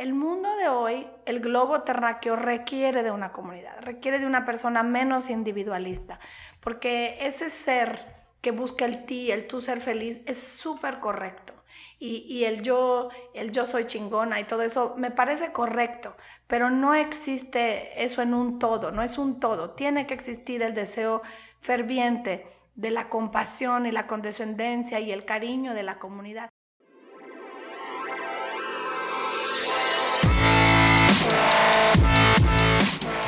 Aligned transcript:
El 0.00 0.14
mundo 0.14 0.56
de 0.56 0.66
hoy, 0.66 1.06
el 1.26 1.40
globo 1.40 1.82
terráqueo 1.82 2.34
requiere 2.34 3.02
de 3.02 3.10
una 3.10 3.32
comunidad, 3.32 3.82
requiere 3.82 4.18
de 4.18 4.24
una 4.24 4.46
persona 4.46 4.82
menos 4.82 5.28
individualista, 5.28 6.18
porque 6.60 7.18
ese 7.20 7.50
ser 7.50 8.06
que 8.40 8.50
busca 8.50 8.86
el 8.86 9.04
ti, 9.04 9.30
el 9.30 9.46
tú 9.46 9.60
ser 9.60 9.82
feliz, 9.82 10.20
es 10.24 10.42
súper 10.42 11.00
correcto. 11.00 11.52
Y, 11.98 12.24
y, 12.26 12.46
el 12.46 12.62
yo, 12.62 13.10
el 13.34 13.52
yo 13.52 13.66
soy 13.66 13.86
chingona 13.86 14.40
y 14.40 14.44
todo 14.44 14.62
eso 14.62 14.94
me 14.96 15.10
parece 15.10 15.52
correcto, 15.52 16.16
pero 16.46 16.70
no 16.70 16.94
existe 16.94 18.02
eso 18.02 18.22
en 18.22 18.32
un 18.32 18.58
todo, 18.58 18.92
no 18.92 19.02
es 19.02 19.18
un 19.18 19.38
todo. 19.38 19.72
Tiene 19.72 20.06
que 20.06 20.14
existir 20.14 20.62
el 20.62 20.72
deseo 20.72 21.20
ferviente 21.60 22.46
de 22.74 22.90
la 22.90 23.10
compasión 23.10 23.84
y 23.84 23.92
la 23.92 24.06
condescendencia 24.06 24.98
y 24.98 25.12
el 25.12 25.26
cariño 25.26 25.74
de 25.74 25.82
la 25.82 25.98
comunidad. 25.98 26.48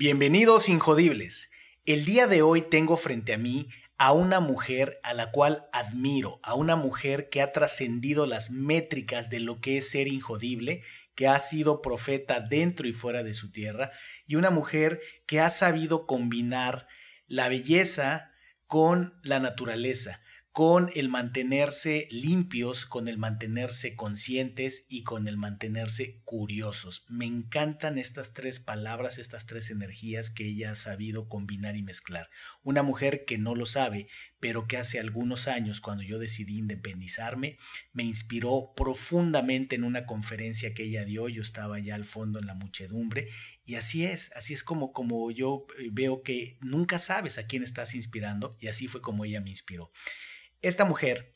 Bienvenidos 0.00 0.68
Injodibles. 0.68 1.50
El 1.84 2.04
día 2.04 2.28
de 2.28 2.40
hoy 2.40 2.62
tengo 2.62 2.96
frente 2.96 3.34
a 3.34 3.36
mí 3.36 3.68
a 3.96 4.12
una 4.12 4.38
mujer 4.38 5.00
a 5.02 5.12
la 5.12 5.32
cual 5.32 5.66
admiro, 5.72 6.38
a 6.44 6.54
una 6.54 6.76
mujer 6.76 7.28
que 7.30 7.42
ha 7.42 7.50
trascendido 7.50 8.24
las 8.24 8.52
métricas 8.52 9.28
de 9.28 9.40
lo 9.40 9.60
que 9.60 9.76
es 9.78 9.90
ser 9.90 10.06
injodible, 10.06 10.84
que 11.16 11.26
ha 11.26 11.40
sido 11.40 11.82
profeta 11.82 12.38
dentro 12.38 12.86
y 12.86 12.92
fuera 12.92 13.24
de 13.24 13.34
su 13.34 13.50
tierra, 13.50 13.90
y 14.24 14.36
una 14.36 14.50
mujer 14.50 15.00
que 15.26 15.40
ha 15.40 15.50
sabido 15.50 16.06
combinar 16.06 16.86
la 17.26 17.48
belleza 17.48 18.30
con 18.68 19.18
la 19.24 19.40
naturaleza, 19.40 20.22
con 20.58 20.90
el 20.96 21.08
mantenerse 21.08 22.08
limpios, 22.10 22.84
con 22.84 23.06
el 23.06 23.16
mantenerse 23.16 23.94
conscientes 23.94 24.86
y 24.88 25.04
con 25.04 25.28
el 25.28 25.36
mantenerse 25.36 26.20
curiosos. 26.24 27.04
Me 27.08 27.26
encantan 27.26 27.96
estas 27.96 28.32
tres 28.32 28.58
palabras, 28.58 29.18
estas 29.18 29.46
tres 29.46 29.70
energías 29.70 30.30
que 30.30 30.48
ella 30.48 30.72
ha 30.72 30.74
sabido 30.74 31.28
combinar 31.28 31.76
y 31.76 31.84
mezclar. 31.84 32.28
Una 32.64 32.82
mujer 32.82 33.24
que 33.24 33.38
no 33.38 33.54
lo 33.54 33.66
sabe, 33.66 34.08
pero 34.40 34.66
que 34.66 34.78
hace 34.78 34.98
algunos 34.98 35.46
años, 35.46 35.80
cuando 35.80 36.02
yo 36.02 36.18
decidí 36.18 36.58
independizarme, 36.58 37.56
me 37.92 38.02
inspiró 38.02 38.72
profundamente 38.74 39.76
en 39.76 39.84
una 39.84 40.06
conferencia 40.06 40.74
que 40.74 40.82
ella 40.82 41.04
dio. 41.04 41.28
Yo 41.28 41.40
estaba 41.40 41.78
ya 41.78 41.94
al 41.94 42.04
fondo 42.04 42.40
en 42.40 42.46
la 42.46 42.54
muchedumbre 42.54 43.28
y 43.64 43.76
así 43.76 44.06
es, 44.06 44.32
así 44.34 44.54
es 44.54 44.64
como, 44.64 44.92
como 44.92 45.30
yo 45.30 45.66
eh, 45.78 45.90
veo 45.92 46.22
que 46.22 46.56
nunca 46.60 46.98
sabes 46.98 47.38
a 47.38 47.46
quién 47.46 47.62
estás 47.62 47.94
inspirando 47.94 48.56
y 48.58 48.66
así 48.66 48.88
fue 48.88 49.00
como 49.00 49.24
ella 49.24 49.40
me 49.40 49.50
inspiró. 49.50 49.92
Esta 50.60 50.84
mujer, 50.84 51.32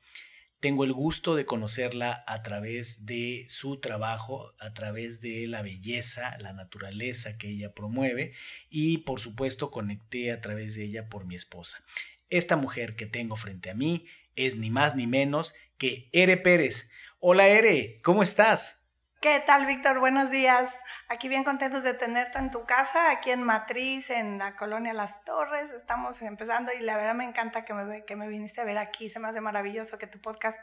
tengo 0.58 0.82
el 0.82 0.92
gusto 0.92 1.36
de 1.36 1.46
conocerla 1.46 2.24
a 2.26 2.42
través 2.42 3.06
de 3.06 3.46
su 3.48 3.78
trabajo, 3.78 4.52
a 4.58 4.74
través 4.74 5.20
de 5.20 5.46
la 5.46 5.62
belleza, 5.62 6.36
la 6.38 6.52
naturaleza 6.52 7.38
que 7.38 7.48
ella 7.48 7.72
promueve 7.72 8.32
y 8.68 8.98
por 8.98 9.20
supuesto 9.20 9.70
conecté 9.70 10.32
a 10.32 10.40
través 10.40 10.74
de 10.74 10.84
ella 10.84 11.08
por 11.08 11.24
mi 11.24 11.36
esposa. 11.36 11.84
Esta 12.30 12.56
mujer 12.56 12.96
que 12.96 13.06
tengo 13.06 13.36
frente 13.36 13.70
a 13.70 13.74
mí 13.74 14.06
es 14.34 14.56
ni 14.56 14.70
más 14.70 14.96
ni 14.96 15.06
menos 15.06 15.54
que 15.78 16.08
Ere 16.12 16.36
Pérez. 16.36 16.90
Hola 17.20 17.46
Ere, 17.46 18.00
¿cómo 18.02 18.24
estás? 18.24 18.81
¿Qué 19.22 19.38
tal, 19.38 19.66
Víctor? 19.66 20.00
Buenos 20.00 20.32
días. 20.32 20.76
Aquí 21.06 21.28
bien 21.28 21.44
contentos 21.44 21.84
de 21.84 21.94
tenerte 21.94 22.40
en 22.40 22.50
tu 22.50 22.66
casa, 22.66 23.12
aquí 23.12 23.30
en 23.30 23.44
Matriz, 23.44 24.10
en 24.10 24.38
la 24.38 24.56
colonia 24.56 24.92
Las 24.92 25.24
Torres. 25.24 25.70
Estamos 25.70 26.20
empezando 26.22 26.72
y 26.72 26.80
la 26.80 26.96
verdad 26.96 27.14
me 27.14 27.22
encanta 27.22 27.64
que 27.64 27.72
me, 27.72 28.04
que 28.04 28.16
me 28.16 28.26
viniste 28.26 28.60
a 28.60 28.64
ver 28.64 28.78
aquí. 28.78 29.08
Se 29.08 29.20
me 29.20 29.28
hace 29.28 29.40
maravilloso 29.40 29.96
que 29.96 30.08
tu 30.08 30.20
podcast 30.20 30.58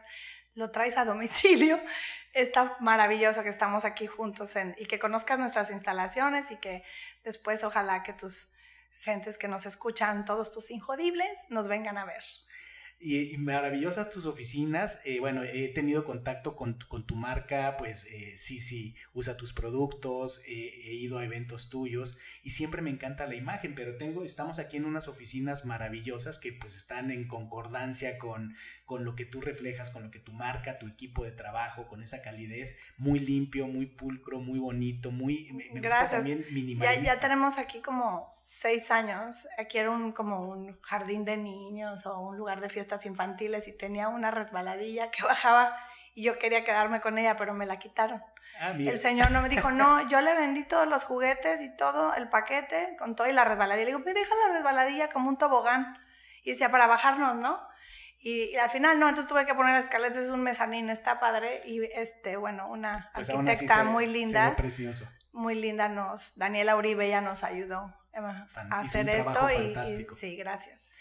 lo 0.56 0.72
traes 0.72 0.97
a 0.97 1.06
domicilio. 1.06 1.80
Está 2.34 2.75
maravilloso 2.81 3.44
que 3.44 3.50
estamos 3.50 3.86
aquí 3.86 4.08
juntos 4.08 4.52
y 4.76 4.88
que 4.88 5.00
conozcas 5.00 5.40
nuestras 5.40 5.72
instalaciones 5.72 6.52
y 6.52 6.58
que 6.58 6.84
después 7.24 7.64
ojalá 7.64 8.03
que 8.03 8.12
tus 8.12 8.52
gentes 9.03 9.38
que 9.38 9.47
nos 9.47 9.66
escuchan, 9.66 10.26
todos 10.26 10.52
tus 10.52 10.70
injodibles, 10.70 11.46
nos 11.47 11.70
vengan 11.70 11.97
a 11.97 12.03
ver 12.03 12.24
y, 12.99 13.37
maravillosas 13.37 14.09
tus 14.09 14.25
oficinas. 14.25 14.99
Eh, 15.05 15.19
bueno, 15.19 15.43
he 15.43 15.69
tenido 15.69 16.05
contacto 16.05 16.55
con, 16.55 16.77
con 16.87 17.05
tu 17.05 17.15
marca, 17.15 17.75
pues 17.77 18.05
eh, 18.05 18.33
sí, 18.37 18.59
sí, 18.59 18.95
usa 19.13 19.37
tus 19.37 19.53
productos, 19.53 20.43
he 20.45 20.93
ido 20.93 21.17
a 21.17 21.25
eventos 21.25 21.69
tuyos 21.69 22.17
y 22.43 22.51
siempre 22.51 22.81
me 22.81 22.89
encanta 22.89 23.25
la 23.27 23.35
imagen, 23.35 23.75
pero 23.75 23.97
tengo, 23.97 24.23
estamos 24.23 24.59
aquí 24.59 24.77
en 24.77 24.85
unas 24.85 25.07
oficinas 25.07 25.65
maravillosas 25.65 26.39
que 26.39 26.53
pues 26.53 26.75
están 26.75 27.11
en 27.11 27.27
concordancia 27.27 28.17
con, 28.17 28.55
con 28.89 29.05
lo 29.05 29.16
que 29.16 29.25
tú 29.25 29.39
reflejas, 29.39 29.91
con 29.91 30.03
lo 30.03 30.09
que 30.09 30.19
tu 30.19 30.33
marca, 30.33 30.77
tu 30.77 30.87
equipo 30.87 31.23
de 31.23 31.31
trabajo, 31.31 31.87
con 31.87 32.01
esa 32.01 32.23
calidez, 32.23 32.77
muy 32.97 33.19
limpio, 33.19 33.67
muy 33.67 33.85
pulcro, 33.85 34.39
muy 34.39 34.57
bonito, 34.57 35.11
muy, 35.11 35.51
me, 35.53 35.79
gusta 35.79 36.09
también 36.09 36.45
minimalista. 36.51 36.95
Ya, 36.95 37.16
ya 37.16 37.19
tenemos 37.19 37.57
aquí 37.57 37.81
como 37.81 38.35
seis 38.41 38.89
años, 38.89 39.47
aquí 39.57 39.77
era 39.77 39.91
un, 39.91 40.11
como 40.11 40.49
un 40.49 40.75
jardín 40.81 41.23
de 41.23 41.37
niños 41.37 42.05
o 42.05 42.19
un 42.19 42.37
lugar 42.37 42.61
de 42.61 42.69
fiestas 42.89 43.05
infantiles 43.05 43.67
y 43.67 43.77
tenía 43.77 44.09
una 44.09 44.31
resbaladilla 44.31 45.11
que 45.11 45.23
bajaba 45.23 45.77
y 46.16 46.23
yo 46.23 46.39
quería 46.39 46.63
quedarme 46.63 47.01
con 47.01 47.17
ella, 47.17 47.35
pero 47.38 47.53
me 47.53 47.66
la 47.66 47.77
quitaron. 47.77 48.22
Ah, 48.59 48.72
el 48.72 48.97
señor 48.97 49.31
no 49.31 49.41
me 49.41 49.47
dijo, 49.47 49.72
no, 49.72 50.07
yo 50.09 50.19
le 50.22 50.35
vendí 50.35 50.63
todos 50.63 50.88
los 50.88 51.05
juguetes 51.05 51.61
y 51.61 51.75
todo 51.78 52.13
el 52.16 52.28
paquete 52.29 52.95
con 52.97 53.16
todo 53.16 53.28
y 53.28 53.31
la 53.31 53.45
resbaladilla. 53.45 53.85
Le 53.85 53.91
digo, 53.91 53.99
me 53.99 54.13
deja 54.13 54.33
la 54.47 54.53
resbaladilla 54.53 55.09
como 55.09 55.29
un 55.29 55.38
tobogán. 55.38 55.97
Y 56.44 56.51
decía, 56.51 56.72
para 56.72 56.88
bajarnos, 56.88 57.35
¿no? 57.35 57.61
Y, 58.22 58.55
al 58.55 58.69
final 58.69 58.99
no, 58.99 59.07
entonces 59.07 59.29
tuve 59.29 59.45
que 59.45 59.53
poner 59.53 59.79
escaleras, 59.79 60.17
es 60.17 60.29
un 60.29 60.41
mezanín, 60.41 60.89
está 60.89 61.19
padre. 61.19 61.61
Y 61.66 61.83
este, 61.83 62.35
bueno, 62.35 62.67
una 62.69 63.11
pues 63.13 63.29
arquitecta 63.29 63.83
muy 63.83 64.07
linda. 64.07 64.55
precioso. 64.55 65.07
Muy 65.31 65.55
linda 65.55 65.88
nos, 65.88 66.38
Daniela 66.38 66.75
Uribe 66.75 67.07
ya 67.07 67.22
nos 67.22 67.44
ayudó 67.44 67.94
a 68.13 68.79
hacer 68.79 69.07
esto 69.07 69.47
y, 69.51 70.07
sí, 70.16 70.35
gracias. 70.35 70.95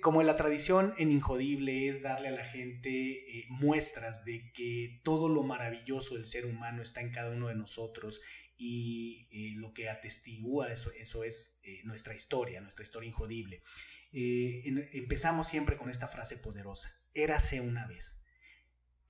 Como 0.00 0.22
la 0.22 0.36
tradición 0.36 0.94
en 0.96 1.10
Injodible 1.10 1.88
es 1.88 2.02
darle 2.02 2.28
a 2.28 2.30
la 2.30 2.44
gente 2.44 2.90
eh, 3.38 3.46
muestras 3.48 4.24
de 4.24 4.52
que 4.52 5.00
todo 5.02 5.28
lo 5.28 5.42
maravilloso 5.42 6.14
del 6.14 6.26
ser 6.26 6.46
humano 6.46 6.82
está 6.82 7.00
en 7.00 7.10
cada 7.10 7.32
uno 7.32 7.48
de 7.48 7.56
nosotros 7.56 8.20
y 8.56 9.28
eh, 9.32 9.54
lo 9.56 9.74
que 9.74 9.88
atestigua 9.88 10.70
eso, 10.72 10.92
eso 10.92 11.24
es 11.24 11.60
eh, 11.64 11.80
nuestra 11.82 12.14
historia, 12.14 12.60
nuestra 12.60 12.84
historia 12.84 13.08
injodible. 13.08 13.64
empezamos 14.12 15.48
siempre 15.48 15.76
con 15.76 15.90
esta 15.90 16.06
frase 16.06 16.36
poderosa, 16.36 16.88
érase 17.12 17.60
una 17.60 17.88
vez. 17.88 18.22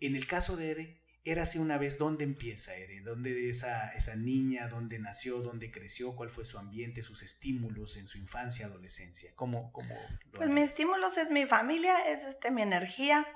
En 0.00 0.16
el 0.16 0.26
caso 0.26 0.56
de 0.56 0.70
Ere, 0.70 0.99
Érase 1.22 1.58
una 1.58 1.76
vez, 1.76 1.98
¿dónde 1.98 2.24
empieza 2.24 2.74
Ere? 2.74 3.02
¿Dónde 3.02 3.50
esa, 3.50 3.90
esa 3.90 4.16
niña? 4.16 4.68
¿Dónde 4.68 4.98
nació? 4.98 5.40
¿Dónde 5.40 5.70
creció? 5.70 6.16
¿Cuál 6.16 6.30
fue 6.30 6.46
su 6.46 6.58
ambiente, 6.58 7.02
sus 7.02 7.22
estímulos 7.22 7.98
en 7.98 8.08
su 8.08 8.16
infancia, 8.16 8.64
adolescencia? 8.64 9.30
¿Cómo, 9.36 9.70
cómo 9.70 9.94
pues 10.32 10.48
mis 10.48 10.70
estímulos 10.70 11.18
es 11.18 11.30
mi 11.30 11.44
familia, 11.44 12.08
es 12.08 12.22
este, 12.22 12.50
mi 12.50 12.62
energía, 12.62 13.26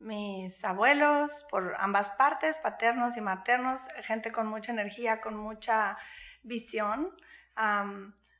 mis 0.00 0.64
abuelos 0.64 1.46
por 1.50 1.76
ambas 1.78 2.10
partes, 2.10 2.58
paternos 2.58 3.16
y 3.16 3.20
maternos, 3.20 3.82
gente 4.02 4.32
con 4.32 4.48
mucha 4.48 4.72
energía, 4.72 5.20
con 5.20 5.36
mucha 5.36 5.98
visión. 6.42 7.14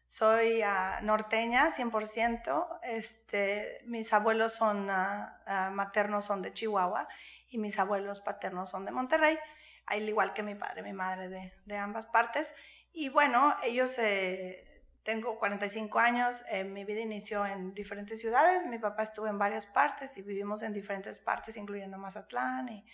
soy 0.06 0.62
ah, 0.62 0.98
norteña 1.02 1.70
100%, 1.72 2.80
este, 2.82 3.78
mis 3.84 4.12
abuelos 4.12 4.54
son 4.54 4.90
ah, 4.90 5.40
ah, 5.46 5.70
maternos 5.72 6.24
son 6.24 6.42
de 6.42 6.52
Chihuahua 6.52 7.06
y 7.50 7.58
mis 7.58 7.78
abuelos 7.78 8.20
paternos 8.20 8.70
son 8.70 8.84
de 8.84 8.92
Monterrey, 8.92 9.38
al 9.86 10.08
igual 10.08 10.32
que 10.32 10.42
mi 10.42 10.54
padre, 10.54 10.82
mi 10.82 10.92
madre 10.92 11.28
de, 11.28 11.52
de 11.66 11.76
ambas 11.76 12.06
partes. 12.06 12.54
Y 12.92 13.08
bueno, 13.08 13.54
ellos, 13.62 13.98
eh, 13.98 14.84
tengo 15.02 15.38
45 15.38 15.98
años, 15.98 16.42
eh, 16.50 16.64
mi 16.64 16.84
vida 16.84 17.00
inició 17.00 17.46
en 17.46 17.72
diferentes 17.74 18.20
ciudades, 18.20 18.66
mi 18.66 18.78
papá 18.78 19.02
estuvo 19.02 19.26
en 19.26 19.38
varias 19.38 19.66
partes 19.66 20.16
y 20.16 20.22
vivimos 20.22 20.62
en 20.62 20.72
diferentes 20.72 21.18
partes, 21.18 21.56
incluyendo 21.56 21.98
Mazatlán 21.98 22.68
y 22.68 22.84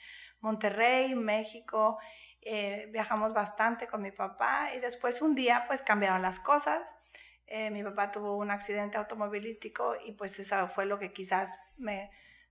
Monterrey, 0.41 1.14
México. 1.14 1.99
Eh, 2.43 2.88
viajamos 2.93 3.35
bastante 3.35 3.88
con 3.88 4.03
mi 4.03 4.12
papá 4.12 4.70
y 4.75 4.81
después 4.81 5.20
un 5.20 5.35
día 5.35 5.64
pues 5.67 5.82
cambiaron 5.82 6.23
las 6.23 6.38
cosas. 6.38 6.94
mi 7.70 7.82
papá 7.82 8.11
tuvo 8.11 8.37
un 8.37 8.50
accidente 8.50 8.99
automovilístico 8.99 9.97
y 10.05 10.12
pues 10.12 10.38
eso 10.38 10.69
fue 10.69 10.85
lo 10.87 10.99
que 10.99 11.12
quizás 11.12 11.58
me, 11.76 12.11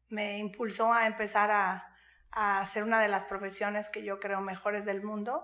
me 0.09 0.37
impulsó 0.37 0.91
a 0.93 1.07
empezar 1.07 1.51
a, 1.51 1.94
a 2.35 2.59
hacer 2.59 2.83
una 2.83 3.01
de 3.01 3.07
las 3.07 3.25
profesiones 3.25 3.89
que 3.89 4.03
yo 4.03 4.19
creo 4.19 4.41
mejores 4.41 4.85
del 4.85 5.01
mundo, 5.01 5.43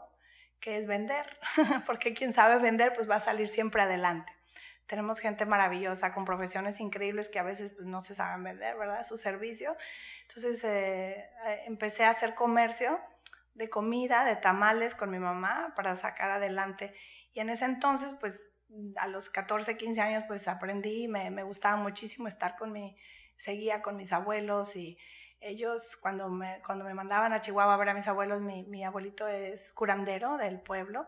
que 0.59 0.77
es 0.77 0.85
vender, 0.85 1.25
porque 1.87 2.13
quien 2.13 2.33
sabe 2.33 2.61
vender 2.61 2.93
pues 2.93 3.09
va 3.09 3.15
a 3.15 3.21
salir 3.21 3.47
siempre 3.47 3.81
adelante. 3.81 4.31
Tenemos 4.87 5.19
gente 5.19 5.45
maravillosa 5.45 6.13
con 6.13 6.25
profesiones 6.25 6.81
increíbles 6.81 7.29
que 7.29 7.39
a 7.39 7.43
veces 7.43 7.71
pues, 7.71 7.87
no 7.87 8.01
se 8.01 8.13
saben 8.13 8.43
vender, 8.43 8.77
¿verdad? 8.77 9.05
Su 9.05 9.17
servicio. 9.17 9.75
Entonces 10.27 10.61
eh, 10.65 11.29
eh, 11.47 11.63
empecé 11.65 12.03
a 12.03 12.09
hacer 12.09 12.35
comercio 12.35 12.99
de 13.53 13.69
comida, 13.69 14.25
de 14.25 14.35
tamales 14.35 14.93
con 14.93 15.09
mi 15.09 15.19
mamá 15.19 15.73
para 15.77 15.95
sacar 15.95 16.29
adelante. 16.29 16.93
Y 17.31 17.39
en 17.39 17.49
ese 17.49 17.65
entonces, 17.65 18.15
pues 18.19 18.49
a 18.97 19.07
los 19.07 19.29
14, 19.29 19.77
15 19.77 20.01
años, 20.01 20.23
pues 20.27 20.49
aprendí, 20.49 21.07
me, 21.07 21.31
me 21.31 21.43
gustaba 21.43 21.77
muchísimo 21.77 22.27
estar 22.27 22.57
con 22.57 22.73
mi, 22.73 22.97
seguía 23.37 23.81
con 23.81 23.95
mis 23.95 24.11
abuelos 24.11 24.75
y 24.75 24.97
ellos 25.41 25.97
cuando 25.97 26.29
me, 26.29 26.61
cuando 26.65 26.85
me 26.85 26.93
mandaban 26.93 27.33
a 27.33 27.41
Chihuahua 27.41 27.73
a 27.73 27.77
ver 27.77 27.89
a 27.89 27.93
mis 27.93 28.07
abuelos, 28.07 28.41
mi, 28.41 28.63
mi 28.63 28.83
abuelito 28.83 29.27
es 29.27 29.71
curandero 29.73 30.37
del 30.37 30.61
pueblo, 30.61 31.07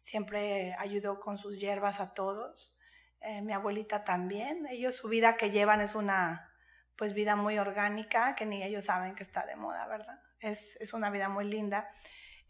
siempre 0.00 0.74
ayudó 0.78 1.20
con 1.20 1.36
sus 1.36 1.58
hierbas 1.58 2.00
a 2.00 2.14
todos, 2.14 2.80
eh, 3.20 3.42
mi 3.42 3.52
abuelita 3.52 4.04
también, 4.04 4.66
ellos 4.70 4.96
su 4.96 5.08
vida 5.08 5.36
que 5.36 5.50
llevan 5.50 5.80
es 5.80 5.94
una 5.94 6.48
pues 6.96 7.14
vida 7.14 7.36
muy 7.36 7.58
orgánica 7.58 8.34
que 8.36 8.46
ni 8.46 8.62
ellos 8.62 8.84
saben 8.84 9.14
que 9.14 9.22
está 9.22 9.44
de 9.44 9.56
moda, 9.56 9.86
¿verdad? 9.88 10.20
Es, 10.40 10.76
es 10.80 10.92
una 10.92 11.10
vida 11.10 11.28
muy 11.28 11.44
linda. 11.44 11.90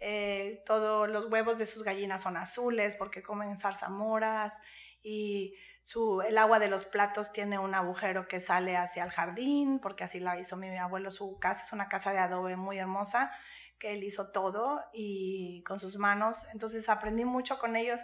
Eh, 0.00 0.62
todos 0.66 1.08
los 1.08 1.26
huevos 1.30 1.58
de 1.58 1.66
sus 1.66 1.84
gallinas 1.84 2.22
son 2.22 2.36
azules 2.36 2.94
porque 2.96 3.22
comen 3.22 3.56
zarzamoras 3.56 4.60
y 5.02 5.54
su, 5.82 6.22
el 6.22 6.38
agua 6.38 6.60
de 6.60 6.68
los 6.68 6.84
platos 6.84 7.32
tiene 7.32 7.58
un 7.58 7.74
agujero 7.74 8.28
que 8.28 8.38
sale 8.38 8.76
hacia 8.76 9.02
el 9.02 9.10
jardín, 9.10 9.80
porque 9.80 10.04
así 10.04 10.20
la 10.20 10.38
hizo 10.38 10.56
mi 10.56 10.74
abuelo. 10.78 11.10
Su 11.10 11.40
casa 11.40 11.64
es 11.66 11.72
una 11.72 11.88
casa 11.88 12.12
de 12.12 12.18
adobe 12.18 12.54
muy 12.54 12.78
hermosa, 12.78 13.32
que 13.80 13.90
él 13.90 14.04
hizo 14.04 14.30
todo 14.30 14.80
y 14.92 15.64
con 15.64 15.80
sus 15.80 15.98
manos. 15.98 16.46
Entonces 16.52 16.88
aprendí 16.88 17.24
mucho 17.24 17.58
con 17.58 17.74
ellos. 17.74 18.00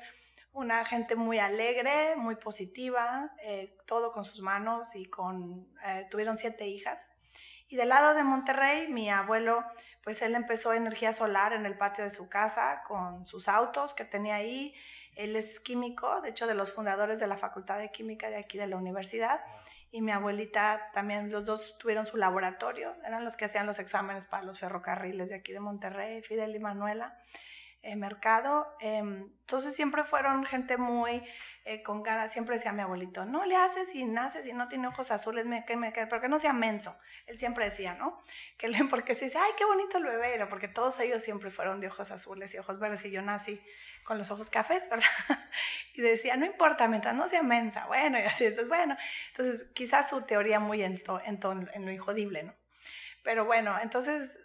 Una 0.53 0.85
gente 0.85 1.15
muy 1.15 1.39
alegre, 1.39 2.17
muy 2.17 2.35
positiva, 2.35 3.33
eh, 3.45 3.77
todo 3.87 4.11
con 4.11 4.25
sus 4.25 4.43
manos 4.43 4.97
y 4.97 5.05
con, 5.05 5.73
eh, 5.85 6.09
tuvieron 6.11 6.37
siete 6.37 6.67
hijas. 6.67 7.13
Y 7.69 7.77
del 7.77 7.91
lado 7.91 8.15
de 8.15 8.25
Monterrey, 8.25 8.89
mi 8.89 9.09
abuelo, 9.09 9.63
pues 10.03 10.21
él 10.23 10.35
empezó 10.35 10.73
energía 10.73 11.13
solar 11.13 11.53
en 11.53 11.65
el 11.65 11.77
patio 11.77 12.03
de 12.03 12.11
su 12.11 12.29
casa 12.29 12.83
con 12.89 13.25
sus 13.25 13.47
autos 13.47 13.95
que 13.95 14.05
tenía 14.05 14.35
ahí 14.35 14.75
él 15.19 15.35
es 15.35 15.59
químico, 15.59 16.21
de 16.21 16.31
hecho 16.31 16.47
de 16.47 16.55
los 16.55 16.71
fundadores 16.71 17.19
de 17.19 17.27
la 17.27 17.37
Facultad 17.37 17.79
de 17.79 17.91
Química 17.91 18.31
de 18.31 18.37
aquí 18.37 18.57
de 18.57 18.69
la 18.69 18.77
universidad. 18.77 19.41
Y 19.91 20.01
mi 20.01 20.13
abuelita 20.13 20.91
también, 20.93 21.33
los 21.33 21.45
dos 21.45 21.77
tuvieron 21.77 22.07
su 22.07 22.17
laboratorio, 22.17 22.95
eran 23.05 23.25
los 23.25 23.37
que 23.37 23.47
hacían 23.47 23.67
los 23.67 23.81
exámenes 23.81 24.27
para 24.27 24.45
los 24.45 24.61
ferrocarriles 24.61 25.31
de 25.31 25.35
aquí 25.35 25.53
de 25.53 25.59
Monterrey, 25.59 26.23
Fidel 26.23 26.55
y 26.55 26.61
Manuela, 26.61 27.19
eh, 27.83 27.97
Mercado. 27.97 28.69
Em, 28.79 29.33
entonces 29.41 29.75
siempre 29.75 30.05
fueron 30.05 30.45
gente 30.45 30.77
muy 30.77 31.25
eh, 31.65 31.83
con 31.83 32.05
ganas, 32.05 32.33
siempre 32.33 32.55
decía 32.55 32.73
mi 32.73 32.83
abuelito, 32.83 33.25
no 33.25 33.45
le 33.45 33.57
haces 33.57 33.95
y 33.97 34.05
naces 34.05 34.47
y 34.47 34.53
no 34.53 34.69
tiene 34.69 34.87
ojos 34.87 35.11
azules, 35.11 35.47
me, 35.47 35.65
que, 35.65 35.77
me, 35.77 35.91
pero 35.91 36.21
que 36.21 36.29
no 36.29 36.39
sea 36.39 36.53
menso. 36.53 36.97
Él 37.29 37.39
siempre 37.39 37.65
decía, 37.65 37.95
¿no? 37.95 38.21
Que 38.57 38.71
porque 38.91 39.15
se 39.15 39.27
dice, 39.27 39.39
ay, 39.39 39.53
qué 39.57 39.65
bonito 39.65 39.99
el 39.99 40.05
bebé, 40.05 40.45
porque 40.47 40.69
todos 40.69 40.99
ellos 41.01 41.23
siempre 41.23 41.51
fueron 41.51 41.81
de 41.81 41.89
ojos 41.89 42.11
azules 42.11 42.55
y 42.55 42.59
ojos 42.59 42.79
verdes 42.79 43.05
y 43.05 43.11
yo 43.11 43.23
nací 43.23 43.61
con 44.05 44.19
los 44.19 44.31
ojos 44.31 44.51
cafés, 44.51 44.89
¿verdad? 44.91 45.07
Y 45.95 46.01
decía, 46.01 46.37
no 46.37 46.47
importa, 46.47 46.89
mientras 46.89 47.15
no 47.15 47.29
sea 47.29 47.43
mensa, 47.43 47.87
bueno, 47.87 48.19
y 48.19 48.23
así, 48.23 48.45
entonces, 48.45 48.69
bueno, 48.69 48.97
entonces 49.29 49.67
quizás 49.75 50.09
su 50.09 50.23
teoría 50.23 50.61
muy 50.61 50.83
en, 50.83 50.99
en, 51.25 51.85
lo 51.85 51.93
injodible, 51.93 52.43
¿no? 52.45 52.55
Pero 53.23 53.45
bueno, 53.45 53.77
entonces 53.83 54.39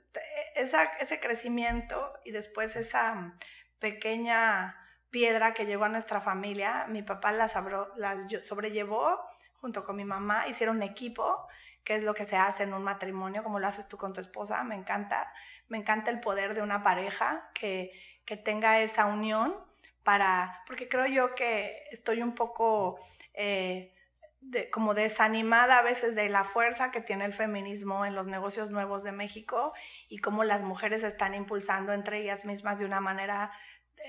ese 0.56 1.20
crecimiento 1.20 2.14
y 2.26 2.32
después 2.32 2.76
esa 2.76 3.36
pequeña 3.80 4.78
piedra 5.10 5.54
que 5.54 5.66
llegó 5.66 5.86
a 5.86 5.90
nuestra 5.90 6.20
familia, 6.22 6.86
mi 6.90 7.02
papá 7.04 7.32
la, 7.32 7.48
la 7.96 8.28
sobrellevó 8.42 9.20
junto 9.62 9.86
con 9.86 9.96
mi 9.96 10.04
mamá, 10.04 10.48
hicieron 10.48 10.84
equipo, 10.84 11.48
que 11.84 11.96
es 11.96 12.04
lo 12.04 12.14
que 12.14 12.26
se 12.26 12.38
hace 12.38 12.64
en 12.64 12.74
un 12.74 12.84
matrimonio, 12.84 13.44
como 13.44 13.60
lo 13.60 13.68
haces 13.68 13.88
tú 13.88 13.98
con 13.98 14.14
tu 14.14 14.22
esposa, 14.22 14.64
me 14.64 14.76
encanta, 14.76 15.32
me 15.68 15.78
encanta 15.78 16.12
el 16.12 16.20
poder 16.20 16.54
de 16.54 16.62
una 16.62 16.82
pareja 16.82 17.50
que 17.54 17.92
que 18.26 18.38
tenga 18.38 18.82
esa 18.82 19.06
unión 19.06 19.56
para, 20.04 20.64
porque 20.68 20.88
creo 20.88 21.08
yo 21.08 21.36
que 21.36 21.84
estoy 21.92 22.22
un 22.22 22.36
poco 22.36 23.00
eh, 23.34 23.94
como 24.72 24.94
desanimada 24.94 25.80
a 25.80 25.82
veces 25.82 26.16
de 26.16 26.28
la 26.30 26.44
fuerza 26.44 26.92
que 26.92 27.02
tiene 27.02 27.26
el 27.26 27.34
feminismo 27.34 28.06
en 28.06 28.14
los 28.14 28.28
negocios 28.28 28.72
nuevos 28.72 29.04
de 29.04 29.14
México 29.14 29.74
y 30.10 30.18
cómo 30.18 30.44
las 30.44 30.64
mujeres 30.64 31.04
están 31.04 31.34
impulsando 31.34 31.94
entre 31.94 32.20
ellas 32.20 32.44
mismas 32.44 32.80
de 32.80 32.86
una 32.86 33.00
manera 33.00 33.52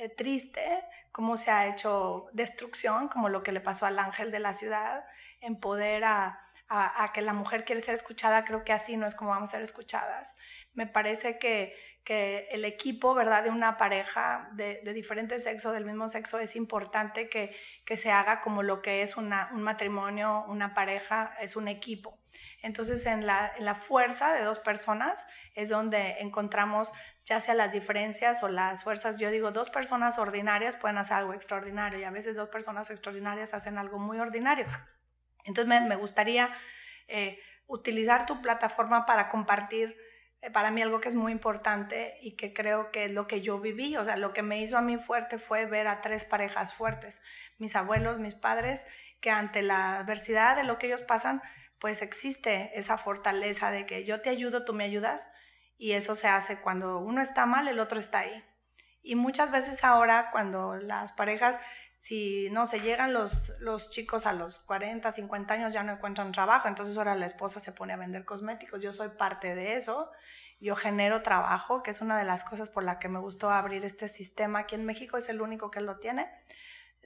eh, 0.00 0.08
triste, 0.08 0.84
cómo 1.12 1.36
se 1.36 1.52
ha 1.52 1.68
hecho 1.68 2.26
destrucción, 2.32 3.08
como 3.08 3.28
lo 3.28 3.44
que 3.44 3.52
le 3.52 3.60
pasó 3.60 3.86
al 3.86 3.98
ángel 3.98 4.32
de 4.32 4.40
la 4.40 4.54
ciudad, 4.54 5.04
en 5.40 5.60
poder 5.60 6.04
a, 6.04 6.40
a 6.68 7.12
que 7.12 7.22
la 7.22 7.32
mujer 7.32 7.64
quiere 7.64 7.80
ser 7.80 7.94
escuchada, 7.94 8.44
creo 8.44 8.64
que 8.64 8.72
así 8.72 8.96
no 8.96 9.06
es 9.06 9.14
como 9.14 9.30
vamos 9.30 9.50
a 9.50 9.52
ser 9.52 9.62
escuchadas. 9.62 10.36
Me 10.72 10.86
parece 10.86 11.38
que 11.38 11.74
que 12.04 12.48
el 12.50 12.64
equipo, 12.66 13.14
¿verdad? 13.14 13.42
De 13.42 13.50
una 13.50 13.78
pareja 13.78 14.50
de, 14.52 14.80
de 14.84 14.92
diferente 14.92 15.40
sexo, 15.40 15.72
del 15.72 15.86
mismo 15.86 16.08
sexo, 16.08 16.38
es 16.38 16.54
importante 16.54 17.30
que, 17.30 17.56
que 17.86 17.96
se 17.96 18.10
haga 18.10 18.42
como 18.42 18.62
lo 18.62 18.82
que 18.82 19.02
es 19.02 19.16
una, 19.16 19.48
un 19.52 19.62
matrimonio, 19.62 20.44
una 20.46 20.74
pareja, 20.74 21.34
es 21.40 21.56
un 21.56 21.66
equipo. 21.66 22.20
Entonces, 22.62 23.06
en 23.06 23.26
la, 23.26 23.50
en 23.56 23.64
la 23.64 23.74
fuerza 23.74 24.34
de 24.34 24.44
dos 24.44 24.58
personas 24.58 25.26
es 25.54 25.70
donde 25.70 26.16
encontramos 26.20 26.92
ya 27.24 27.40
sea 27.40 27.54
las 27.54 27.72
diferencias 27.72 28.42
o 28.42 28.48
las 28.48 28.84
fuerzas. 28.84 29.18
Yo 29.18 29.30
digo, 29.30 29.50
dos 29.50 29.70
personas 29.70 30.18
ordinarias 30.18 30.76
pueden 30.76 30.98
hacer 30.98 31.16
algo 31.16 31.32
extraordinario 31.32 31.98
y 31.98 32.04
a 32.04 32.10
veces 32.10 32.36
dos 32.36 32.50
personas 32.50 32.90
extraordinarias 32.90 33.54
hacen 33.54 33.78
algo 33.78 33.98
muy 33.98 34.18
ordinario. 34.18 34.66
Entonces, 35.44 35.82
me, 35.82 35.96
gustaría 35.96 36.50
eh, 37.08 37.38
utilizar 37.66 38.26
tu 38.26 38.42
plataforma 38.42 39.06
para 39.06 39.28
compartir 39.28 39.96
eh, 40.44 40.50
para 40.50 40.70
mí 40.70 40.82
algo 40.82 41.00
que 41.00 41.08
es 41.08 41.14
muy 41.14 41.32
importante 41.32 42.18
y 42.20 42.36
que 42.36 42.52
creo 42.52 42.90
que 42.90 43.06
es 43.06 43.10
lo 43.10 43.26
que 43.26 43.40
yo 43.40 43.60
viví, 43.60 43.96
o 43.96 44.04
sea, 44.04 44.16
lo 44.16 44.32
que 44.32 44.42
me 44.42 44.60
hizo 44.60 44.76
a 44.76 44.82
mí 44.82 44.98
fuerte 44.98 45.38
fue 45.38 45.64
ver 45.64 45.88
a 45.88 46.02
tres 46.02 46.24
parejas 46.24 46.74
fuertes, 46.74 47.22
mis 47.58 47.76
abuelos, 47.76 48.18
mis 48.18 48.34
padres, 48.34 48.86
que 49.20 49.30
ante 49.30 49.62
la 49.62 49.98
adversidad 50.00 50.56
de 50.56 50.64
lo 50.64 50.78
que 50.78 50.88
ellos 50.88 51.00
pasan, 51.00 51.42
pues 51.78 52.02
existe 52.02 52.70
esa 52.78 52.98
fortaleza 52.98 53.70
de 53.70 53.86
que 53.86 54.04
yo 54.04 54.20
te 54.20 54.28
ayudo, 54.28 54.64
tú 54.66 54.74
me 54.74 54.84
ayudas, 54.84 55.30
y 55.78 55.92
eso 55.92 56.14
se 56.14 56.28
hace 56.28 56.60
cuando 56.60 56.98
uno 56.98 57.22
está 57.22 57.46
mal, 57.46 57.66
el 57.66 57.78
otro 57.78 57.98
está 57.98 58.20
ahí. 58.20 58.44
Y 59.02 59.16
muchas 59.16 59.50
veces 59.50 59.82
ahora 59.82 60.30
cuando 60.30 60.76
las 60.76 61.12
parejas, 61.12 61.58
si 61.96 62.50
no 62.50 62.66
se 62.66 62.80
llegan 62.80 63.12
los, 63.12 63.52
los 63.60 63.90
chicos 63.90 64.26
a 64.26 64.32
los 64.32 64.60
40, 64.60 65.10
50 65.10 65.54
años 65.54 65.74
ya 65.74 65.82
no 65.82 65.92
encuentran 65.92 66.32
trabajo, 66.32 66.68
entonces 66.68 66.96
ahora 66.96 67.14
la 67.14 67.26
esposa 67.26 67.60
se 67.60 67.72
pone 67.72 67.92
a 67.92 67.96
vender 67.96 68.24
cosméticos, 68.24 68.80
yo 68.80 68.92
soy 68.92 69.08
parte 69.08 69.54
de 69.54 69.76
eso, 69.76 70.10
yo 70.60 70.76
genero 70.76 71.22
trabajo, 71.22 71.82
que 71.82 71.90
es 71.90 72.00
una 72.00 72.18
de 72.18 72.24
las 72.24 72.44
cosas 72.44 72.70
por 72.70 72.84
la 72.84 72.98
que 72.98 73.08
me 73.08 73.18
gustó 73.18 73.50
abrir 73.50 73.84
este 73.84 74.08
sistema. 74.08 74.60
Aquí 74.60 74.74
en 74.74 74.86
México 74.86 75.18
es 75.18 75.28
el 75.28 75.42
único 75.42 75.70
que 75.70 75.80
lo 75.80 75.98
tiene. 75.98 76.30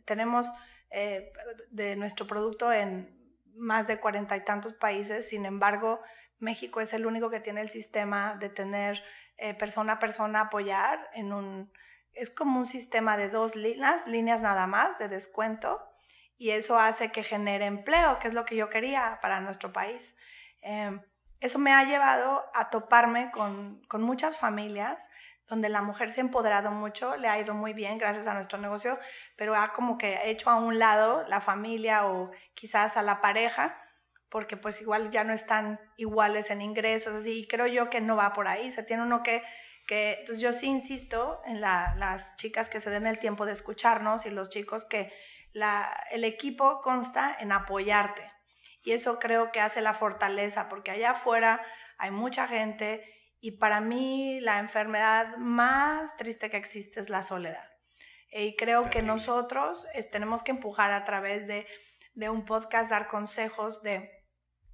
Tenemos 0.04 0.46
eh, 0.90 1.32
de 1.70 1.96
nuestro 1.96 2.26
producto 2.26 2.72
en 2.72 3.16
más 3.54 3.88
de 3.88 3.98
cuarenta 3.98 4.36
y 4.36 4.44
tantos 4.44 4.74
países, 4.74 5.28
sin 5.28 5.44
embargo, 5.44 6.00
México 6.38 6.80
es 6.80 6.92
el 6.92 7.06
único 7.06 7.30
que 7.30 7.40
tiene 7.40 7.60
el 7.60 7.68
sistema 7.68 8.36
de 8.36 8.48
tener 8.48 9.02
eh, 9.36 9.54
persona 9.54 9.94
a 9.94 9.98
persona 9.98 10.42
apoyar 10.42 11.10
en 11.14 11.32
un, 11.32 11.72
es 12.18 12.30
como 12.30 12.58
un 12.58 12.66
sistema 12.66 13.16
de 13.16 13.30
dos 13.30 13.56
líneas, 13.56 14.06
líneas 14.06 14.42
nada 14.42 14.66
más 14.66 14.98
de 14.98 15.08
descuento, 15.08 15.80
y 16.36 16.50
eso 16.50 16.78
hace 16.78 17.10
que 17.10 17.22
genere 17.22 17.66
empleo, 17.66 18.18
que 18.18 18.28
es 18.28 18.34
lo 18.34 18.44
que 18.44 18.56
yo 18.56 18.70
quería 18.70 19.18
para 19.20 19.40
nuestro 19.40 19.72
país. 19.72 20.16
Em, 20.62 21.00
eso 21.40 21.58
me 21.58 21.72
ha 21.72 21.84
llevado 21.84 22.44
a 22.54 22.70
toparme 22.70 23.30
con, 23.30 23.82
muchas 23.92 24.36
familias 24.36 25.10
donde 25.46 25.68
la 25.68 25.80
mujer 25.82 26.10
se 26.10 26.20
ha 26.20 26.24
empoderado 26.24 26.70
mucho, 26.70 27.16
le 27.16 27.28
ha 27.28 27.38
ido 27.38 27.54
muy 27.54 27.72
bien 27.72 27.96
gracias 27.96 28.26
a 28.26 28.34
nuestro 28.34 28.58
negocio, 28.58 28.98
pero 29.36 29.56
ha 29.56 29.72
como 29.72 29.96
que 29.96 30.30
hecho 30.30 30.50
a 30.50 30.56
un 30.56 30.78
lado 30.78 31.24
la 31.26 31.40
familia 31.40 32.06
o 32.06 32.30
quizás 32.54 32.98
a 32.98 33.02
la 33.02 33.22
pareja, 33.22 33.80
porque 34.28 34.58
pues 34.58 34.82
igual 34.82 35.10
ya 35.10 35.24
no 35.24 35.32
están 35.32 35.80
iguales 35.96 36.50
en 36.50 36.60
ingresos, 36.60 37.14
así, 37.14 37.40
y 37.40 37.48
creo 37.48 37.66
yo 37.66 37.88
que 37.88 38.02
no 38.02 38.14
va 38.14 38.34
por 38.34 38.46
ahí, 38.46 38.70
se 38.70 38.82
tiene 38.82 39.04
uno 39.04 39.22
que, 39.22 39.42
que 39.88 40.16
entonces 40.20 40.40
yo 40.40 40.52
sí 40.52 40.66
insisto 40.66 41.40
en 41.46 41.62
las 41.62 42.36
chicas 42.36 42.68
que 42.68 42.78
se 42.78 42.90
den 42.90 43.06
el 43.06 43.18
tiempo 43.18 43.46
de 43.46 43.52
escucharnos 43.52 44.26
y 44.26 44.30
los 44.30 44.50
chicos 44.50 44.84
que 44.84 45.10
la, 45.52 45.90
el 46.12 46.24
equipo 46.24 46.82
consta 46.82 47.34
en 47.40 47.52
apoyarte, 47.52 48.30
y 48.84 48.92
eso 48.92 49.18
creo 49.18 49.50
que 49.50 49.60
hace 49.60 49.80
la 49.80 49.94
fortaleza, 49.94 50.68
porque 50.68 50.90
allá 50.90 51.12
afuera 51.12 51.64
hay 51.96 52.10
mucha 52.10 52.46
gente 52.46 53.02
y 53.40 53.52
para 53.52 53.80
mí 53.80 54.40
la 54.40 54.58
enfermedad 54.58 55.36
más 55.38 56.16
triste 56.16 56.50
que 56.50 56.58
existe 56.58 57.00
es 57.00 57.08
la 57.08 57.22
soledad. 57.22 57.64
Y 58.30 58.56
creo 58.56 58.90
que 58.90 59.00
nosotros 59.00 59.86
tenemos 60.12 60.42
que 60.42 60.50
empujar 60.50 60.92
a 60.92 61.04
través 61.04 61.46
de, 61.46 61.66
de 62.14 62.28
un 62.28 62.44
podcast, 62.44 62.90
dar 62.90 63.08
consejos 63.08 63.82
de, 63.82 64.17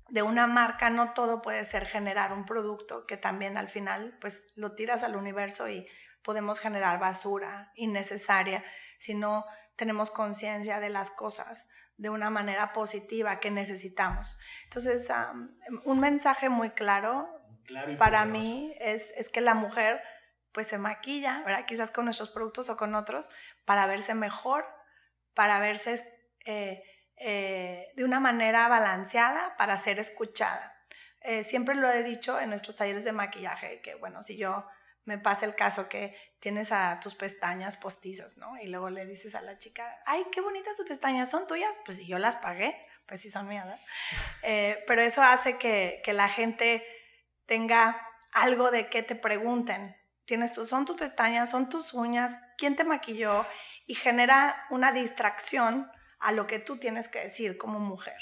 de 0.08 0.22
una 0.22 0.46
marca, 0.46 0.90
no 0.90 1.12
todo 1.12 1.42
puede 1.42 1.64
ser 1.64 1.86
generar 1.86 2.32
un 2.32 2.44
producto 2.44 3.06
que 3.06 3.16
también 3.16 3.56
al 3.56 3.68
final 3.68 4.16
pues 4.20 4.52
lo 4.56 4.74
tiras 4.74 5.02
al 5.02 5.16
universo 5.16 5.68
y 5.68 5.86
podemos 6.22 6.60
generar 6.60 6.98
basura 6.98 7.72
innecesaria 7.74 8.64
si 8.98 9.14
no 9.14 9.44
tenemos 9.76 10.10
conciencia 10.10 10.80
de 10.80 10.90
las 10.90 11.10
cosas 11.10 11.68
de 11.96 12.10
una 12.10 12.30
manera 12.30 12.72
positiva 12.72 13.38
que 13.38 13.50
necesitamos. 13.50 14.38
Entonces, 14.64 15.08
un 15.84 16.00
mensaje 16.00 16.48
muy 16.48 16.70
claro, 16.70 17.28
para 17.98 18.24
mí 18.24 18.74
es, 18.80 19.12
es, 19.16 19.30
que 19.30 19.40
la 19.40 19.54
mujer 19.54 20.02
pues 20.52 20.66
se 20.66 20.78
maquilla, 20.78 21.42
¿verdad? 21.44 21.66
quizás 21.66 21.90
con 21.90 22.04
nuestros 22.04 22.30
productos 22.30 22.68
o 22.68 22.76
con 22.76 22.94
otros, 22.94 23.28
para 23.64 23.86
verse 23.86 24.14
mejor, 24.14 24.64
para 25.34 25.58
verse 25.58 26.02
eh, 26.46 26.82
eh, 27.16 27.92
de 27.94 28.04
una 28.04 28.20
manera 28.20 28.68
balanceada, 28.68 29.56
para 29.56 29.78
ser 29.78 29.98
escuchada. 29.98 30.74
Eh, 31.20 31.42
siempre 31.42 31.74
lo 31.74 31.90
he 31.90 32.02
dicho 32.02 32.38
en 32.38 32.50
nuestros 32.50 32.76
talleres 32.76 33.04
de 33.04 33.12
maquillaje, 33.12 33.80
que 33.80 33.94
bueno, 33.94 34.22
si 34.22 34.36
yo 34.36 34.66
me 35.04 35.18
pasa 35.18 35.46
el 35.46 35.54
caso 35.54 35.88
que 35.88 36.16
tienes 36.40 36.72
a 36.72 36.98
tus 37.00 37.14
pestañas 37.14 37.76
postizas, 37.76 38.36
¿no? 38.36 38.56
Y 38.58 38.66
luego 38.66 38.90
le 38.90 39.06
dices 39.06 39.34
a 39.34 39.42
la 39.42 39.58
chica, 39.58 40.02
ay, 40.06 40.24
qué 40.32 40.40
bonitas 40.40 40.76
tus 40.76 40.86
pestañas, 40.86 41.30
¿son 41.30 41.46
tuyas? 41.46 41.78
Pues 41.84 41.98
si 41.98 42.06
yo 42.06 42.18
las 42.18 42.36
pagué, 42.36 42.76
pues 43.06 43.20
sí 43.20 43.30
son 43.30 43.48
mías, 43.48 43.66
¿no? 43.66 43.78
Eh, 44.46 44.84
pero 44.86 45.00
eso 45.00 45.22
hace 45.22 45.56
que, 45.56 46.02
que, 46.04 46.12
la 46.12 46.28
gente 46.28 46.86
tenga 47.46 47.98
algo 48.32 48.70
de 48.70 48.90
que 48.90 49.02
te 49.02 49.14
pregunten. 49.14 49.96
Tienes 50.26 50.52
tú, 50.52 50.66
son 50.66 50.84
tus 50.84 50.96
pestañas, 50.96 51.50
son 51.50 51.70
tus 51.70 51.94
uñas, 51.94 52.38
¿quién 52.58 52.76
te 52.76 52.84
maquilló? 52.84 53.46
Y 53.86 53.94
genera 53.94 54.66
una 54.68 54.92
distracción 54.92 55.90
a 56.24 56.32
lo 56.32 56.46
que 56.46 56.58
tú 56.58 56.78
tienes 56.78 57.08
que 57.08 57.20
decir 57.20 57.58
como 57.58 57.78
mujer. 57.78 58.16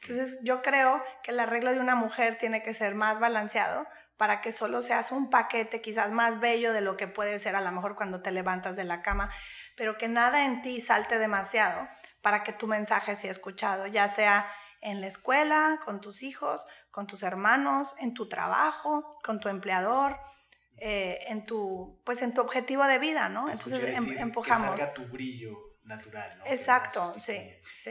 Entonces 0.00 0.38
yo 0.42 0.62
creo 0.62 1.02
que 1.22 1.30
el 1.30 1.40
arreglo 1.40 1.72
de 1.72 1.78
una 1.78 1.94
mujer 1.94 2.38
tiene 2.38 2.62
que 2.62 2.72
ser 2.72 2.94
más 2.94 3.20
balanceado 3.20 3.86
para 4.16 4.40
que 4.40 4.50
solo 4.50 4.80
seas 4.80 5.12
un 5.12 5.28
paquete 5.28 5.82
quizás 5.82 6.10
más 6.10 6.40
bello 6.40 6.72
de 6.72 6.80
lo 6.80 6.96
que 6.96 7.06
puede 7.06 7.38
ser 7.38 7.54
a 7.54 7.60
lo 7.60 7.70
mejor 7.70 7.96
cuando 7.96 8.22
te 8.22 8.32
levantas 8.32 8.76
de 8.76 8.84
la 8.84 9.02
cama, 9.02 9.30
pero 9.76 9.98
que 9.98 10.08
nada 10.08 10.46
en 10.46 10.62
ti 10.62 10.80
salte 10.80 11.18
demasiado 11.18 11.86
para 12.22 12.44
que 12.44 12.54
tu 12.54 12.66
mensaje 12.66 13.14
sea 13.14 13.30
escuchado, 13.30 13.86
ya 13.86 14.08
sea 14.08 14.46
en 14.80 15.02
la 15.02 15.06
escuela, 15.06 15.80
con 15.84 16.00
tus 16.00 16.22
hijos, 16.22 16.66
con 16.90 17.06
tus 17.06 17.22
hermanos, 17.22 17.94
en 17.98 18.14
tu 18.14 18.28
trabajo, 18.28 19.18
con 19.22 19.38
tu 19.38 19.50
empleador, 19.50 20.18
eh, 20.78 21.18
en 21.26 21.44
tu 21.44 22.00
pues 22.06 22.22
en 22.22 22.32
tu 22.32 22.40
objetivo 22.40 22.84
de 22.84 22.98
vida, 22.98 23.28
¿no? 23.28 23.50
Entonces 23.50 23.82
em, 23.82 24.18
empujamos. 24.18 24.76
Que 24.76 24.80
salga 24.80 24.94
tu 24.94 25.04
brillo 25.06 25.73
natural, 25.84 26.38
¿no? 26.38 26.46
Exacto, 26.46 27.14
sí, 27.18 27.38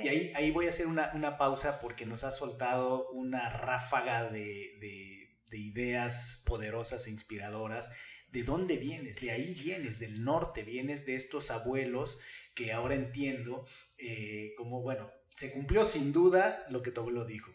Y 0.03 0.07
ahí, 0.07 0.33
ahí 0.35 0.51
voy 0.51 0.67
a 0.67 0.69
hacer 0.69 0.88
una, 0.88 1.12
una, 1.13 1.38
pausa 1.38 1.79
porque 1.79 2.05
nos 2.05 2.23
ha 2.23 2.31
soltado 2.31 3.09
una 3.12 3.50
ráfaga 3.50 4.25
de 4.25 5.23
de 5.53 5.59
ideas 5.59 6.41
poderosas 6.45 7.05
e 7.05 7.12
inspiradoras. 7.12 7.91
¿De 8.27 8.41
dónde 8.41 8.77
vienes? 8.77 9.21
De 9.21 9.31
ahí 9.31 9.53
vienes, 9.53 10.00
del 10.00 10.23
norte, 10.23 10.63
vienes 10.63 11.05
de 11.05 11.15
estos 11.15 11.51
abuelos 11.51 12.17
que 12.55 12.73
ahora 12.73 12.95
entiendo 12.95 13.67
eh, 14.00 14.53
como, 14.57 14.81
bueno, 14.81 15.12
se 15.38 15.51
cumplió 15.51 15.85
sin 15.85 16.12
duda 16.12 16.65
lo 16.69 16.81
que 16.81 16.91
tu 16.91 17.01
abuelo 17.01 17.25
dijo, 17.25 17.51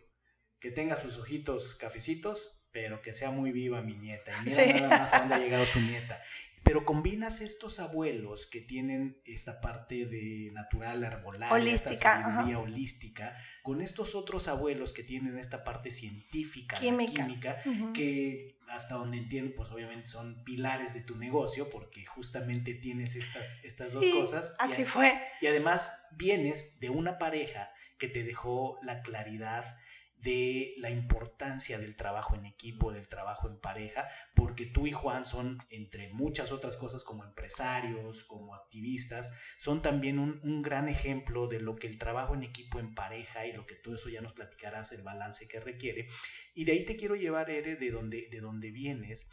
que 0.61 0.71
tenga 0.71 0.95
sus 0.95 1.18
ojitos 1.18 1.75
cafecitos, 1.75 2.62
pero 2.71 3.02
que 3.02 3.14
sea 3.14 3.33
muy 3.33 3.50
viva 3.50 3.83
mi 3.83 3.97
nieta. 3.97 4.33
Y 4.42 4.50
mira 4.50 4.66
nada 4.66 4.99
más 4.99 5.12
a 5.12 5.18
dónde 5.18 5.35
ha 5.35 5.38
llegado 5.38 5.66
su 5.66 5.80
nieta. 5.80 6.23
Pero 6.68 6.84
combinas 6.84 7.40
estos 7.40 7.80
abuelos 7.80 8.46
que 8.46 8.60
tienen 8.60 9.20
esta 9.25 9.60
parte 9.60 10.04
de 10.06 10.50
natural 10.52 11.02
arbolaria, 11.02 11.54
holística, 11.54 11.90
esta 11.90 12.22
sabiduría 12.22 12.58
holística, 12.58 13.37
con 13.62 13.80
estos 13.80 14.14
otros 14.14 14.48
abuelos 14.48 14.92
que 14.92 15.02
tienen 15.02 15.38
esta 15.38 15.64
parte 15.64 15.90
científica, 15.90 16.78
química, 16.78 17.58
que 17.94 18.58
hasta 18.68 18.96
donde 18.96 19.16
entiendo, 19.16 19.54
pues 19.56 19.70
obviamente 19.70 20.06
son 20.06 20.44
pilares 20.44 20.92
de 20.92 21.00
tu 21.00 21.16
negocio, 21.16 21.70
porque 21.70 22.04
justamente 22.04 22.75
tienes 22.75 23.16
estas, 23.16 23.64
estas 23.64 23.92
dos 23.92 24.06
cosas. 24.08 24.54
Así 24.58 24.84
fue. 24.84 25.18
Y 25.40 25.46
además 25.46 25.90
vienes 26.16 26.80
de 26.80 26.90
una 26.90 27.18
pareja 27.18 27.70
que 27.98 28.08
te 28.08 28.22
dejó 28.25 28.78
la 28.82 29.02
claridad 29.02 29.78
de 30.20 30.75
la 30.78 30.90
importancia 30.90 31.78
del 31.78 31.94
trabajo 31.94 32.34
en 32.34 32.44
equipo, 32.44 32.92
del 32.92 33.08
trabajo 33.08 33.46
en 33.48 33.60
pareja, 33.60 34.08
porque 34.34 34.66
tú 34.66 34.87
y 34.87 34.92
Juan 34.92 35.25
son, 35.25 35.62
entre 35.70 36.12
muchas 36.12 36.50
otras 36.50 36.76
cosas, 36.76 37.04
como 37.04 37.25
empresarios, 37.25 38.25
como 38.25 38.54
activistas, 38.54 39.32
son 39.58 39.80
también 39.80 40.18
un, 40.18 40.62
gran 40.62 40.88
ejemplo 40.88 41.46
de 41.46 41.60
lo 41.60 41.76
que 41.76 41.87
el 41.87 41.98
trabajo 41.98 42.34
en 42.34 42.42
equipo 42.42 42.80
en 42.80 42.94
pareja 42.94 43.46
y 43.46 43.52
lo 43.52 43.64
que 43.64 43.76
todo 43.76 43.94
eso 43.94 44.08
ya 44.08 44.20
nos 44.20 44.32
platicarás, 44.32 44.90
el 44.92 45.02
balance 45.02 45.46
que 45.46 45.60
requiere. 45.60 46.08
Y 46.54 46.64
de 46.64 46.72
ahí 46.72 46.84
te 46.84 46.96
quiero 46.96 47.14
llevar, 47.14 47.48
Ere, 47.48 47.76
de 47.76 47.90
donde, 47.90 48.28
de 48.28 48.40
donde 48.40 48.72
vienes, 48.72 49.28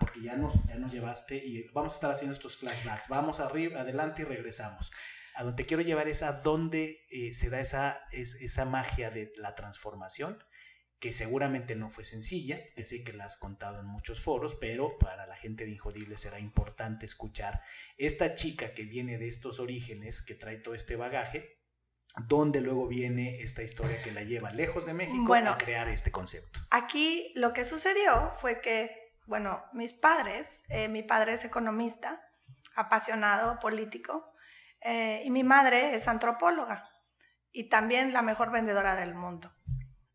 porque 0.00 0.22
ya 0.22 0.36
nos, 0.36 0.54
ya 0.64 0.76
nos 0.76 0.92
llevaste 0.92 1.36
y 1.36 1.68
vamos 1.74 1.92
a 1.92 1.96
estar 1.96 2.10
haciendo 2.10 2.34
estos 2.34 2.56
flashbacks. 2.56 3.08
Vamos 3.08 3.40
arriba, 3.40 3.82
adelante 3.82 4.22
y 4.22 4.24
regresamos 4.24 4.90
a 5.36 5.44
donde 5.44 5.66
quiero 5.66 5.82
llevar 5.82 6.08
es 6.08 6.22
a 6.22 6.32
dónde 6.32 7.04
eh, 7.10 7.34
se 7.34 7.50
da 7.50 7.60
esa, 7.60 8.02
esa 8.10 8.64
magia 8.64 9.10
de 9.10 9.32
la 9.36 9.54
transformación, 9.54 10.38
que 10.98 11.12
seguramente 11.12 11.76
no 11.76 11.90
fue 11.90 12.06
sencilla, 12.06 12.58
que 12.74 12.82
sé 12.82 13.04
que 13.04 13.12
la 13.12 13.26
has 13.26 13.36
contado 13.36 13.80
en 13.80 13.86
muchos 13.86 14.22
foros, 14.22 14.54
pero 14.54 14.96
para 14.98 15.26
la 15.26 15.36
gente 15.36 15.64
de 15.64 15.72
Injodible 15.72 16.16
será 16.16 16.40
importante 16.40 17.04
escuchar 17.04 17.60
esta 17.98 18.34
chica 18.34 18.72
que 18.72 18.84
viene 18.84 19.18
de 19.18 19.28
estos 19.28 19.60
orígenes, 19.60 20.22
que 20.22 20.34
trae 20.34 20.56
todo 20.56 20.74
este 20.74 20.96
bagaje, 20.96 21.60
donde 22.28 22.62
luego 22.62 22.88
viene 22.88 23.42
esta 23.42 23.62
historia 23.62 24.00
que 24.00 24.12
la 24.12 24.22
lleva 24.22 24.50
lejos 24.52 24.86
de 24.86 24.94
México 24.94 25.34
a 25.34 25.58
crear 25.58 25.86
este 25.88 26.10
concepto. 26.10 26.60
Aquí 26.70 27.30
lo 27.34 27.52
que 27.52 27.66
sucedió 27.66 28.32
fue 28.36 28.62
que, 28.62 29.12
bueno, 29.26 29.62
mis 29.74 29.92
padres, 29.92 30.64
eh, 30.70 30.88
mi 30.88 31.02
padre 31.02 31.34
es 31.34 31.44
economista, 31.44 32.22
apasionado, 32.74 33.58
político, 33.60 34.32
eh, 34.80 35.22
y 35.24 35.30
mi 35.30 35.44
madre 35.44 35.94
es 35.94 36.08
antropóloga 36.08 36.90
y 37.52 37.68
también 37.68 38.12
la 38.12 38.22
mejor 38.22 38.50
vendedora 38.50 38.96
del 38.96 39.14
mundo. 39.14 39.50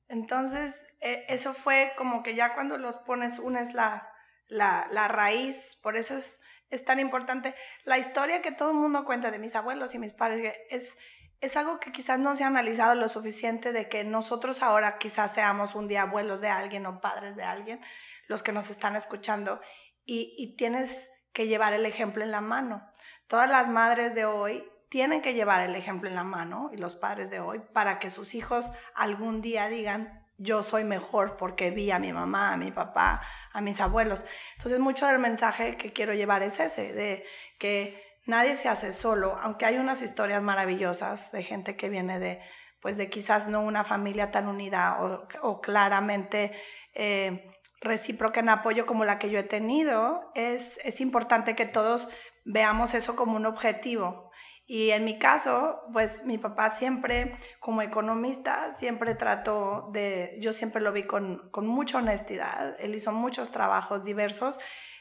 Entonces, 0.07 0.85
eh, 0.99 1.25
eso 1.29 1.53
fue 1.53 1.93
como 1.97 2.21
que 2.21 2.35
ya 2.35 2.53
cuando 2.53 2.77
los 2.77 2.97
pones, 2.97 3.39
unes 3.39 3.73
la, 3.73 4.13
la, 4.47 4.87
la 4.91 5.07
raíz, 5.07 5.77
por 5.81 5.95
eso 5.95 6.17
es, 6.17 6.41
es, 6.69 6.83
tan 6.83 6.99
importante. 6.99 7.55
La 7.85 7.97
historia 7.97 8.41
que 8.41 8.51
todo 8.51 8.71
el 8.71 8.77
mundo 8.77 9.05
cuenta 9.05 9.31
de 9.31 9.39
mis 9.39 9.55
abuelos 9.55 9.95
y 9.95 9.99
mis 9.99 10.11
padres 10.11 10.53
es, 10.69 10.97
es 11.39 11.57
algo 11.57 11.79
que 11.79 11.91
quizás 11.91 12.19
no 12.19 12.35
se 12.35 12.43
ha 12.43 12.47
analizado 12.47 12.93
lo 12.93 13.07
suficiente 13.09 13.71
de 13.71 13.87
que 13.87 14.03
nosotros 14.03 14.61
ahora 14.61 14.97
quizás 14.97 15.33
seamos 15.33 15.75
un 15.75 15.87
día 15.87 16.01
abuelos 16.03 16.41
de 16.41 16.49
alguien 16.49 16.85
o 16.85 16.99
padres 16.99 17.37
de 17.37 17.43
alguien, 17.43 17.81
los 18.27 18.43
que 18.43 18.51
nos 18.51 18.69
están 18.69 18.95
escuchando, 18.95 19.61
y, 20.05 20.35
y 20.37 20.57
tienes 20.57 21.09
que 21.33 21.47
llevar 21.47 21.73
el 21.73 21.85
ejemplo 21.85 22.23
en 22.23 22.31
la 22.31 22.41
mano. 22.41 22.90
Todas 23.31 23.49
las 23.49 23.69
madres 23.69 24.13
de 24.13 24.25
hoy 24.25 24.69
tienen 24.89 25.21
que 25.21 25.33
llevar 25.33 25.61
el 25.61 25.77
ejemplo 25.77 26.09
en 26.09 26.15
la 26.15 26.25
mano 26.25 26.69
y 26.73 26.75
los 26.75 26.95
padres 26.95 27.29
de 27.29 27.39
hoy 27.39 27.61
para 27.71 27.97
que 27.97 28.09
sus 28.09 28.35
hijos 28.35 28.69
algún 28.93 29.41
día 29.41 29.69
digan, 29.69 30.27
yo 30.37 30.63
soy 30.63 30.83
mejor 30.83 31.37
porque 31.37 31.71
vi 31.71 31.91
a 31.91 31.99
mi 31.99 32.11
mamá, 32.11 32.51
a 32.51 32.57
mi 32.57 32.73
papá, 32.73 33.21
a 33.53 33.61
mis 33.61 33.79
abuelos. 33.79 34.25
Entonces 34.57 34.81
mucho 34.81 35.07
del 35.07 35.19
mensaje 35.19 35.77
que 35.77 35.93
quiero 35.93 36.13
llevar 36.13 36.43
es 36.43 36.59
ese, 36.59 36.91
de 36.91 37.23
que 37.57 38.03
nadie 38.25 38.57
se 38.57 38.67
hace 38.67 38.91
solo, 38.91 39.39
aunque 39.41 39.65
hay 39.65 39.77
unas 39.77 40.01
historias 40.01 40.43
maravillosas 40.43 41.31
de 41.31 41.43
gente 41.43 41.77
que 41.77 41.87
viene 41.87 42.19
de, 42.19 42.41
pues 42.81 42.97
de 42.97 43.09
quizás 43.09 43.47
no 43.47 43.61
una 43.61 43.85
familia 43.85 44.29
tan 44.29 44.49
unida 44.49 44.97
o, 45.41 45.61
claramente 45.61 46.51
eh, 46.95 47.49
recíproca 47.79 48.41
en 48.41 48.49
apoyo 48.49 48.85
como 48.85 49.05
la 49.05 49.19
que 49.19 49.29
yo 49.29 49.39
he 49.39 49.43
tenido, 49.43 50.29
es, 50.35 50.79
es 50.83 50.99
importante 50.99 51.55
que 51.55 51.65
todos 51.65 52.09
veamos 52.45 52.93
eso 52.93 53.15
como 53.15 53.35
un 53.35 53.45
objetivo. 53.45 54.31
Y 54.65 54.91
en 54.91 55.03
mi 55.03 55.19
caso, 55.19 55.81
pues 55.91 56.23
mi 56.23 56.37
papá 56.37 56.69
siempre, 56.69 57.35
como 57.59 57.81
economista, 57.81 58.71
siempre 58.71 59.15
trató 59.15 59.89
de, 59.91 60.37
yo 60.39 60.53
siempre 60.53 60.81
lo 60.81 60.93
vi 60.93 61.03
con, 61.03 61.49
con 61.51 61.67
mucha 61.67 61.97
honestidad. 61.97 62.77
Él 62.79 62.95
hizo 62.95 63.11
muchos 63.11 63.51
trabajos 63.51 64.05
diversos. 64.05 64.59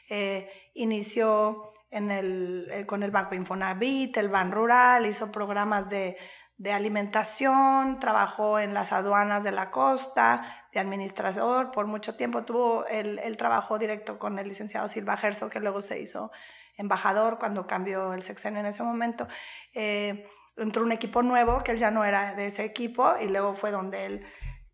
Eh, 0.09 0.49
inició 0.73 1.71
en 1.89 2.11
el, 2.11 2.85
con 2.85 3.03
el 3.03 3.11
Banco 3.11 3.35
Infonavit, 3.35 4.17
el 4.17 4.29
Ban 4.29 4.51
Rural, 4.51 5.05
hizo 5.05 5.31
programas 5.31 5.89
de, 5.89 6.17
de 6.57 6.73
alimentación, 6.73 7.99
trabajó 7.99 8.59
en 8.59 8.73
las 8.73 8.91
aduanas 8.91 9.43
de 9.43 9.51
la 9.51 9.71
costa, 9.71 10.67
de 10.73 10.79
administrador, 10.79 11.71
por 11.71 11.87
mucho 11.87 12.15
tiempo 12.15 12.43
tuvo 12.43 12.85
el, 12.87 13.19
el 13.19 13.35
trabajo 13.35 13.79
directo 13.79 14.19
con 14.19 14.37
el 14.37 14.47
licenciado 14.47 14.87
Silva 14.89 15.17
Gerso, 15.17 15.49
que 15.49 15.59
luego 15.59 15.81
se 15.81 16.01
hizo 16.01 16.31
embajador 16.77 17.37
cuando 17.39 17.67
cambió 17.67 18.13
el 18.13 18.23
sexenio 18.23 18.59
en 18.59 18.67
ese 18.67 18.83
momento. 18.83 19.27
Eh, 19.73 20.27
entró 20.57 20.83
un 20.83 20.91
equipo 20.91 21.23
nuevo, 21.23 21.63
que 21.63 21.71
él 21.71 21.77
ya 21.77 21.91
no 21.91 22.03
era 22.03 22.35
de 22.35 22.47
ese 22.47 22.65
equipo, 22.65 23.13
y 23.21 23.29
luego 23.29 23.55
fue 23.55 23.71
donde 23.71 24.05
él 24.05 24.25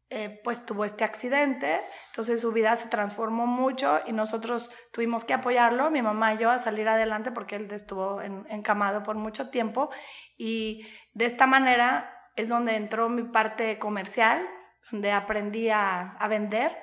eh, 0.10 0.40
pues 0.42 0.66
tuvo 0.66 0.86
este 0.86 1.04
accidente, 1.04 1.82
entonces 2.12 2.40
su 2.40 2.54
vida 2.54 2.78
se 2.78 2.88
transformó 2.88 3.46
mucho 3.46 4.00
y 4.06 4.14
nosotros 4.14 4.72
tuvimos 4.94 5.26
que 5.26 5.34
apoyarlo, 5.34 5.92
mi 5.92 6.02
mamá 6.02 6.34
y 6.34 6.38
yo, 6.38 6.50
a 6.50 6.60
salir 6.60 6.88
adelante 6.88 7.34
porque 7.34 7.58
él 7.58 7.70
estuvo 7.72 8.22
encamado 8.22 9.04
por 9.04 9.18
mucho 9.18 9.50
tiempo 9.50 9.90
y 10.38 10.88
de 11.14 11.26
esta 11.26 11.46
manera 11.46 12.10
es 12.38 12.48
donde 12.48 12.78
entró 12.78 13.10
mi 13.10 13.24
parte 13.24 13.80
comercial, 13.80 14.48
donde 14.92 15.12
aprendí 15.12 15.70
a, 15.70 16.14
a 16.14 16.28
vender. 16.30 16.78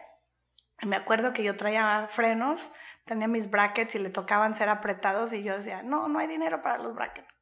Me 0.82 0.96
acuerdo 0.96 1.32
que 1.32 1.44
yo 1.44 1.56
traía 1.56 2.06
frenos 2.10 2.72
tenía 3.04 3.28
mis 3.28 3.50
brackets 3.50 3.94
y 3.94 3.98
le 3.98 4.10
tocaban 4.10 4.54
ser 4.54 4.68
apretados 4.68 5.32
y 5.32 5.42
yo 5.42 5.56
decía, 5.56 5.82
no, 5.82 6.08
no 6.08 6.18
hay 6.18 6.26
dinero 6.26 6.62
para 6.62 6.78
los 6.78 6.94
brackets. 6.94 7.36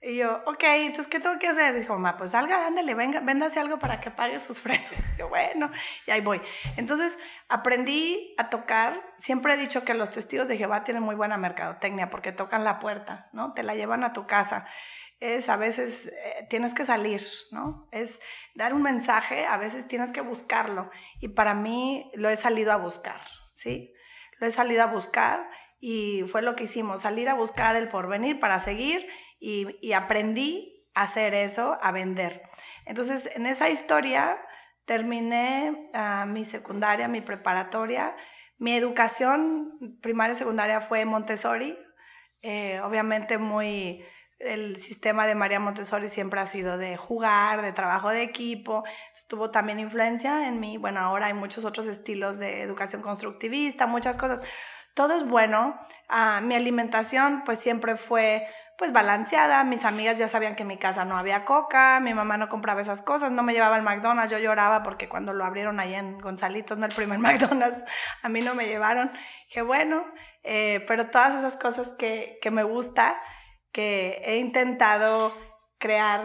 Y 0.00 0.18
yo, 0.18 0.42
ok, 0.46 0.62
entonces, 0.62 1.08
¿qué 1.08 1.18
tengo 1.18 1.40
que 1.40 1.48
hacer? 1.48 1.74
dijo, 1.74 1.94
mamá, 1.94 2.16
pues 2.16 2.30
salga, 2.30 2.68
ándale, 2.68 2.94
venga, 2.94 3.18
véndase 3.18 3.58
algo 3.58 3.80
para 3.80 4.00
que 4.00 4.12
pague 4.12 4.38
sus 4.38 4.60
frenos. 4.60 4.92
Y 4.92 5.18
yo, 5.18 5.28
bueno, 5.28 5.72
y 6.06 6.10
ahí 6.12 6.20
voy. 6.20 6.40
Entonces, 6.76 7.18
aprendí 7.48 8.34
a 8.38 8.48
tocar. 8.48 9.02
Siempre 9.16 9.54
he 9.54 9.56
dicho 9.56 9.84
que 9.84 9.94
los 9.94 10.10
testigos 10.10 10.46
de 10.46 10.56
Jehová 10.56 10.84
tienen 10.84 11.02
muy 11.02 11.16
buena 11.16 11.36
mercadotecnia 11.36 12.10
porque 12.10 12.30
tocan 12.30 12.62
la 12.62 12.78
puerta, 12.78 13.28
¿no? 13.32 13.54
Te 13.54 13.64
la 13.64 13.74
llevan 13.74 14.04
a 14.04 14.12
tu 14.12 14.26
casa. 14.28 14.66
Es 15.18 15.48
a 15.48 15.56
veces 15.56 16.06
eh, 16.06 16.46
tienes 16.48 16.74
que 16.74 16.84
salir, 16.84 17.20
¿no? 17.50 17.88
Es 17.90 18.20
dar 18.54 18.74
un 18.74 18.82
mensaje, 18.82 19.46
a 19.46 19.56
veces 19.56 19.88
tienes 19.88 20.12
que 20.12 20.20
buscarlo. 20.20 20.90
Y 21.18 21.28
para 21.28 21.54
mí 21.54 22.08
lo 22.14 22.28
he 22.28 22.36
salido 22.36 22.70
a 22.70 22.76
buscar, 22.76 23.20
¿sí? 23.50 23.92
Lo 24.38 24.46
he 24.46 24.50
salido 24.50 24.82
a 24.82 24.86
buscar 24.86 25.48
y 25.80 26.24
fue 26.26 26.42
lo 26.42 26.56
que 26.56 26.64
hicimos, 26.64 27.02
salir 27.02 27.28
a 27.28 27.34
buscar 27.34 27.76
el 27.76 27.88
porvenir 27.88 28.40
para 28.40 28.60
seguir 28.60 29.06
y, 29.40 29.92
aprendí 29.92 30.86
a 30.94 31.02
hacer 31.02 31.34
eso, 31.34 31.78
a 31.80 31.92
vender. 31.92 32.42
Entonces, 32.84 33.30
en 33.36 33.46
esa 33.46 33.68
historia 33.68 34.38
terminé 34.84 35.90
ah, 35.94 36.26
mi 36.26 36.44
secundaria, 36.44 37.08
mi 37.08 37.20
preparatoria. 37.20 38.16
Mi 38.58 38.74
educación 38.74 39.98
primaria 40.02 40.34
y 40.34 40.36
secundaria 40.36 40.80
fue 40.80 41.04
Montessori, 41.04 41.78
eh, 42.42 42.80
obviamente 42.80 43.38
muy 43.38 44.04
el 44.38 44.76
sistema 44.76 45.26
de 45.26 45.34
María 45.34 45.60
Montessori 45.60 46.08
siempre 46.08 46.40
ha 46.40 46.46
sido 46.46 46.78
de 46.78 46.96
jugar, 46.96 47.62
de 47.62 47.72
trabajo 47.72 48.10
de 48.10 48.22
equipo, 48.22 48.84
tuvo 49.28 49.50
también 49.50 49.80
influencia 49.80 50.48
en 50.48 50.60
mí. 50.60 50.78
Bueno, 50.78 51.00
ahora 51.00 51.26
hay 51.26 51.34
muchos 51.34 51.64
otros 51.64 51.86
estilos 51.86 52.38
de 52.38 52.62
educación 52.62 53.02
constructivista, 53.02 53.86
muchas 53.86 54.16
cosas. 54.16 54.42
Todo 54.94 55.14
es 55.14 55.26
bueno. 55.26 55.78
Ah, 56.08 56.40
mi 56.42 56.54
alimentación 56.54 57.42
pues 57.44 57.58
siempre 57.58 57.96
fue 57.96 58.46
pues 58.78 58.92
balanceada. 58.92 59.64
Mis 59.64 59.84
amigas 59.84 60.18
ya 60.18 60.28
sabían 60.28 60.54
que 60.54 60.62
en 60.62 60.68
mi 60.68 60.78
casa 60.78 61.04
no 61.04 61.18
había 61.18 61.44
coca, 61.44 61.98
mi 62.00 62.14
mamá 62.14 62.36
no 62.36 62.48
compraba 62.48 62.80
esas 62.80 63.02
cosas, 63.02 63.32
no 63.32 63.42
me 63.42 63.52
llevaba 63.52 63.74
al 63.74 63.82
McDonald's, 63.82 64.30
yo 64.30 64.38
lloraba 64.38 64.84
porque 64.84 65.08
cuando 65.08 65.32
lo 65.32 65.44
abrieron 65.44 65.80
ahí 65.80 65.94
en 65.94 66.18
Gonzalitos, 66.18 66.78
no 66.78 66.86
el 66.86 66.94
primer 66.94 67.18
McDonald's, 67.18 67.82
a 68.22 68.28
mí 68.28 68.40
no 68.40 68.54
me 68.54 68.66
llevaron. 68.66 69.10
Qué 69.50 69.62
bueno, 69.62 70.04
eh, 70.44 70.84
pero 70.86 71.10
todas 71.10 71.34
esas 71.34 71.56
cosas 71.56 71.88
que, 71.98 72.38
que, 72.40 72.52
me 72.52 72.62
gusta, 72.62 73.20
que 73.72 74.22
he 74.24 74.38
intentado 74.38 75.32
crear 75.78 76.22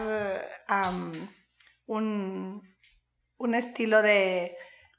un, 1.86 2.62
un, 3.38 3.54
estilo 3.54 4.02
de, 4.02 4.56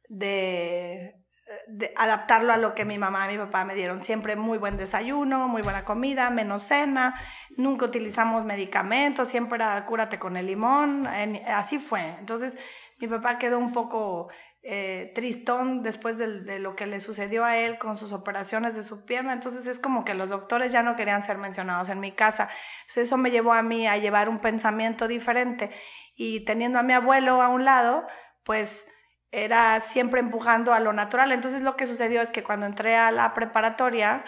de 0.08 1.94
adaptarlo 1.96 2.54
a 2.54 2.58
lo 2.58 2.74
que 2.74 2.86
mi 2.86 2.98
mamá 2.98 3.32
y 3.32 3.38
mi 3.38 3.44
papá 3.44 3.66
me 3.66 3.76
dieron. 3.76 4.02
Siempre 4.02 4.36
muy 4.36 4.58
buen 4.58 4.78
desayuno, 4.78 5.48
muy 5.48 5.62
buena 5.62 5.86
comida, 5.86 6.30
menos 6.30 6.64
cena, 6.64 7.16
nunca 7.58 7.86
utilizamos 7.86 8.46
medicamentos, 8.46 9.28
siempre 9.28 9.58
era 9.58 9.86
cúrate 9.86 10.20
con 10.20 10.38
el 10.38 10.48
limón, 10.48 11.08
así 11.08 11.80
fue. 11.80 12.16
Entonces 12.20 12.58
mi 13.00 13.08
papá 13.08 13.38
quedó 13.38 13.60
un 13.60 13.72
poco 13.72 14.30
eh, 14.68 15.12
tristón 15.14 15.84
después 15.84 16.18
de, 16.18 16.42
de, 16.42 16.58
lo 16.58 16.76
que 16.76 16.88
le 16.88 17.00
sucedió 17.00 17.46
a 17.46 17.56
él 17.56 17.78
con 17.78 17.98
sus 17.98 18.12
operaciones 18.12 18.76
de 18.76 18.84
su 18.84 19.06
pierna, 19.06 19.32
entonces 19.32 19.68
es 19.68 19.78
como 19.78 20.04
que 20.04 20.16
los 20.16 20.30
doctores 20.30 20.72
ya 20.72 20.82
no 20.82 20.96
querían 20.96 21.22
ser 21.22 21.38
mencionados 21.38 21.90
en 21.90 22.00
mi 22.00 22.12
casa. 22.12 22.50
Entonces 22.82 23.04
eso 23.04 23.18
me 23.18 23.30
llevó 23.30 23.54
a 23.54 23.62
mí 23.62 23.88
a 23.88 23.98
llevar 23.98 24.28
un 24.28 24.40
pensamiento 24.40 25.08
diferente 25.08 25.70
y 26.16 26.46
teniendo 26.46 26.80
a 26.80 26.84
mi 26.84 26.94
abuelo 26.94 27.44
a 27.44 27.50
un 27.50 27.64
lado, 27.64 28.08
pues 28.44 28.88
era 29.32 29.80
siempre 29.82 30.20
empujando 30.20 30.74
a 30.74 30.80
lo 30.80 30.94
natural. 30.94 31.32
Entonces 31.32 31.62
lo 31.62 31.76
que 31.76 31.86
sucedió 31.86 32.24
es 32.24 32.32
que 32.32 32.44
cuando 32.44 32.66
entré 32.66 32.96
a 32.96 33.12
la 33.12 33.36
preparatoria, 33.36 34.24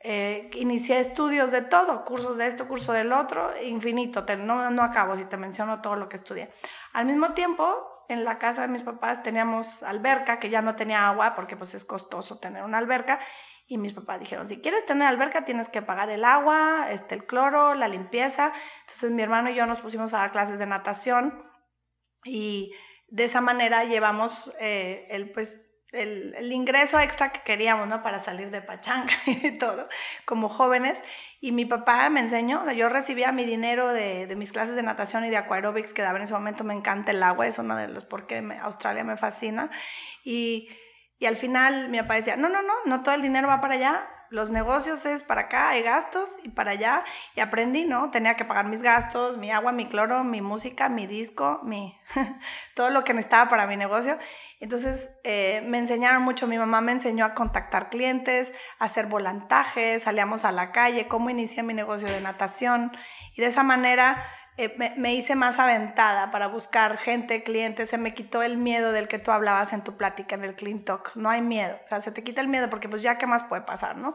eh, 0.00 0.50
inicié 0.54 0.98
estudios 0.98 1.52
de 1.52 1.62
todo, 1.62 2.04
cursos 2.04 2.36
de 2.36 2.48
esto, 2.48 2.66
curso 2.66 2.92
del 2.92 3.12
otro, 3.12 3.52
infinito, 3.62 4.26
no, 4.38 4.70
no 4.70 4.82
acabo 4.82 5.14
si 5.14 5.24
te 5.26 5.36
menciono 5.36 5.82
todo 5.82 5.94
lo 5.94 6.08
que 6.08 6.16
estudié. 6.16 6.50
Al 6.94 7.06
mismo 7.06 7.32
tiempo, 7.34 7.97
en 8.08 8.24
la 8.24 8.38
casa 8.38 8.62
de 8.62 8.68
mis 8.68 8.82
papás 8.82 9.22
teníamos 9.22 9.82
alberca, 9.82 10.38
que 10.38 10.50
ya 10.50 10.62
no 10.62 10.76
tenía 10.76 11.08
agua 11.08 11.34
porque 11.34 11.56
pues 11.56 11.74
es 11.74 11.84
costoso 11.84 12.38
tener 12.38 12.64
una 12.64 12.78
alberca, 12.78 13.20
y 13.70 13.76
mis 13.76 13.92
papás 13.92 14.18
dijeron, 14.18 14.48
si 14.48 14.62
quieres 14.62 14.86
tener 14.86 15.06
alberca 15.06 15.44
tienes 15.44 15.68
que 15.68 15.82
pagar 15.82 16.08
el 16.08 16.24
agua, 16.24 16.90
este, 16.90 17.14
el 17.14 17.26
cloro, 17.26 17.74
la 17.74 17.86
limpieza. 17.86 18.50
Entonces 18.80 19.10
mi 19.10 19.22
hermano 19.22 19.50
y 19.50 19.54
yo 19.54 19.66
nos 19.66 19.80
pusimos 19.80 20.14
a 20.14 20.18
dar 20.18 20.32
clases 20.32 20.58
de 20.58 20.64
natación 20.64 21.44
y 22.24 22.72
de 23.08 23.24
esa 23.24 23.42
manera 23.42 23.84
llevamos 23.84 24.54
eh, 24.58 25.06
el, 25.10 25.30
pues, 25.32 25.67
el, 25.92 26.34
el, 26.36 26.52
ingreso 26.52 26.98
extra 27.00 27.30
que 27.30 27.40
queríamos, 27.40 27.88
¿no? 27.88 28.02
Para 28.02 28.18
salir 28.22 28.50
de 28.50 28.60
pachanga 28.60 29.12
y 29.26 29.56
todo, 29.58 29.88
como 30.24 30.48
jóvenes. 30.48 31.02
Y 31.40 31.52
mi 31.52 31.64
papá 31.64 32.08
me 32.10 32.20
enseñó, 32.20 32.70
yo 32.72 32.88
recibía 32.88 33.32
mi 33.32 33.44
dinero 33.44 33.92
de, 33.92 34.26
de 34.26 34.36
mis 34.36 34.52
clases 34.52 34.74
de 34.74 34.82
natación 34.82 35.24
y 35.24 35.30
de 35.30 35.36
aquarobics, 35.36 35.94
que 35.94 36.02
daba 36.02 36.18
en 36.18 36.24
ese 36.24 36.34
momento, 36.34 36.64
me 36.64 36.74
encanta 36.74 37.12
el 37.12 37.22
agua, 37.22 37.46
es 37.46 37.58
uno 37.58 37.76
de 37.76 37.88
los 37.88 38.04
por 38.04 38.26
qué 38.26 38.38
Australia 38.60 39.04
me 39.04 39.16
fascina. 39.16 39.70
Y, 40.24 40.68
y 41.18 41.26
al 41.26 41.36
final 41.36 41.88
mi 41.88 41.98
papá 42.00 42.14
decía, 42.14 42.36
no, 42.36 42.48
no, 42.48 42.62
no, 42.62 42.74
no 42.84 43.02
todo 43.02 43.14
el 43.14 43.22
dinero 43.22 43.48
va 43.48 43.60
para 43.60 43.74
allá, 43.74 44.06
los 44.30 44.50
negocios 44.50 45.06
es 45.06 45.22
para 45.22 45.42
acá, 45.42 45.70
hay 45.70 45.82
gastos 45.82 46.30
y 46.42 46.50
para 46.50 46.72
allá. 46.72 47.04
Y 47.34 47.40
aprendí, 47.40 47.84
¿no? 47.84 48.10
Tenía 48.10 48.36
que 48.36 48.44
pagar 48.44 48.66
mis 48.66 48.82
gastos, 48.82 49.38
mi 49.38 49.50
agua, 49.50 49.72
mi 49.72 49.86
cloro, 49.86 50.24
mi 50.24 50.40
música, 50.40 50.88
mi 50.88 51.06
disco, 51.06 51.60
mi 51.62 51.98
todo 52.74 52.90
lo 52.90 53.04
que 53.04 53.14
necesitaba 53.14 53.48
para 53.48 53.66
mi 53.66 53.76
negocio. 53.76 54.18
Entonces 54.60 55.08
eh, 55.24 55.62
me 55.66 55.78
enseñaron 55.78 56.22
mucho, 56.22 56.46
mi 56.46 56.58
mamá 56.58 56.80
me 56.80 56.92
enseñó 56.92 57.24
a 57.24 57.34
contactar 57.34 57.90
clientes, 57.90 58.52
a 58.78 58.86
hacer 58.86 59.06
volantajes, 59.06 60.02
salíamos 60.02 60.44
a 60.44 60.52
la 60.52 60.72
calle, 60.72 61.08
cómo 61.08 61.30
inicié 61.30 61.62
mi 61.62 61.74
negocio 61.74 62.08
de 62.08 62.20
natación. 62.20 62.92
Y 63.34 63.40
de 63.40 63.46
esa 63.46 63.62
manera 63.62 64.22
eh, 64.58 64.74
me, 64.96 65.14
hice 65.14 65.36
más 65.36 65.60
aventada 65.60 66.32
para 66.32 66.48
buscar 66.48 66.98
gente, 66.98 67.44
clientes, 67.44 67.90
se 67.90 67.96
me 67.96 68.12
quitó 68.12 68.42
el 68.42 68.58
miedo 68.58 68.90
del 68.90 69.06
que 69.06 69.20
tú 69.20 69.30
hablabas 69.30 69.72
en 69.72 69.84
tu 69.84 69.96
plática, 69.96 70.34
en 70.34 70.42
el 70.42 70.56
Clean 70.56 70.80
Talk. 70.84 71.12
No 71.14 71.30
hay 71.30 71.40
miedo, 71.40 71.78
o 71.84 71.86
sea, 71.86 72.00
se 72.00 72.10
te 72.10 72.24
quita 72.24 72.40
el 72.40 72.48
miedo 72.48 72.68
porque 72.68 72.88
pues 72.88 73.02
ya 73.02 73.18
qué 73.18 73.26
más 73.28 73.44
puede 73.44 73.62
pasar, 73.62 73.96
¿no? 73.96 74.14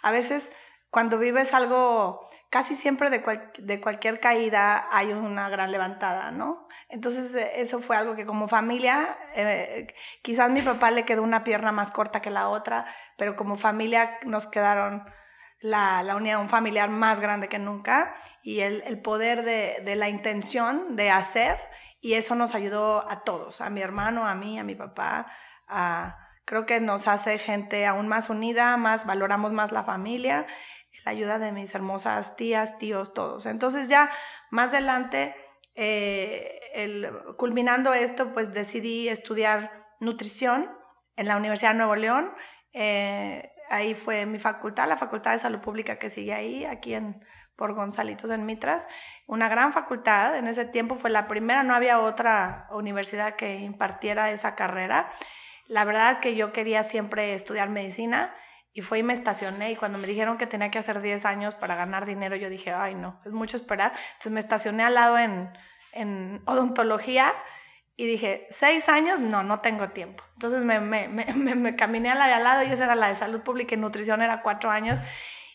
A 0.00 0.10
veces 0.10 0.50
cuando 0.88 1.18
vives 1.18 1.52
algo, 1.52 2.26
casi 2.50 2.74
siempre 2.74 3.10
de, 3.10 3.22
de 3.58 3.80
cualquier 3.82 4.18
caída 4.18 4.88
hay 4.90 5.12
una 5.12 5.50
gran 5.50 5.70
levantada, 5.70 6.30
¿no? 6.30 6.68
Entonces 6.88 7.34
eh, 7.34 7.52
eso 7.56 7.80
fue 7.80 7.96
algo 7.96 8.14
que 8.14 8.24
como 8.24 8.48
familia, 8.48 9.18
eh, 9.34 9.94
quizás 10.22 10.50
mi 10.50 10.62
papá 10.62 10.90
le 10.90 11.04
quedó 11.04 11.22
una 11.22 11.44
pierna 11.44 11.70
más 11.70 11.90
corta 11.90 12.22
que 12.22 12.30
la 12.30 12.48
otra, 12.48 12.86
pero 13.18 13.36
como 13.36 13.56
familia 13.56 14.18
nos 14.24 14.46
quedaron 14.46 15.04
la, 15.62 16.02
la, 16.02 16.16
unión 16.16 16.48
familiar 16.48 16.90
más 16.90 17.20
grande 17.20 17.48
que 17.48 17.58
nunca 17.58 18.14
y 18.42 18.60
el, 18.60 18.82
el 18.82 19.00
poder 19.00 19.44
de, 19.44 19.80
de, 19.84 19.96
la 19.96 20.08
intención 20.08 20.96
de 20.96 21.10
hacer 21.10 21.58
y 22.00 22.14
eso 22.14 22.34
nos 22.34 22.54
ayudó 22.54 23.08
a 23.08 23.22
todos, 23.22 23.60
a 23.60 23.70
mi 23.70 23.80
hermano, 23.80 24.26
a 24.26 24.34
mí, 24.34 24.58
a 24.58 24.64
mi 24.64 24.74
papá, 24.74 25.28
a, 25.68 26.18
creo 26.44 26.66
que 26.66 26.80
nos 26.80 27.08
hace 27.08 27.38
gente 27.38 27.86
aún 27.86 28.08
más 28.08 28.28
unida, 28.28 28.76
más 28.76 29.06
valoramos 29.06 29.52
más 29.52 29.72
la 29.72 29.84
familia, 29.84 30.46
la 31.04 31.12
ayuda 31.12 31.38
de 31.38 31.52
mis 31.52 31.74
hermosas 31.74 32.36
tías, 32.36 32.78
tíos, 32.78 33.14
todos. 33.14 33.46
Entonces 33.46 33.88
ya 33.88 34.10
más 34.50 34.70
adelante, 34.70 35.34
eh, 35.74 36.60
culminando 37.36 37.94
esto, 37.94 38.32
pues 38.32 38.52
decidí 38.52 39.08
estudiar 39.08 39.70
nutrición 40.00 40.70
en 41.16 41.28
la 41.28 41.36
Universidad 41.36 41.72
de 41.72 41.78
Nuevo 41.78 41.96
León. 41.96 42.32
Eh, 42.72 43.51
ahí 43.72 43.94
fue 43.94 44.26
mi 44.26 44.38
facultad, 44.38 44.86
la 44.86 44.96
Facultad 44.96 45.32
de 45.32 45.38
Salud 45.38 45.60
Pública 45.60 45.98
que 45.98 46.10
sigue 46.10 46.34
ahí, 46.34 46.64
aquí 46.64 46.94
en, 46.94 47.24
por 47.56 47.74
Gonzalitos 47.74 48.30
en 48.30 48.44
Mitras. 48.44 48.86
Una 49.26 49.48
gran 49.48 49.72
facultad, 49.72 50.36
en 50.36 50.46
ese 50.46 50.66
tiempo 50.66 50.96
fue 50.96 51.10
la 51.10 51.26
primera, 51.26 51.62
no 51.62 51.74
había 51.74 51.98
otra 51.98 52.68
universidad 52.70 53.34
que 53.34 53.56
impartiera 53.56 54.30
esa 54.30 54.54
carrera. 54.54 55.08
La 55.68 55.84
verdad 55.84 56.20
que 56.20 56.34
yo 56.36 56.52
quería 56.52 56.82
siempre 56.82 57.34
estudiar 57.34 57.70
medicina 57.70 58.34
y 58.74 58.82
fue 58.82 58.98
y 58.98 59.02
me 59.02 59.14
estacioné 59.14 59.72
y 59.72 59.76
cuando 59.76 59.98
me 59.98 60.06
dijeron 60.06 60.36
que 60.36 60.46
tenía 60.46 60.70
que 60.70 60.78
hacer 60.78 61.00
10 61.00 61.24
años 61.24 61.54
para 61.54 61.74
ganar 61.74 62.04
dinero, 62.04 62.36
yo 62.36 62.50
dije, 62.50 62.72
ay 62.72 62.94
no, 62.94 63.20
es 63.24 63.32
mucho 63.32 63.56
esperar. 63.56 63.92
Entonces 64.12 64.32
me 64.32 64.40
estacioné 64.40 64.82
al 64.82 64.94
lado 64.94 65.18
en, 65.18 65.50
en 65.92 66.42
odontología 66.44 67.32
y 67.96 68.06
dije, 68.06 68.46
seis 68.50 68.88
años, 68.88 69.20
no, 69.20 69.42
no 69.42 69.60
tengo 69.60 69.88
tiempo. 69.90 70.24
Entonces 70.34 70.64
me, 70.64 70.80
me, 70.80 71.08
me, 71.08 71.54
me, 71.54 71.76
caminé 71.76 72.10
a 72.10 72.14
la 72.14 72.26
de 72.26 72.32
al 72.34 72.44
lado 72.44 72.62
y 72.62 72.66
esa 72.66 72.84
era 72.84 72.94
la 72.94 73.08
de 73.08 73.14
salud 73.14 73.42
pública 73.42 73.74
y 73.74 73.78
nutrición, 73.78 74.22
era 74.22 74.42
cuatro 74.42 74.70
años. 74.70 74.98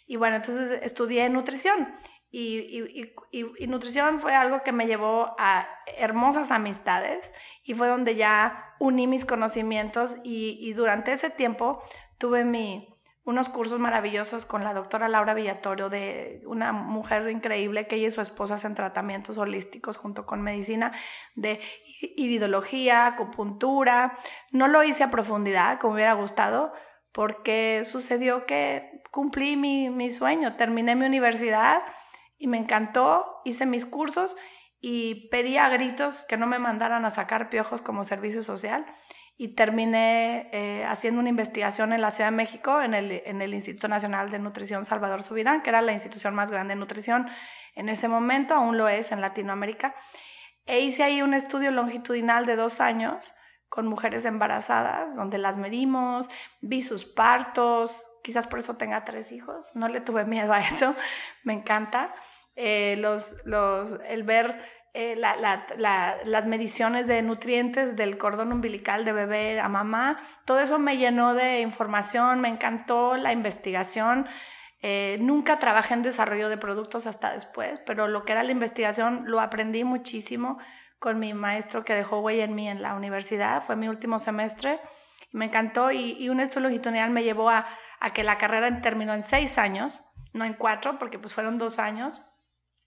Y 0.06 0.16
bueno, 0.16 0.38
entonces 0.38 0.80
estudié 0.84 1.30
nutrición. 1.30 1.94
Y, 2.30 2.58
y, 2.60 3.14
y, 3.32 3.46
y, 3.58 3.68
nutrición 3.68 4.20
fue 4.20 4.36
algo 4.36 4.62
que 4.62 4.74
me 4.74 4.86
llevó 4.86 5.34
a 5.40 5.66
hermosas 5.98 6.52
amistades 6.52 7.34
y 7.64 7.74
fue 7.74 7.88
donde 7.88 8.16
ya 8.16 8.76
uní 8.80 9.08
mis 9.08 9.24
conocimientos 9.24 10.18
y, 10.24 10.74
durante 10.74 11.14
ese 11.14 11.30
tiempo 11.30 11.82
tuve 12.18 12.44
mi, 12.44 12.94
unos 13.28 13.50
cursos 13.50 13.78
maravillosos 13.78 14.46
con 14.46 14.64
la 14.64 14.74
doctora 14.74 15.10
Laura 15.10 15.34
Villatorio, 15.34 15.90
de 15.90 16.42
una 16.46 16.72
mujer 16.72 17.30
increíble 17.30 17.86
que 17.86 17.98
ella 17.98 18.08
y 18.08 18.12
su 18.12 18.22
esposa 18.22 18.54
hacen 18.54 18.74
tratamientos 18.74 19.38
holísticos 19.38 19.98
junto 19.98 20.26
con 20.26 20.42
medicina 20.42 20.94
de 21.36 21.60
iridología, 22.16 23.06
acupuntura. 23.06 24.18
No 24.52 24.70
lo 24.70 24.82
hice 24.82 25.04
a 25.04 25.12
profundidad 25.12 25.78
como 25.78 25.96
hubiera 25.96 26.14
gustado, 26.14 26.72
porque 27.12 27.84
sucedió 27.84 28.46
que 28.46 29.02
cumplí 29.12 29.58
mi, 29.58 29.90
mi 29.90 30.10
sueño, 30.10 30.56
terminé 30.56 30.96
mi 30.96 31.06
universidad 31.06 31.82
y 32.38 32.48
me 32.48 32.58
encantó, 32.58 33.42
hice 33.44 33.66
mis 33.66 33.86
cursos 33.86 34.38
y 34.80 35.28
pedí 35.32 35.58
a 35.58 35.68
gritos 35.68 36.24
que 36.30 36.38
no 36.38 36.48
me 36.48 36.60
mandaran 36.60 37.04
a 37.04 37.12
sacar 37.12 37.50
piojos 37.50 37.82
como 37.82 38.06
servicio 38.06 38.42
social 38.42 38.86
y 39.38 39.50
terminé 39.50 40.50
eh, 40.52 40.84
haciendo 40.86 41.20
una 41.20 41.30
investigación 41.30 41.94
en 41.94 42.02
la 42.02 42.10
Ciudad 42.10 42.32
de 42.32 42.36
México, 42.36 42.82
en 42.82 42.96
el, 42.96 43.54
Instituto 43.54 43.88
Nacional 43.88 44.32
de 44.32 44.40
Nutrición 44.40 44.84
Salvador 44.84 45.22
Subirán, 45.22 45.62
que 45.62 45.70
era 45.70 45.82
la 45.82 45.94
institución 45.94 46.34
más 46.34 46.50
grande 46.50 46.74
de 46.74 46.80
nutrición 46.80 47.30
en 47.76 47.90
ese 47.90 48.08
momento, 48.08 48.56
aún 48.56 48.80
lo 48.80 48.90
es 48.90 49.12
en 49.12 49.22
Latinoamérica. 49.22 49.94
E 50.66 50.80
hice 50.80 51.04
ahí 51.04 51.22
un 51.22 51.36
estudio 51.36 51.70
longitudinal 51.70 52.48
de 52.48 52.56
dos 52.56 52.82
años 52.82 53.36
con 53.70 53.86
mujeres 53.86 54.26
embarazadas, 54.26 55.16
donde 55.16 55.38
las 55.38 55.58
medimos, 55.58 56.30
vi 56.62 56.82
sus 56.82 57.06
partos, 57.06 58.04
quizás 58.24 58.48
por 58.48 58.60
eso 58.60 58.76
tenga 58.76 59.06
tres 59.06 59.32
hijos, 59.32 59.76
no 59.76 59.88
le 59.88 60.02
tuve 60.02 60.26
miedo 60.26 60.52
a 60.52 60.62
eso, 60.62 60.96
me 61.44 61.54
encanta. 61.54 62.14
Eh, 62.56 62.96
los, 62.98 63.46
los, 63.46 64.00
el 64.08 64.24
ver 64.24 64.60
eh, 65.00 65.16
las 65.16 66.46
mediciones 66.48 67.06
de 67.06 67.22
nutrientes 67.22 67.96
del 67.96 68.18
cordón 68.18 68.52
umbilical 68.52 69.06
de 69.06 69.12
bebé 69.12 69.60
a 69.60 69.70
mamá, 69.70 70.20
todo 70.44 70.60
eso 70.60 70.80
me 70.80 70.98
llenó 70.98 71.36
de 71.36 71.62
información, 71.62 72.42
me 72.42 72.48
encantó 72.48 73.16
la 73.16 73.32
investigación. 73.32 74.26
Eh, 74.82 75.20
nunca 75.22 75.60
trabajé 75.60 75.94
en 75.94 76.02
desarrollo 76.02 76.50
de 76.50 76.58
productos 76.58 77.06
hasta 77.06 77.32
después, 77.32 77.80
pero 77.86 78.08
lo 78.08 78.26
que 78.26 78.32
era 78.32 78.42
la 78.42 78.52
investigación 78.52 79.26
lo 79.28 79.40
aprendí 79.40 79.84
muchísimo 79.84 80.58
con 80.98 81.20
mi 81.20 81.36
maestro 81.36 81.86
que 81.86 81.94
dejó 81.94 82.22
huella 82.22 82.46
en 82.46 82.56
mí 82.56 82.68
en 82.68 82.82
la 82.82 82.96
universidad, 82.96 83.62
fue 83.62 83.76
mi 83.76 83.90
último 83.90 84.18
semestre, 84.18 84.80
me 85.32 85.46
encantó 85.46 85.92
y, 85.92 86.28
un 86.30 86.40
estudio 86.40 86.70
longitudinal 86.70 87.12
me 87.12 87.24
llevó 87.24 87.52
a, 87.52 87.68
a, 88.00 88.14
que 88.14 88.24
la 88.24 88.40
carrera 88.40 88.82
terminó 88.82 89.14
en 89.14 89.22
seis 89.22 89.60
años, 89.60 90.02
no 90.34 90.44
en 90.44 90.56
cuatro, 90.56 90.98
porque 90.98 91.20
pues 91.20 91.36
fueron 91.36 91.60
dos 91.60 91.78
años, 91.78 92.24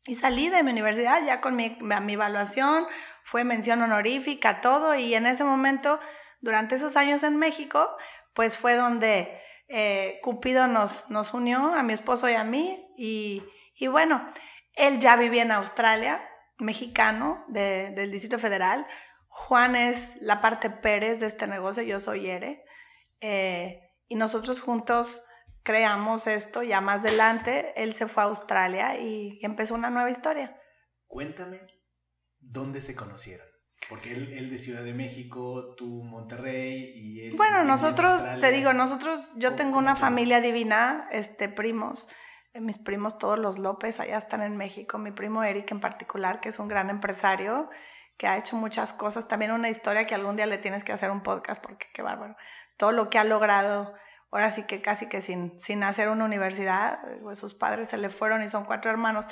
y 0.05 0.15
salí 0.15 0.49
de 0.49 0.63
mi 0.63 0.71
universidad 0.71 1.25
ya 1.25 1.41
con 1.41 1.57
mi, 1.57 1.77
mi 1.81 2.13
evaluación, 2.13 2.87
fue 3.23 3.45
mención 3.45 3.83
honorífica, 3.83 4.61
todo, 4.61 4.95
y 4.95 5.15
en 5.15 5.27
ese 5.27 5.45
momento, 5.45 6.01
durante 6.41 6.77
esos 6.77 6.97
años 6.97 7.23
en 7.23 7.37
México, 7.37 7.89
pues 8.35 8.57
fue 8.57 8.75
donde 8.75 9.41
eh, 9.69 10.19
Cupido 10.23 10.67
nos, 10.67 11.11
nos 11.11 11.35
unió, 11.35 11.75
a 11.75 11.83
mi 11.83 11.93
esposo 11.93 12.29
y 12.29 12.35
a 12.35 12.45
mí, 12.45 12.93
y, 12.97 13.43
y 13.75 13.87
bueno, 13.89 14.27
él 14.75 15.01
ya 15.01 15.17
vivía 15.17 15.43
en 15.43 15.53
Australia, 15.53 16.27
mexicano 16.61 17.45
del 17.49 18.11
Distrito 18.11 18.39
Federal. 18.39 18.87
Juan 19.29 19.77
es 19.77 20.17
la 20.21 20.41
parte 20.41 20.71
Pérez 20.71 21.21
de 21.21 21.27
este 21.27 21.47
negocio, 21.47 21.83
yo 21.83 22.01
soy 22.01 22.29
Ere. 22.29 22.65
Eh, 23.21 23.81
y 24.09 24.17
nosotros 24.17 24.61
juntos 24.61 25.25
creamos 25.63 26.27
esto, 26.27 26.63
ya 26.63 26.81
más 26.81 27.01
adelante 27.01 27.73
él 27.77 27.95
se 27.95 28.07
fue 28.07 28.23
a 28.23 28.27
Australia 28.27 28.99
y 28.99 29.39
empezó 29.43 29.75
una 29.75 29.91
nueva 29.91 30.11
historia. 30.11 30.57
Cuéntame 31.07 31.61
dónde 32.39 32.81
se 32.81 32.95
conocieron. 32.95 33.47
Porque 33.89 34.13
él, 34.13 34.33
él 34.35 34.51
de 34.51 34.59
Ciudad 34.59 34.85
de 34.85 34.93
México, 34.93 35.75
tú 35.75 36.05
Monterrey 36.05 36.93
y 36.95 37.27
él... 37.27 37.37
Bueno, 37.37 37.65
nosotros, 37.65 38.25
te 38.41 38.51
digo, 38.51 38.73
nosotros, 38.73 39.33
yo 39.37 39.55
tengo 39.55 39.79
una 39.79 39.97
familia 39.97 40.41
divina, 40.41 41.09
este, 41.11 41.49
primos, 41.49 42.09
eh, 42.53 42.61
mis 42.61 42.79
primos 42.79 43.19
todos 43.19 43.39
los 43.39 43.59
López 43.59 43.99
allá 43.99 44.19
están 44.19 44.43
en 44.43 44.57
México, 44.57 44.99
mi 44.99 45.13
primo 45.13 45.43
Eric 45.43 45.71
en 45.73 45.81
particular, 45.81 46.41
que 46.41 46.51
es 46.51 46.59
un 46.59 46.69
gran 46.69 46.91
empresario, 46.91 47.71
que 48.19 48.27
ha 48.27 48.37
hecho 48.37 48.55
muchas 48.55 48.93
cosas, 48.93 49.29
también 49.29 49.51
una 49.51 49.71
historia 49.71 50.07
que 50.07 50.15
algún 50.15 50.37
día 50.37 50.47
le 50.47 50.59
tienes 50.59 50.85
que 50.85 50.93
hacer 50.93 51.11
un 51.11 51.23
podcast, 51.23 51.63
porque 51.63 51.87
qué 51.95 52.03
bárbaro, 52.03 52.37
todo 52.77 52.93
lo 52.93 53.09
que 53.09 53.19
ha 53.19 53.25
logrado 53.25 53.95
ahora 54.31 54.53
sí 54.53 54.65
que 54.65 54.81
casi 54.81 55.09
que 55.09 55.21
sin, 55.21 55.59
sin 55.59 55.83
hacer 55.83 56.09
una 56.09 56.25
universidad, 56.25 57.01
pues 57.23 57.39
sus 57.39 57.55
padres 57.55 57.89
se 57.89 57.99
le 57.99 58.11
fueron 58.11 58.43
y 58.43 58.49
son 58.49 58.65
cuatro 58.65 58.91
hermanos. 58.91 59.27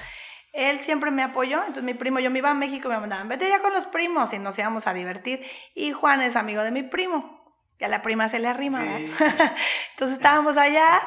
Él 0.52 0.78
siempre 0.80 1.10
me 1.10 1.22
apoyó, 1.22 1.58
entonces 1.60 1.84
mi 1.84 1.94
primo, 1.94 2.18
yo 2.20 2.30
me 2.30 2.38
iba 2.38 2.50
a 2.50 2.54
México 2.54 2.88
y 2.88 2.92
me 2.92 2.98
mandaban, 2.98 3.28
vete 3.28 3.48
ya 3.48 3.60
con 3.60 3.72
los 3.72 3.86
primos 3.86 4.32
y 4.32 4.38
nos 4.38 4.58
íbamos 4.58 4.86
a 4.86 4.94
divertir. 4.94 5.44
Y 5.74 5.92
Juan 5.92 6.22
es 6.22 6.36
amigo 6.36 6.62
de 6.62 6.70
mi 6.70 6.82
primo, 6.82 7.38
y 7.78 7.84
a 7.84 7.88
la 7.88 8.02
prima 8.02 8.28
se 8.28 8.38
le 8.38 8.48
arrima, 8.48 8.82
entonces 8.98 10.16
estábamos 10.16 10.56
allá 10.56 11.00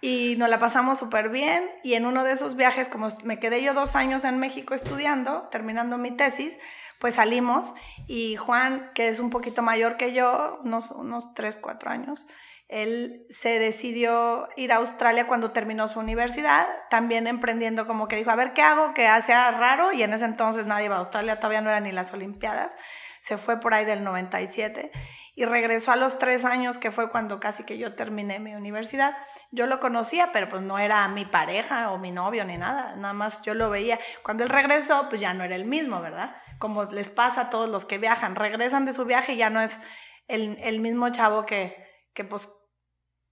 y 0.00 0.36
nos 0.36 0.48
la 0.48 0.58
pasamos 0.58 0.98
súper 0.98 1.28
bien 1.30 1.64
y 1.82 1.94
en 1.94 2.06
uno 2.06 2.24
de 2.24 2.32
esos 2.32 2.56
viajes, 2.56 2.88
como 2.88 3.08
me 3.24 3.38
quedé 3.38 3.62
yo 3.62 3.74
dos 3.74 3.96
años 3.96 4.24
en 4.24 4.38
México 4.38 4.74
estudiando, 4.74 5.48
terminando 5.50 5.98
mi 5.98 6.10
tesis, 6.10 6.58
pues 6.98 7.14
salimos 7.14 7.74
y 8.06 8.36
Juan, 8.36 8.90
que 8.94 9.08
es 9.08 9.18
un 9.18 9.30
poquito 9.30 9.62
mayor 9.62 9.96
que 9.96 10.12
yo, 10.12 10.60
unos, 10.62 10.90
unos 10.90 11.34
tres, 11.34 11.58
cuatro 11.60 11.90
años, 11.90 12.26
él 12.74 13.24
se 13.30 13.60
decidió 13.60 14.48
ir 14.56 14.72
a 14.72 14.76
Australia 14.76 15.28
cuando 15.28 15.52
terminó 15.52 15.88
su 15.88 16.00
universidad, 16.00 16.66
también 16.90 17.28
emprendiendo 17.28 17.86
como 17.86 18.08
que 18.08 18.16
dijo, 18.16 18.32
a 18.32 18.36
ver 18.36 18.52
qué 18.52 18.62
hago, 18.62 18.94
que 18.94 19.08
sea 19.22 19.52
raro, 19.52 19.92
y 19.92 20.02
en 20.02 20.12
ese 20.12 20.24
entonces 20.24 20.66
nadie 20.66 20.86
iba 20.86 20.96
a 20.96 20.98
Australia, 20.98 21.36
todavía 21.36 21.60
no 21.60 21.70
eran 21.70 21.84
ni 21.84 21.92
las 21.92 22.12
Olimpiadas, 22.12 22.76
se 23.20 23.38
fue 23.38 23.60
por 23.60 23.74
ahí 23.74 23.84
del 23.84 24.02
97 24.02 24.90
y 25.36 25.44
regresó 25.44 25.92
a 25.92 25.96
los 25.96 26.18
tres 26.18 26.44
años, 26.44 26.76
que 26.76 26.90
fue 26.90 27.10
cuando 27.10 27.38
casi 27.38 27.62
que 27.62 27.78
yo 27.78 27.94
terminé 27.94 28.40
mi 28.40 28.56
universidad. 28.56 29.16
Yo 29.52 29.66
lo 29.66 29.78
conocía, 29.78 30.30
pero 30.32 30.48
pues 30.48 30.62
no 30.62 30.78
era 30.80 31.06
mi 31.06 31.24
pareja 31.24 31.92
o 31.92 31.98
mi 31.98 32.10
novio 32.10 32.44
ni 32.44 32.56
nada, 32.56 32.96
nada 32.96 33.14
más 33.14 33.42
yo 33.42 33.54
lo 33.54 33.70
veía. 33.70 34.00
Cuando 34.24 34.42
él 34.42 34.50
regresó, 34.50 35.08
pues 35.08 35.20
ya 35.20 35.32
no 35.32 35.44
era 35.44 35.54
el 35.54 35.64
mismo, 35.64 36.00
¿verdad? 36.00 36.34
Como 36.58 36.84
les 36.84 37.10
pasa 37.10 37.42
a 37.42 37.50
todos 37.50 37.68
los 37.68 37.84
que 37.84 37.98
viajan, 37.98 38.34
regresan 38.34 38.84
de 38.84 38.92
su 38.92 39.04
viaje 39.04 39.34
y 39.34 39.36
ya 39.36 39.50
no 39.50 39.60
es 39.60 39.78
el, 40.26 40.58
el 40.60 40.80
mismo 40.80 41.08
chavo 41.10 41.46
que, 41.46 41.76
que 42.14 42.24
pues 42.24 42.48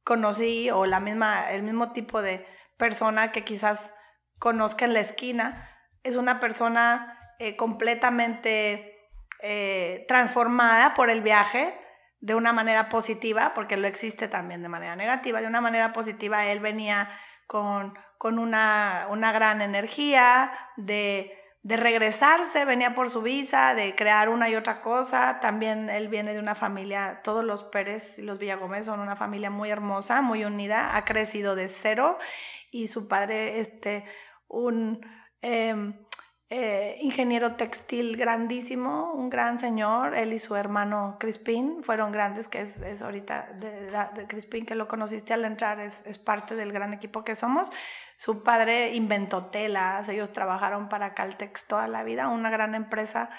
conocí 0.04 0.70
o 0.70 0.86
la 0.86 1.00
misma, 1.00 1.50
el 1.50 1.62
mismo 1.62 1.92
tipo 1.92 2.22
de 2.22 2.46
persona 2.76 3.32
que 3.32 3.44
quizás 3.44 3.94
conozca 4.38 4.84
en 4.84 4.94
la 4.94 5.00
esquina, 5.00 5.68
es 6.02 6.16
una 6.16 6.40
persona 6.40 7.34
eh, 7.38 7.56
completamente 7.56 9.08
eh, 9.40 10.04
transformada 10.08 10.94
por 10.94 11.10
el 11.10 11.20
viaje 11.20 11.78
de 12.20 12.34
una 12.34 12.52
manera 12.52 12.88
positiva, 12.88 13.52
porque 13.54 13.76
lo 13.76 13.88
existe 13.88 14.28
también 14.28 14.62
de 14.62 14.68
manera 14.68 14.96
negativa, 14.96 15.40
de 15.40 15.46
una 15.46 15.60
manera 15.60 15.92
positiva 15.92 16.46
él 16.46 16.60
venía 16.60 17.08
con, 17.46 17.98
con 18.18 18.38
una, 18.38 19.06
una 19.10 19.32
gran 19.32 19.60
energía 19.60 20.52
de 20.76 21.41
de 21.62 21.77
regresarse, 21.77 22.64
venía 22.64 22.94
por 22.94 23.11
su 23.11 23.22
visa, 23.22 23.75
de 23.75 23.94
crear 23.94 24.29
una 24.29 24.48
y 24.48 24.57
otra 24.57 24.81
cosa. 24.83 25.38
También 25.40 25.88
él 25.90 26.09
viene 26.09 26.35
de 26.35 26.40
una 26.40 26.55
familia, 26.55 27.20
todos 27.22 27.44
los 27.44 27.62
Pérez 27.64 28.18
y 28.18 28.22
los 28.22 28.38
Villagómez 28.38 28.87
son 28.87 29.01
una 29.01 29.16
familia 29.16 29.51
muy 29.51 29.70
hermosa, 29.70 30.22
muy 30.22 30.44
unida, 30.44 30.96
ha 30.96 31.05
crecido 31.05 31.55
de 31.55 31.68
cero 31.68 32.18
y 32.70 32.88
su 32.88 33.07
padre, 33.07 33.61
este, 33.61 34.05
un 34.48 35.01
em, 35.40 36.01
eh, 36.54 36.98
ingeniero 37.00 37.54
textil 37.54 38.14
grandísimo, 38.14 39.10
un 39.14 39.30
gran 39.30 39.58
señor, 39.58 40.14
él 40.14 40.34
y 40.34 40.38
su 40.38 40.54
hermano 40.54 41.16
Crispín 41.18 41.82
fueron 41.82 42.12
grandes, 42.12 42.46
que 42.46 42.60
es, 42.60 42.82
es 42.82 43.00
ahorita 43.00 43.54
de, 43.54 44.26
Crispín 44.26 44.66
que 44.66 44.74
lo 44.74 44.86
conociste 44.86 45.32
al 45.32 45.46
entrar, 45.46 45.80
es, 45.80 46.04
es 46.04 46.18
parte 46.18 46.54
del 46.54 46.70
gran 46.70 46.92
equipo 46.92 47.24
que 47.24 47.36
somos. 47.36 47.70
Su 48.18 48.42
padre 48.42 48.94
inventó 48.94 49.46
telas, 49.46 50.10
ellos 50.10 50.30
trabajaron 50.30 50.90
para 50.90 51.14
Caltex 51.14 51.66
toda 51.66 51.88
la 51.88 52.04
vida, 52.04 52.28
una 52.28 52.50
gran 52.50 52.74
empresa 52.74 53.30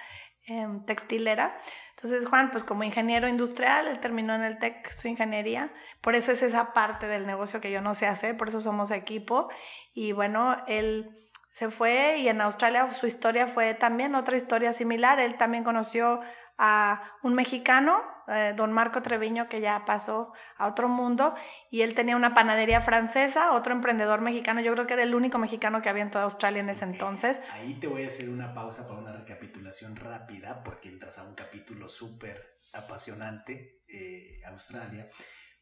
em, 0.48 0.84
textilera. 0.84 1.56
Entonces 1.96 2.28
Juan, 2.28 2.50
pues 2.50 2.64
como 2.64 2.84
ingeniero 2.84 3.28
industrial, 3.28 3.86
él 3.90 4.00
terminó 4.00 4.34
en 4.34 4.44
el 4.44 4.58
TEC 4.58 4.92
su 4.92 5.08
ingeniería, 5.08 5.72
por 6.02 6.16
eso 6.16 6.32
es 6.32 6.42
esa 6.42 6.74
parte 6.74 7.06
del 7.08 7.28
negocio 7.28 7.62
que 7.62 7.70
yo 7.70 7.80
no 7.80 7.94
sé 7.94 8.08
hacer, 8.08 8.36
por 8.38 8.48
eso 8.48 8.60
somos 8.60 8.90
equipo. 8.90 9.50
Y 9.94 10.14
bueno, 10.14 10.58
él 10.66 11.20
se 11.54 11.70
fue 11.70 12.18
y 12.18 12.28
en 12.28 12.42
Australia 12.42 12.92
su 12.94 13.08
historia 13.08 13.48
fue 13.48 13.76
también 13.76 14.16
otra 14.16 14.36
historia 14.36 14.74
similar, 14.74 15.20
él 15.20 15.38
también 15.38 15.64
conoció 15.64 16.20
a 16.58 17.18
un 17.24 17.34
mexicano, 17.34 18.02
eh, 18.28 18.54
don 18.56 18.72
Marco 18.74 19.02
Treviño, 19.02 19.50
que 19.50 19.62
ya 19.62 19.86
pasó 19.86 20.34
a 20.58 20.68
otro 20.68 20.88
mundo, 20.88 21.36
y 21.72 21.82
él 21.82 21.96
tenía 21.96 22.16
una 22.16 22.34
panadería 22.34 22.82
francesa, 22.82 23.54
otro 23.54 23.74
emprendedor 23.74 24.22
mexicano, 24.22 24.62
yo 24.62 24.74
creo 24.74 24.88
que 24.88 24.94
era 24.94 25.04
el 25.04 25.16
único 25.16 25.38
mexicano 25.38 25.82
que 25.82 25.90
había 25.90 26.04
en 26.04 26.12
toda 26.12 26.26
Australia 26.26 26.62
en 26.62 26.70
ese 26.70 26.86
entonces. 26.86 27.42
Ahí 27.52 27.76
te 27.76 27.88
voy 27.88 28.04
a 28.04 28.08
hacer 28.08 28.30
una 28.30 28.54
pausa 28.54 28.88
para 28.88 29.00
una 29.00 29.14
recapitulación 29.14 29.96
rápida, 29.96 30.64
porque 30.64 30.90
entras 30.90 31.18
a 31.18 31.24
un 31.24 31.36
capítulo 31.36 31.90
súper 31.90 32.58
apasionante, 32.74 33.84
eh, 33.88 34.42
Australia, 34.48 35.10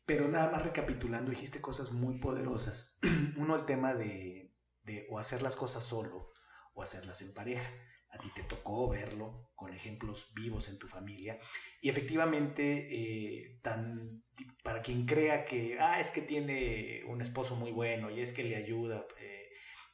pero 0.06 0.28
nada 0.28 0.50
más 0.52 0.64
recapitulando, 0.64 1.32
dijiste 1.32 1.62
cosas 1.62 1.92
muy 1.92 2.20
poderosas. 2.20 3.00
Uno, 3.38 3.56
el 3.56 3.66
tema 3.66 3.94
de, 3.94 4.51
de 4.84 5.08
o 5.10 5.20
hacer 5.20 5.42
las 5.42 5.56
cosas 5.56 5.84
solo 5.84 6.32
o 6.74 6.84
hacerlas 6.84 7.22
en 7.22 7.34
pareja 7.34 7.70
a 8.12 8.18
ti 8.18 8.30
te 8.36 8.44
tocó 8.44 8.90
verlo 8.90 9.52
con 9.56 9.74
ejemplos 9.74 10.32
vivos 10.34 10.68
en 10.68 10.78
tu 10.78 10.88
familia. 10.88 11.40
Y 11.80 11.90
efectivamente, 11.90 12.90
eh, 12.92 13.60
tan, 13.62 14.24
para 14.64 14.82
quien 14.82 15.06
crea 15.06 15.46
que, 15.46 15.78
ah, 15.80 16.00
es 16.00 16.12
que 16.12 16.22
tiene 16.22 17.04
un 17.08 17.22
esposo 17.22 17.56
muy 17.56 17.72
bueno 17.72 18.12
y 18.12 18.22
es 18.22 18.34
que 18.34 18.44
le 18.44 18.58
ayuda, 18.58 19.06
eh, 19.20 19.50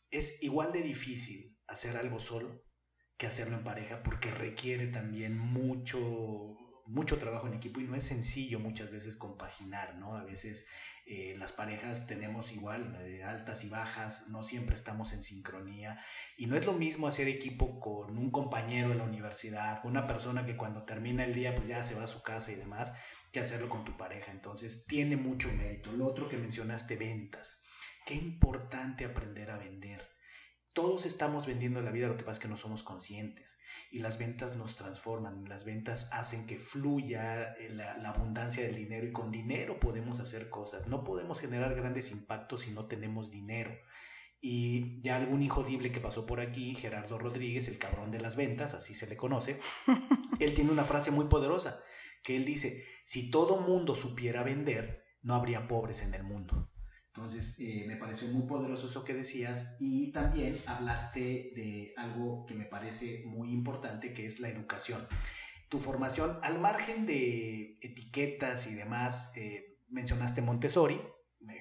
es 0.09 0.41
igual 0.41 0.71
de 0.73 0.81
difícil 0.81 1.57
hacer 1.67 1.95
algo 1.95 2.17
solo 2.17 2.63
que 3.17 3.27
hacerlo 3.27 3.57
en 3.57 3.63
pareja 3.63 4.01
porque 4.03 4.31
requiere 4.31 4.87
también 4.87 5.37
mucho, 5.37 5.99
mucho 6.87 7.17
trabajo 7.17 7.47
en 7.47 7.53
equipo 7.53 7.79
y 7.79 7.83
no 7.83 7.95
es 7.95 8.05
sencillo 8.05 8.59
muchas 8.59 8.91
veces 8.91 9.15
compaginar, 9.15 9.95
¿no? 9.97 10.17
A 10.17 10.23
veces 10.23 10.67
eh, 11.05 11.35
las 11.37 11.51
parejas 11.51 12.07
tenemos 12.07 12.51
igual 12.51 12.97
eh, 13.01 13.23
altas 13.23 13.63
y 13.63 13.69
bajas, 13.69 14.29
no 14.29 14.43
siempre 14.43 14.75
estamos 14.75 15.13
en 15.13 15.23
sincronía 15.23 15.99
y 16.37 16.47
no 16.47 16.55
es 16.55 16.65
lo 16.65 16.73
mismo 16.73 17.07
hacer 17.07 17.27
equipo 17.27 17.79
con 17.79 18.17
un 18.17 18.31
compañero 18.31 18.91
en 18.91 18.99
la 18.99 19.03
universidad, 19.03 19.81
con 19.81 19.91
una 19.91 20.07
persona 20.07 20.45
que 20.45 20.57
cuando 20.57 20.83
termina 20.83 21.23
el 21.25 21.33
día 21.33 21.55
pues 21.55 21.67
ya 21.67 21.83
se 21.83 21.95
va 21.95 22.03
a 22.03 22.07
su 22.07 22.21
casa 22.23 22.51
y 22.51 22.55
demás, 22.55 22.93
que 23.31 23.39
hacerlo 23.39 23.69
con 23.69 23.85
tu 23.85 23.95
pareja. 23.97 24.31
Entonces 24.31 24.85
tiene 24.87 25.15
mucho 25.17 25.51
mérito. 25.51 25.91
Lo 25.91 26.05
otro 26.05 26.29
que 26.29 26.37
mencionaste, 26.37 26.95
ventas. 26.95 27.63
Qué 28.05 28.15
importante 28.15 29.05
aprender 29.05 29.51
a 29.51 29.57
vender 29.57 30.16
todos 30.77 31.07
estamos 31.07 31.47
vendiendo 31.47 31.81
la 31.81 31.89
vida, 31.89 32.07
lo 32.07 32.17
que 32.17 32.23
pasa 32.23 32.33
es 32.33 32.39
que 32.39 32.47
no 32.47 32.55
somos 32.55 32.83
conscientes 32.83 33.57
y 33.89 33.97
las 33.97 34.19
ventas 34.19 34.55
nos 34.55 34.75
transforman, 34.75 35.49
las 35.49 35.65
ventas 35.65 36.13
hacen 36.13 36.45
que 36.45 36.59
fluya 36.59 37.55
eh, 37.55 37.71
la, 37.71 37.93
abundancia 38.07 38.63
del 38.63 38.75
dinero 38.75 39.07
y 39.07 39.11
con 39.11 39.31
dinero 39.31 39.79
podemos 39.79 40.19
hacer 40.19 40.51
cosas. 40.51 40.85
No 40.85 41.03
podemos 41.03 41.39
generar 41.39 41.73
grandes 41.73 42.11
impactos 42.11 42.61
si 42.61 42.71
no 42.73 42.85
tenemos 42.85 43.31
dinero. 43.31 43.75
Y 44.39 45.01
ya 45.01 45.15
algún 45.15 45.41
injodible 45.41 45.91
que 45.91 45.99
pasó 45.99 46.27
por 46.27 46.41
aquí, 46.41 46.75
Gerardo 46.75 47.17
Rodríguez, 47.17 47.67
el 47.69 47.79
cabrón 47.79 48.11
de 48.11 48.19
las 48.19 48.35
ventas, 48.35 48.75
así 48.75 48.93
se 48.93 49.07
le 49.07 49.17
conoce, 49.17 49.59
él 50.39 50.53
tiene 50.53 50.69
una 50.69 50.83
frase 50.83 51.09
muy 51.09 51.25
poderosa 51.25 51.81
que 52.23 52.35
él 52.35 52.45
dice, 52.45 52.85
si 53.03 53.31
todo 53.31 53.61
mundo 53.61 53.95
supiera 53.95 54.43
vender, 54.43 55.03
no 55.23 55.33
habría 55.33 55.67
pobres 55.67 56.03
en 56.03 56.13
el 56.13 56.23
mundo. 56.23 56.69
Entonces, 57.17 57.59
eh, 57.59 57.83
me 57.87 57.95
pareció 57.95 58.27
muy 58.27 58.43
poderoso 58.43 58.85
eso 58.85 59.03
que 59.03 59.15
decías 59.15 59.75
y 59.79 60.11
también 60.11 60.55
hablaste 60.67 61.51
de 61.55 61.91
algo 61.97 62.45
que 62.45 62.53
me 62.53 62.65
parece 62.65 63.23
muy 63.25 63.51
importante, 63.51 64.13
que 64.13 64.27
es 64.27 64.39
la 64.39 64.49
educación. 64.49 65.07
Tu 65.67 65.79
formación, 65.79 66.37
al 66.43 66.59
margen 66.59 67.07
de 67.07 67.79
etiquetas 67.81 68.67
y 68.67 68.75
demás, 68.75 69.31
eh, 69.35 69.79
mencionaste 69.89 70.43
Montessori, 70.43 71.01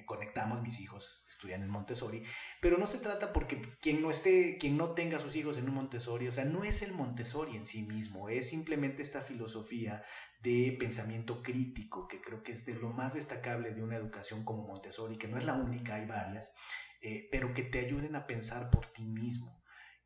conectamos, 0.05 0.61
mis 0.61 0.79
hijos 0.79 1.25
estudian 1.29 1.61
en 1.61 1.69
Montessori, 1.69 2.23
pero 2.61 2.77
no 2.77 2.87
se 2.87 2.99
trata 2.99 3.33
porque 3.33 3.61
quien 3.81 4.01
no 4.01 4.09
esté, 4.09 4.57
quien 4.57 4.77
no 4.77 4.91
tenga 4.91 5.19
sus 5.19 5.35
hijos 5.35 5.57
en 5.57 5.67
un 5.69 5.75
Montessori, 5.75 6.27
o 6.27 6.31
sea, 6.31 6.45
no 6.45 6.63
es 6.63 6.81
el 6.81 6.93
Montessori 6.93 7.55
en 7.55 7.65
sí 7.65 7.83
mismo, 7.83 8.29
es 8.29 8.49
simplemente 8.49 9.01
esta 9.01 9.21
filosofía 9.21 10.03
de 10.41 10.75
pensamiento 10.79 11.41
crítico, 11.41 12.07
que 12.07 12.21
creo 12.21 12.43
que 12.43 12.51
es 12.51 12.65
de 12.65 12.75
lo 12.75 12.89
más 12.89 13.13
destacable 13.13 13.71
de 13.71 13.83
una 13.83 13.97
educación 13.97 14.43
como 14.43 14.67
Montessori, 14.67 15.17
que 15.17 15.27
no 15.27 15.37
es 15.37 15.45
la 15.45 15.53
única, 15.53 15.95
hay 15.95 16.05
varias, 16.05 16.53
eh, 17.01 17.27
pero 17.31 17.53
que 17.53 17.63
te 17.63 17.79
ayuden 17.79 18.15
a 18.15 18.27
pensar 18.27 18.69
por 18.69 18.85
ti 18.87 19.03
mismo 19.03 19.56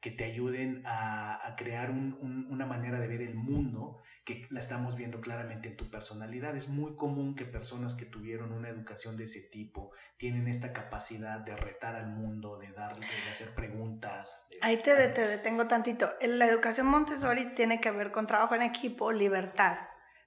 que 0.02 0.10
te 0.10 0.24
ayuden 0.26 0.82
a, 0.86 1.56
crear 1.58 1.92
una 1.92 2.66
manera 2.66 3.00
de 3.00 3.08
ver 3.08 3.22
el 3.22 3.36
mundo 3.36 4.02
que 4.26 4.48
la 4.50 4.60
estamos 4.60 4.96
viendo 4.96 5.22
claramente 5.22 5.70
en 5.70 5.78
tu 5.78 5.92
personalidad. 5.92 6.56
Es 6.56 6.70
muy 6.70 6.96
común 6.96 7.36
que 7.36 7.46
personas 7.46 7.94
que 7.94 8.06
tuvieron 8.06 8.52
una 8.52 8.70
educación 8.70 9.16
de 9.16 9.26
ese 9.26 9.42
tipo 9.42 9.92
tienen 10.18 10.48
esta 10.48 10.74
capacidad 10.74 11.40
de 11.40 11.56
retar 11.56 11.96
al 11.96 12.08
mundo, 12.08 12.58
de 12.58 12.72
darle, 12.72 13.06
de 13.06 13.30
hacer 13.30 13.54
preguntas. 13.54 14.48
Ahí 14.62 14.82
te, 14.82 14.96
te 15.10 15.28
detengo 15.28 15.68
tantito. 15.68 16.10
La 16.22 16.48
educación 16.48 16.88
Montessori 16.88 17.54
tiene 17.54 17.80
que 17.80 17.92
ver 17.92 18.12
con 18.12 18.26
trabajo 18.26 18.56
en 18.56 18.64
equipo, 18.64 19.12
libertad. 19.12 19.78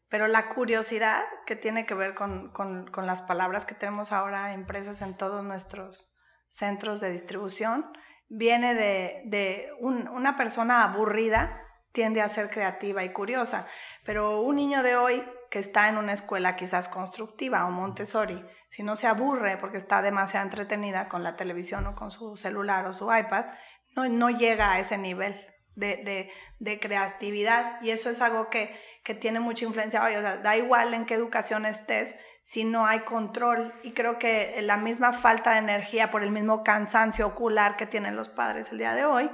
Pero 0.08 0.28
la 0.28 0.50
curiosidad 0.50 1.20
que 1.46 1.56
tiene 1.56 1.84
que 1.84 1.94
ver 1.94 2.14
con, 2.14 2.52
con, 2.52 2.86
con 2.92 3.08
las 3.08 3.22
palabras 3.22 3.64
que 3.64 3.74
tenemos 3.74 4.12
ahora 4.12 4.52
impresas 4.52 5.02
en 5.02 5.16
todos 5.16 5.42
nuestros 5.42 6.14
centros 6.48 7.00
de 7.00 7.10
distribución, 7.10 7.90
viene 8.28 8.74
de, 8.74 9.70
una 9.80 10.36
persona 10.36 10.82
aburrida, 10.84 11.60
tiende 11.92 12.22
a 12.22 12.28
ser 12.28 12.50
creativa 12.50 13.04
y 13.04 13.12
curiosa, 13.12 13.66
pero 14.04 14.40
un 14.40 14.56
niño 14.56 14.82
de 14.82 14.96
hoy 14.96 15.24
que 15.50 15.60
está 15.60 15.88
en 15.88 15.96
una 15.96 16.12
escuela 16.12 16.56
quizás 16.56 16.88
constructiva 16.88 17.66
o 17.66 17.70
Montessori, 17.70 18.44
si 18.68 18.82
no 18.82 18.96
se 18.96 19.06
aburre 19.06 19.56
porque 19.56 19.78
está 19.78 20.02
demasiado 20.02 20.46
entretenida 20.46 21.08
con 21.08 21.22
la 21.22 21.36
televisión 21.36 21.86
o 21.86 21.94
con 21.94 22.10
su 22.10 22.36
celular 22.36 22.86
o 22.86 22.92
su 22.92 23.04
iPad, 23.14 23.46
no, 23.94 24.08
no 24.08 24.30
llega 24.30 24.72
a 24.72 24.80
ese 24.80 24.98
nivel 24.98 25.36
de, 25.76 26.78
creatividad. 26.80 27.80
Y 27.82 27.90
eso 27.90 28.10
es 28.10 28.20
algo 28.20 28.50
que, 28.50 28.74
que 29.02 29.14
tiene 29.14 29.40
mucha 29.40 29.64
influencia. 29.64 30.02
Hoy, 30.02 30.14
o 30.16 30.20
sea, 30.20 30.38
da 30.38 30.56
igual 30.56 30.94
en 30.94 31.06
qué 31.06 31.14
educación 31.14 31.66
estés, 31.66 32.16
si 32.44 32.64
no 32.64 32.86
hay 32.86 33.00
control. 33.00 33.74
Y 33.82 33.92
creo 33.92 34.18
que 34.18 34.60
la 34.60 34.76
misma 34.76 35.14
falta 35.14 35.52
de 35.52 35.58
energía 35.58 36.10
por 36.10 36.22
el 36.22 36.30
mismo 36.30 36.62
cansancio 36.62 37.26
ocular 37.26 37.76
que 37.76 37.86
tienen 37.86 38.16
los 38.16 38.28
padres 38.28 38.70
el 38.70 38.78
día 38.78 38.94
de 38.94 39.06
hoy, 39.06 39.30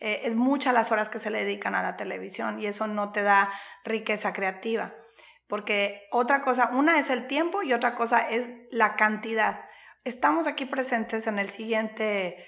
eh, 0.00 0.20
es 0.24 0.34
muchas 0.34 0.74
las 0.74 0.92
horas 0.92 1.08
que 1.08 1.18
se 1.18 1.30
le 1.30 1.42
dedican 1.42 1.74
a 1.74 1.82
la 1.82 1.96
televisión 1.96 2.60
y 2.60 2.66
eso 2.66 2.86
no 2.86 3.12
te 3.12 3.22
da 3.22 3.50
riqueza 3.82 4.34
creativa. 4.34 4.94
Porque 5.48 6.06
otra 6.12 6.42
cosa, 6.42 6.68
una 6.74 7.00
es 7.00 7.08
el 7.08 7.26
tiempo 7.26 7.62
y 7.62 7.72
otra 7.72 7.94
cosa 7.94 8.20
es 8.20 8.50
la 8.70 8.94
cantidad. 8.94 9.64
Estamos 10.04 10.46
aquí 10.46 10.66
presentes 10.66 11.26
en 11.26 11.38
el 11.38 11.48
siguiente 11.48 12.46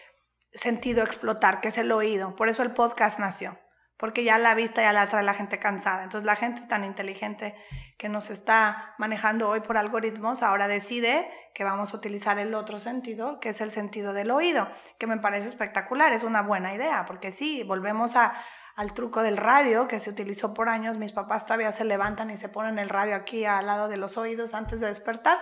sentido 0.52 1.02
explotar, 1.02 1.62
que 1.62 1.68
es 1.68 1.78
el 1.78 1.90
oído. 1.90 2.36
Por 2.36 2.50
eso 2.50 2.62
el 2.62 2.72
podcast 2.72 3.18
nació 3.18 3.58
porque 4.02 4.24
ya 4.24 4.36
la 4.36 4.56
vista 4.56 4.82
ya 4.82 4.92
la 4.92 5.06
trae 5.06 5.22
la 5.22 5.32
gente 5.32 5.60
cansada. 5.60 6.02
Entonces 6.02 6.26
la 6.26 6.34
gente 6.34 6.62
tan 6.62 6.82
inteligente 6.84 7.54
que 7.96 8.08
nos 8.08 8.30
está 8.30 8.96
manejando 8.98 9.48
hoy 9.48 9.60
por 9.60 9.76
algoritmos 9.76 10.42
ahora 10.42 10.66
decide 10.66 11.30
que 11.54 11.62
vamos 11.62 11.94
a 11.94 11.98
utilizar 11.98 12.36
el 12.40 12.52
otro 12.56 12.80
sentido, 12.80 13.38
que 13.38 13.50
es 13.50 13.60
el 13.60 13.70
sentido 13.70 14.12
del 14.12 14.32
oído, 14.32 14.66
que 14.98 15.06
me 15.06 15.18
parece 15.18 15.46
espectacular, 15.46 16.12
es 16.12 16.24
una 16.24 16.42
buena 16.42 16.74
idea, 16.74 17.04
porque 17.06 17.30
sí, 17.30 17.62
volvemos 17.62 18.16
al 18.16 18.92
truco 18.92 19.22
del 19.22 19.36
radio 19.36 19.86
que 19.86 20.00
se 20.00 20.10
utilizó 20.10 20.52
por 20.52 20.68
años, 20.68 20.96
mis 20.96 21.12
papás 21.12 21.46
todavía 21.46 21.70
se 21.70 21.84
levantan 21.84 22.28
y 22.30 22.36
se 22.36 22.48
ponen 22.48 22.80
el 22.80 22.88
radio 22.88 23.14
aquí 23.14 23.44
al 23.44 23.66
lado 23.66 23.86
de 23.86 23.98
los 23.98 24.18
oídos 24.18 24.52
antes 24.52 24.80
de 24.80 24.88
despertar 24.88 25.38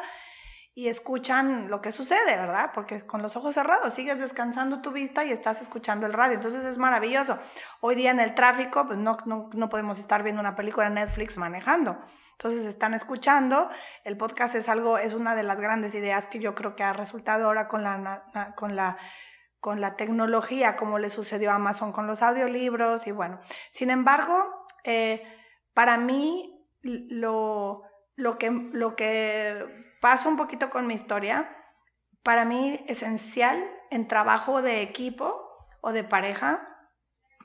y 0.75 0.89
escuchan 0.89 1.69
lo 1.69 1.83
que 1.83 1.93
sucede, 1.93 2.37
¿verdad? 2.37 2.71
Porque 2.73 3.05
con 3.05 3.23
los 3.23 3.37
ojos 3.37 3.55
cerrados 3.55 3.93
sigues 3.93 4.21
descansando 4.21 4.81
tu 4.81 4.93
vista 4.93 5.25
y 5.25 5.33
estás 5.33 5.61
escuchando 5.61 6.07
el 6.07 6.13
radio. 6.13 6.37
Entonces 6.37 6.65
es 6.65 6.79
maravilloso. 6.79 7.39
Hoy 7.81 7.97
día 7.97 8.11
en 8.11 8.21
el 8.21 8.35
tráfico, 8.35 8.87
pues 8.87 8.99
no, 8.99 9.17
no, 9.27 9.51
no 9.53 9.69
podemos 9.69 9.99
estar 9.99 10.23
viendo 10.23 10.41
una 10.41 10.55
película 10.55 10.89
Netflix 10.89 11.39
manejando. 11.39 11.99
Entonces 12.33 12.65
están 12.67 12.95
escuchando. 12.95 13.69
El 14.05 14.17
podcast 14.17 14.55
es 14.55 14.69
algo, 14.69 14.97
es 14.97 15.13
una 15.13 15.35
de 15.35 15.43
las 15.43 15.61
grandes 15.61 15.95
ideas 15.95 16.29
que 16.29 16.39
yo 16.39 16.55
creo 16.55 16.77
que 16.77 16.85
ha 16.85 16.93
resultado 16.93 17.47
ahora 17.47 17.67
con 17.67 17.83
la, 17.83 18.25
con 18.55 18.77
la, 18.77 18.97
con 19.59 19.81
la 19.81 19.97
tecnología, 19.97 20.77
como 20.77 20.99
le 20.99 21.11
sucedió 21.11 21.51
a 21.51 21.57
Amazon 21.57 21.93
con 21.93 22.07
los 22.07 22.23
audiolibros 22.23 23.09
y 23.09 23.11
bueno. 23.11 23.41
Sin 23.71 23.91
embargo, 23.91 24.67
eh, 24.85 25.23
para 25.75 25.99
mí 25.99 26.67
lo, 26.83 27.83
lo, 28.15 28.39
que, 28.39 28.51
lo 28.73 28.97
que 28.97 29.90
paso 30.01 30.29
un 30.29 30.37
poquito 30.37 30.71
con 30.71 30.87
mi 30.87 30.95
historia. 30.95 31.57
Para 32.23 32.45
mí, 32.45 32.85
esencial 32.89 33.63
en 33.91 34.09
trabajo 34.09 34.63
de 34.63 34.83
equipo 34.83 35.41
o 35.81 35.93
de 35.93 36.05
pareja. 36.05 36.67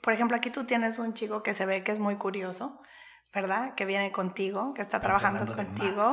Por 0.02 0.14
ejemplo, 0.14 0.38
aquí 0.38 0.50
tú 0.50 0.66
tienes 0.66 1.00
un 1.00 1.14
chico 1.14 1.44
que 1.44 1.54
se 1.54 1.66
ve 1.66 1.84
que 1.84 1.92
es 1.92 2.00
muy 2.00 2.18
curioso, 2.18 2.82
¿verdad? 3.34 3.76
Que 3.76 3.86
viene 3.86 4.12
contigo, 4.12 4.74
que 4.74 4.82
está 4.82 5.00
trabajando 5.00 5.56
contigo. 5.56 6.04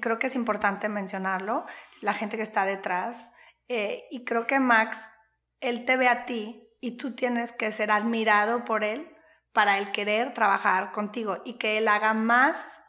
creo 0.00 0.18
que 0.18 0.26
es 0.26 0.34
importante 0.34 0.88
mencionarlo, 0.88 1.64
la 2.00 2.14
gente 2.14 2.36
que 2.36 2.42
está 2.42 2.64
detrás. 2.64 3.32
Eh, 3.68 4.04
y 4.10 4.24
creo 4.24 4.46
que 4.46 4.60
Max, 4.60 4.98
él 5.60 5.84
te 5.84 5.96
ve 5.96 6.08
a 6.08 6.26
ti 6.26 6.68
y 6.80 6.96
tú 6.96 7.14
tienes 7.14 7.52
que 7.52 7.72
ser 7.72 7.90
admirado 7.90 8.64
por 8.64 8.84
él 8.84 9.14
para 9.52 9.78
el 9.78 9.90
querer 9.90 10.34
trabajar 10.34 10.92
contigo 10.92 11.38
y 11.44 11.58
que 11.58 11.78
él 11.78 11.88
haga 11.88 12.14
más 12.14 12.82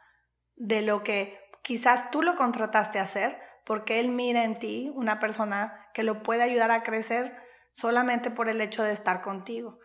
de 0.56 0.82
lo 0.82 1.02
que 1.02 1.40
quizás 1.62 2.10
tú 2.10 2.22
lo 2.22 2.36
contrataste 2.36 2.98
a 2.98 3.02
hacer 3.02 3.40
porque 3.64 4.00
él 4.00 4.08
mira 4.08 4.44
en 4.44 4.58
ti 4.58 4.90
una 4.94 5.20
persona 5.20 5.88
que 5.94 6.02
lo 6.02 6.22
puede 6.22 6.42
ayudar 6.42 6.70
a 6.70 6.82
crecer 6.82 7.36
solamente 7.72 8.30
por 8.30 8.48
el 8.48 8.60
hecho 8.60 8.82
de 8.82 8.92
estar 8.92 9.22
contigo. 9.22 9.78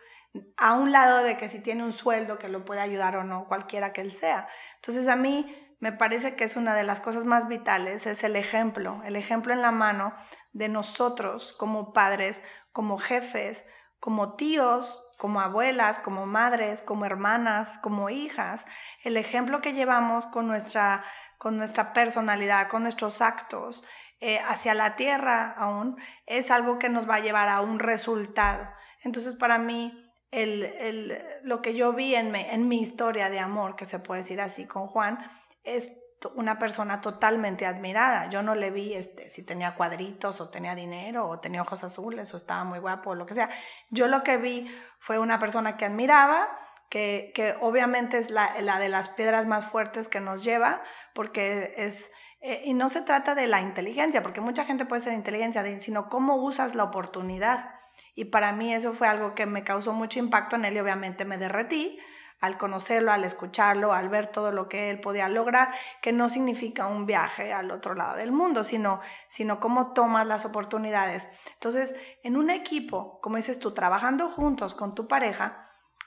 A 0.56 0.74
un 0.74 0.92
lado 0.92 1.22
de 1.22 1.36
que 1.38 1.48
si 1.48 1.62
tiene 1.62 1.84
un 1.84 1.92
sueldo 1.92 2.38
que 2.38 2.48
lo 2.48 2.64
puede 2.64 2.80
ayudar 2.80 3.16
o 3.16 3.24
no, 3.24 3.46
cualquiera 3.46 3.92
que 3.92 4.00
él 4.00 4.12
sea. 4.12 4.48
Entonces 4.76 5.08
a 5.08 5.16
mí 5.16 5.46
me 5.78 5.92
parece 5.92 6.36
que 6.36 6.44
es 6.44 6.56
una 6.56 6.74
de 6.74 6.82
las 6.82 7.00
cosas 7.00 7.24
más 7.24 7.48
vitales, 7.48 8.06
es 8.06 8.24
el 8.24 8.36
ejemplo, 8.36 9.02
el 9.04 9.16
ejemplo 9.16 9.52
en 9.52 9.62
la 9.62 9.70
mano 9.70 10.14
de 10.52 10.68
nosotros 10.68 11.54
como 11.58 11.92
padres, 11.92 12.42
como 12.72 12.98
jefes, 12.98 13.66
como 14.00 14.36
tíos, 14.36 15.14
como 15.18 15.40
abuelas, 15.40 15.98
como 15.98 16.26
madres, 16.26 16.82
como 16.82 17.04
hermanas, 17.04 17.78
como 17.78 18.10
hijas, 18.10 18.66
el 19.04 19.16
ejemplo 19.16 19.60
que 19.60 19.72
llevamos 19.72 20.26
con 20.26 20.46
nuestra 20.46 21.04
con 21.38 21.56
nuestra 21.56 21.92
personalidad, 21.92 22.68
con 22.68 22.82
nuestros 22.82 23.20
actos 23.20 23.84
eh, 24.20 24.38
hacia 24.40 24.74
la 24.74 24.96
tierra 24.96 25.54
aún, 25.56 25.96
es 26.26 26.50
algo 26.50 26.78
que 26.78 26.88
nos 26.88 27.08
va 27.08 27.16
a 27.16 27.20
llevar 27.20 27.48
a 27.48 27.60
un 27.60 27.78
resultado. 27.78 28.68
Entonces, 29.02 29.34
para 29.34 29.58
mí, 29.58 30.02
el, 30.30 31.18
lo 31.42 31.62
que 31.62 31.74
yo 31.74 31.92
vi 31.92 32.14
en, 32.14 32.34
en 32.34 32.68
mi 32.68 32.80
historia 32.80 33.30
de 33.30 33.38
amor, 33.38 33.76
que 33.76 33.84
se 33.84 33.98
puede 33.98 34.22
decir 34.22 34.40
así 34.40 34.66
con 34.66 34.86
Juan, 34.86 35.18
es 35.64 36.02
una 36.34 36.58
persona 36.58 37.00
totalmente 37.00 37.66
admirada. 37.66 38.28
Yo 38.30 38.42
no 38.42 38.54
le 38.54 38.70
vi 38.70 38.94
este, 38.94 39.28
si 39.28 39.44
tenía 39.44 39.74
cuadritos 39.74 40.40
o 40.40 40.48
tenía 40.48 40.74
dinero 40.74 41.28
o 41.28 41.40
tenía 41.40 41.62
ojos 41.62 41.84
azules 41.84 42.32
o 42.32 42.36
estaba 42.36 42.64
muy 42.64 42.78
guapo 42.78 43.10
o 43.10 43.14
lo 43.14 43.26
que 43.26 43.34
sea. 43.34 43.50
Yo 43.90 44.06
lo 44.06 44.22
que 44.22 44.36
vi 44.38 44.66
fue 44.98 45.18
una 45.18 45.38
persona 45.38 45.76
que 45.76 45.84
admiraba, 45.84 46.48
que, 46.88 47.32
que 47.34 47.54
obviamente 47.60 48.18
es 48.18 48.30
la, 48.30 48.60
la, 48.60 48.78
de 48.78 48.88
las 48.88 49.08
piedras 49.08 49.46
más 49.46 49.66
fuertes 49.66 50.08
que 50.08 50.20
nos 50.20 50.42
lleva, 50.42 50.82
porque 51.16 51.74
es... 51.76 52.12
Eh, 52.40 52.62
y 52.66 52.74
no 52.74 52.88
se 52.90 53.02
trata 53.02 53.34
de 53.34 53.48
la 53.48 53.60
inteligencia, 53.60 54.22
porque 54.22 54.40
mucha 54.40 54.64
gente 54.64 54.84
puede 54.84 55.00
ser 55.00 55.14
inteligencia, 55.14 55.64
sino 55.80 56.08
cómo 56.08 56.36
usas 56.36 56.76
la 56.76 56.84
oportunidad. 56.84 57.74
Y 58.14 58.26
para 58.26 58.52
mí 58.52 58.72
eso 58.72 58.92
fue 58.92 59.08
algo 59.08 59.34
que 59.34 59.46
me 59.46 59.64
causó 59.64 59.92
mucho 59.92 60.20
impacto 60.20 60.54
en 60.54 60.66
él 60.66 60.76
y 60.76 60.80
obviamente 60.80 61.24
me 61.24 61.38
derretí, 61.38 61.98
al 62.40 62.58
conocerlo, 62.58 63.12
al 63.12 63.24
escucharlo, 63.24 63.94
al 63.94 64.10
ver 64.10 64.26
todo 64.26 64.52
lo 64.52 64.68
que 64.68 64.90
él 64.90 65.00
podía 65.00 65.28
lograr, 65.28 65.72
que 66.02 66.12
no 66.12 66.28
significa 66.28 66.86
un 66.86 67.06
viaje 67.06 67.52
al 67.52 67.70
otro 67.70 67.94
lado 67.94 68.16
del 68.16 68.30
mundo, 68.30 68.62
sino, 68.62 69.00
sino 69.28 69.58
cómo 69.58 69.94
tomas 69.94 70.26
las 70.26 70.44
oportunidades. 70.44 71.26
Entonces, 71.54 71.94
en 72.22 72.36
un 72.36 72.50
equipo, 72.50 73.18
como 73.22 73.36
dices 73.36 73.58
tú, 73.58 73.72
trabajando 73.72 74.28
juntos 74.28 74.74
con 74.74 74.94
tu 74.94 75.08
pareja, 75.08 75.66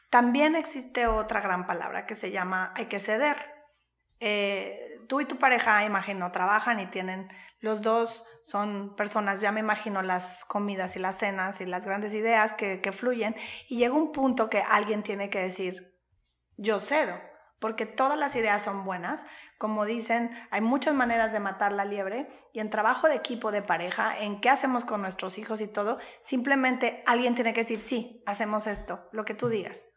también 0.10 0.56
existe 0.56 1.08
otra 1.08 1.42
gran 1.42 1.66
palabra 1.66 2.06
que 2.06 2.16
se 2.16 2.32
llama 2.32 2.74
hay 2.76 2.86
que 2.86 3.00
ceder. 3.00 3.38
Eh, 4.20 4.89
tú 5.10 5.20
y 5.20 5.26
tu 5.26 5.36
pareja, 5.38 5.84
imagino, 5.84 6.32
trabajan 6.32 6.80
y 6.80 6.86
tienen, 6.86 7.30
los 7.60 7.82
dos 7.82 8.26
son 8.44 8.96
personas, 8.96 9.42
ya 9.42 9.52
me 9.52 9.60
imagino 9.60 10.02
las 10.02 10.46
comidas 10.46 10.96
y 10.96 11.00
las 11.00 11.18
cenas 11.18 11.60
y 11.60 11.66
las 11.66 11.86
grandes 11.86 12.14
ideas 12.14 12.54
que, 12.54 12.80
que 12.80 12.94
fluyen, 12.94 13.36
y 13.68 13.80
llega 13.80 13.94
un 13.94 14.14
punto 14.14 14.50
que 14.50 14.62
alguien 14.62 15.04
tiene 15.04 15.30
que 15.30 15.40
decir, 15.40 16.00
yo 16.56 16.80
cedo, 16.80 17.20
porque 17.60 17.86
todas 17.86 18.18
las 18.18 18.36
ideas 18.36 18.64
son 18.64 18.86
buenas. 18.86 19.26
Como 19.58 19.84
dicen, 19.84 20.32
hay 20.52 20.62
muchas 20.62 20.94
maneras 20.94 21.34
de 21.34 21.42
matar 21.42 21.74
la 21.74 21.84
liebre 21.84 22.30
y 22.54 22.62
en 22.62 22.70
trabajo 22.70 23.10
de 23.10 23.16
equipo, 23.16 23.52
de 23.52 23.62
pareja, 23.62 24.18
en 24.18 24.40
qué 24.40 24.50
hacemos 24.50 24.86
con 24.86 25.02
nuestros 25.02 25.38
hijos 25.38 25.60
y 25.60 25.68
todo, 25.68 26.00
simplemente 26.22 27.04
alguien 27.06 27.36
tiene 27.36 27.54
que 27.54 27.62
decir, 27.62 27.80
sí, 27.80 28.24
hacemos 28.26 28.68
esto, 28.68 29.10
lo 29.12 29.26
que 29.26 29.34
tú 29.34 29.50
digas. 29.50 29.90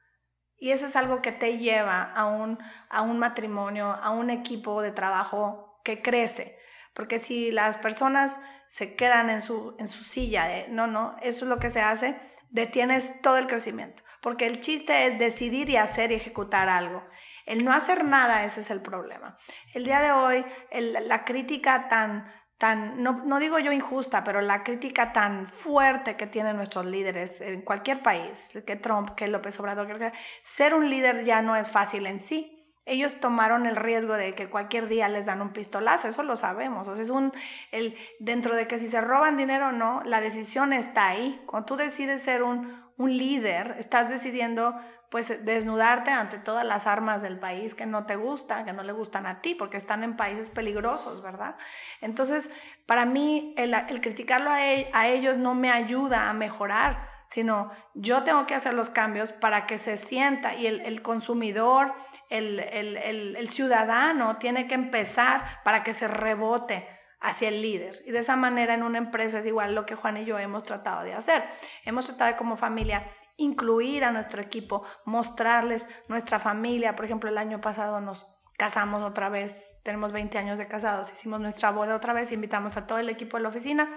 Y 0.63 0.71
eso 0.71 0.87
es 0.87 0.95
algo 0.95 1.23
que 1.23 1.33
te 1.33 1.59
lleva 1.59 2.13
a 2.13 2.27
un, 2.27 2.57
a 2.89 3.03
un 3.03 3.19
matrimonio, 3.19 3.91
a 3.91 4.11
un 4.11 4.31
equipo 4.31 4.81
de 4.81 4.93
trabajo 4.93 5.81
que 5.83 6.01
crece. 6.01 6.57
Porque 6.95 7.19
si 7.19 7.51
las 7.51 7.79
personas 7.79 8.41
se 8.69 8.95
quedan 8.95 9.29
en 9.29 9.43
su, 9.43 9.75
en 9.81 9.89
su 9.89 10.05
silla 10.05 10.47
de, 10.47 10.69
no, 10.69 10.87
no, 10.87 11.17
eso 11.21 11.47
es 11.47 11.49
lo 11.49 11.59
que 11.59 11.69
se 11.69 11.81
hace, 11.81 12.17
detienes 12.51 13.21
todo 13.23 13.39
el 13.39 13.49
crecimiento 13.49 14.05
porque 14.23 14.47
el 14.47 14.61
chiste 14.61 15.09
es 15.09 15.19
decidir 15.19 15.69
y 15.69 15.77
hacer 15.77 16.13
y 16.13 16.15
ejecutar 16.15 16.69
algo. 16.69 17.05
El 17.45 17.65
no 17.65 17.73
hacer 17.73 18.05
nada, 18.05 18.45
ese 18.45 18.61
es 18.61 18.71
el 18.71 18.81
problema. 18.81 19.37
El 19.75 19.85
día 19.85 20.01
de 20.01 20.13
hoy, 20.13 20.45
la 20.71 21.25
crítica 21.25 21.89
tan, 21.89 22.33
no, 22.63 23.25
no, 23.25 23.39
digo 23.39 23.59
yo 23.59 23.73
injusta, 23.73 24.23
pero 24.23 24.41
la 24.41 24.63
crítica 24.63 25.13
tan 25.13 25.49
fuerte 25.49 26.17
que 26.17 26.27
tienen 26.27 26.57
nuestros 26.57 26.87
líderes 26.87 27.41
en 27.41 27.63
cualquier 27.63 28.03
país, 28.03 28.51
que 28.65 28.77
Trump, 28.77 29.11
que 29.11 29.27
López 29.27 29.59
Obrador, 29.59 29.87
que, 29.99 30.13
ser 30.43 30.75
un 30.75 30.89
líder 30.89 31.25
ya 31.25 31.43
no 31.43 31.57
es 31.57 31.69
fácil 31.69 32.07
en 32.07 32.21
sí. 32.21 32.59
Ellos 32.85 33.21
tomaron 33.21 33.67
el 33.67 33.77
riesgo 33.77 34.15
de 34.15 34.35
que 34.35 34.49
cualquier 34.49 34.89
día 34.89 35.09
les 35.09 35.27
dan 35.27 35.43
un 35.43 35.53
pistolazo, 35.53 36.09
eso 36.09 36.23
lo 36.23 36.37
sabemos. 36.37 36.87
Es 36.99 37.11
un, 37.11 37.33
el, 37.71 37.97
dentro 38.19 38.57
de 38.57 38.67
que 38.67 38.79
si 38.79 38.89
se 38.89 39.01
roban 39.01 39.37
dinero 39.37 39.69
o 39.69 39.73
no, 39.73 40.03
la 40.05 40.21
decisión 40.21 40.73
está 40.73 41.09
ahí. 41.09 41.43
Cuando 41.47 41.67
tú 41.67 41.77
decides 41.77 42.23
ser 42.23 42.43
un, 42.43 42.81
un 42.97 43.17
líder, 43.17 43.77
estás 43.79 44.09
decidiendo 44.09 44.75
pues 45.13 45.45
desnudarte 45.45 46.11
ante 46.11 46.39
todas 46.39 46.65
las 46.65 46.87
armas 46.87 47.21
del 47.21 47.39
país 47.39 47.75
que 47.75 47.85
no 47.85 48.07
te 48.07 48.17
gustan, 48.17 48.65
que 48.65 48.73
no 48.73 48.83
le 48.83 48.95
gustan 48.95 49.27
a 49.27 49.43
ti, 49.43 49.55
porque 49.55 49.77
están 49.77 50.03
en 50.05 50.17
países 50.17 50.49
peligrosos, 50.49 51.21
¿verdad? 51.21 51.57
Entonces, 52.01 52.51
para 52.87 53.05
mí, 53.05 53.55
el, 53.59 53.77
criticarlo 54.01 54.49
a, 54.51 54.67
e, 54.67 54.89
a, 54.95 55.09
ellos 55.09 55.37
no 55.37 55.55
me 55.55 55.71
ayuda 55.71 56.31
a 56.31 56.33
mejorar, 56.33 57.11
sino 57.27 57.73
yo 57.93 58.23
tengo 58.23 58.47
que 58.47 58.55
hacer 58.55 58.73
los 58.73 58.89
cambios 58.89 59.33
para 59.33 59.67
que 59.67 59.79
se 59.79 59.99
sienta 59.99 60.55
y 60.55 60.67
el, 60.67 60.81
el 60.81 61.03
consumidor, 61.03 61.93
el 62.31 63.49
ciudadano 63.51 64.39
tiene 64.39 64.67
que 64.67 64.75
empezar 64.75 65.61
para 65.63 65.83
que 65.83 65.93
se 65.93 66.09
rebote 66.09 66.89
hacia 67.23 67.49
el 67.49 67.63
líder. 67.63 68.03
Y 68.05 68.11
de 68.11 68.19
esa 68.19 68.37
manera 68.37 68.75
en 68.75 68.83
una 68.83 68.99
empresa 68.99 69.39
es 69.39 69.47
igual 69.47 69.75
lo 69.75 69.87
que 69.87 69.95
Juan 69.95 70.17
y 70.17 70.25
yo 70.25 70.39
hemos 70.39 70.65
tratado 70.65 71.05
de 71.05 71.15
hacer. 71.15 71.45
Hemos 71.85 72.07
tratado 72.07 72.33
de 72.33 72.37
como 72.37 72.57
familia 72.57 73.07
incluir 73.37 74.05
a 74.05 74.13
nuestro 74.13 74.41
equipo, 74.43 74.85
mostrarles 75.05 75.87
nuestra 76.09 76.39
familia. 76.39 76.97
Por 76.97 77.05
ejemplo, 77.05 77.29
el 77.29 77.39
año 77.39 77.61
pasado 77.61 78.01
nos 78.01 78.27
casamos 78.59 79.03
otra 79.03 79.29
vez, 79.29 79.81
tenemos 79.83 80.13
20 80.13 80.39
años 80.39 80.59
de 80.59 80.69
casados, 80.69 81.13
hicimos 81.13 81.41
nuestra 81.41 81.71
boda 81.71 81.97
otra 81.97 82.13
vez, 82.13 82.31
invitamos 82.33 82.77
a 82.77 82.87
todo 82.87 82.99
el 82.99 83.09
equipo 83.09 83.37
de 83.37 83.43
la 83.43 83.49
oficina 83.49 83.89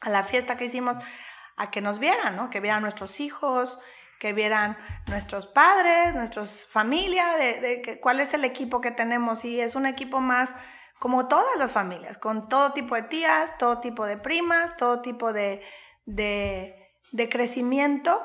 a 0.00 0.10
la 0.10 0.22
fiesta 0.22 0.56
que 0.56 0.64
hicimos 0.64 0.98
a 1.56 1.70
que 1.70 1.80
nos 1.80 1.98
vieran, 1.98 2.36
¿no? 2.36 2.50
que 2.50 2.60
vieran 2.60 2.82
nuestros 2.82 3.20
hijos, 3.20 3.80
que 4.18 4.32
vieran 4.32 4.76
nuestros 5.06 5.46
padres, 5.46 6.14
nuestras 6.14 6.66
familia, 6.66 7.36
de, 7.36 7.60
de, 7.60 8.00
cuál 8.00 8.20
es 8.20 8.34
el 8.34 8.44
equipo 8.44 8.80
que 8.80 8.90
tenemos 8.90 9.44
y 9.44 9.60
es 9.60 9.74
un 9.74 9.86
equipo 9.86 10.20
más 10.20 10.54
como 10.98 11.28
todas 11.28 11.56
las 11.58 11.72
familias, 11.72 12.18
con 12.18 12.48
todo 12.48 12.72
tipo 12.72 12.94
de 12.94 13.02
tías, 13.02 13.58
todo 13.58 13.80
tipo 13.80 14.06
de 14.06 14.16
primas, 14.16 14.76
todo 14.76 15.02
tipo 15.02 15.32
de, 15.32 15.62
de, 16.06 17.28
crecimiento 17.30 18.22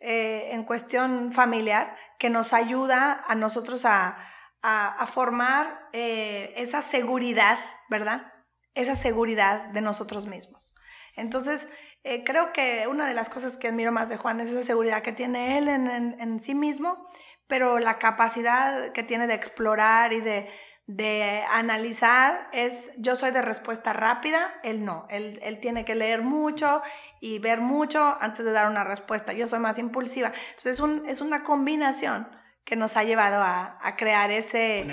eh, 0.00 0.50
en 0.52 0.64
cuestión 0.64 1.32
familiar 1.32 1.96
que 2.18 2.30
nos 2.30 2.52
ayuda 2.52 3.24
a 3.26 3.34
nosotros 3.34 3.84
a, 3.84 4.16
a, 4.62 5.06
formar 5.06 5.88
eh, 5.92 6.52
esa 6.56 6.82
seguridad, 6.82 7.58
¿verdad? 7.88 8.32
Esa 8.74 8.94
seguridad 8.94 9.66
de 9.70 9.80
nosotros 9.80 10.26
mismos. 10.26 10.74
Entonces, 11.16 11.68
eh, 12.04 12.22
creo 12.24 12.52
que 12.52 12.86
una 12.86 13.06
de 13.06 13.14
las 13.14 13.28
cosas 13.28 13.56
que 13.56 13.68
admiro 13.68 13.92
más 13.92 14.08
de 14.08 14.16
Juan 14.16 14.40
es 14.40 14.50
esa 14.50 14.62
seguridad 14.62 15.02
que 15.02 15.12
tiene 15.12 15.58
él 15.58 15.68
en, 15.68 15.88
en 15.88 16.40
sí 16.40 16.54
mismo, 16.54 17.06
pero 17.46 17.78
la 17.78 17.98
capacidad 17.98 18.92
que 18.92 19.02
tiene 19.02 19.26
de 19.26 19.34
explorar 19.34 20.12
y 20.12 20.20
de, 20.20 20.48
de 20.88 21.44
analizar 21.50 22.48
es, 22.52 22.90
yo 22.96 23.14
soy 23.14 23.30
de 23.30 23.42
respuesta 23.42 23.92
rápida, 23.92 24.54
él 24.62 24.86
no, 24.86 25.06
él, 25.10 25.38
él, 25.42 25.60
tiene 25.60 25.84
que 25.84 25.94
leer 25.94 26.22
mucho 26.22 26.82
y 27.20 27.38
ver 27.40 27.60
mucho 27.60 28.16
antes 28.20 28.46
de 28.46 28.52
dar 28.52 28.70
una 28.70 28.84
respuesta, 28.84 29.34
yo 29.34 29.46
soy 29.48 29.58
más 29.58 29.78
impulsiva. 29.78 30.32
Entonces 30.48 30.72
es, 30.72 30.80
un, 30.80 31.06
es 31.06 31.20
una 31.20 31.44
combinación 31.44 32.26
que 32.64 32.74
nos 32.74 32.96
ha 32.96 33.04
llevado 33.04 33.42
a, 33.42 33.78
a 33.82 33.96
crear 33.96 34.30
ese, 34.30 34.86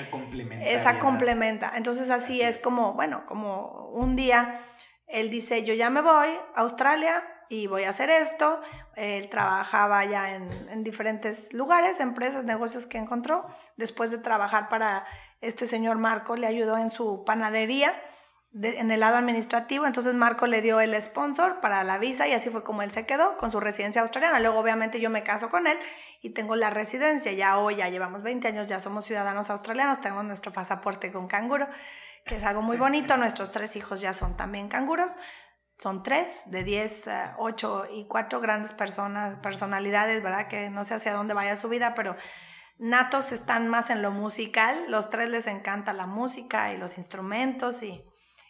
esa 0.65 0.99
complementa. 0.99 1.71
Entonces 1.75 2.09
así, 2.09 2.41
es, 2.41 2.61
como, 2.61 2.93
bueno, 2.93 3.25
como 3.25 3.87
un 3.91 4.17
día 4.17 4.59
él 5.07 5.29
dice, 5.29 5.63
yo 5.63 5.73
ya 5.73 5.89
me 5.89 6.01
voy 6.01 6.27
a 6.55 6.59
Australia 6.59 7.23
y 7.47 7.67
voy 7.67 7.83
a 7.83 7.89
hacer 7.91 8.09
esto. 8.09 8.59
Él 8.97 9.29
trabajaba 9.29 10.03
ya 10.03 10.35
en, 10.35 10.49
en 10.69 10.83
diferentes 10.83 11.53
lugares, 11.53 12.01
empresas, 12.01 12.43
negocios 12.43 12.85
que 12.85 12.97
encontró, 12.97 13.45
después 13.77 14.11
de 14.11 14.17
trabajar 14.17 14.67
para 14.67 15.05
este 15.41 15.67
señor 15.67 15.97
Marco 15.97 16.35
le 16.35 16.47
ayudó 16.47 16.77
en 16.77 16.89
su 16.89 17.23
panadería, 17.25 17.93
en 18.61 18.89
el 18.89 19.01
lado 19.01 19.17
administrativo, 19.17 19.85
entonces 19.85 20.13
Marco 20.13 20.47
le 20.47 20.61
dio 20.61 20.79
el 20.79 20.99
sponsor 21.01 21.59
para 21.59 21.83
la 21.83 21.97
visa 21.97 22.25
y 22.27 22.33
así 22.33 22.49
fue 22.49 22.63
como 22.63 22.83
él 22.83 22.91
se 22.91 23.05
quedó 23.05 23.35
con 23.35 23.51
su 23.51 23.59
residencia 23.59 24.01
australiana. 24.01 24.39
Luego 24.39 24.59
obviamente 24.59 25.01
yo 25.01 25.09
me 25.09 25.23
caso 25.23 25.49
con 25.49 25.67
él 25.67 25.77
y 26.21 26.29
tengo 26.29 26.55
la 26.55 26.69
residencia, 26.69 27.33
ya 27.33 27.57
hoy 27.57 27.77
ya 27.77 27.89
llevamos 27.89 28.23
20 28.23 28.47
años, 28.47 28.67
ya 28.67 28.79
somos 28.79 29.05
ciudadanos 29.05 29.49
australianos, 29.49 29.99
tenemos 29.99 30.23
nuestro 30.23 30.53
pasaporte 30.53 31.11
con 31.11 31.27
canguro, 31.27 31.67
que 32.25 32.35
es 32.35 32.43
algo 32.43 32.61
muy 32.61 32.77
bonito, 32.77 33.17
nuestros 33.17 33.51
tres 33.51 33.75
hijos 33.75 33.99
ya 33.99 34.13
son 34.13 34.37
también 34.37 34.69
canguros, 34.69 35.11
son 35.77 36.03
tres, 36.03 36.49
de 36.51 36.63
10, 36.63 37.09
8 37.37 37.85
eh, 37.85 37.87
y 37.95 38.07
4 38.07 38.39
grandes 38.39 38.71
personas, 38.71 39.35
personalidades, 39.39 40.23
¿verdad? 40.23 40.47
Que 40.47 40.69
no 40.69 40.85
sé 40.85 40.93
hacia 40.93 41.11
dónde 41.11 41.33
vaya 41.33 41.57
su 41.57 41.67
vida, 41.67 41.93
pero 41.93 42.15
natos 42.77 43.31
están 43.31 43.67
más 43.67 43.89
en 43.89 44.01
lo 44.01 44.11
musical, 44.11 44.85
los 44.89 45.09
tres 45.09 45.29
les 45.29 45.47
encanta 45.47 45.93
la 45.93 46.07
música 46.07 46.73
y 46.73 46.77
los 46.77 46.97
instrumentos 46.97 47.81
y, 47.83 48.03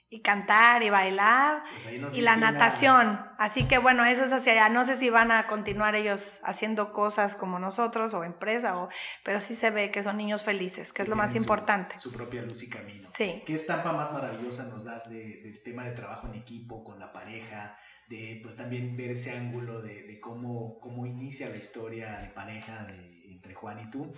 y 0.09 0.21
cantar 0.21 0.83
y 0.83 0.89
bailar 0.89 1.63
pues 1.71 2.15
y 2.15 2.21
la 2.21 2.35
natación. 2.35 3.19
Así 3.38 3.67
que 3.67 3.77
bueno, 3.77 4.05
eso 4.05 4.23
es 4.25 4.33
hacia 4.33 4.53
allá. 4.53 4.69
No 4.69 4.85
sé 4.85 4.95
si 4.95 5.09
van 5.09 5.31
a 5.31 5.47
continuar 5.47 5.95
ellos 5.95 6.39
haciendo 6.43 6.91
cosas 6.91 7.35
como 7.35 7.59
nosotros 7.59 8.13
o 8.13 8.23
empresa, 8.23 8.77
o, 8.77 8.89
pero 9.23 9.39
sí 9.39 9.55
se 9.55 9.69
ve 9.69 9.91
que 9.91 10.03
son 10.03 10.17
niños 10.17 10.43
felices, 10.43 10.93
que 10.93 11.03
es 11.03 11.09
lo 11.09 11.15
más 11.15 11.35
importante. 11.35 11.99
Su 11.99 12.11
propia 12.11 12.41
luz 12.41 12.63
y 12.63 12.69
camino. 12.69 13.07
Sí. 13.15 13.43
¿Qué 13.45 13.53
estampa 13.53 13.93
más 13.93 14.11
maravillosa 14.11 14.63
nos 14.65 14.83
das 14.83 15.09
de, 15.09 15.41
del 15.43 15.61
tema 15.63 15.83
de 15.83 15.91
trabajo 15.91 16.27
en 16.27 16.35
equipo, 16.35 16.83
con 16.83 17.00
la 17.00 17.12
pareja? 17.12 17.77
de 18.08 18.39
pues 18.43 18.56
también 18.56 18.95
ver 18.95 19.10
ese 19.10 19.31
ángulo 19.31 19.81
de, 19.81 20.04
de 20.04 20.19
cómo, 20.19 20.79
cómo 20.79 21.08
inicia 21.08 21.50
la 21.50 21.58
historia 21.58 22.19
de 22.19 22.29
pareja 22.29 22.83
de 22.83 23.14
entre 23.46 23.54
Juan 23.54 23.79
y 23.79 23.91
tú. 23.91 24.13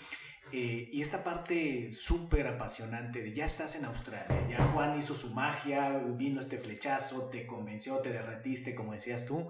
Eh, 0.53 0.89
y 0.93 1.01
esta 1.01 1.25
parte 1.25 1.91
súper 1.91 2.47
apasionante 2.47 3.21
de 3.21 3.33
ya 3.33 3.45
estás 3.45 3.75
en 3.75 3.83
Australia, 3.83 4.47
ya 4.47 4.63
Juan 4.63 4.97
hizo 4.97 5.13
su 5.13 5.33
magia, 5.33 5.89
vino 5.89 6.39
este 6.39 6.57
flechazo, 6.57 7.29
te 7.29 7.45
convenció, 7.45 7.97
te 7.97 8.11
derretiste, 8.11 8.73
como 8.73 8.93
decías 8.93 9.25
tú, 9.25 9.49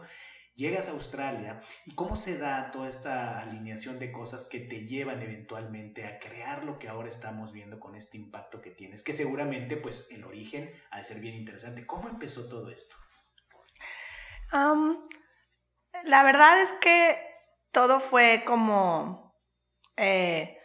llegas 0.55 0.87
a 0.87 0.91
Australia 0.91 1.61
y 1.85 1.93
cómo 1.93 2.15
se 2.15 2.39
da 2.39 2.71
toda 2.71 2.89
esta 2.89 3.39
alineación 3.39 3.99
de 3.99 4.11
cosas 4.11 4.47
que 4.49 4.59
te 4.59 4.87
llevan 4.87 5.21
eventualmente 5.21 6.05
a 6.05 6.17
crear 6.17 6.63
lo 6.63 6.79
que 6.79 6.89
ahora 6.89 7.09
estamos 7.09 7.53
viendo 7.53 7.79
con 7.79 7.95
este 7.95 8.17
impacto 8.17 8.59
que 8.59 8.71
tienes, 8.71 9.03
que 9.03 9.13
seguramente 9.13 9.77
pues 9.77 10.07
el 10.09 10.23
origen 10.23 10.71
ha 10.89 10.97
de 10.97 11.03
ser 11.03 11.19
bien 11.19 11.35
interesante. 11.35 11.85
¿Cómo 11.85 12.09
empezó 12.09 12.49
todo 12.49 12.69
esto? 12.69 12.95
la 16.05 16.23
verdad 16.23 16.61
es 16.61 16.71
que 16.79 17.19
todo 17.71 17.99
fue 17.99 18.43
como 18.45 19.26
eh, 19.97 20.57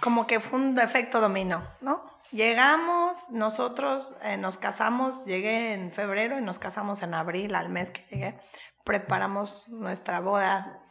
como 0.00 0.26
que 0.26 0.40
fue 0.40 0.58
un 0.58 0.78
efecto 0.78 1.20
dominó, 1.20 1.62
¿no? 1.80 2.04
Llegamos, 2.32 3.28
nosotros 3.30 4.14
eh, 4.22 4.38
nos 4.38 4.56
casamos, 4.56 5.24
llegué 5.26 5.74
en 5.74 5.92
febrero 5.92 6.38
y 6.38 6.42
nos 6.42 6.58
casamos 6.58 7.02
en 7.02 7.12
abril, 7.12 7.54
al 7.54 7.68
mes 7.68 7.90
que 7.90 8.02
llegué. 8.10 8.40
Preparamos 8.84 9.68
nuestra 9.68 10.20
boda 10.20 10.82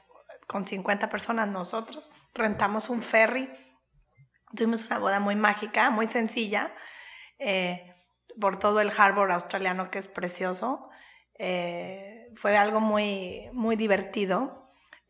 con 0.45 0.65
50 0.65 1.09
personas 1.09 1.47
nosotros, 1.47 2.11
rentamos 2.33 2.89
un 2.89 3.01
ferry, 3.01 3.49
tuvimos 4.55 4.85
una 4.85 4.99
boda 4.99 5.19
muy 5.19 5.35
mágica, 5.35 5.89
muy 5.89 6.07
sencilla, 6.07 6.73
eh, 7.39 7.91
por 8.39 8.59
todo 8.59 8.79
el 8.81 8.91
harbor 8.95 9.31
australiano 9.31 9.89
que 9.89 9.99
es 9.99 10.07
precioso. 10.07 10.89
Eh, 11.39 12.29
fue 12.35 12.55
algo 12.55 12.81
muy, 12.81 13.49
muy 13.53 13.75
divertido 13.75 14.60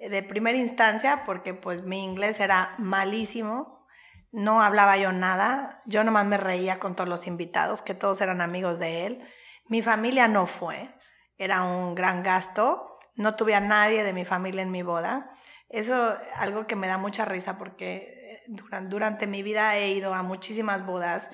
de 0.09 0.23
primera 0.23 0.57
instancia 0.57 1.23
porque 1.25 1.53
pues 1.53 1.83
mi 1.83 2.03
inglés 2.03 2.39
era 2.39 2.75
malísimo, 2.77 3.85
no 4.31 4.61
hablaba 4.61 4.97
yo 4.97 5.11
nada, 5.11 5.81
yo 5.85 6.03
nomás 6.03 6.25
me 6.25 6.37
reía 6.37 6.79
con 6.79 6.95
todos 6.95 7.09
los 7.09 7.27
invitados, 7.27 7.81
que 7.81 7.93
todos 7.93 8.21
eran 8.21 8.41
amigos 8.41 8.79
de 8.79 9.05
él. 9.05 9.27
Mi 9.67 9.81
familia 9.81 10.27
no 10.27 10.47
fue, 10.47 10.89
era 11.37 11.63
un 11.63 11.95
gran 11.95 12.23
gasto, 12.23 12.97
no 13.15 13.35
tuve 13.35 13.55
a 13.55 13.59
nadie 13.59 14.03
de 14.03 14.13
mi 14.13 14.25
familia 14.25 14.61
en 14.61 14.71
mi 14.71 14.83
boda. 14.83 15.29
Eso 15.69 16.15
algo 16.35 16.65
que 16.65 16.75
me 16.75 16.87
da 16.87 16.97
mucha 16.97 17.25
risa 17.25 17.57
porque 17.57 18.41
durante, 18.47 18.89
durante 18.89 19.27
mi 19.27 19.43
vida 19.43 19.75
he 19.77 19.91
ido 19.91 20.13
a 20.13 20.23
muchísimas 20.23 20.85
bodas, 20.85 21.29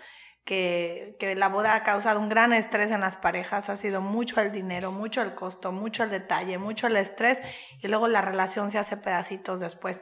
que, 0.48 1.36
la 1.38 1.50
boda 1.50 1.76
ha 1.76 1.84
causado 1.84 2.20
un 2.20 2.30
gran 2.30 2.54
estrés 2.54 2.90
en 2.92 3.02
las 3.02 3.18
parejas, 3.18 3.70
ha 3.70 3.76
sido 3.76 4.02
mucho 4.02 4.40
el 4.40 4.52
dinero, 4.52 4.92
mucho 4.92 5.22
el 5.22 5.36
costo, 5.36 5.74
mucho 5.74 6.06
el 6.06 6.10
detalle, 6.10 6.58
mucho 6.58 6.88
el 6.88 6.96
estrés 6.96 7.44
y 7.82 7.88
luego 7.90 8.08
la 8.08 8.22
relación 8.22 8.72
se 8.72 8.80
hace 8.80 8.96
pedacitos 8.96 9.60
después. 9.60 10.02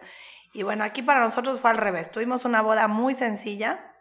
Y 0.53 0.63
bueno, 0.63 0.83
aquí 0.83 1.01
para 1.01 1.19
nosotros 1.19 1.59
fue 1.59 1.71
al 1.71 1.77
revés. 1.77 2.11
Tuvimos 2.11 2.45
una 2.45 2.61
boda 2.61 2.87
muy 2.87 3.15
sencilla. 3.15 3.91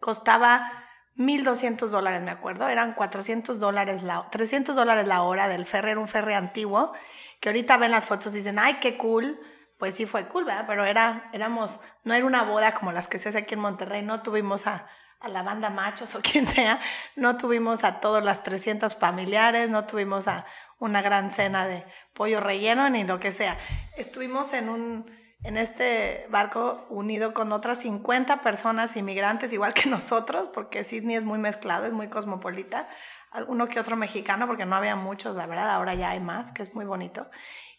Costaba 0.00 0.70
1.200 1.16 1.88
dólares, 1.88 2.22
me 2.22 2.30
acuerdo. 2.30 2.68
Eran 2.68 2.92
400 2.92 3.58
dólares, 3.58 4.02
la, 4.02 4.28
300 4.30 4.76
dólares 4.76 5.08
la 5.08 5.22
hora 5.22 5.48
del 5.48 5.66
ferry. 5.66 5.92
Era 5.92 6.00
un 6.00 6.06
ferry 6.06 6.34
antiguo. 6.34 6.92
Que 7.40 7.48
ahorita 7.48 7.78
ven 7.78 7.90
las 7.90 8.04
fotos 8.04 8.34
y 8.34 8.36
dicen, 8.36 8.58
ay, 8.60 8.74
qué 8.80 8.96
cool. 8.96 9.40
Pues 9.78 9.94
sí 9.94 10.06
fue 10.06 10.28
cool, 10.28 10.44
¿verdad? 10.44 10.66
Pero 10.68 10.84
era, 10.84 11.28
éramos, 11.32 11.80
no 12.04 12.14
era 12.14 12.24
una 12.24 12.44
boda 12.44 12.74
como 12.74 12.92
las 12.92 13.08
que 13.08 13.18
se 13.18 13.30
hace 13.30 13.38
aquí 13.38 13.54
en 13.54 13.60
Monterrey. 13.60 14.02
No 14.02 14.22
tuvimos 14.22 14.68
a, 14.68 14.86
a 15.24 15.28
la 15.28 15.42
banda 15.42 15.70
machos 15.70 16.14
o 16.14 16.20
quien 16.22 16.46
sea. 16.46 16.80
No 17.16 17.36
tuvimos 17.36 17.84
a 17.84 18.00
todas 18.00 18.22
las 18.22 18.42
300 18.42 18.94
familiares. 18.94 19.70
No 19.70 19.86
tuvimos 19.86 20.28
a 20.28 20.44
una 20.78 21.02
gran 21.02 21.30
cena 21.30 21.66
de 21.66 21.84
pollo 22.12 22.40
relleno 22.40 22.88
ni 22.90 23.04
lo 23.04 23.18
que 23.18 23.32
sea. 23.32 23.58
Estuvimos 23.96 24.52
en 24.52 24.68
un 24.68 25.24
en 25.44 25.58
este 25.58 26.26
barco 26.30 26.86
unido 26.88 27.34
con 27.34 27.52
otras 27.52 27.78
50 27.82 28.40
personas 28.40 28.96
inmigrantes, 28.96 29.52
igual 29.52 29.74
que 29.74 29.88
nosotros, 29.90 30.48
porque 30.48 30.84
Sydney 30.84 31.16
es 31.16 31.24
muy 31.24 31.38
mezclado, 31.38 31.84
es 31.84 31.92
muy 31.92 32.08
cosmopolita. 32.08 32.88
Alguno 33.30 33.68
que 33.68 33.78
otro 33.78 33.96
mexicano, 33.96 34.46
porque 34.46 34.64
no 34.64 34.76
había 34.76 34.96
muchos, 34.96 35.36
la 35.36 35.46
verdad, 35.46 35.70
ahora 35.70 35.94
ya 35.94 36.10
hay 36.10 36.20
más, 36.20 36.52
que 36.52 36.62
es 36.62 36.74
muy 36.74 36.86
bonito. 36.86 37.28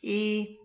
Y 0.01 0.59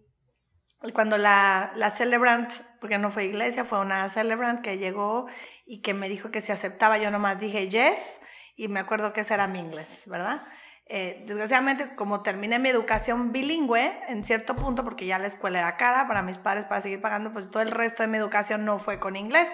cuando 0.95 1.18
la, 1.18 1.72
la 1.76 1.91
celebrant, 1.91 2.51
porque 2.81 2.99
no 2.99 3.11
fue 3.11 3.24
iglesia, 3.24 3.64
fue 3.64 3.81
una 3.81 4.09
celebrant 4.09 4.62
que 4.62 4.78
llegó 4.78 5.26
y 5.66 5.83
que 5.83 5.95
me 5.95 6.09
dijo 6.09 6.31
que 6.31 6.41
si 6.41 6.53
aceptaba, 6.53 6.99
yo 6.99 7.11
nomás 7.11 7.39
dije 7.39 7.68
yes, 7.68 8.20
y 8.57 8.68
me 8.68 8.81
acuerdo 8.81 9.12
que 9.12 9.20
ese 9.20 9.35
era 9.35 9.47
mi 9.47 9.59
inglés, 9.61 10.05
¿verdad? 10.07 10.43
Eh, 10.87 11.22
desgraciadamente, 11.26 11.95
como 11.95 12.22
terminé 12.22 12.59
mi 12.59 12.68
educación 12.68 13.31
bilingüe, 13.31 14.01
en 14.09 14.24
cierto 14.24 14.57
punto, 14.57 14.83
porque 14.83 15.07
ya 15.07 15.18
la 15.18 15.28
escuela 15.28 15.61
era 15.61 15.76
cara 15.76 16.09
para 16.09 16.22
mis 16.22 16.37
padres 16.39 16.64
para 16.64 16.81
seguir 16.81 17.01
pagando, 17.01 17.33
pues 17.33 17.51
todo 17.51 17.62
el 17.62 17.70
resto 17.70 18.03
de 18.03 18.09
mi 18.09 18.18
educación 18.18 18.64
no 18.64 18.78
fue 18.78 18.99
con 18.99 19.14
inglés. 19.14 19.49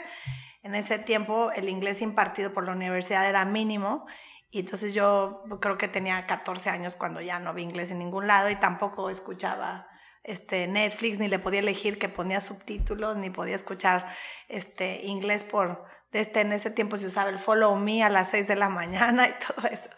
En 0.62 0.74
ese 0.74 0.98
tiempo, 0.98 1.50
el 1.52 1.68
inglés 1.68 2.00
impartido 2.00 2.54
por 2.54 2.64
la 2.64 2.72
universidad 2.72 3.28
era 3.28 3.44
mínimo. 3.44 4.06
Y 4.50 4.60
entonces 4.60 4.94
yo 4.94 5.42
creo 5.60 5.76
que 5.76 5.88
tenía 5.88 6.26
14 6.26 6.70
años 6.70 6.96
cuando 6.96 7.20
ya 7.20 7.38
no 7.38 7.52
vi 7.52 7.62
inglés 7.62 7.90
en 7.90 7.98
ningún 7.98 8.26
lado 8.26 8.48
y 8.48 8.56
tampoco 8.56 9.10
escuchaba 9.10 9.86
este, 10.26 10.66
Netflix, 10.66 11.18
ni 11.18 11.28
le 11.28 11.38
podía 11.38 11.60
elegir 11.60 11.98
que 11.98 12.08
ponía 12.08 12.40
subtítulos, 12.40 13.16
ni 13.16 13.30
podía 13.30 13.54
escuchar 13.54 14.12
este, 14.48 15.04
inglés 15.04 15.44
por, 15.44 15.84
este, 16.12 16.40
en 16.40 16.52
ese 16.52 16.70
tiempo 16.70 16.96
se 16.96 17.06
usaba 17.06 17.30
el 17.30 17.38
follow 17.38 17.76
me 17.76 18.02
a 18.02 18.08
las 18.08 18.30
6 18.30 18.48
de 18.48 18.56
la 18.56 18.68
mañana 18.68 19.28
y 19.28 19.34
todo 19.46 19.68
eso. 19.68 19.88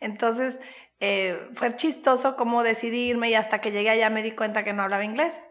Entonces, 0.00 0.60
eh, 1.00 1.48
fue 1.54 1.74
chistoso 1.76 2.36
cómo 2.36 2.62
decidirme 2.62 3.30
y 3.30 3.34
hasta 3.34 3.60
que 3.60 3.70
llegué 3.70 3.90
allá 3.90 4.10
me 4.10 4.22
di 4.22 4.32
cuenta 4.32 4.64
que 4.64 4.72
no 4.72 4.82
hablaba 4.82 5.04
inglés. 5.04 5.48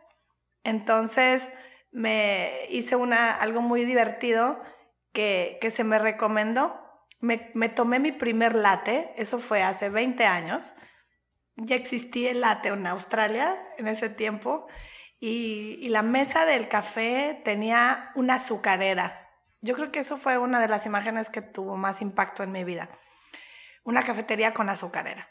Entonces, 0.63 1.49
me 1.91 2.65
hice 2.69 2.95
una, 2.95 3.33
algo 3.33 3.61
muy 3.61 3.85
divertido 3.85 4.59
que, 5.13 5.57
que 5.61 5.71
se 5.71 5.83
me 5.83 5.99
recomendó. 5.99 6.79
Me, 7.19 7.49
me, 7.53 7.69
tomé 7.69 7.99
mi 7.99 8.11
primer 8.11 8.55
latte, 8.55 9.11
eso 9.15 9.39
fue 9.39 9.63
hace 9.63 9.89
20 9.89 10.25
años. 10.25 10.75
Ya 11.57 11.75
existía 11.75 12.31
el 12.31 12.41
latte 12.41 12.69
en 12.69 12.87
Australia 12.87 13.57
en 13.77 13.87
ese 13.87 14.09
tiempo 14.09 14.67
y, 15.19 15.89
la 15.89 16.03
mesa 16.03 16.45
del 16.45 16.67
café 16.67 17.41
tenía 17.43 18.11
una 18.15 18.35
azucarera. 18.35 19.29
Yo 19.61 19.73
creo 19.75 19.91
que 19.91 19.99
eso 19.99 20.17
fue 20.17 20.37
una 20.37 20.59
de 20.59 20.67
las 20.67 20.85
imágenes 20.85 21.29
que 21.29 21.41
tuvo 21.41 21.75
más 21.75 22.01
impacto 22.01 22.43
en 22.43 22.51
mi 22.51 22.63
vida 22.63 22.89
una 23.87 24.03
cafetería 24.03 24.53
con 24.53 24.69
azucarera. 24.69 25.29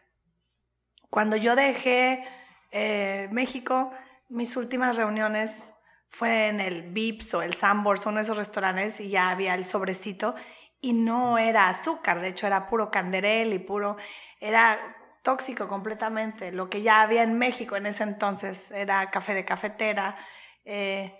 Cuando 1.10 1.36
yo 1.36 1.54
dejé 1.54 2.24
eh, 2.70 3.28
México, 3.30 3.92
mis 4.30 4.56
últimas 4.56 4.96
reuniones 4.96 5.74
fue 6.08 6.48
en 6.48 6.60
el 6.60 6.90
Vips 6.90 7.34
o 7.34 7.42
el 7.42 7.52
Sambor, 7.52 7.98
son 7.98 8.16
esos 8.16 8.38
restaurantes 8.38 8.98
y 8.98 9.10
ya 9.10 9.28
había 9.28 9.54
el 9.54 9.64
sobrecito 9.64 10.34
y 10.80 10.94
no 10.94 11.36
era 11.36 11.68
azúcar, 11.68 12.22
de 12.22 12.28
hecho 12.28 12.46
era 12.46 12.66
puro 12.66 12.90
canderel 12.90 13.52
y 13.52 13.58
puro, 13.58 13.98
era 14.40 14.95
tóxico 15.26 15.66
completamente. 15.66 16.52
Lo 16.52 16.70
que 16.70 16.82
ya 16.82 17.02
había 17.02 17.24
en 17.24 17.36
México 17.36 17.74
en 17.74 17.86
ese 17.86 18.04
entonces 18.04 18.70
era 18.70 19.10
café 19.10 19.34
de 19.34 19.44
cafetera. 19.44 20.16
Eh, 20.64 21.12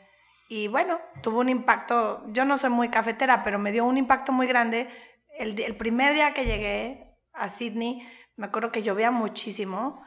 y 0.49 0.69
bueno, 0.69 1.01
tuvo 1.25 1.41
un 1.41 1.49
impacto, 1.49 2.23
yo 2.29 2.45
no 2.45 2.57
soy 2.57 2.71
muy 2.71 2.89
cafetera, 2.89 3.43
pero 3.43 3.59
me 3.59 3.73
dio 3.73 3.85
un 3.85 3.99
impacto 3.99 4.31
muy 4.31 4.47
grande. 4.47 4.89
El, 5.37 5.77
primer 5.77 6.15
día 6.15 6.35
que 6.35 6.45
llegué, 6.45 7.03
a 7.33 7.51
Sydney, 7.51 8.09
me 8.37 8.47
acuerdo 8.47 8.71
que 8.71 8.83
llovía 8.85 9.11
muchísimo 9.11 10.03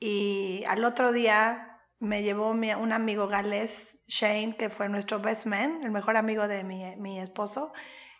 y 0.00 0.64
al 0.66 0.84
otro 0.84 1.12
día 1.12 1.78
me 2.00 2.22
llevó 2.22 2.50
un 2.50 2.92
amigo 2.92 3.28
galés, 3.28 3.98
Shane, 4.08 4.56
que 4.56 4.70
fue 4.70 4.88
nuestro 4.88 5.20
best 5.20 5.46
man, 5.46 5.80
el 5.84 5.90
mejor 5.90 6.16
amigo 6.16 6.48
de 6.48 6.64
mi, 6.64 6.96
mi 6.96 7.20
esposo. 7.20 7.72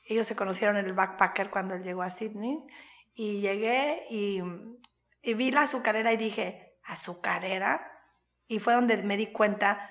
Ellos 0.07 0.27
se 0.27 0.37
conocieron 0.37 0.77
en 0.77 0.85
el 0.85 0.93
backpacker 0.93 1.51
cuando 1.51 1.75
él 1.75 1.83
llegó 1.83 2.03
a 2.03 2.11
Sydney 2.11 2.59
y 3.15 3.41
llegué 3.41 4.07
y, 4.11 4.43
y 5.23 5.35
vi 5.35 5.51
la 5.51 5.63
azucarera 5.63 6.13
y 6.13 6.17
dije, 6.17 6.79
¿azucarera? 6.85 7.89
Y 8.47 8.59
fue 8.59 8.75
donde 8.75 9.03
me 9.03 9.17
di 9.17 9.33
cuenta 9.33 9.91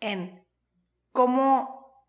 en 0.00 0.46
cómo 1.12 2.06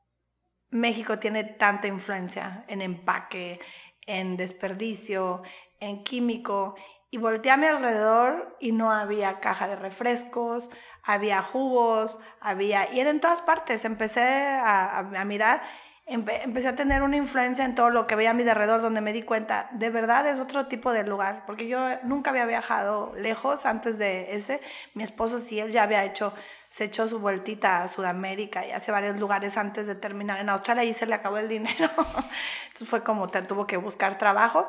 México 0.70 1.20
tiene 1.20 1.44
tanta 1.44 1.88
influencia 1.88 2.66
en 2.68 2.82
empaque, 2.82 3.60
en 4.06 4.36
desperdicio, 4.38 5.44
en 5.80 6.04
químico 6.04 6.76
y 7.14 7.18
volteé 7.18 7.52
a 7.52 7.58
mi 7.58 7.68
alrededor 7.68 8.58
y 8.60 8.72
no 8.72 8.92
había 8.92 9.40
caja 9.40 9.68
de 9.68 9.76
refrescos, 9.76 10.72
había 11.04 11.44
jugos, 11.44 12.20
había, 12.42 12.92
y 12.92 13.02
era 13.02 13.12
en 13.12 13.20
todas 13.20 13.40
partes. 13.40 13.86
Empecé 13.86 14.24
a, 14.24 14.98
a, 14.98 15.24
mirar, 15.24 15.62
empecé 16.06 16.68
a 16.68 16.76
tener 16.76 17.02
una 17.02 17.16
influencia 17.16 17.64
en 17.64 17.76
todo 17.76 17.90
lo 17.90 18.08
que 18.08 18.16
veía 18.16 18.32
a 18.32 18.34
mi 18.34 18.48
alrededor, 18.48 18.82
donde 18.82 19.02
me 19.02 19.14
di 19.14 19.24
cuenta, 19.24 19.70
de 19.72 19.90
verdad 19.90 20.28
es 20.28 20.40
otro 20.40 20.68
tipo 20.68 20.92
de 20.92 21.04
lugar, 21.04 21.46
porque 21.46 21.68
yo 21.68 21.80
nunca 22.04 22.32
había 22.32 22.46
viajado 22.46 23.14
lejos 23.16 23.66
antes 23.66 23.98
de 23.98 24.36
ese. 24.36 24.62
Mi 24.94 25.04
esposo 25.04 25.40
sí, 25.40 25.60
él 25.60 25.72
ya 25.72 25.84
había 25.84 26.04
hecho, 26.04 26.34
se 26.68 26.86
echó 26.86 27.08
su 27.08 27.20
vueltita 27.20 27.84
a 27.84 27.88
Sudamérica 27.88 28.66
y 28.66 28.72
hace 28.72 28.92
varios 28.92 29.18
lugares 29.18 29.58
antes 29.58 29.88
de 29.88 29.96
terminar 29.96 30.40
en 30.40 30.50
Australia 30.50 30.84
y 30.84 30.94
se 30.94 31.06
le 31.06 31.16
acabó 31.16 31.38
el 31.38 31.48
dinero. 31.48 31.90
Entonces 32.68 32.90
fue 32.90 33.04
como, 33.04 33.30
tuvo 33.30 33.66
que 33.66 33.78
buscar 33.78 34.18
trabajo. 34.18 34.68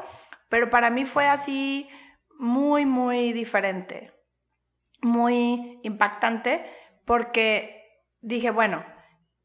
Pero 0.49 0.71
para 0.71 0.91
mí 0.91 1.05
fue 1.05 1.27
así 1.27 1.89
muy, 2.39 2.85
muy 2.87 3.33
diferente, 3.33 4.13
muy 5.03 5.81
impactante, 5.83 6.65
porque 7.05 7.91
dije, 8.21 8.51
bueno, 8.51 8.85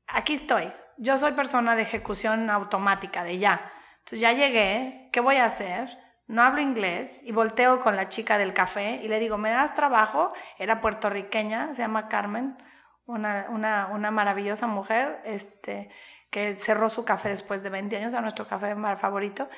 aquí 0.07 0.33
estoy, 0.33 0.71
yo 0.99 1.17
soy 1.17 1.31
persona 1.31 1.75
de 1.75 1.83
ejecución 1.83 2.49
automática, 2.49 3.23
de 3.23 3.39
ya. 3.39 3.71
Entonces 3.99 4.19
ya 4.19 4.33
llegué, 4.33 5.09
¿qué 5.13 5.21
voy 5.21 5.37
a 5.37 5.45
hacer? 5.45 5.97
No 6.27 6.43
hablo 6.43 6.61
inglés 6.61 7.21
y 7.23 7.31
volteo 7.31 7.79
con 7.79 7.95
la 7.95 8.09
chica 8.09 8.37
del 8.37 8.53
café 8.53 8.99
y 9.01 9.07
le 9.07 9.19
digo, 9.19 9.37
¿me 9.37 9.49
das 9.49 9.73
trabajo? 9.75 10.33
Era 10.57 10.81
puertorriqueña, 10.81 11.73
se 11.73 11.81
llama 11.81 12.09
Carmen, 12.09 12.57
una, 13.05 13.47
una, 13.49 13.87
una 13.87 14.11
maravillosa 14.11 14.67
mujer 14.67 15.21
este, 15.23 15.89
que 16.29 16.55
cerró 16.55 16.89
su 16.89 17.05
café 17.05 17.29
después 17.29 17.63
de 17.63 17.69
20 17.69 17.95
años, 17.95 18.13
a 18.13 18.21
nuestro 18.21 18.47
café 18.47 18.75
favorito. 18.97 19.49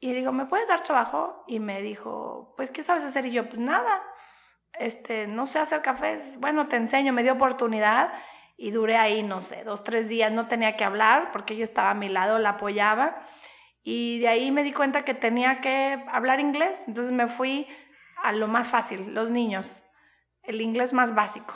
Y 0.00 0.12
digo, 0.12 0.32
¿me 0.32 0.46
puedes 0.46 0.68
dar 0.68 0.82
trabajo? 0.82 1.44
Y 1.46 1.60
me 1.60 1.82
dijo, 1.82 2.48
pues, 2.56 2.70
¿qué 2.70 2.82
sabes 2.82 3.04
hacer? 3.04 3.26
Y 3.26 3.32
yo, 3.32 3.48
pues 3.48 3.60
nada, 3.60 4.02
este, 4.78 5.26
no 5.26 5.46
sé 5.46 5.58
hacer 5.58 5.82
cafés. 5.82 6.38
Bueno, 6.40 6.66
te 6.66 6.76
enseño, 6.76 7.12
me 7.12 7.22
dio 7.22 7.34
oportunidad 7.34 8.10
y 8.60 8.72
duré 8.72 8.96
ahí, 8.96 9.22
no 9.22 9.40
sé, 9.40 9.62
dos, 9.62 9.84
tres 9.84 10.08
días, 10.08 10.32
no 10.32 10.48
tenía 10.48 10.76
que 10.76 10.84
hablar 10.84 11.30
porque 11.32 11.54
ella 11.54 11.62
estaba 11.62 11.90
a 11.90 11.94
mi 11.94 12.08
lado, 12.08 12.38
la 12.38 12.50
apoyaba 12.50 13.20
y 13.84 14.18
de 14.18 14.26
ahí 14.26 14.50
me 14.50 14.64
di 14.64 14.72
cuenta 14.72 15.04
que 15.04 15.14
tenía 15.14 15.60
que 15.60 16.04
hablar 16.08 16.40
inglés, 16.40 16.82
entonces 16.88 17.12
me 17.12 17.28
fui 17.28 17.68
a 18.22 18.32
lo 18.32 18.48
más 18.48 18.70
fácil, 18.70 19.14
los 19.14 19.30
niños, 19.30 19.84
el 20.42 20.60
inglés 20.60 20.92
más 20.92 21.14
básico. 21.14 21.54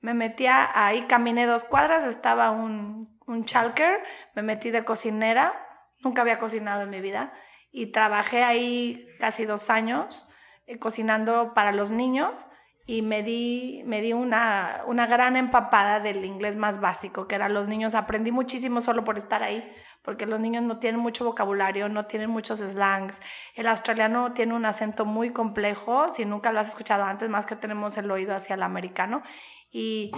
Me 0.00 0.12
metía 0.12 0.68
ahí, 0.74 1.06
caminé 1.06 1.46
dos 1.46 1.64
cuadras, 1.64 2.04
estaba 2.04 2.50
un, 2.50 3.16
un 3.26 3.44
chalker, 3.44 4.02
me 4.34 4.42
metí 4.42 4.70
de 4.70 4.84
cocinera, 4.84 5.54
nunca 6.02 6.22
había 6.22 6.40
cocinado 6.40 6.82
en 6.82 6.90
mi 6.90 7.00
vida, 7.00 7.32
y 7.70 7.92
trabajé 7.92 8.42
ahí 8.42 9.06
casi 9.20 9.44
dos 9.44 9.70
años 9.70 10.32
eh, 10.66 10.80
cocinando 10.80 11.54
para 11.54 11.70
los 11.70 11.92
niños 11.92 12.46
y 12.90 13.02
me 13.02 13.22
di, 13.22 13.82
me 13.86 14.00
di 14.00 14.12
una, 14.12 14.82
una 14.84 15.06
gran 15.06 15.36
empapada 15.36 16.00
del 16.00 16.24
inglés 16.24 16.56
más 16.56 16.80
básico, 16.80 17.28
que 17.28 17.36
eran 17.36 17.54
los 17.54 17.68
niños. 17.68 17.94
Aprendí 17.94 18.32
muchísimo 18.32 18.80
solo 18.80 19.04
por 19.04 19.16
estar 19.16 19.44
ahí, 19.44 19.72
porque 20.02 20.26
los 20.26 20.40
niños 20.40 20.64
no 20.64 20.80
tienen 20.80 21.00
mucho 21.00 21.24
vocabulario, 21.24 21.88
no 21.88 22.06
tienen 22.06 22.30
muchos 22.30 22.58
slangs. 22.58 23.22
El 23.54 23.68
australiano 23.68 24.32
tiene 24.32 24.54
un 24.54 24.66
acento 24.66 25.04
muy 25.04 25.30
complejo, 25.30 26.10
si 26.10 26.24
nunca 26.24 26.50
lo 26.50 26.58
has 26.58 26.70
escuchado 26.70 27.04
antes, 27.04 27.30
más 27.30 27.46
que 27.46 27.54
tenemos 27.54 27.96
el 27.96 28.10
oído 28.10 28.34
hacia 28.34 28.54
el 28.54 28.62
americano. 28.64 29.22
Y 29.70 30.10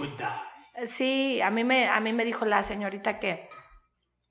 sí, 0.87 1.43
a 1.43 1.51
mí 1.51 1.63
me, 1.63 1.89
a 1.89 1.99
mí 1.99 2.11
me 2.11 2.25
dijo 2.25 2.43
la 2.43 2.63
señorita 2.63 3.19
que, 3.19 3.49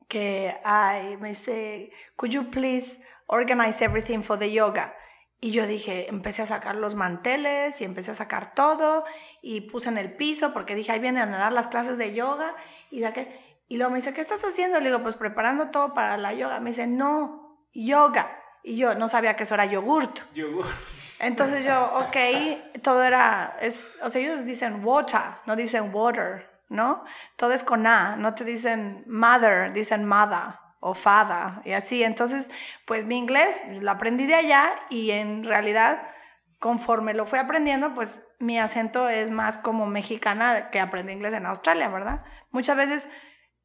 que 0.09 0.59
ay, 0.65 1.17
me 1.19 1.29
dice, 1.29 1.93
could 2.17 2.33
you 2.33 2.51
please 2.51 3.05
organize 3.29 3.85
everything 3.85 4.21
for 4.21 4.37
the 4.37 4.51
yoga? 4.51 4.97
Y 5.45 5.51
yo 5.51 5.67
dije, 5.67 6.09
empecé 6.09 6.43
a 6.43 6.47
sacar 6.47 6.77
los 6.77 6.95
manteles 6.95 7.81
y 7.81 7.85
empecé 7.85 8.13
a 8.13 8.15
sacar 8.15 8.55
todo 8.55 9.05
y 9.43 9.63
puse 9.63 9.89
en 9.89 9.99
el 9.99 10.15
piso 10.15 10.53
porque 10.53 10.77
dije, 10.77 10.93
ahí 10.93 11.01
vienen 11.01 11.35
a 11.35 11.37
dar 11.37 11.53
las 11.53 11.67
clases 11.67 11.99
de 11.99 12.15
yoga 12.15 12.55
y 12.93 13.03
Y 13.67 13.77
luego 13.77 13.91
me 13.91 13.99
dice, 13.99 14.15
¿qué 14.15 14.21
estás 14.21 14.41
haciendo? 14.45 14.79
Le 14.79 14.87
digo, 14.87 15.03
pues 15.03 15.17
preparando 15.17 15.71
todo 15.71 15.95
para 15.95 16.17
la 16.17 16.33
yoga. 16.33 16.61
Me 16.61 16.71
dice, 16.71 16.87
no, 16.87 17.59
yoga. 17.75 18.41
Y 18.63 18.77
yo 18.77 18.95
no 18.95 19.09
sabía 19.09 19.35
que 19.35 19.43
eso 19.43 19.55
era 19.55 19.65
yogurt. 19.65 20.21
Yogurt. 20.33 20.71
Entonces 21.19 21.65
yo, 21.65 21.93
ok, 21.97 22.81
todo 22.81 23.03
era, 23.03 23.57
es, 23.61 23.97
o 24.01 24.11
sea, 24.11 24.21
ellos 24.21 24.45
dicen 24.45 24.85
water, 24.85 25.23
no 25.47 25.57
dicen 25.57 25.93
water, 25.93 26.49
¿no? 26.69 27.03
Todo 27.35 27.53
es 27.53 27.65
con 27.65 27.85
A, 27.89 28.15
no 28.15 28.35
te 28.35 28.45
dicen 28.45 29.03
mother, 29.09 29.73
dicen 29.73 30.07
mother 30.07 30.62
o 30.83 30.95
fada 30.95 31.63
y 31.65 31.73
así. 31.73 32.03
Entonces, 32.03 32.51
pues 32.87 33.07
mi 33.07 33.17
inglés 33.17 33.61
lo 33.81 33.91
aprendí 33.91 34.27
de 34.27 34.35
allá 34.35 34.69
y 34.91 35.13
en 35.13 35.45
realidad 35.45 36.03
conforme 36.59 37.15
lo 37.15 37.25
fui 37.25 37.39
aprendiendo, 37.39 37.95
pues 37.95 38.23
mi 38.39 38.59
acento 38.59 39.09
es 39.09 39.31
más 39.31 39.59
como 39.59 39.87
mexicana 39.87 40.71
que 40.71 40.81
aprendí 40.81 41.13
inglés 41.13 41.35
en 41.35 41.47
Australia, 41.47 41.89
¿verdad? 41.89 42.25
Muchas 42.51 42.77
veces 42.77 43.09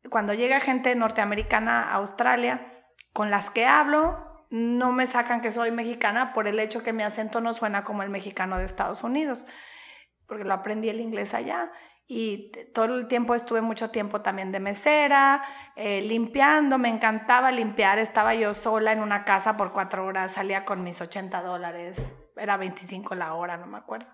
cuando 0.09 0.33
llega 0.33 0.59
gente 0.59 0.95
norteamericana 0.95 1.91
a 1.91 1.95
Australia, 1.95 2.65
con 3.13 3.31
las 3.31 3.49
que 3.49 3.65
hablo, 3.65 4.45
no 4.49 4.91
me 4.91 5.07
sacan 5.07 5.41
que 5.41 5.51
soy 5.51 5.71
mexicana 5.71 6.33
por 6.33 6.47
el 6.47 6.59
hecho 6.59 6.83
que 6.83 6.93
mi 6.93 7.03
acento 7.03 7.41
no 7.41 7.53
suena 7.53 7.83
como 7.83 8.03
el 8.03 8.09
mexicano 8.09 8.57
de 8.59 8.65
Estados 8.65 9.03
Unidos, 9.03 9.47
porque 10.27 10.43
lo 10.43 10.53
aprendí 10.53 10.89
el 10.89 11.01
inglés 11.01 11.33
allá 11.33 11.71
y 12.07 12.51
todo 12.73 12.95
el 12.95 13.07
tiempo 13.07 13.35
estuve 13.35 13.61
mucho 13.61 13.91
tiempo 13.91 14.21
también 14.21 14.53
de 14.53 14.61
mesera, 14.61 15.43
eh, 15.75 16.01
limpiando, 16.01 16.77
me 16.77 16.87
encantaba 16.87 17.51
limpiar, 17.51 17.99
estaba 17.99 18.33
yo 18.33 18.53
sola 18.53 18.93
en 18.93 19.01
una 19.01 19.25
casa 19.25 19.57
por 19.57 19.73
cuatro 19.73 20.05
horas, 20.05 20.31
salía 20.31 20.63
con 20.63 20.83
mis 20.83 21.01
80 21.01 21.41
dólares, 21.41 22.15
era 22.37 22.55
25 22.55 23.13
la 23.15 23.33
hora, 23.33 23.57
no 23.57 23.67
me 23.67 23.77
acuerdo. 23.77 24.07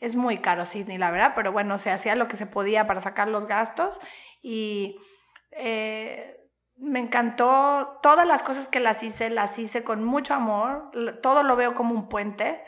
Es 0.00 0.16
muy 0.16 0.38
caro 0.38 0.66
Sydney, 0.66 0.98
la 0.98 1.10
verdad, 1.10 1.32
pero 1.34 1.50
bueno, 1.50 1.78
se 1.78 1.90
hacía 1.90 2.14
lo 2.14 2.28
que 2.28 2.36
se 2.36 2.46
podía 2.46 2.86
para 2.86 3.00
sacar 3.00 3.28
los 3.28 3.46
gastos 3.46 4.00
y 4.42 4.98
eh, 5.52 6.36
me 6.76 7.00
encantó 7.00 7.98
todas 8.02 8.26
las 8.26 8.42
cosas 8.42 8.68
que 8.68 8.80
las 8.80 9.02
hice, 9.02 9.30
las 9.30 9.58
hice 9.58 9.82
con 9.82 10.04
mucho 10.04 10.34
amor, 10.34 10.90
todo 11.22 11.42
lo 11.42 11.56
veo 11.56 11.74
como 11.74 11.94
un 11.94 12.08
puente. 12.08 12.62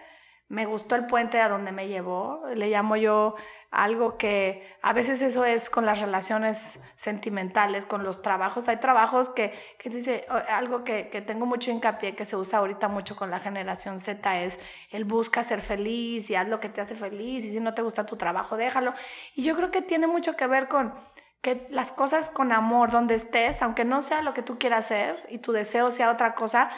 Me 0.48 0.66
gustó 0.66 0.96
el 0.96 1.06
puente 1.06 1.40
a 1.40 1.48
donde 1.48 1.72
me 1.72 1.88
llevó, 1.88 2.42
le 2.54 2.68
llamo 2.68 2.96
yo 2.96 3.36
algo 3.72 4.18
que 4.18 4.70
a 4.82 4.92
veces 4.92 5.22
eso 5.22 5.46
es 5.46 5.70
con 5.70 5.86
las 5.86 5.98
relaciones 5.98 6.78
sentimentales, 6.94 7.86
con 7.86 8.04
los 8.04 8.20
trabajos. 8.20 8.68
Hay 8.68 8.76
trabajos 8.76 9.30
que, 9.30 9.54
que 9.78 9.88
dice, 9.88 10.26
algo 10.48 10.84
que, 10.84 11.08
que, 11.08 11.22
tengo 11.22 11.46
mucho 11.46 11.70
hincapié, 11.70 12.14
que 12.14 12.26
se 12.26 12.36
usa 12.36 12.58
ahorita 12.58 12.88
mucho 12.88 13.16
con 13.16 13.30
la 13.30 13.40
generación 13.40 13.98
Z, 13.98 14.42
es 14.42 14.60
el 14.90 15.06
busca 15.06 15.42
ser 15.42 15.62
feliz 15.62 16.28
y 16.28 16.34
haz 16.34 16.46
lo 16.48 16.60
que 16.60 16.68
te 16.68 16.82
hace 16.82 16.94
feliz 16.94 17.46
y 17.46 17.52
si 17.52 17.60
no 17.60 17.72
te 17.72 17.80
gusta 17.80 18.04
tu 18.04 18.16
trabajo, 18.16 18.58
déjalo. 18.58 18.92
Y 19.34 19.42
yo 19.42 19.56
creo 19.56 19.70
que 19.70 19.80
tiene 19.80 20.06
mucho 20.06 20.36
que 20.36 20.46
ver 20.46 20.68
con 20.68 20.92
que 21.40 21.66
las 21.70 21.92
cosas 21.92 22.28
con 22.28 22.52
amor, 22.52 22.90
donde 22.90 23.14
estés, 23.14 23.62
aunque 23.62 23.86
no 23.86 24.02
sea 24.02 24.20
lo 24.20 24.34
que 24.34 24.42
tú 24.42 24.58
quieras 24.58 24.84
hacer 24.84 25.26
y 25.30 25.38
tu 25.38 25.52
deseo 25.52 25.90
sea 25.90 26.10
otra 26.10 26.34
cosa, 26.34 26.70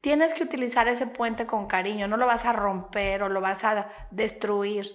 tienes 0.00 0.32
que 0.32 0.42
utilizar 0.42 0.88
ese 0.88 1.06
puente 1.06 1.46
con 1.46 1.66
cariño, 1.66 2.08
no 2.08 2.16
lo 2.16 2.26
vas 2.26 2.46
a 2.46 2.54
romper 2.54 3.22
o 3.22 3.28
lo 3.28 3.42
vas 3.42 3.62
a 3.62 3.90
destruir 4.10 4.90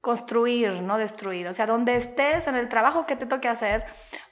construir, 0.00 0.72
no 0.82 0.98
destruir. 0.98 1.46
O 1.48 1.52
sea, 1.52 1.66
donde 1.66 1.96
estés, 1.96 2.46
en 2.46 2.56
el 2.56 2.68
trabajo 2.68 3.06
que 3.06 3.16
te 3.16 3.26
toque 3.26 3.48
hacer, 3.48 3.84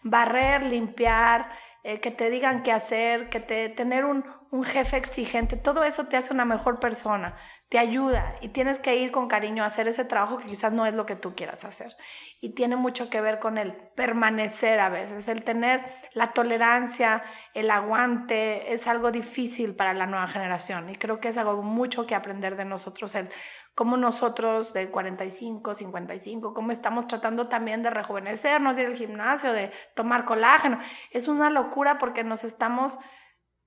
barrer, 0.03 0.63
limpiar, 0.63 1.51
eh, 1.85 2.01
que 2.01 2.11
te 2.11 2.31
digan 2.31 2.63
qué 2.63 2.73
hacer, 2.73 3.29
que 3.29 3.41
te, 3.41 3.69
tener 3.69 4.05
un, 4.05 4.25
un 4.51 4.63
jefe 4.63 4.97
exigente, 4.97 5.57
todo 5.57 5.85
eso 5.85 6.07
te 6.07 6.17
hace 6.17 6.33
una 6.33 6.45
mejor 6.45 6.81
persona, 6.81 7.37
te 7.69 7.79
ayuda 7.79 8.37
y 8.41 8.49
tienes 8.49 8.79
que 8.79 8.97
ir 8.97 9.11
con 9.11 9.29
cariño 9.29 9.63
a 9.63 9.67
hacer 9.67 9.89
ese 9.89 10.07
trabajo 10.07 10.39
que 10.39 10.47
quizás 10.47 10.73
no 10.73 10.87
es 10.87 10.95
lo 10.95 11.05
que 11.05 11.17
tú 11.17 11.35
quieras 11.35 11.65
hacer. 11.65 11.95
Y 12.41 12.55
tiene 12.55 12.77
mucho 12.77 13.11
que 13.11 13.21
ver 13.21 13.41
con 13.41 13.59
el 13.59 13.75
permanecer 13.75 14.81
a 14.81 14.89
veces, 14.89 15.29
el 15.29 15.45
tener 15.45 15.83
la 16.15 16.33
tolerancia, 16.33 17.23
el 17.53 17.71
aguante, 17.71 18.73
es 18.73 18.87
algo 18.87 19.11
difícil 19.11 19.75
para 19.75 19.93
la 19.93 20.07
nueva 20.07 20.29
generación 20.29 20.89
y 20.89 20.97
creo 20.97 21.21
que 21.21 21.29
es 21.29 21.37
algo 21.37 21.63
mucho 21.63 22.07
que 22.07 22.15
aprender 22.15 22.57
de 22.57 22.65
nosotros, 22.65 23.15
el 23.15 23.31
cómo 23.79 23.97
nosotros 23.97 24.73
de 24.73 24.91
45, 24.91 25.73
55, 25.73 26.53
cómo 26.53 26.73
estamos 26.73 27.07
tratando 27.07 27.47
también 27.47 27.85
de 27.85 27.91
rejuvenecernos, 27.91 28.75
de 28.75 28.83
ir 28.83 28.89
al 28.89 28.97
gimnasio, 28.97 29.53
de 29.53 29.71
tomar 29.95 30.25
colágeno. 30.25 30.81
Es 31.13 31.29
una 31.29 31.49
locura 31.49 31.97
porque 31.97 32.25
nos 32.25 32.43
estamos 32.43 32.99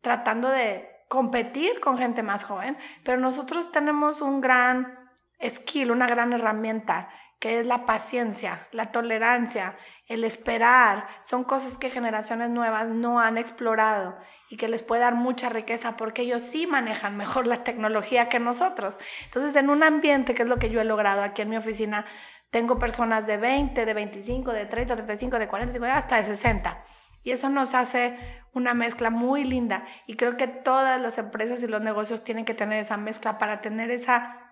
tratando 0.02 0.50
de 0.50 0.86
competir 1.08 1.80
con 1.80 1.98
gente 1.98 2.24
más 2.24 2.44
joven, 2.44 2.78
pero 3.06 3.22
nosotros 3.22 3.72
tenemos 3.72 4.20
un 4.20 4.42
gran 4.42 5.00
skill, 5.42 5.92
una 5.92 6.08
gran 6.08 6.34
herramienta 6.34 7.08
que 7.42 7.60
es 7.60 7.66
la 7.66 7.88
paciencia, 7.88 8.68
la 8.72 8.92
tolerancia, 8.92 9.76
el 10.08 10.24
esperar. 10.24 11.08
Son 11.24 11.44
cosas 11.44 11.80
que 11.80 11.90
generaciones 11.90 12.52
nuevas 12.52 12.88
no 12.88 13.20
han 13.20 13.40
explorado 13.40 14.16
y 14.48 14.58
que 14.58 14.68
les 14.68 14.84
puede 14.84 15.02
dar 15.02 15.16
mucha 15.16 15.50
riqueza 15.50 15.98
porque 15.98 16.22
ellos 16.22 16.44
sí 16.44 16.68
manejan 16.68 17.18
mejor 17.18 17.48
la 17.48 17.64
tecnología 17.64 18.30
que 18.30 18.40
nosotros. 18.40 19.00
Entonces, 19.26 19.56
en 19.56 19.72
un 19.72 19.82
ambiente, 19.82 20.36
que 20.36 20.44
es 20.44 20.50
lo 20.50 20.60
que 20.60 20.70
yo 20.70 20.82
he 20.82 20.86
logrado 20.86 21.24
aquí 21.24 21.42
en 21.42 21.50
mi 21.50 21.58
oficina, 21.58 22.06
tengo 22.52 22.78
personas 22.78 23.26
de 23.26 23.38
20, 23.38 23.86
de 23.88 23.94
25, 23.96 24.52
de 24.52 24.68
30, 24.68 24.94
35, 24.94 25.40
de 25.40 25.48
40, 25.48 25.98
hasta 25.98 26.18
de 26.18 26.24
60. 26.26 26.84
Y 27.24 27.32
eso 27.32 27.50
nos 27.50 27.74
hace 27.74 28.20
una 28.54 28.76
mezcla 28.76 29.10
muy 29.10 29.46
linda. 29.46 29.84
Y 30.06 30.16
creo 30.16 30.38
que 30.38 30.46
todas 30.48 31.02
las 31.02 31.18
empresas 31.18 31.64
y 31.64 31.68
los 31.68 31.82
negocios 31.82 32.24
tienen 32.24 32.46
que 32.46 32.54
tener 32.54 32.80
esa 32.80 32.98
mezcla 32.98 33.40
para 33.40 33.62
tener 33.62 33.90
esa 33.90 34.51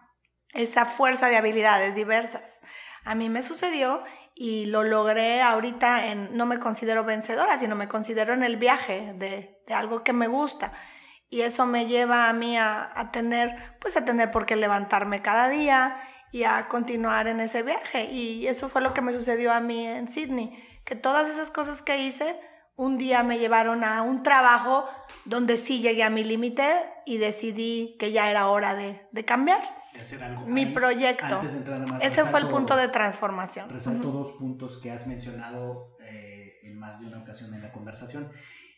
esa 0.54 0.86
fuerza 0.86 1.28
de 1.28 1.38
habilidades 1.38 1.95
diversas. 1.95 2.62
A 3.04 3.16
mí 3.16 3.30
me 3.30 3.41
sucedió 3.41 4.04
y 4.36 4.68
lo 4.68 4.84
logré 4.84 5.41
ahorita 5.41 6.08
en, 6.08 6.36
no 6.36 6.45
me 6.45 6.60
considero 6.60 7.04
vencedora, 7.04 7.58
sino 7.58 7.76
me 7.76 7.88
considero 7.88 8.34
en 8.34 8.43
el 8.43 8.58
viaje 8.58 9.14
de, 9.18 9.62
de 9.68 9.74
algo 9.74 10.04
que 10.04 10.14
me 10.14 10.28
gusta. 10.28 10.72
Y 11.30 11.41
eso 11.41 11.66
me 11.66 11.88
lleva 11.88 12.28
a 12.28 12.34
mí 12.34 12.58
a, 12.58 12.91
a, 12.95 13.12
tener, 13.12 13.78
pues 13.80 13.95
a 13.97 14.06
tener 14.06 14.32
por 14.32 14.45
qué 14.45 14.56
levantarme 14.56 15.22
cada 15.22 15.50
día 15.50 16.00
y 16.32 16.43
a 16.43 16.68
continuar 16.68 17.28
en 17.28 17.39
ese 17.39 17.64
viaje. 17.64 18.06
Y 18.06 18.47
eso 18.47 18.70
fue 18.70 18.82
lo 18.82 18.93
que 18.93 19.02
me 19.02 19.14
sucedió 19.14 19.52
a 19.52 19.60
mí 19.60 19.86
en 19.86 20.08
Sydney, 20.08 20.58
que 20.86 20.95
todas 20.95 21.30
esas 21.30 21.52
cosas 21.52 21.82
que 21.82 22.00
hice 22.00 22.39
un 22.76 22.97
día 22.97 23.24
me 23.24 23.39
llevaron 23.39 23.84
a 23.84 24.02
un 24.02 24.24
trabajo 24.24 24.88
donde 25.26 25.58
sí 25.58 25.82
llegué 25.82 26.04
a 26.04 26.10
mi 26.10 26.24
límite 26.24 26.76
y 27.06 27.18
decidí 27.18 27.97
que 28.00 28.14
ya 28.14 28.30
era 28.30 28.47
hora 28.47 28.74
de, 28.74 29.06
de 29.12 29.26
cambiar. 29.26 29.62
Hacer 30.00 30.24
algo. 30.24 30.47
Mi 30.47 30.66
proyecto. 30.66 31.26
Antes 31.26 31.52
de 31.52 31.58
entrar 31.60 31.88
más, 31.88 32.04
Ese 32.04 32.24
fue 32.26 32.39
el 32.39 32.47
punto 32.47 32.76
de 32.76 32.88
transformación. 32.88 33.70
Resalto 33.70 34.12
dos 34.12 34.34
puntos 34.34 34.78
que 34.78 34.91
has 34.91 35.08
mencionado 35.08 35.97
eh, 36.08 36.60
en 36.64 36.78
más 36.78 37.00
de 37.00 37.08
una 37.08 37.20
ocasión 37.20 37.54
en 37.54 37.62
la 37.62 37.72
conversación. 37.72 38.32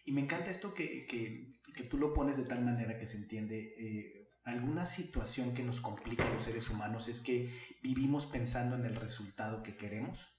Y 0.06 0.14
me 0.14 0.22
encanta 0.22 0.50
esto 0.50 0.74
que, 0.74 1.06
que, 1.06 1.54
que 1.76 1.84
tú 1.84 1.98
lo 1.98 2.14
pones 2.14 2.38
de 2.38 2.44
tal 2.44 2.64
manera 2.64 2.98
que 2.98 3.08
se 3.08 3.18
entiende. 3.18 3.76
Eh, 3.78 4.22
alguna 4.44 4.86
situación 4.86 5.54
que 5.54 5.64
nos 5.64 5.82
complica 5.82 6.26
a 6.26 6.34
los 6.34 6.44
seres 6.44 6.70
humanos 6.70 7.08
es 7.08 7.20
que 7.20 7.54
vivimos 7.84 8.26
pensando 8.26 8.76
en 8.76 8.86
el 8.86 8.96
resultado 8.96 9.62
que 9.62 9.78
queremos 9.78 10.32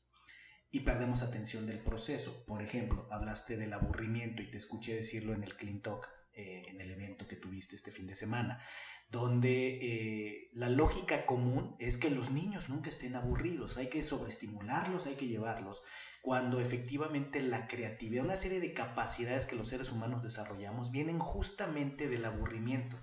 y 0.72 0.80
perdemos 0.80 1.22
atención 1.22 1.66
del 1.66 1.80
proceso. 1.80 2.45
Por 2.47 2.62
ejemplo, 2.62 3.07
hablaste 3.11 3.57
del 3.57 3.74
aburrimiento 3.74 4.43
y 4.43 4.51
te 4.51 4.57
escuché 4.57 4.95
decirlo 4.95 5.35
en 5.35 5.45
el 5.45 5.55
Clean 5.57 5.80
Talk, 5.80 6.09
eh, 6.33 6.64
en 6.68 6.80
el 6.80 6.91
evento 6.91 7.28
que 7.28 7.37
tuviste 7.37 7.76
este 7.76 7.93
fin 7.93 8.07
de 8.07 8.14
semana, 8.14 8.59
donde 9.12 9.78
eh, 9.82 10.48
la 10.54 10.70
lógica 10.70 11.26
común 11.26 11.76
es 11.78 11.98
que 11.98 12.08
los 12.08 12.30
niños 12.30 12.70
nunca 12.70 12.88
estén 12.88 13.14
aburridos, 13.14 13.76
hay 13.76 13.88
que 13.88 14.02
sobreestimularlos, 14.02 15.06
hay 15.06 15.16
que 15.16 15.28
llevarlos, 15.28 15.82
cuando 16.22 16.60
efectivamente 16.60 17.42
la 17.42 17.68
creatividad, 17.68 18.24
una 18.24 18.36
serie 18.36 18.58
de 18.58 18.72
capacidades 18.72 19.44
que 19.44 19.54
los 19.54 19.68
seres 19.68 19.92
humanos 19.92 20.22
desarrollamos 20.22 20.92
vienen 20.92 21.18
justamente 21.18 22.08
del 22.08 22.24
aburrimiento. 22.24 22.98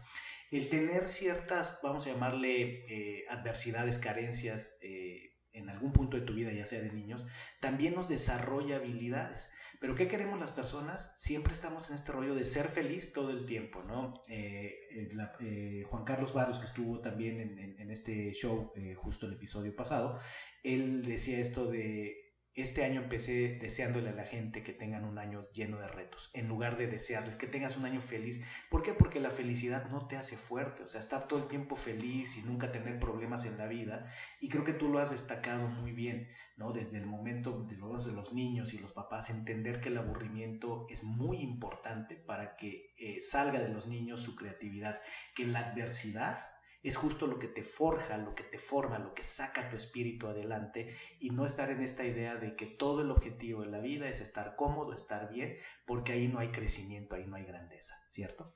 El 0.50 0.68
tener 0.70 1.08
ciertas, 1.08 1.80
vamos 1.84 2.08
a 2.08 2.12
llamarle, 2.12 2.86
eh, 2.88 3.26
adversidades, 3.30 4.00
carencias 4.00 4.80
eh, 4.82 5.38
en 5.54 5.70
algún 5.70 5.94
punto 5.94 6.18
de 6.18 6.24
tu 6.24 6.34
vida, 6.34 6.52
ya 6.52 6.66
sea 6.66 6.82
de 6.82 6.92
niños, 6.92 7.28
también 7.60 7.94
nos 7.94 8.10
desarrolla 8.10 8.78
habilidades. 8.78 9.52
Pero 9.80 9.96
¿qué 9.96 10.10
queremos 10.10 10.38
las 10.40 10.52
personas? 10.52 11.14
Siempre 11.18 11.54
estamos 11.54 11.90
en 11.90 11.96
este 11.96 12.12
rollo 12.12 12.36
de 12.36 12.44
ser 12.44 12.68
feliz 12.68 13.14
todo 13.14 13.30
el 13.30 13.46
tiempo, 13.46 13.82
¿no? 13.82 14.14
Eh, 14.28 14.78
eh, 14.92 15.10
eh, 15.40 15.84
Juan 15.90 16.04
Carlos 16.04 16.34
Barros, 16.34 16.60
que 16.60 16.66
estuvo 16.66 17.00
también 17.00 17.40
en, 17.40 17.80
en 17.80 17.90
este 17.90 18.34
show, 18.34 18.74
justo 18.98 19.26
el 19.26 19.34
episodio 19.34 19.74
pasado, 19.74 20.20
él 20.64 21.02
decía 21.04 21.40
esto 21.40 21.66
de 21.66 22.29
este 22.62 22.84
año 22.84 23.02
empecé 23.02 23.58
deseándole 23.60 24.10
a 24.10 24.14
la 24.14 24.24
gente 24.24 24.64
que 24.64 24.74
tengan 24.74 25.06
un 25.06 25.18
año 25.18 25.48
lleno 25.52 25.80
de 25.80 25.88
retos, 25.88 26.30
en 26.34 26.48
lugar 26.48 26.78
de 26.78 26.88
desearles 26.88 27.38
que 27.38 27.48
tengas 27.48 27.78
un 27.78 27.86
año 27.86 28.02
feliz. 28.02 28.42
¿Por 28.70 28.84
qué? 28.84 28.94
Porque 28.94 29.20
la 29.20 29.30
felicidad 29.30 29.90
no 29.90 30.08
te 30.08 30.18
hace 30.18 30.36
fuerte, 30.36 30.84
o 30.84 30.88
sea, 30.88 31.00
estar 31.00 31.28
todo 31.28 31.40
el 31.40 31.48
tiempo 31.48 31.76
feliz 31.76 32.38
y 32.38 32.42
nunca 32.42 32.72
tener 32.72 33.00
problemas 33.00 33.46
en 33.46 33.58
la 33.58 33.68
vida. 33.68 34.12
Y 34.40 34.50
creo 34.50 34.64
que 34.64 34.74
tú 34.74 34.90
lo 34.90 35.00
has 35.00 35.12
destacado 35.12 35.68
muy 35.68 35.92
bien, 35.92 36.28
¿no? 36.58 36.72
Desde 36.72 36.98
el 36.98 37.06
momento 37.06 37.66
de 37.70 37.78
los, 37.78 38.34
niños 38.34 38.74
y 38.74 38.80
los 38.80 38.92
papás, 38.92 39.30
entender 39.30 39.80
que 39.80 39.90
el 39.90 39.98
aburrimiento 39.98 40.88
es 40.90 41.04
muy 41.04 41.38
importante 41.38 42.16
para 42.16 42.56
que 42.56 42.94
eh, 42.98 43.22
salga 43.22 43.60
de 43.60 43.70
los 43.70 43.88
niños 43.88 44.22
su 44.22 44.36
creatividad, 44.36 45.02
que 45.36 45.46
la 45.46 45.60
adversidad 45.60 46.59
es 46.82 46.96
justo 46.96 47.28
lo 47.28 47.40
que 47.40 47.48
te 47.48 47.64
forja, 47.64 48.18
lo 48.18 48.36
que 48.36 48.44
te 48.44 48.58
forma, 48.58 49.00
lo 49.00 49.14
que 49.14 49.24
saca 49.24 49.70
tu 49.70 49.76
espíritu 49.76 50.28
adelante 50.28 50.96
y 51.20 51.32
no 51.32 51.46
estar 51.46 51.70
en 51.72 51.82
esta 51.82 52.06
idea 52.06 52.36
de 52.36 52.56
que 52.56 52.66
todo 52.66 53.02
el 53.02 53.12
objetivo 53.12 53.62
de 53.62 53.70
la 53.70 53.80
vida 53.80 54.08
es 54.08 54.22
estar 54.22 54.56
cómodo, 54.56 54.94
estar 54.94 55.30
bien, 55.30 55.58
porque 55.86 56.14
ahí 56.14 56.28
no 56.28 56.40
hay 56.40 56.50
crecimiento, 56.50 57.16
ahí 57.16 57.26
no 57.26 57.36
hay 57.36 57.46
grandeza, 57.46 57.96
¿cierto? 58.10 58.56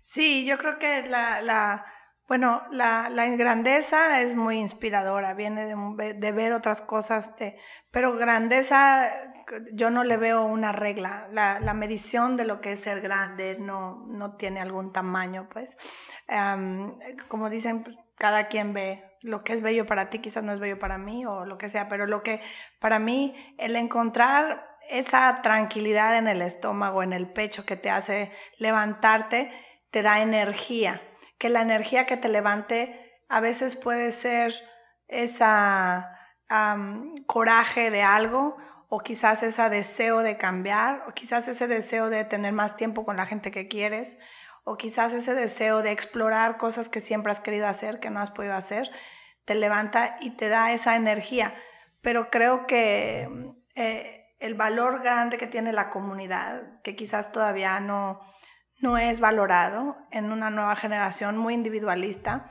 Sí, 0.00 0.44
yo 0.46 0.58
creo 0.58 0.78
que 0.78 1.06
la, 1.06 1.42
la 1.42 1.86
bueno, 2.30 2.62
la, 2.70 3.08
la, 3.08 3.26
grandeza 3.26 4.20
es 4.20 4.36
muy 4.36 4.58
inspiradora, 4.58 5.34
viene 5.34 5.66
de, 5.66 6.14
de 6.14 6.30
ver 6.30 6.52
otras 6.52 6.80
cosas, 6.80 7.36
de, 7.38 7.58
pero 7.90 8.16
grandeza 8.16 9.10
yo 9.72 9.90
no 9.90 10.04
le 10.04 10.16
veo 10.16 10.44
una 10.44 10.70
regla. 10.70 11.26
La, 11.32 11.58
la, 11.58 11.74
medición 11.74 12.36
de 12.36 12.44
lo 12.44 12.60
que 12.60 12.70
es 12.70 12.82
ser 12.82 13.00
grande 13.00 13.56
no, 13.58 14.06
no 14.06 14.36
tiene 14.36 14.60
algún 14.60 14.92
tamaño, 14.92 15.48
pues. 15.52 15.76
como 17.26 17.50
dicen, 17.50 17.84
cada 18.16 18.46
quien 18.46 18.74
ve 18.74 19.02
lo 19.22 19.42
que 19.42 19.52
es 19.52 19.60
bello 19.60 19.84
para 19.84 20.08
ti, 20.08 20.20
quizás 20.20 20.44
no 20.44 20.52
es 20.52 20.60
bello 20.60 20.78
para 20.78 20.98
mí 20.98 21.26
o 21.26 21.44
lo 21.44 21.58
que 21.58 21.68
sea, 21.68 21.88
pero 21.88 22.06
lo 22.06 22.22
que 22.22 22.40
para 22.78 23.00
mí, 23.00 23.34
el 23.58 23.74
encontrar 23.74 24.70
esa 24.88 25.42
tranquilidad 25.42 26.16
en 26.16 26.28
el 26.28 26.42
estómago, 26.42 27.02
en 27.02 27.12
el 27.12 27.28
pecho 27.32 27.66
que 27.66 27.74
te 27.74 27.90
hace 27.90 28.30
levantarte, 28.56 29.50
te 29.90 30.02
da 30.02 30.20
energía 30.20 31.02
que 31.40 31.48
la 31.48 31.62
energía 31.62 32.04
que 32.04 32.18
te 32.18 32.28
levante 32.28 33.18
a 33.30 33.40
veces 33.40 33.74
puede 33.74 34.12
ser 34.12 34.54
esa 35.08 36.16
coraje 37.26 37.90
de 37.90 38.02
algo 38.02 38.56
o 38.88 38.98
quizás 39.00 39.42
ese 39.42 39.70
deseo 39.70 40.18
de 40.18 40.36
cambiar 40.36 41.04
o 41.08 41.12
quizás 41.12 41.48
ese 41.48 41.66
deseo 41.66 42.10
de 42.10 42.24
tener 42.24 42.52
más 42.52 42.76
tiempo 42.76 43.04
con 43.04 43.16
la 43.16 43.24
gente 43.24 43.50
que 43.52 43.68
quieres 43.68 44.18
o 44.64 44.76
quizás 44.76 45.14
ese 45.14 45.34
deseo 45.34 45.82
de 45.82 45.92
explorar 45.92 46.58
cosas 46.58 46.90
que 46.90 47.00
siempre 47.00 47.32
has 47.32 47.40
querido 47.40 47.68
hacer, 47.68 48.00
que 48.00 48.10
no 48.10 48.20
has 48.20 48.32
podido 48.32 48.54
hacer, 48.54 48.90
te 49.46 49.54
levanta 49.54 50.16
y 50.20 50.32
te 50.32 50.48
da 50.48 50.72
esa 50.72 50.94
energía. 50.96 51.54
Pero 52.02 52.30
creo 52.30 52.66
que 52.66 53.28
eh, 53.76 54.26
el 54.40 54.54
valor 54.56 55.02
grande 55.02 55.38
que 55.38 55.46
tiene 55.46 55.72
la 55.72 55.88
comunidad, 55.88 56.82
que 56.82 56.96
quizás 56.96 57.32
todavía 57.32 57.80
no, 57.80 58.20
no 58.80 58.98
es 58.98 59.20
valorado 59.20 59.96
en 60.10 60.32
una 60.32 60.50
nueva 60.50 60.76
generación 60.76 61.36
muy 61.36 61.54
individualista. 61.54 62.50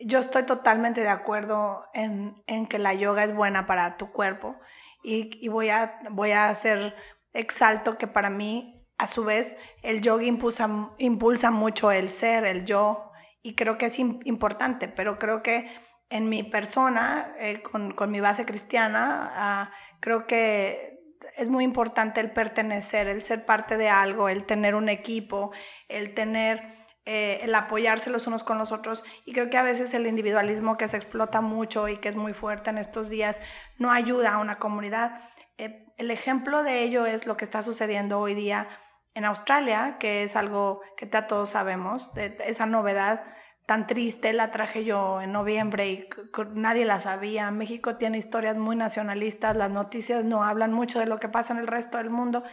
Yo 0.00 0.18
estoy 0.18 0.44
totalmente 0.44 1.00
de 1.00 1.08
acuerdo 1.08 1.84
en, 1.94 2.34
que 2.66 2.78
la 2.78 2.94
yoga 2.94 3.24
es 3.24 3.34
buena 3.34 3.66
para 3.66 3.96
tu 3.96 4.12
cuerpo 4.12 4.56
y, 5.02 5.48
voy, 5.48 5.70
a, 5.70 5.98
voy 6.10 6.32
a 6.32 6.48
hacer 6.48 6.94
exalto 7.32 7.98
que 7.98 8.06
para 8.06 8.30
mí, 8.30 8.86
a 8.98 9.06
su 9.06 9.24
vez, 9.24 9.56
el 9.82 10.00
yoga 10.00 10.24
impulsa, 10.24 10.90
impulsa 10.98 11.50
mucho 11.50 11.90
el 11.92 12.08
ser, 12.08 12.44
el 12.44 12.64
yo, 12.64 13.08
y 13.42 13.54
creo 13.54 13.78
que 13.78 13.86
es 13.86 13.98
importante, 13.98 14.88
pero 14.88 15.18
creo 15.18 15.42
que 15.42 15.70
en 16.10 16.28
mi 16.28 16.42
persona, 16.42 17.32
eh, 17.38 17.62
con, 17.62 18.10
mi 18.10 18.20
base 18.20 18.44
cristiana, 18.44 19.30
ah, 19.34 19.70
creo 20.00 20.26
que 20.26 20.97
es 21.38 21.48
muy 21.48 21.64
importante 21.64 22.20
el 22.20 22.32
pertenecer, 22.32 23.06
el 23.06 23.22
ser 23.22 23.46
parte 23.46 23.76
de 23.76 23.88
algo, 23.88 24.28
el 24.28 24.44
tener 24.44 24.74
un 24.74 24.88
equipo, 24.88 25.52
el 25.88 26.12
tener, 26.12 26.62
eh, 27.04 27.38
el 27.42 27.54
apoyarse 27.54 28.10
los 28.10 28.26
unos 28.26 28.42
con 28.42 28.58
los 28.58 28.72
otros. 28.72 29.04
Y 29.24 29.32
creo 29.32 29.48
que 29.48 29.56
a 29.56 29.62
veces 29.62 29.94
el 29.94 30.06
individualismo 30.06 30.76
que 30.76 30.88
se 30.88 30.96
explota 30.96 31.40
mucho 31.40 31.88
y 31.88 31.98
que 31.98 32.08
es 32.08 32.16
muy 32.16 32.32
fuerte 32.32 32.70
en 32.70 32.78
estos 32.78 33.08
días 33.08 33.40
no 33.78 33.92
ayuda 33.92 34.34
a 34.34 34.38
una 34.38 34.58
comunidad. 34.58 35.20
Eh, 35.58 35.86
el 35.96 36.10
ejemplo 36.10 36.64
de 36.64 36.82
ello 36.82 37.06
es 37.06 37.26
lo 37.26 37.36
que 37.36 37.44
está 37.44 37.62
sucediendo 37.62 38.18
hoy 38.18 38.34
día 38.34 38.68
en 39.14 39.24
Australia, 39.24 39.96
que 40.00 40.24
es 40.24 40.34
algo 40.34 40.80
que 40.96 41.06
todos 41.06 41.50
sabemos, 41.50 42.12
esa 42.16 42.66
novedad 42.66 43.24
tan 43.68 43.86
triste, 43.86 44.32
la 44.32 44.50
traje 44.50 44.82
yo 44.86 45.20
en 45.20 45.30
noviembre 45.30 45.90
y 45.90 46.08
nadie 46.54 46.86
la 46.86 47.00
sabía. 47.00 47.50
México 47.50 47.96
tiene 47.96 48.16
historias 48.16 48.56
muy 48.56 48.76
nacionalistas, 48.76 49.54
las 49.54 49.70
noticias 49.70 50.24
no 50.24 50.42
hablan 50.42 50.72
mucho 50.72 51.00
de 51.00 51.04
lo 51.04 51.20
que 51.20 51.28
pasa 51.28 51.52
en 51.52 51.58
el 51.58 51.66
resto 51.66 51.98
del 51.98 52.08
mundo 52.08 52.44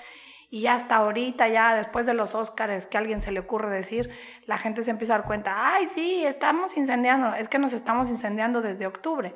y 0.50 0.68
hasta 0.68 0.98
ahorita, 0.98 1.48
ya 1.48 1.74
después 1.74 2.06
de 2.06 2.16
los 2.16 2.36
Óscares, 2.36 2.86
que 2.86 2.98
a 2.98 3.00
alguien 3.00 3.22
se 3.22 3.32
le 3.32 3.40
ocurre 3.40 3.74
decir, 3.74 4.10
la 4.46 4.58
gente 4.58 4.84
se 4.84 4.92
empieza 4.92 5.16
a 5.16 5.20
dar 5.20 5.26
cuenta, 5.26 5.74
ay, 5.74 5.88
sí, 5.88 6.26
estamos 6.26 6.76
incendiando, 6.76 7.34
es 7.34 7.48
que 7.48 7.60
nos 7.60 7.72
estamos 7.72 8.10
incendiando 8.10 8.62
desde 8.62 8.86
octubre. 8.86 9.34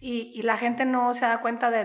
Y, 0.00 0.42
la 0.42 0.58
gente 0.58 0.84
no 0.84 1.14
se 1.14 1.26
da 1.26 1.40
cuenta 1.40 1.70
de, 1.70 1.84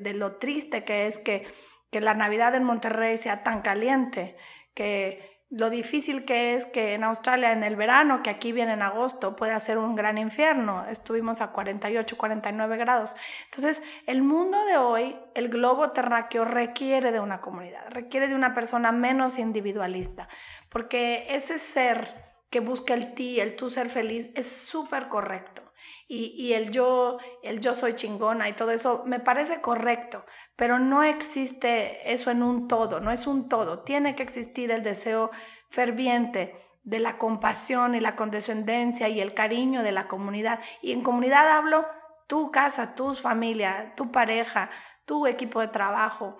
de 0.00 0.14
lo 0.14 0.36
triste 0.38 0.84
que 0.84 1.06
es 1.06 1.18
que, 1.18 1.46
que 1.90 2.00
la 2.00 2.14
Navidad 2.14 2.54
en 2.54 2.64
Monterrey 2.64 3.18
sea 3.18 3.42
tan 3.42 3.60
caliente, 3.60 4.36
que 4.74 5.35
lo 5.48 5.70
difícil 5.70 6.24
que 6.24 6.54
es 6.54 6.66
que 6.66 6.94
en 6.94 7.04
Australia 7.04 7.52
en 7.52 7.62
el 7.62 7.76
verano, 7.76 8.22
que 8.22 8.30
aquí 8.30 8.50
viene 8.50 8.72
en 8.72 8.82
agosto, 8.82 9.36
puede 9.36 9.58
ser 9.60 9.78
un 9.78 9.94
gran 9.94 10.18
infierno. 10.18 10.84
Estuvimos 10.88 11.40
a 11.40 11.52
48, 11.52 12.16
49 12.16 12.76
grados. 12.76 13.14
Entonces, 13.44 13.82
el 14.06 14.22
mundo 14.22 14.64
de 14.64 14.76
hoy, 14.76 15.16
el 15.34 15.48
globo 15.48 15.92
terráqueo 15.92 16.44
requiere 16.44 17.12
de 17.12 17.20
una 17.20 17.40
comunidad, 17.40 17.88
requiere 17.90 18.26
de 18.26 18.34
una 18.34 18.54
persona 18.54 18.90
menos 18.90 19.38
individualista, 19.38 20.28
porque 20.68 21.26
ese 21.30 21.58
ser 21.58 22.26
que 22.50 22.58
busca 22.60 22.94
el 22.94 23.14
ti, 23.14 23.38
el 23.38 23.54
tú 23.54 23.70
ser 23.70 23.88
feliz, 23.88 24.28
es 24.34 24.50
súper 24.50 25.08
correcto. 25.08 25.62
Y, 26.08 26.34
y, 26.36 26.54
el 26.54 26.70
yo, 26.70 27.18
el 27.42 27.60
yo 27.60 27.74
soy 27.74 27.94
chingona 27.94 28.48
y 28.48 28.52
todo 28.52 28.70
eso 28.70 29.02
me 29.06 29.18
parece 29.18 29.60
correcto, 29.60 30.24
pero 30.56 30.78
no 30.78 31.02
existe 31.02 32.12
eso 32.12 32.30
en 32.30 32.42
un 32.42 32.66
todo, 32.66 33.00
no 33.00 33.10
es 33.10 33.26
un 33.26 33.48
todo. 33.48 33.80
Tiene 33.80 34.14
que 34.14 34.22
existir 34.22 34.70
el 34.70 34.82
deseo 34.82 35.30
ferviente 35.68 36.54
de 36.82 36.98
la 36.98 37.18
compasión 37.18 37.94
y 37.94 38.00
la 38.00 38.16
condescendencia 38.16 39.08
y 39.08 39.20
el 39.20 39.34
cariño 39.34 39.82
de 39.82 39.92
la 39.92 40.08
comunidad. 40.08 40.60
Y 40.80 40.92
en 40.92 41.02
comunidad 41.02 41.50
hablo 41.50 41.86
tu 42.26 42.50
casa, 42.50 42.94
tu 42.94 43.14
familia, 43.14 43.92
tu 43.96 44.10
pareja, 44.10 44.70
tu 45.04 45.26
equipo 45.26 45.60
de 45.60 45.68
trabajo, 45.68 46.38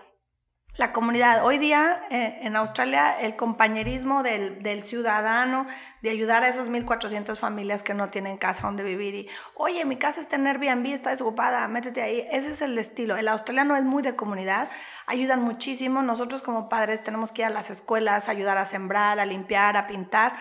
la 0.77 0.93
comunidad. 0.93 1.45
Hoy 1.45 1.59
día 1.59 2.03
eh, 2.11 2.39
en 2.43 2.55
Australia 2.55 3.19
el 3.19 3.35
compañerismo 3.35 4.23
del, 4.23 4.83
ciudadano, 4.83 5.67
de 6.03 6.11
ayudar 6.11 6.45
a 6.45 6.49
esos 6.49 6.69
1.400 6.69 7.37
familias 7.37 7.83
que 7.83 7.95
no 7.95 8.09
tienen 8.09 8.37
casa 8.37 8.67
donde 8.67 8.85
vivir 8.85 9.15
y, 9.15 9.29
oye, 9.55 9.85
mi 9.85 9.97
casa 9.97 10.21
está 10.21 10.37
en 10.37 10.47
Airbnb, 10.47 10.87
está 10.93 11.11
desocupada, 11.11 11.67
métete 11.69 12.03
ahí. 12.03 12.27
Ese 12.31 12.51
es 12.51 12.61
el 12.61 12.77
estilo. 12.77 13.17
El 13.17 13.29
australiano 13.29 13.77
es 13.77 13.85
muy 13.85 14.03
de 14.03 14.17
comunidad, 14.17 14.69
ayudan 15.07 15.43
muchísimo. 15.43 16.03
Nosotros 16.03 16.43
como 16.43 16.69
padres 16.69 17.03
tenemos 17.03 17.33
que 17.33 17.43
ir 17.43 17.47
a 17.47 17.51
las 17.51 17.71
escuelas, 17.71 18.29
ayudar 18.29 18.59
a 18.59 18.67
sembrar, 18.67 19.19
a 19.19 19.27
limpiar, 19.27 19.77
a 19.77 19.87
pintar. 19.87 20.35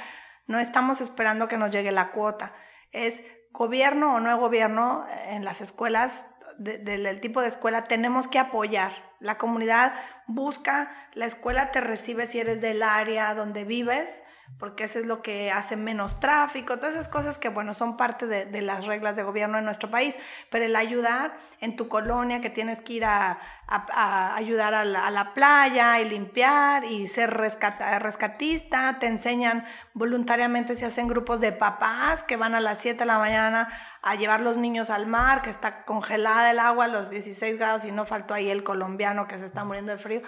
No 0.48 0.60
estamos 0.60 1.00
esperando 1.00 1.48
que 1.48 1.58
nos 1.58 1.72
llegue 1.72 1.92
la 1.92 2.12
cuota. 2.12 2.54
Es 2.92 3.24
gobierno 3.52 4.16
o 4.16 4.20
no 4.20 4.38
gobierno 4.38 5.06
en 5.30 5.46
las 5.46 5.62
escuelas, 5.62 6.28
del 6.58 7.20
tipo 7.20 7.42
de 7.42 7.50
escuela, 7.50 7.84
tenemos 7.84 8.30
que 8.30 8.40
apoyar 8.40 9.05
la 9.20 9.38
comunidad 9.38 9.94
busca, 10.28 10.92
la 11.14 11.26
escuela 11.26 11.72
te 11.72 11.82
recibe 11.82 12.28
si 12.28 12.40
eres 12.40 12.62
del 12.62 12.84
área 12.84 13.34
donde 13.34 13.64
vives, 13.64 14.24
porque 14.60 14.86
eso 14.86 15.00
es 15.00 15.06
lo 15.06 15.22
que 15.22 15.52
hace 15.52 15.76
menos 15.76 16.20
tráfico, 16.20 16.78
todas 16.78 16.96
esas 16.96 17.10
cosas 17.10 17.38
que, 17.38 17.50
bueno, 17.50 17.74
son 17.74 17.98
parte 17.98 18.26
de, 18.26 18.62
las 18.62 18.86
reglas 18.86 19.16
de 19.16 19.24
gobierno 19.24 19.58
en 19.58 19.66
nuestro 19.66 19.92
país, 19.92 20.18
pero 20.50 20.66
el 20.66 20.76
ayudar 20.76 21.36
en 21.60 21.76
tu 21.76 21.90
colonia, 21.90 22.40
que 22.40 22.50
tienes 22.50 22.82
que 22.82 22.94
ir 22.94 23.06
a, 23.06 23.38
ayudar 24.36 24.74
a 24.74 24.86
la, 24.86 25.34
playa 25.34 26.00
y 26.00 26.08
limpiar 26.08 26.86
y 26.86 27.08
ser 27.08 27.32
rescatista, 27.32 28.98
te 29.00 29.08
enseñan 29.08 29.66
voluntariamente, 29.94 30.76
se 30.76 30.86
hacen 30.86 31.08
grupos 31.08 31.42
de 31.42 31.52
papás 31.52 32.24
que 32.24 32.38
van 32.38 32.56
a 32.56 32.62
las 32.62 32.80
7 32.80 33.00
de 33.00 33.06
la 33.06 33.18
mañana 33.18 33.68
a 34.02 34.16
llevar 34.16 34.40
los 34.40 34.56
niños 34.56 34.90
al 34.90 35.08
mar, 35.08 35.42
que 35.42 35.50
está 35.50 35.84
congelada 35.84 36.52
el 36.52 36.60
agua 36.60 36.86
a 36.86 36.88
los 36.88 37.10
16 37.10 37.58
grados 37.58 37.84
y 37.84 37.92
no 37.92 38.06
faltó 38.06 38.34
ahí 38.34 38.50
el 38.50 38.64
colombiano 38.64 39.28
que 39.28 39.38
se 39.38 39.46
está 39.46 39.66
muriendo 39.66 39.92
de 39.92 39.98
frío 39.98 40.22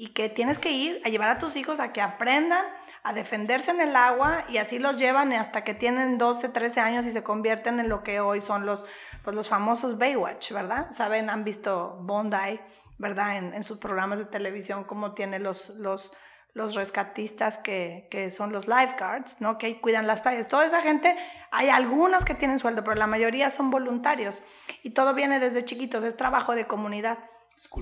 y 0.00 0.10
que 0.10 0.28
tienes 0.28 0.60
que 0.60 0.70
ir 0.70 1.02
a 1.04 1.08
llevar 1.08 1.28
a 1.28 1.38
tus 1.38 1.56
hijos 1.56 1.80
a 1.80 1.92
que 1.92 2.00
aprendan 2.00 2.64
a 3.02 3.12
defenderse 3.12 3.72
en 3.72 3.80
el 3.80 3.96
agua 3.96 4.44
y 4.48 4.58
así 4.58 4.78
los 4.78 4.96
llevan 4.96 5.32
hasta 5.32 5.64
que 5.64 5.74
tienen 5.74 6.18
12, 6.18 6.50
13 6.50 6.80
años 6.80 7.04
y 7.04 7.10
se 7.10 7.24
convierten 7.24 7.80
en 7.80 7.88
lo 7.88 8.04
que 8.04 8.20
hoy 8.20 8.40
son 8.40 8.64
los, 8.64 8.86
pues 9.24 9.34
los 9.34 9.48
famosos 9.48 9.98
Baywatch, 9.98 10.52
¿verdad? 10.52 10.86
Saben, 10.92 11.28
han 11.30 11.42
visto 11.42 11.98
Bondi, 12.02 12.60
¿verdad? 12.98 13.38
En, 13.38 13.64
sus 13.64 13.78
programas 13.78 14.20
de 14.20 14.26
televisión, 14.26 14.84
cómo 14.84 15.14
tiene 15.14 15.40
los, 15.40 15.70
los, 15.70 16.12
los 16.54 16.76
rescatistas 16.76 17.58
que, 17.58 18.06
que, 18.08 18.30
son 18.30 18.52
los 18.52 18.68
lifeguards, 18.68 19.40
¿no? 19.40 19.58
Que 19.58 19.80
cuidan 19.80 20.06
las 20.06 20.20
playas. 20.20 20.46
Toda 20.46 20.64
esa 20.64 20.80
gente, 20.80 21.16
hay 21.50 21.70
algunos 21.70 22.24
que 22.24 22.34
tienen 22.34 22.60
sueldo, 22.60 22.84
pero 22.84 22.94
la 22.94 23.08
mayoría 23.08 23.50
son 23.50 23.72
voluntarios. 23.72 24.42
Y 24.84 24.90
todo 24.90 25.12
viene 25.12 25.40
desde 25.40 25.64
chiquitos, 25.64 26.04
es 26.04 26.16
trabajo 26.16 26.54
de 26.54 26.68
comunidad. 26.68 27.18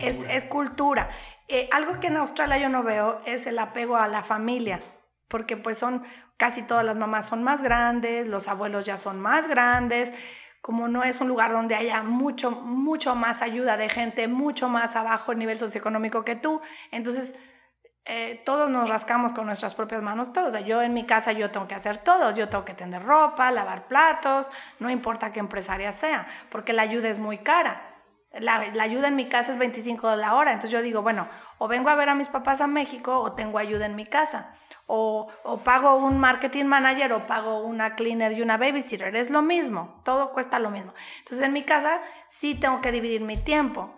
Es, 0.00 0.16
es, 0.30 0.46
cultura. 0.46 1.10
Eh, 1.48 1.68
algo 1.72 2.00
que 2.00 2.08
en 2.08 2.16
Australia 2.16 2.58
yo 2.58 2.68
no 2.68 2.82
veo 2.82 3.20
es 3.24 3.46
el 3.46 3.58
apego 3.58 3.96
a 3.96 4.08
la 4.08 4.22
familia, 4.22 4.82
porque 5.28 5.56
pues 5.56 5.78
son 5.78 6.04
casi 6.36 6.62
todas 6.62 6.84
las 6.84 6.96
mamás 6.96 7.26
son 7.26 7.42
más 7.44 7.62
grandes, 7.62 8.26
los 8.26 8.48
abuelos 8.48 8.84
ya 8.84 8.98
son 8.98 9.20
más 9.20 9.48
grandes, 9.48 10.12
como 10.60 10.88
no 10.88 11.04
es 11.04 11.20
un 11.20 11.28
lugar 11.28 11.52
donde 11.52 11.76
haya 11.76 12.02
mucho, 12.02 12.50
mucho 12.50 13.14
más 13.14 13.42
ayuda 13.42 13.76
de 13.76 13.88
gente, 13.88 14.26
mucho 14.26 14.68
más 14.68 14.96
abajo 14.96 15.32
el 15.32 15.38
nivel 15.38 15.56
socioeconómico 15.56 16.24
que 16.24 16.34
tú, 16.34 16.60
entonces 16.90 17.34
eh, 18.04 18.42
todos 18.44 18.68
nos 18.68 18.88
rascamos 18.88 19.32
con 19.32 19.46
nuestras 19.46 19.74
propias 19.74 20.00
manos 20.02 20.32
todos. 20.32 20.48
O 20.48 20.50
sea, 20.52 20.60
yo 20.60 20.80
en 20.80 20.94
mi 20.94 21.06
casa 21.06 21.32
yo 21.32 21.50
tengo 21.50 21.66
que 21.66 21.74
hacer 21.74 21.98
todo, 21.98 22.32
yo 22.32 22.48
tengo 22.48 22.64
que 22.64 22.74
tender 22.74 23.02
ropa, 23.02 23.50
lavar 23.50 23.88
platos, 23.88 24.50
no 24.78 24.90
importa 24.90 25.32
qué 25.32 25.40
empresaria 25.40 25.90
sea, 25.92 26.26
porque 26.50 26.72
la 26.72 26.82
ayuda 26.82 27.08
es 27.08 27.18
muy 27.18 27.38
cara 27.38 27.85
la, 28.40 28.60
ayuda 28.82 29.08
en 29.08 29.16
mi 29.16 29.28
casa 29.28 29.52
es 29.52 29.58
25 29.58 30.10
de 30.10 30.16
la 30.16 30.34
hora. 30.34 30.52
Entonces 30.52 30.70
yo 30.70 30.82
digo, 30.82 31.02
bueno, 31.02 31.28
o 31.58 31.68
vengo 31.68 31.90
a 31.90 31.94
ver 31.94 32.08
a 32.08 32.14
mis 32.14 32.28
papás 32.28 32.60
a 32.60 32.66
México 32.66 33.18
o 33.18 33.32
tengo 33.32 33.58
ayuda 33.58 33.86
en 33.86 33.96
mi 33.96 34.06
casa. 34.06 34.52
O, 34.86 35.28
pago 35.64 35.96
un 35.96 36.18
marketing 36.18 36.66
manager 36.66 37.12
o 37.12 37.26
pago 37.26 37.62
una 37.62 37.96
cleaner 37.96 38.32
y 38.32 38.42
una 38.42 38.56
babysitter. 38.56 39.14
Es 39.16 39.30
lo 39.30 39.42
mismo, 39.42 40.00
todo 40.04 40.32
cuesta 40.32 40.58
lo 40.58 40.70
mismo. 40.70 40.92
Entonces 41.18 41.44
en 41.44 41.52
mi 41.52 41.64
casa 41.64 42.00
sí 42.28 42.54
tengo 42.54 42.80
que 42.80 42.92
dividir 42.92 43.22
mi 43.22 43.36
tiempo. 43.36 43.92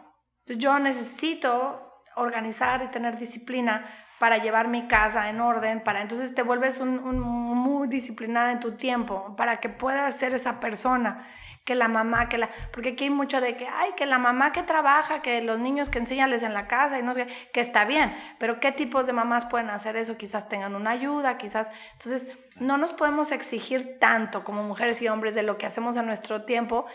yo 0.47 0.78
necesito 0.78 2.03
organizar 2.16 2.82
y 2.82 2.89
tener 2.89 3.18
disciplina 3.18 3.84
para 4.18 4.39
llevar 4.39 4.68
mi 4.68 4.89
casa 4.89 5.30
en 5.30 5.41
orden, 5.41 5.82
para 5.84 6.03
entonces 6.03 6.34
te 6.34 6.43
vuelves 6.43 6.80
un, 6.80 6.99
un, 6.99 7.20
muy 7.20 7.86
disciplinada 7.86 8.51
en 8.51 8.59
tu 8.59 8.72
tiempo, 8.72 9.36
para 9.36 9.61
que 9.61 9.68
puedas 9.68 10.18
ser 10.18 10.34
esa 10.34 10.59
persona 10.59 11.24
que 11.69 11.75
la 11.75 11.89
mamá, 11.89 12.31
que 12.31 12.39
la, 12.39 12.49
porque 12.73 12.89
aquí 12.93 13.05
hay 13.05 13.11
mucho 13.11 13.43
de 13.43 13.55
que, 13.59 13.66
ay, 13.66 13.91
que 13.95 14.07
la 14.07 14.19
mamá 14.19 14.53
que 14.53 14.62
trabaja, 14.62 15.21
que 15.21 15.43
los 15.43 15.61
niños 15.61 15.91
que 15.91 15.99
enseñales 15.99 16.43
en 16.43 16.55
la 16.55 16.66
casa 16.66 16.99
y 16.99 17.03
no 17.03 17.12
sé, 17.12 17.27
que 17.53 17.61
está 17.61 17.85
bien, 17.85 18.16
pero 18.39 18.59
¿qué 18.59 18.73
tipos 18.73 19.07
de 19.07 19.12
mamás 19.12 19.45
pueden 19.45 19.69
hacer 19.69 19.99
eso? 19.99 20.16
Quizás 20.16 20.49
tengan 20.49 20.75
una 20.75 20.93
ayuda, 20.93 21.37
quizás, 21.37 21.71
entonces 21.93 22.35
no 22.59 22.79
nos 22.79 22.95
podemos 22.95 23.33
exigir 23.33 23.99
tanto 23.99 24.45
como 24.45 24.62
mujeres 24.62 25.03
y 25.03 25.09
hombres 25.09 25.35
de 25.35 25.43
lo 25.43 25.59
que 25.59 25.66
hacemos 25.66 25.99
en 25.99 26.07
nuestro 26.07 26.47
tiempo, 26.47 26.87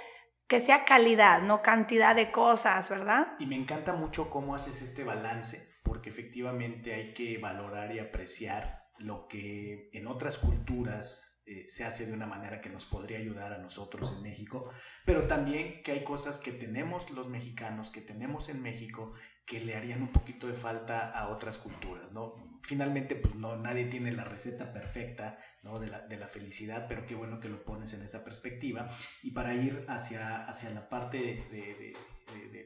que 0.48 0.60
sea 0.60 0.86
calidad, 0.86 1.44
no 1.44 1.62
cantidad 1.62 2.16
de 2.16 2.32
cosas, 2.32 2.90
¿verdad? 2.90 3.34
Y 3.38 3.46
me 3.46 3.56
encanta 3.56 3.94
mucho 3.94 4.32
cómo 4.32 4.56
haces 4.56 4.82
este 4.82 5.04
balance, 5.04 5.70
porque 5.84 6.10
efectivamente 6.10 6.96
hay 6.96 7.14
que 7.14 7.38
valorar 7.38 7.94
y 7.94 8.00
apreciar 8.00 8.88
lo 8.98 9.28
que 9.28 9.92
en 9.94 10.08
otras 10.08 10.40
culturas 10.40 11.33
eh, 11.46 11.66
se 11.68 11.84
hace 11.84 12.06
de 12.06 12.14
una 12.14 12.26
manera 12.26 12.62
que 12.62 12.70
nos 12.70 12.86
podría 12.86 13.18
ayudar 13.18 13.52
a 13.52 13.58
nosotros 13.58 14.14
en 14.16 14.24
México, 14.24 14.70
pero 15.06 15.28
también 15.28 15.84
que 15.84 15.92
hay 15.92 16.04
cosas 16.04 16.40
que 16.40 16.54
tenemos 16.54 17.12
los 17.12 17.28
mexicanos, 17.28 17.90
que 17.90 18.00
tenemos 18.00 18.48
en 18.48 18.62
México, 18.62 19.14
que 19.46 19.60
le 19.60 19.76
harían 19.76 20.02
un 20.02 20.12
poquito 20.14 20.48
de 20.48 20.54
falta 20.54 21.12
a 21.12 21.28
otras 21.28 21.58
culturas, 21.58 22.14
¿no? 22.14 22.60
Finalmente, 22.64 23.16
pues 23.16 23.36
no, 23.36 23.58
nadie 23.58 23.86
tiene 23.86 24.14
la 24.14 24.24
receta 24.24 24.72
perfecta, 24.72 25.38
¿no? 25.64 25.80
De 25.80 25.88
la, 25.88 26.02
de 26.08 26.16
la 26.16 26.30
felicidad, 26.30 26.86
pero 26.88 27.06
qué 27.06 27.14
bueno 27.14 27.42
que 27.42 27.50
lo 27.50 27.66
pones 27.66 27.94
en 27.94 28.04
esa 28.04 28.24
perspectiva. 28.24 28.98
Y 29.22 29.32
para 29.32 29.54
ir 29.54 29.86
hacia, 29.90 30.48
hacia 30.48 30.70
la 30.70 30.88
parte 30.88 31.18
de, 31.52 31.94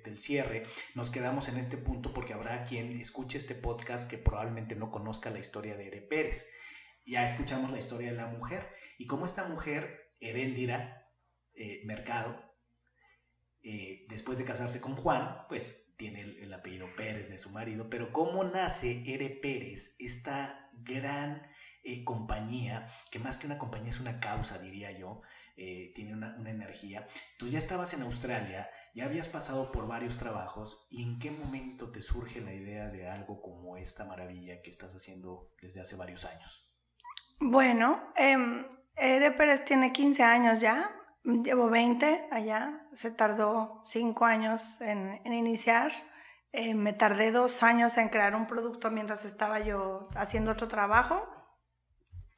del 0.03 0.19
cierre, 0.19 0.67
nos 0.93 1.09
quedamos 1.09 1.47
en 1.49 1.57
este 1.57 1.78
punto 1.78 2.13
porque 2.13 2.34
habrá 2.34 2.63
quien 2.63 2.91
escuche 2.99 3.39
este 3.39 3.55
podcast 3.55 4.07
que 4.07 4.19
probablemente 4.19 4.75
no 4.75 4.91
conozca 4.91 5.32
la 5.32 5.39
historia 5.39 5.75
de 5.75 5.88
Ere 5.88 6.01
Pérez 6.01 6.47
ya 7.08 7.26
escuchamos 7.26 7.72
la 7.72 7.78
historia 7.78 8.12
de 8.12 8.18
la 8.18 8.28
mujer 8.28 8.68
y 8.97 9.08
cómo 9.08 9.26
esta 9.26 9.45
mujer, 9.45 10.12
Heréndira 10.20 11.10
eh, 11.53 11.82
Mercado, 11.86 12.43
eh, 13.62 14.05
después 14.10 14.38
de 14.38 14.45
casarse 14.45 14.82
con 14.82 14.95
Juan, 14.95 15.45
pues 15.47 15.95
tiene 15.97 16.22
el, 16.22 16.53
apellido 16.53 16.88
Pérez 16.95 17.30
de 17.30 17.39
su 17.39 17.49
marido, 17.49 17.89
pero 17.89 18.12
cómo 18.12 18.43
nace 18.43 19.03
Ere 19.12 19.30
Pérez, 19.30 19.95
esta 19.99 20.70
gran 20.74 21.47
eh, 21.84 22.03
compañía, 22.03 22.93
que 23.10 23.20
más 23.20 23.38
que 23.38 23.47
una 23.47 23.58
compañía 23.58 23.89
es 23.89 23.99
una 23.99 24.20
causa, 24.20 24.60
diría 24.60 24.91
yo, 24.91 25.22
tiene 25.55 26.14
una, 26.14 26.36
una, 26.38 26.51
energía. 26.51 27.08
Tú 27.39 27.47
ya 27.47 27.58
estabas 27.58 27.91
en 27.95 28.03
Australia, 28.03 28.70
ya 28.93 29.05
habías 29.05 29.28
pasado 29.28 29.72
por 29.72 29.88
varios 29.88 30.18
trabajos, 30.18 30.86
¿y 30.91 31.01
en 31.01 31.18
qué 31.18 31.32
momento 31.32 31.89
te 31.89 32.03
surge 32.03 32.41
la 32.41 32.53
idea 32.53 32.89
de 32.89 33.08
algo 33.08 33.41
como 33.41 33.76
esta 33.76 34.05
maravilla 34.05 34.62
que 34.62 34.70
estás 34.70 34.93
haciendo 34.93 35.51
desde 35.60 35.82
hace 35.82 35.95
varios 35.95 36.26
años? 36.26 36.66
Bueno, 37.40 38.02
eh, 38.16 38.66
Ere 38.96 39.32
Pérez 39.32 39.64
tiene 39.64 39.94
15 39.94 40.24
años 40.24 40.60
ya, 40.60 40.92
llevo 41.24 41.70
20 41.70 42.30
allá, 42.32 42.82
se 42.94 43.12
tardó 43.12 43.80
5 43.84 44.26
años 44.26 44.82
en, 44.82 45.22
iniciar, 45.32 45.92
eh, 46.52 46.74
me 46.74 46.94
tardé 46.94 47.32
dos 47.32 47.62
años 47.62 47.98
en 47.98 48.10
crear 48.10 48.36
un 48.36 48.48
producto 48.48 48.90
mientras 48.90 49.24
estaba 49.24 49.60
yo 49.60 50.10
haciendo 50.16 50.52
otro 50.52 50.68
trabajo. 50.68 51.28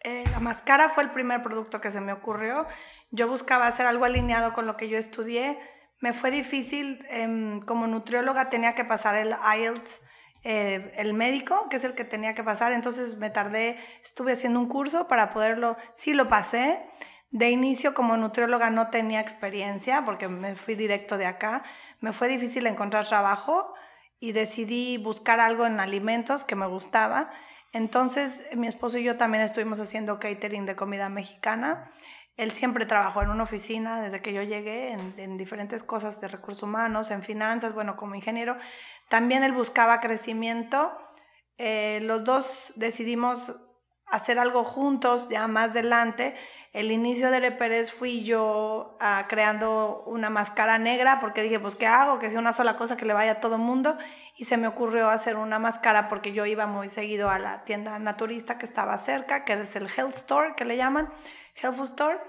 Eh, 0.03 0.25
la 0.31 0.41
máscara 0.41 0.89
fue 0.89 1.03
el 1.03 1.11
primer 1.11 1.43
producto 1.43 1.79
que 1.79 1.91
se 1.91 2.01
me 2.01 2.11
ocurrió. 2.11 2.67
Yo 3.09 3.29
buscaba 3.29 3.67
hacer 3.67 3.85
algo 3.85 4.03
alineado 4.03 4.51
con 4.51 4.65
lo 4.65 4.75
que 4.75 4.89
yo 4.89 4.97
estudié. 4.97 5.57
Me 6.01 6.13
fue 6.13 6.31
difícil, 6.31 7.05
em, 7.09 7.61
como 7.61 7.87
nutrióloga 7.87 8.49
tenía 8.49 8.75
que 8.75 8.83
pasar 8.83 9.15
el 9.15 9.33
IELTS 9.57 10.01
eh, 10.43 10.93
el 10.95 11.13
médico, 11.13 11.67
que 11.69 11.77
es 11.77 11.83
el 11.83 11.95
que 11.95 12.05
tenía 12.05 12.33
que 12.33 12.43
pasar, 12.43 12.71
entonces 12.71 13.17
me 13.17 13.29
tardé, 13.29 13.77
estuve 14.03 14.33
haciendo 14.33 14.59
un 14.59 14.67
curso 14.67 15.07
para 15.07 15.29
poderlo, 15.29 15.77
sí 15.93 16.13
lo 16.13 16.27
pasé. 16.27 16.81
De 17.31 17.51
inicio 17.51 17.93
como 17.93 18.17
nutrióloga 18.17 18.71
no 18.71 18.89
tenía 18.89 19.19
experiencia 19.19 20.03
porque 20.03 20.27
me 20.27 20.55
fui 20.55 20.73
directo 20.73 21.17
de 21.17 21.27
acá, 21.27 21.63
me 21.99 22.11
fue 22.11 22.27
difícil 22.27 22.65
encontrar 22.65 23.07
trabajo 23.07 23.73
y 24.19 24.31
decidí 24.31 24.97
buscar 24.97 25.39
algo 25.39 25.67
en 25.67 25.79
alimentos 25.79 26.43
que 26.43 26.55
me 26.55 26.65
gustaba. 26.65 27.29
Entonces 27.71 28.43
mi 28.55 28.67
esposo 28.67 28.97
y 28.97 29.03
yo 29.03 29.17
también 29.17 29.43
estuvimos 29.43 29.79
haciendo 29.79 30.19
catering 30.19 30.65
de 30.65 30.75
comida 30.75 31.09
mexicana. 31.09 31.91
Él 32.35 32.51
siempre 32.51 32.85
trabajó 32.85 33.21
en 33.21 33.29
una 33.29 33.43
oficina 33.43 34.01
desde 34.01 34.21
que 34.21 34.33
yo 34.33 34.41
llegué, 34.41 34.93
en, 34.93 35.13
en, 35.17 35.37
diferentes 35.37 35.83
cosas 35.83 36.21
de 36.21 36.29
recursos 36.29 36.63
humanos, 36.63 37.11
en 37.11 37.21
finanzas, 37.21 37.73
bueno, 37.73 37.97
como 37.97 38.15
ingeniero. 38.15 38.55
También 39.09 39.43
él 39.43 39.53
buscaba 39.53 39.99
crecimiento. 39.99 40.91
Eh, 41.57 41.99
los 42.03 42.23
dos 42.23 42.71
decidimos 42.75 43.51
hacer 44.07 44.39
algo 44.39 44.63
juntos 44.63 45.27
ya 45.29 45.47
más 45.47 45.71
adelante. 45.71 46.35
El 46.71 46.91
inicio 46.91 47.31
de 47.31 47.39
Le 47.39 47.51
Pérez 47.51 47.91
fui 47.91 48.23
yo 48.23 48.95
ah, 48.99 49.25
creando 49.27 50.03
una 50.05 50.29
máscara 50.29 50.77
negra 50.77 51.19
porque 51.19 51.41
dije, 51.41 51.59
pues, 51.59 51.75
¿qué 51.75 51.87
hago? 51.87 52.19
Que 52.19 52.29
sea 52.29 52.39
una 52.39 52.53
sola 52.53 52.77
cosa 52.77 52.95
que 52.95 53.05
le 53.05 53.13
vaya 53.13 53.33
a 53.33 53.39
todo 53.39 53.57
mundo. 53.57 53.97
Y 54.37 54.45
se 54.45 54.55
me 54.55 54.67
ocurrió 54.67 55.09
hacer 55.09 55.35
una 55.35 55.57
máscara 55.57 56.07
porque 56.07 56.31
yo 56.31 56.45
iba 56.45 56.67
muy 56.67 56.89
seguido 56.89 57.29
a 57.29 57.39
la 57.39 57.63
tienda 57.65 57.97
naturista 57.97 58.59
que 58.59 58.65
estaba 58.65 58.97
cerca, 58.99 59.43
que 59.43 59.53
es 59.53 59.75
el 59.75 59.89
Health 59.89 60.15
Store, 60.15 60.53
que 60.55 60.63
le 60.63 60.77
llaman, 60.77 61.11
Health 61.55 61.79
Store, 61.79 62.19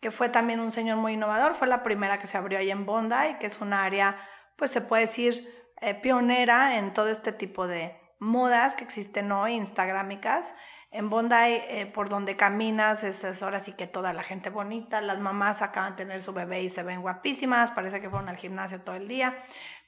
que 0.00 0.12
fue 0.12 0.28
también 0.28 0.60
un 0.60 0.70
señor 0.70 0.96
muy 0.96 1.14
innovador. 1.14 1.54
Fue 1.54 1.66
la 1.66 1.82
primera 1.82 2.18
que 2.18 2.28
se 2.28 2.38
abrió 2.38 2.60
ahí 2.60 2.70
en 2.70 2.86
Bondi, 2.86 3.36
que 3.40 3.46
es 3.46 3.60
un 3.60 3.72
área, 3.72 4.16
pues 4.56 4.70
se 4.70 4.80
puede 4.80 5.02
decir, 5.02 5.59
eh, 5.80 5.94
pionera 5.94 6.78
en 6.78 6.92
todo 6.92 7.08
este 7.08 7.32
tipo 7.32 7.66
de 7.66 7.98
modas 8.18 8.74
que 8.74 8.84
existen 8.84 9.32
hoy, 9.32 9.54
instagramicas. 9.54 10.54
En 10.92 11.08
Bondi, 11.08 11.34
eh, 11.36 11.90
por 11.94 12.08
donde 12.08 12.36
caminas, 12.36 13.04
es, 13.04 13.22
es, 13.22 13.42
ahora 13.42 13.60
sí 13.60 13.72
que 13.72 13.86
toda 13.86 14.12
la 14.12 14.24
gente 14.24 14.50
bonita, 14.50 15.00
las 15.00 15.20
mamás 15.20 15.62
acaban 15.62 15.92
de 15.92 15.98
tener 15.98 16.22
su 16.22 16.32
bebé 16.32 16.62
y 16.62 16.68
se 16.68 16.82
ven 16.82 17.00
guapísimas, 17.00 17.70
parece 17.70 18.00
que 18.00 18.10
fueron 18.10 18.28
al 18.28 18.36
gimnasio 18.36 18.80
todo 18.80 18.96
el 18.96 19.06
día, 19.06 19.38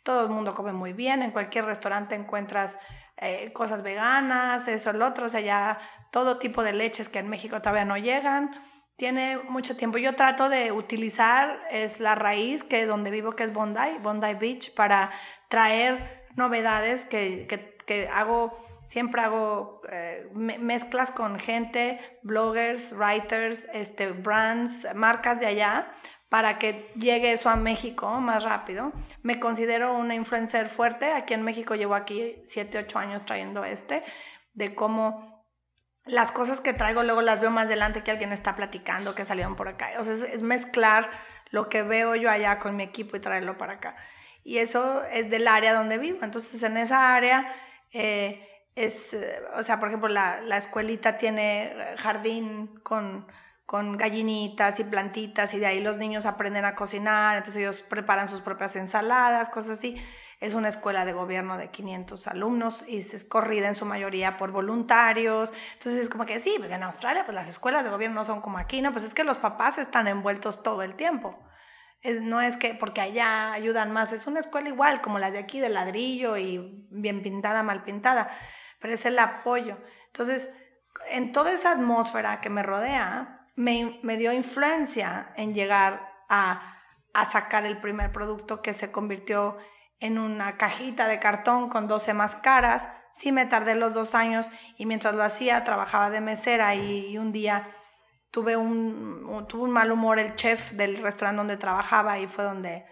todo 0.04 0.22
el 0.22 0.28
mundo 0.28 0.54
come 0.54 0.72
muy 0.72 0.92
bien, 0.92 1.22
en 1.22 1.32
cualquier 1.32 1.64
restaurante 1.64 2.14
encuentras 2.14 2.78
eh, 3.16 3.52
cosas 3.52 3.82
veganas, 3.82 4.66
eso, 4.68 4.90
el 4.90 5.02
otro, 5.02 5.26
o 5.26 5.28
sea, 5.28 5.40
ya 5.40 5.78
todo 6.10 6.38
tipo 6.38 6.64
de 6.64 6.72
leches 6.72 7.08
que 7.08 7.18
en 7.18 7.28
México 7.28 7.60
todavía 7.60 7.84
no 7.84 7.96
llegan. 7.96 8.50
Tiene 8.96 9.38
mucho 9.48 9.76
tiempo. 9.76 9.98
Yo 9.98 10.14
trato 10.14 10.48
de 10.48 10.70
utilizar, 10.70 11.58
es 11.70 11.98
la 11.98 12.14
raíz 12.14 12.62
que 12.62 12.86
donde 12.86 13.10
vivo, 13.10 13.34
que 13.34 13.44
es 13.44 13.52
Bondi, 13.52 13.98
Bondi 14.02 14.34
Beach, 14.34 14.74
para 14.74 15.10
traer 15.52 16.24
novedades 16.34 17.04
que, 17.04 17.46
que, 17.86 18.08
hago 18.08 18.56
siempre 18.84 19.20
hago 19.20 19.82
eh, 19.90 20.26
mezclas 20.34 21.10
con 21.10 21.38
gente, 21.38 22.00
bloggers, 22.22 22.94
writers, 22.94 23.66
este, 23.74 24.12
brands, 24.12 24.86
marcas 24.94 25.40
de 25.40 25.46
allá, 25.46 25.92
para 26.30 26.58
que 26.58 26.90
llegue 26.96 27.34
eso 27.34 27.50
a 27.50 27.56
México 27.56 28.08
más 28.20 28.44
rápido. 28.44 28.92
Me 29.22 29.38
considero 29.38 29.94
una 29.94 30.14
influencer 30.14 30.70
fuerte. 30.70 31.12
Aquí 31.12 31.34
en 31.34 31.42
México 31.42 31.74
llevo 31.74 31.96
aquí 31.96 32.42
7, 32.46 32.78
8 32.78 32.98
años 32.98 33.26
trayendo 33.26 33.66
este, 33.66 34.02
de 34.54 34.74
cómo 34.74 35.44
las 36.06 36.32
cosas 36.32 36.62
que 36.62 36.72
traigo 36.72 37.02
luego 37.02 37.20
las 37.20 37.42
veo 37.42 37.50
más 37.50 37.66
adelante 37.66 38.02
que 38.02 38.10
alguien 38.10 38.32
está 38.32 38.56
platicando, 38.56 39.14
que 39.14 39.26
salieron 39.26 39.54
por 39.54 39.68
acá. 39.68 39.90
O 39.98 40.04
sea, 40.04 40.14
es, 40.14 40.40
mezclar 40.40 41.10
lo 41.50 41.68
que 41.68 41.82
veo 41.82 42.16
yo 42.16 42.30
allá 42.30 42.58
con 42.58 42.74
mi 42.74 42.84
equipo 42.84 43.18
y 43.18 43.20
traerlo 43.20 43.58
para 43.58 43.74
acá. 43.74 43.96
Y 44.44 44.58
eso 44.58 45.04
es 45.04 45.30
del 45.30 45.48
área 45.48 45.74
donde 45.74 45.98
vivo. 45.98 46.18
Entonces, 46.22 46.62
en 46.62 46.76
esa 46.76 47.14
área... 47.14 47.46
Eh, 47.92 48.48
es, 48.74 49.12
eh, 49.12 49.42
o 49.56 49.62
sea, 49.62 49.78
por 49.78 49.88
ejemplo, 49.88 50.08
la, 50.08 50.40
la 50.40 50.56
escuelita 50.56 51.18
tiene 51.18 51.74
jardín 51.98 52.68
con, 52.82 53.26
con 53.66 53.96
gallinitas 53.96 54.80
y 54.80 54.84
plantitas 54.84 55.54
y 55.54 55.58
de 55.58 55.66
ahí 55.66 55.80
los 55.80 55.98
niños 55.98 56.26
aprenden 56.26 56.64
a 56.64 56.74
cocinar, 56.74 57.36
entonces 57.36 57.60
ellos 57.60 57.82
preparan 57.82 58.28
sus 58.28 58.40
propias 58.40 58.76
ensaladas, 58.76 59.50
cosas 59.50 59.78
así. 59.78 59.96
Es 60.40 60.54
una 60.54 60.68
escuela 60.68 61.04
de 61.04 61.12
gobierno 61.12 61.56
de 61.56 61.70
500 61.70 62.26
alumnos 62.26 62.84
y 62.88 62.98
es 62.98 63.24
corrida 63.24 63.68
en 63.68 63.76
su 63.76 63.86
mayoría 63.86 64.36
por 64.36 64.50
voluntarios. 64.50 65.52
Entonces 65.74 66.02
es 66.02 66.08
como 66.08 66.26
que 66.26 66.40
sí, 66.40 66.56
pues 66.58 66.72
en 66.72 66.82
Australia 66.82 67.24
pues 67.24 67.34
las 67.36 67.48
escuelas 67.48 67.84
de 67.84 67.90
gobierno 67.90 68.16
no 68.16 68.24
son 68.24 68.40
como 68.40 68.58
aquí, 68.58 68.82
¿no? 68.82 68.90
Pues 68.90 69.04
es 69.04 69.14
que 69.14 69.22
los 69.22 69.36
papás 69.36 69.78
están 69.78 70.08
envueltos 70.08 70.64
todo 70.64 70.82
el 70.82 70.96
tiempo. 70.96 71.38
No 72.22 72.40
es 72.40 72.56
que 72.56 72.74
porque 72.74 73.00
allá 73.00 73.52
ayudan 73.52 73.92
más, 73.92 74.12
es 74.12 74.26
una 74.26 74.40
escuela 74.40 74.68
igual 74.68 75.00
como 75.02 75.18
la 75.18 75.30
de 75.30 75.38
aquí 75.38 75.60
de 75.60 75.68
ladrillo 75.68 76.36
y 76.36 76.86
bien 76.90 77.22
pintada, 77.22 77.62
mal 77.62 77.84
pintada 77.84 78.30
pero 78.82 78.94
es 78.94 79.06
el 79.06 79.18
apoyo. 79.18 79.78
Entonces, 80.08 80.52
en 81.08 81.32
toda 81.32 81.52
esa 81.52 81.72
atmósfera 81.72 82.40
que 82.42 82.50
me 82.50 82.62
rodea, 82.62 83.46
me, 83.54 84.00
me 84.02 84.18
dio 84.18 84.32
influencia 84.32 85.32
en 85.36 85.54
llegar 85.54 86.12
a, 86.28 86.80
a, 87.14 87.24
sacar 87.24 87.64
el 87.64 87.80
primer 87.80 88.10
producto 88.12 88.60
que 88.60 88.74
se 88.74 88.90
convirtió 88.90 89.56
en 90.00 90.18
una 90.18 90.56
cajita 90.56 91.06
de 91.06 91.20
cartón 91.20 91.68
con 91.70 91.86
12 91.86 92.12
máscaras. 92.12 92.88
Sí 93.12 93.30
me 93.30 93.46
tardé 93.46 93.76
los 93.76 93.94
dos 93.94 94.14
años 94.14 94.50
y 94.76 94.86
mientras 94.86 95.14
lo 95.14 95.22
hacía 95.22 95.64
trabajaba 95.64 96.10
de 96.10 96.20
mesera 96.20 96.74
y, 96.74 97.16
un 97.18 97.32
día 97.32 97.68
tuve 98.32 98.56
un, 98.56 99.46
tuve 99.46 99.62
un 99.62 99.70
mal 99.70 99.92
humor 99.92 100.18
el 100.18 100.34
chef 100.34 100.72
del 100.72 100.96
restaurante 100.96 101.36
donde 101.36 101.56
trabajaba 101.56 102.18
y 102.18 102.26
fue 102.26 102.42
donde 102.42 102.84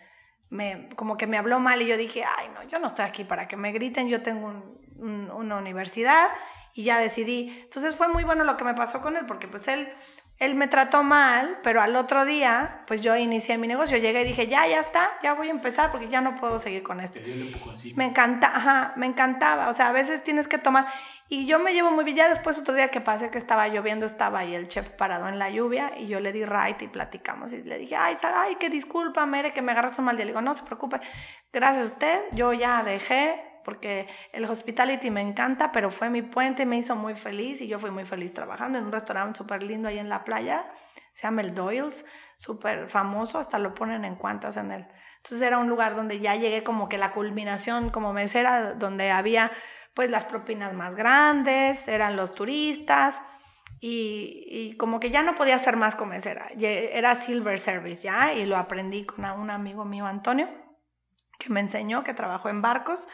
me, 0.51 0.91
como 0.95 1.17
que 1.17 1.27
me 1.27 1.39
habló 1.39 1.59
mal 1.59 1.83
y 1.83 1.87
yo 1.87 1.97
dije, 1.97 2.23
ay 2.25 2.49
no, 2.55 2.63
yo 2.65 2.79
no 2.79 2.89
estoy 2.89 3.07
aquí 3.07 3.25
para 3.25 3.49
que 3.49 3.57
me 3.57 3.73
griten, 3.73 4.09
yo 4.09 4.23
tengo 4.23 4.47
un, 4.47 5.31
una 5.31 5.57
universidad 5.57 6.29
y 6.75 6.85
ya 6.85 6.99
decidí. 6.99 7.59
Entonces 7.65 7.97
fue 7.97 8.09
muy 8.09 8.23
bueno 8.23 8.45
lo 8.45 8.57
que 8.57 8.65
me 8.65 8.75
pasó 8.75 9.01
con 9.01 9.17
él, 9.17 9.27
porque 9.27 9.49
pues 9.49 9.67
él, 9.69 9.89
él 10.39 10.55
me 10.55 10.69
trató 10.69 11.03
mal, 11.03 11.59
pero 11.63 11.81
al 11.81 11.97
otro 11.97 12.25
día, 12.25 12.85
pues 12.87 13.01
yo 13.01 13.17
inicié 13.17 13.59
mi 13.59 13.67
negocio, 13.67 13.97
llegué 13.97 14.23
y 14.23 14.27
dije, 14.27 14.47
ya, 14.47 14.67
ya 14.67 14.81
está, 14.81 15.11
ya 15.23 15.35
voy 15.35 15.49
a 15.49 15.53
empezar 15.53 15.91
porque 15.91 16.09
ya 16.09 16.21
no 16.21 16.37
puedo 16.37 16.59
seguir 16.59 16.83
con 16.83 17.01
esto. 17.01 17.19
Me 17.97 18.07
encanta, 18.07 18.53
ajá, 18.55 18.93
me 18.97 19.07
encantaba, 19.07 19.69
o 19.69 19.75
sea, 19.75 19.89
a 19.89 19.93
veces 19.93 20.23
tienes 20.23 20.49
que 20.49 20.59
tomar, 20.59 20.87
y 21.33 21.47
yo 21.47 21.61
me 21.61 21.73
llevo 21.73 21.93
muy 21.93 22.05
bien, 22.05 22.17
ya 22.17 22.29
después 22.29 22.59
otro 22.59 22.75
día 22.75 22.89
que 22.89 23.01
pasé 23.01 23.31
que 23.31 23.39
estaba 23.39 23.69
lloviendo, 23.69 24.05
estaba 24.05 24.41
ahí 24.41 24.53
el 24.53 24.67
chef 24.67 24.91
parado 24.91 25.29
en 25.29 25.39
la 25.39 25.49
lluvia 25.49 25.93
y 25.97 26.09
yo 26.09 26.19
le 26.19 26.33
di 26.33 26.45
right 26.45 26.83
y 26.83 26.89
platicamos 26.89 27.53
y 27.53 27.63
le 27.63 27.79
dije, 27.79 27.95
ay, 27.95 28.17
ay, 28.35 28.57
que 28.57 28.69
disculpa, 28.69 29.25
Mere, 29.27 29.53
que 29.53 29.63
me 29.63 29.71
agarras 29.71 29.97
un 30.01 30.07
mal 30.07 30.17
día. 30.17 30.25
Le 30.25 30.33
digo, 30.33 30.43
no 30.43 30.57
se 30.57 30.65
preocupe, 30.65 31.01
gracias 31.53 31.83
a 31.83 31.93
usted, 31.93 32.21
yo 32.33 32.53
ya 32.53 32.83
dejé, 32.83 33.41
porque 33.65 34.09
el 34.33 34.45
hospitality 34.45 35.09
me 35.13 35.21
encanta, 35.21 35.71
pero 35.71 35.93
fue 35.93 36.11
mi 36.11 36.23
puente, 36.23 36.67
me 36.67 36.79
hizo 36.79 36.97
muy 36.97 37.15
feliz 37.15 37.61
y 37.61 37.69
yo 37.69 37.79
fui 37.79 37.93
muy 37.93 38.05
feliz 38.05 38.35
trabajando 38.35 38.79
en 38.79 38.87
un 38.87 38.93
restaurante 38.93 39.39
súper 39.39 39.63
lindo 39.63 39.89
ahí 39.89 40.01
en 40.01 40.09
la 40.09 40.25
playa, 40.25 40.69
se 41.13 41.29
llama 41.29 41.43
el 41.43 41.55
Doyle's, 41.55 42.05
súper 42.39 42.89
famoso, 42.89 43.39
hasta 43.39 43.61
lo 43.61 43.73
ponen 43.75 44.05
en 44.05 44.17
cuantas 44.17 44.57
en 44.57 44.73
él. 44.73 44.89
Entonces 45.19 45.47
era 45.47 45.59
un 45.59 45.69
lugar 45.69 45.95
donde 45.95 46.19
ya 46.19 46.35
llegué 46.35 46.65
como 46.65 46.89
que 46.89 46.99
la 46.99 47.13
culminación 47.13 47.91
como 47.91 48.13
mesera, 48.13 48.75
donde 48.75 49.13
había 49.13 49.53
pues 50.01 50.09
las 50.09 50.25
propinas 50.25 50.73
más 50.73 50.95
grandes, 50.95 51.87
eran 51.87 52.17
los 52.17 52.35
turistas 52.35 53.21
y, 53.81 54.75
como 54.79 54.99
que 54.99 55.11
ya 55.11 55.23
no 55.23 55.35
podía 55.35 55.59
ser 55.59 55.77
más 55.77 55.95
como 55.95 56.13
mesera, 56.13 56.49
era 56.59 57.15
silver 57.15 57.59
service 57.59 58.05
ya 58.05 58.33
y 58.33 58.47
lo 58.47 58.57
aprendí 58.57 59.05
con 59.05 59.27
un 59.27 59.51
amigo 59.51 59.85
mío, 59.85 60.07
Antonio, 60.07 60.49
que 61.39 61.51
me 61.51 61.61
enseñó, 61.61 62.03
que 62.03 62.15
trabajó 62.15 62.49
en 62.49 62.63
barcos. 62.63 63.09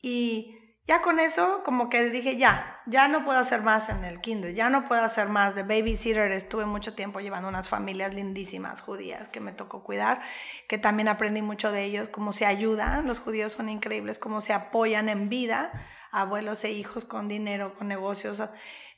Y 0.00 0.56
ya 0.86 1.02
con 1.02 1.18
eso, 1.18 1.62
como 1.64 1.88
que 1.88 2.10
dije, 2.10 2.36
ya, 2.36 2.80
ya 2.86 3.08
no 3.08 3.24
puedo 3.24 3.40
hacer 3.40 3.62
más 3.62 3.88
en 3.88 4.04
el 4.04 4.20
kinder, 4.20 4.54
ya 4.54 4.70
no 4.70 4.86
puedo 4.86 5.02
hacer 5.02 5.28
más 5.28 5.56
de 5.56 5.64
babysitter. 5.64 6.30
Estuve 6.30 6.64
mucho 6.64 6.94
tiempo 6.94 7.18
llevando 7.18 7.48
unas 7.48 7.68
familias 7.68 8.14
lindísimas 8.14 8.80
judías 8.80 9.28
que 9.28 9.40
me 9.40 9.50
tocó 9.50 9.82
cuidar, 9.82 10.20
que 10.68 10.78
también 10.78 11.08
aprendí 11.08 11.42
mucho 11.42 11.72
de 11.72 11.84
ellos, 11.84 12.08
cómo 12.08 12.32
se 12.32 12.46
ayudan, 12.46 13.08
los 13.08 13.18
judíos 13.18 13.54
son 13.54 13.68
increíbles, 13.68 14.20
cómo 14.20 14.40
se 14.40 14.52
apoyan 14.52 15.08
en 15.08 15.28
vida, 15.28 15.72
abuelos 16.12 16.64
e 16.64 16.70
hijos 16.72 17.04
con 17.04 17.28
dinero, 17.28 17.74
con 17.74 17.88
negocios. 17.88 18.42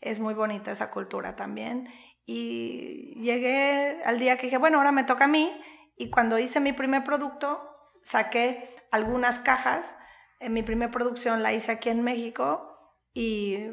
Es 0.01 0.19
muy 0.19 0.35
bonita 0.35 0.71
esa 0.71 0.91
cultura 0.91 1.37
también. 1.37 1.89
Y 2.25 3.21
llegué 3.21 4.03
al 4.05 4.19
día 4.19 4.37
que 4.37 4.47
dije, 4.47 4.59
bueno, 4.59 4.79
ahora 4.79 4.93
me 4.93 5.05
toca 5.05 5.25
a 5.25 5.29
mí. 5.29 5.53
Y 5.97 6.11
cuando 6.11 6.39
hice 6.39 6.61
mi 6.61 6.73
primer 6.73 7.05
producto, 7.05 7.61
saqué 8.03 8.69
algunas 8.91 9.39
cajas 9.39 9.95
en 10.43 10.53
mi 10.53 10.63
primera 10.63 10.91
producción 10.91 11.43
la 11.43 11.53
hice 11.53 11.71
aquí 11.71 11.89
en 11.89 12.03
México 12.03 12.77
y 13.15 13.71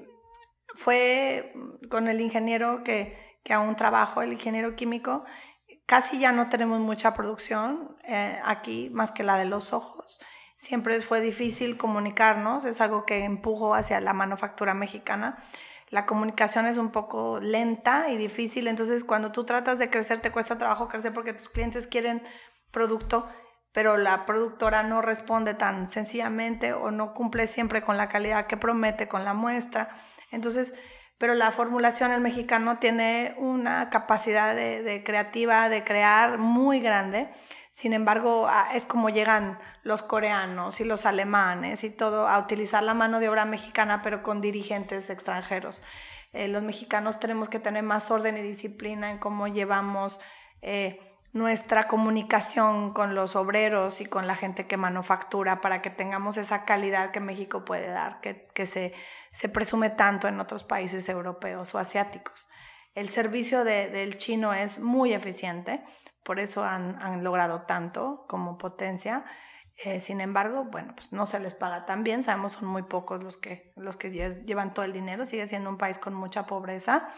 fue 0.75 1.51
con 1.89 2.07
el 2.07 2.21
ingeniero 2.21 2.83
que, 2.83 3.39
que 3.43 3.53
aún 3.53 3.75
trabajo, 3.75 4.21
el 4.21 4.33
ingeniero 4.33 4.75
químico. 4.75 5.25
Casi 5.87 6.19
ya 6.19 6.31
no 6.31 6.49
tenemos 6.49 6.79
mucha 6.79 7.15
producción 7.15 7.97
eh, 8.03 8.39
aquí 8.45 8.91
más 8.91 9.11
que 9.11 9.23
la 9.23 9.37
de 9.37 9.45
los 9.45 9.73
ojos. 9.73 10.19
Siempre 10.59 10.99
fue 11.01 11.21
difícil 11.21 11.77
comunicarnos, 11.77 12.65
es 12.65 12.81
algo 12.81 13.05
que 13.05 13.23
empujo 13.23 13.73
hacia 13.73 13.99
la 14.01 14.13
manufactura 14.13 14.73
mexicana. 14.73 15.41
La 15.89 16.05
comunicación 16.05 16.67
es 16.67 16.77
un 16.77 16.91
poco 16.91 17.39
lenta 17.39 18.09
y 18.11 18.17
difícil, 18.17 18.67
entonces 18.67 19.03
cuando 19.03 19.31
tú 19.31 19.45
tratas 19.45 19.79
de 19.79 19.89
crecer 19.89 20.21
te 20.21 20.31
cuesta 20.31 20.57
trabajo 20.57 20.87
crecer 20.87 21.13
porque 21.13 21.33
tus 21.33 21.49
clientes 21.49 21.87
quieren 21.87 22.21
producto 22.71 23.27
pero 23.71 23.97
la 23.97 24.25
productora 24.25 24.83
no 24.83 25.01
responde 25.01 25.53
tan 25.53 25.89
sencillamente 25.89 26.73
o 26.73 26.91
no 26.91 27.13
cumple 27.13 27.47
siempre 27.47 27.81
con 27.81 27.97
la 27.97 28.09
calidad 28.09 28.47
que 28.47 28.57
promete 28.57 29.07
con 29.07 29.25
la 29.25 29.33
muestra. 29.33 29.89
Entonces, 30.31 30.73
pero 31.17 31.35
la 31.35 31.51
formulación 31.51 32.11
el 32.11 32.21
mexicano 32.21 32.79
tiene 32.79 33.35
una 33.37 33.89
capacidad 33.89 34.55
de, 34.55 35.03
creativa 35.05 35.69
de 35.69 35.83
crear 35.83 36.39
muy 36.39 36.79
grande. 36.79 37.29
Sin 37.71 37.93
embargo, 37.93 38.49
es 38.73 38.85
como 38.85 39.09
llegan 39.09 39.59
los 39.83 40.01
coreanos 40.01 40.81
y 40.81 40.85
los 40.85 41.05
alemanes 41.05 41.83
y 41.83 41.89
todo 41.89 42.27
a 42.27 42.39
utilizar 42.39 42.83
la 42.83 42.93
mano 42.93 43.19
de 43.19 43.29
obra 43.29 43.45
mexicana, 43.45 44.01
pero 44.01 44.23
con 44.23 44.41
dirigentes 44.41 45.09
extranjeros. 45.09 45.83
Eh, 46.33 46.47
los 46.47 46.63
mexicanos 46.63 47.19
tenemos 47.19 47.49
que 47.49 47.59
tener 47.59 47.83
más 47.83 48.11
orden 48.11 48.37
y 48.37 48.41
disciplina 48.41 49.11
en 49.11 49.17
cómo 49.17 49.47
llevamos 49.47 50.19
eh, 50.61 50.99
nuestra 51.31 51.87
comunicación 51.87 52.91
con 52.93 53.13
los 53.13 53.35
obreros 53.35 54.01
y 54.01 54.05
con 54.05 54.27
la 54.27 54.35
gente 54.35 54.67
que 54.67 54.77
manufactura 54.77 55.61
para 55.61 55.81
que 55.81 55.89
tengamos 55.89 56.37
esa 56.37 56.65
calidad 56.65 57.11
que 57.11 57.19
México 57.19 57.65
puede 57.65 57.87
dar, 57.87 58.19
que, 58.19 58.47
que 58.53 58.65
se, 58.65 58.93
se, 59.29 59.47
presume 59.47 59.91
tanto 59.91 60.27
en 60.27 60.39
otros 60.39 60.63
países 60.63 61.07
europeos 61.07 61.73
o 61.75 61.79
asiáticos. 61.79 62.47
El 62.95 63.09
servicio 63.09 63.63
de, 63.63 63.89
del 63.89 64.17
chino 64.17 64.53
es 64.53 64.79
muy 64.79 65.13
eficiente, 65.13 65.83
por 66.29 66.39
eso 66.39 66.63
han, 66.63 67.01
han 67.01 67.23
logrado 67.23 67.63
tanto 67.63 68.25
como 68.27 68.59
potencia. 68.59 69.25
Eh, 69.83 69.99
sin 69.99 70.21
embargo, 70.21 70.65
bueno, 70.65 70.93
pues 70.95 71.11
no 71.11 71.25
se 71.25 71.39
les 71.39 71.55
paga 71.55 71.87
tan 71.87 72.03
bien, 72.03 72.21
sabemos 72.21 72.51
son 72.51 72.67
muy 72.67 72.83
pocos 72.83 73.23
los 73.23 73.35
que, 73.35 73.73
los 73.75 73.97
que 73.97 74.11
llevan 74.45 74.75
todo 74.75 74.85
el 74.85 74.93
dinero, 74.93 75.25
sigue 75.25 75.47
siendo 75.47 75.71
un 75.71 75.79
país 75.79 75.97
con 75.97 76.13
mucha 76.13 76.45
pobreza, 76.45 77.09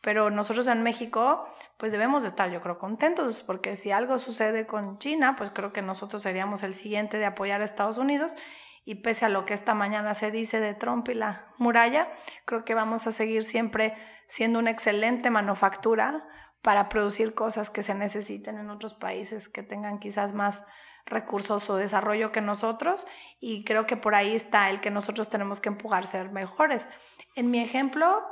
pero 0.00 0.30
nosotros 0.30 0.68
en 0.68 0.84
México, 0.84 1.48
pues 1.78 1.90
debemos 1.90 2.22
estar, 2.22 2.48
yo 2.52 2.60
creo, 2.60 2.78
contentos, 2.78 3.42
porque 3.42 3.74
si 3.74 3.90
algo 3.90 4.20
sucede 4.20 4.68
con 4.68 4.98
China, 4.98 5.34
pues 5.36 5.50
creo 5.50 5.72
que 5.72 5.82
nosotros 5.82 6.22
seríamos 6.22 6.62
el 6.62 6.72
siguiente 6.72 7.18
de 7.18 7.26
apoyar 7.26 7.62
a 7.62 7.64
Estados 7.64 7.98
Unidos. 7.98 8.36
Y 8.84 9.02
pese 9.02 9.26
a 9.26 9.30
lo 9.30 9.46
que 9.46 9.54
esta 9.54 9.74
mañana 9.74 10.14
se 10.14 10.30
dice 10.30 10.60
de 10.60 10.74
Trump 10.74 11.08
y 11.08 11.14
la 11.14 11.48
muralla, 11.58 12.08
creo 12.44 12.64
que 12.64 12.74
vamos 12.74 13.08
a 13.08 13.12
seguir 13.12 13.42
siempre 13.42 13.96
siendo 14.28 14.60
una 14.60 14.70
excelente 14.70 15.28
manufactura 15.28 16.24
para 16.62 16.88
producir 16.88 17.34
cosas 17.34 17.70
que 17.70 17.82
se 17.82 17.94
necesiten 17.94 18.58
en 18.58 18.70
otros 18.70 18.94
países 18.94 19.48
que 19.48 19.62
tengan 19.62 19.98
quizás 19.98 20.34
más, 20.34 20.64
recursos 21.06 21.68
o 21.70 21.76
desarrollo 21.76 22.32
que 22.32 22.40
nosotros 22.40 23.06
y 23.40 23.64
creo 23.64 23.86
que 23.86 23.96
por 23.96 24.14
ahí 24.14 24.34
está 24.34 24.70
el 24.70 24.80
que 24.80 24.90
nosotros 24.90 25.28
tenemos 25.28 25.60
que 25.60 25.68
empujar 25.68 26.04
a 26.04 26.06
ser 26.06 26.30
mejores. 26.30 26.88
En 27.34 27.50
mi 27.50 27.60
ejemplo, 27.60 28.22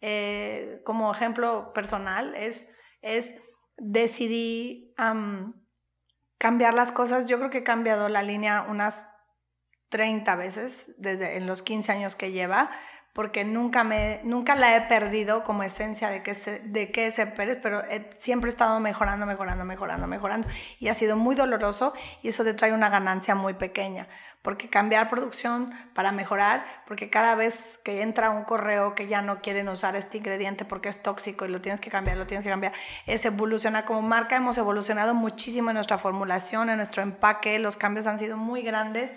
eh, 0.00 0.80
como 0.84 1.12
ejemplo 1.12 1.72
personal, 1.72 2.34
es, 2.34 2.68
es 3.02 3.34
decidí 3.76 4.94
cambiar 6.38 6.74
las 6.74 6.92
cosas. 6.92 7.26
Yo 7.26 7.38
creo 7.38 7.50
que 7.50 7.58
he 7.58 7.64
cambiado 7.64 8.08
la 8.08 8.22
línea 8.22 8.64
unas 8.68 9.08
30 9.90 10.36
veces 10.36 10.94
desde 10.98 11.36
en 11.36 11.46
los 11.46 11.62
15 11.62 11.92
años 11.92 12.14
que 12.14 12.30
lleva 12.30 12.70
porque 13.12 13.44
nunca, 13.44 13.82
me, 13.82 14.20
nunca 14.22 14.54
la 14.54 14.76
he 14.76 14.82
perdido 14.82 15.42
como 15.42 15.64
esencia 15.64 16.08
de 16.08 16.22
que, 16.22 16.34
de 16.34 16.92
que 16.92 17.06
es 17.06 17.14
Pérez, 17.34 17.58
pero 17.60 17.82
siempre 18.16 18.48
he 18.48 18.52
estado 18.52 18.78
mejorando, 18.78 19.26
mejorando, 19.26 19.64
mejorando, 19.64 20.06
mejorando. 20.06 20.48
Y 20.78 20.88
ha 20.88 20.94
sido 20.94 21.16
muy 21.16 21.34
doloroso 21.34 21.94
y 22.22 22.28
eso 22.28 22.44
te 22.44 22.54
trae 22.54 22.72
una 22.72 22.88
ganancia 22.88 23.34
muy 23.34 23.54
pequeña. 23.54 24.08
Porque 24.42 24.70
cambiar 24.70 25.08
producción 25.08 25.72
para 25.94 26.12
mejorar, 26.12 26.64
porque 26.86 27.10
cada 27.10 27.34
vez 27.34 27.80
que 27.82 28.02
entra 28.02 28.30
un 28.30 28.44
correo 28.44 28.94
que 28.94 29.08
ya 29.08 29.20
no 29.20 29.40
quieren 29.40 29.68
usar 29.68 29.96
este 29.96 30.18
ingrediente 30.18 30.64
porque 30.64 30.88
es 30.88 31.02
tóxico 31.02 31.44
y 31.44 31.48
lo 31.48 31.60
tienes 31.60 31.80
que 31.80 31.90
cambiar, 31.90 32.16
lo 32.16 32.26
tienes 32.28 32.44
que 32.44 32.50
cambiar, 32.50 32.72
es 33.06 33.24
evolucionar. 33.24 33.84
Como 33.84 34.00
marca 34.00 34.36
hemos 34.36 34.56
evolucionado 34.58 35.12
muchísimo 35.12 35.70
en 35.70 35.74
nuestra 35.74 35.98
formulación, 35.98 36.70
en 36.70 36.76
nuestro 36.76 37.02
empaque, 37.02 37.58
los 37.58 37.76
cambios 37.76 38.06
han 38.06 38.20
sido 38.20 38.36
muy 38.36 38.62
grandes 38.62 39.10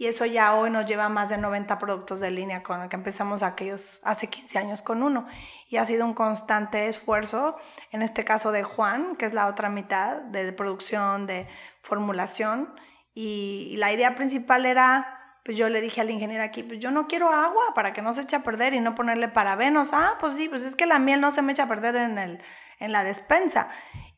y 0.00 0.06
eso 0.06 0.24
ya 0.24 0.54
hoy 0.54 0.70
nos 0.70 0.86
lleva 0.86 1.08
más 1.08 1.28
de 1.28 1.38
90 1.38 1.76
productos 1.80 2.20
de 2.20 2.30
línea 2.30 2.62
con 2.62 2.80
el 2.80 2.88
que 2.88 2.94
empezamos 2.94 3.42
aquellos 3.42 4.00
hace 4.04 4.28
15 4.28 4.56
años 4.56 4.80
con 4.80 5.02
uno. 5.02 5.26
Y 5.68 5.76
ha 5.76 5.84
sido 5.84 6.04
un 6.04 6.14
constante 6.14 6.86
esfuerzo, 6.86 7.56
en 7.90 8.02
este 8.02 8.24
caso 8.24 8.52
de 8.52 8.62
Juan, 8.62 9.16
que 9.16 9.26
es 9.26 9.32
la 9.32 9.48
otra 9.48 9.68
mitad 9.70 10.22
de 10.22 10.52
producción, 10.52 11.26
de 11.26 11.48
formulación. 11.82 12.72
Y, 13.12 13.74
la 13.78 13.92
idea 13.92 14.14
principal 14.14 14.66
era, 14.66 15.40
pues 15.44 15.58
yo 15.58 15.68
le 15.68 15.80
dije 15.80 16.00
al 16.00 16.10
ingeniero 16.10 16.44
aquí, 16.44 16.62
pues 16.62 16.78
yo 16.78 16.92
no 16.92 17.08
quiero 17.08 17.30
agua 17.30 17.74
para 17.74 17.92
que 17.92 18.00
no 18.00 18.12
se 18.12 18.20
eche 18.20 18.36
a 18.36 18.44
perder 18.44 18.74
y 18.74 18.80
no 18.80 18.94
ponerle 18.94 19.26
parabenos. 19.26 19.90
Ah, 19.92 20.16
pues 20.20 20.36
sí, 20.36 20.48
pues 20.48 20.62
es 20.62 20.76
que 20.76 20.86
la 20.86 21.00
miel 21.00 21.20
no 21.20 21.32
se 21.32 21.42
me 21.42 21.50
echa 21.50 21.64
a 21.64 21.68
perder 21.68 21.96
en, 21.96 22.18
el, 22.18 22.40
en 22.78 22.92
la 22.92 23.02
despensa. 23.02 23.68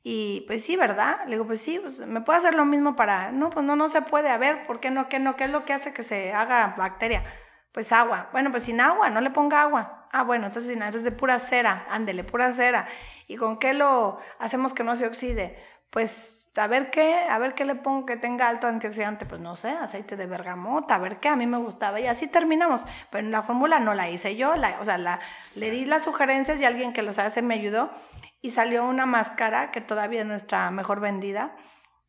Y 0.03 0.44
pues 0.46 0.64
sí, 0.64 0.76
¿verdad? 0.76 1.20
Le 1.26 1.32
digo, 1.32 1.46
pues 1.46 1.61
sí, 1.61 1.78
pues 1.78 1.98
me 1.98 2.22
puede 2.22 2.38
hacer 2.38 2.55
lo 2.55 2.64
mismo 2.64 2.96
para... 2.96 3.32
No, 3.32 3.51
pues 3.51 3.66
no, 3.66 3.76
no 3.76 3.88
se 3.88 4.03
puede. 4.03 4.30
A 4.30 4.38
ver, 4.38 4.66
¿por 4.66 4.80
qué 4.80 4.90
no? 4.90 5.09
¿Qué 5.09 5.18
no? 5.18 5.36
¿Qué 5.36 5.44
es 5.44 5.51
lo 5.51 5.64
que 5.64 5.74
hace 5.74 5.92
que 5.92 6.03
se 6.03 6.32
haga 6.32 6.74
bacteria? 6.78 7.24
Pues 7.72 7.92
agua. 7.92 8.30
Bueno, 8.32 8.51
pues 8.51 8.64
sin 8.64 8.80
agua, 8.80 9.11
no 9.11 9.20
le 9.20 9.30
ponga 9.30 9.62
agua. 9.62 10.09
Ah, 10.12 10.22
bueno, 10.24 10.46
entonces, 10.46 10.72
entonces 10.72 11.05
de 11.05 11.12
pura 11.12 11.38
cera, 11.38 11.86
ándele, 11.90 12.24
pura 12.24 12.53
cera. 12.53 12.88
¿Y 13.28 13.36
con 13.36 13.59
qué 13.59 13.74
lo 13.74 14.18
hacemos 14.38 14.74
que 14.74 14.84
no 14.84 14.96
se 14.96 15.07
oxide? 15.07 15.57
Pues 15.90 16.48
a 16.57 16.66
ver 16.66 16.90
qué, 16.90 17.14
a 17.14 17.38
ver 17.38 17.55
qué 17.55 17.64
le 17.64 17.76
pongo 17.76 18.07
que 18.07 18.16
tenga 18.16 18.48
alto 18.48 18.66
antioxidante, 18.66 19.24
pues 19.24 19.40
no 19.40 19.55
sé, 19.55 19.70
aceite 19.70 20.16
de 20.16 20.26
bergamota, 20.26 20.96
a 20.96 20.98
ver 20.98 21.20
qué, 21.20 21.28
a 21.28 21.36
mí 21.36 21.46
me 21.46 21.59
gustaba 21.59 22.01
y 22.01 22.07
así 22.07 22.26
terminamos. 22.26 22.82
Pero 23.11 23.28
la 23.28 23.42
fórmula 23.42 23.78
no 23.78 23.94
la 23.94 24.11
hice 24.11 24.34
yo, 24.36 24.57
la, 24.57 24.80
o 24.80 24.84
sea, 24.84 24.98
la, 24.98 25.20
le 25.55 25.70
di 25.70 25.84
las 25.84 26.05
sugerencias 26.05 26.61
y 26.61 26.64
alguien 26.64 26.92
que 26.92 27.03
los 27.03 27.18
hace 27.18 27.42
me 27.42 27.55
ayudó 27.55 27.90
y 28.43 28.51
salió 28.51 28.84
una 28.84 29.07
máscara 29.07 29.70
que 29.70 29.80
todavía 29.80 30.20
es 30.20 30.26
nuestra 30.26 30.70
mejor 30.70 31.01
vendida, 31.01 31.57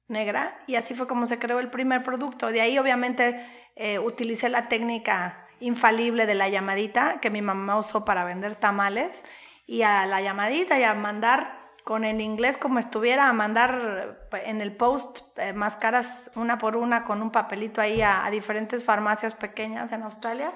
negra, 0.08 0.64
y 0.68 0.76
así 0.76 0.94
fue 0.94 1.08
como 1.08 1.28
se 1.28 1.40
creó 1.40 1.60
el 1.60 1.70
primer 1.70 2.04
producto. 2.04 2.48
De 2.48 2.62
ahí 2.62 2.78
obviamente 2.78 3.46
eh, 3.76 4.00
utilicé 4.00 4.50
la 4.50 4.68
técnica 4.68 5.48
infalible 5.60 6.26
de 6.26 6.36
la 6.36 6.50
llamadita 6.50 7.20
que 7.22 7.30
mi 7.30 7.42
mamá 7.42 7.78
usó 7.78 8.04
para 8.04 8.24
vender 8.24 8.56
tamales 8.56 9.24
y 9.68 9.84
a 9.84 10.06
la 10.06 10.22
llamadita 10.22 10.80
y 10.80 10.84
a 10.84 10.94
mandar 10.94 11.62
con 11.84 12.04
el 12.04 12.22
inglés 12.22 12.58
como 12.58 12.80
estuviera, 12.80 13.30
a 13.30 13.34
mandar 13.34 14.18
eh, 14.34 14.44
en 14.46 14.62
el 14.62 14.76
post 14.76 15.20
eh, 15.38 15.54
máscaras 15.54 16.30
una 16.36 16.58
por 16.58 16.76
una 16.76 17.04
con 17.04 17.22
un 17.22 17.32
papelito 17.32 17.82
ahí 17.82 18.02
a, 18.02 18.28
diferentes 18.32 18.84
farmacias 18.84 19.34
pequeñas 19.34 19.92
en 19.92 20.04
Australia. 20.04 20.52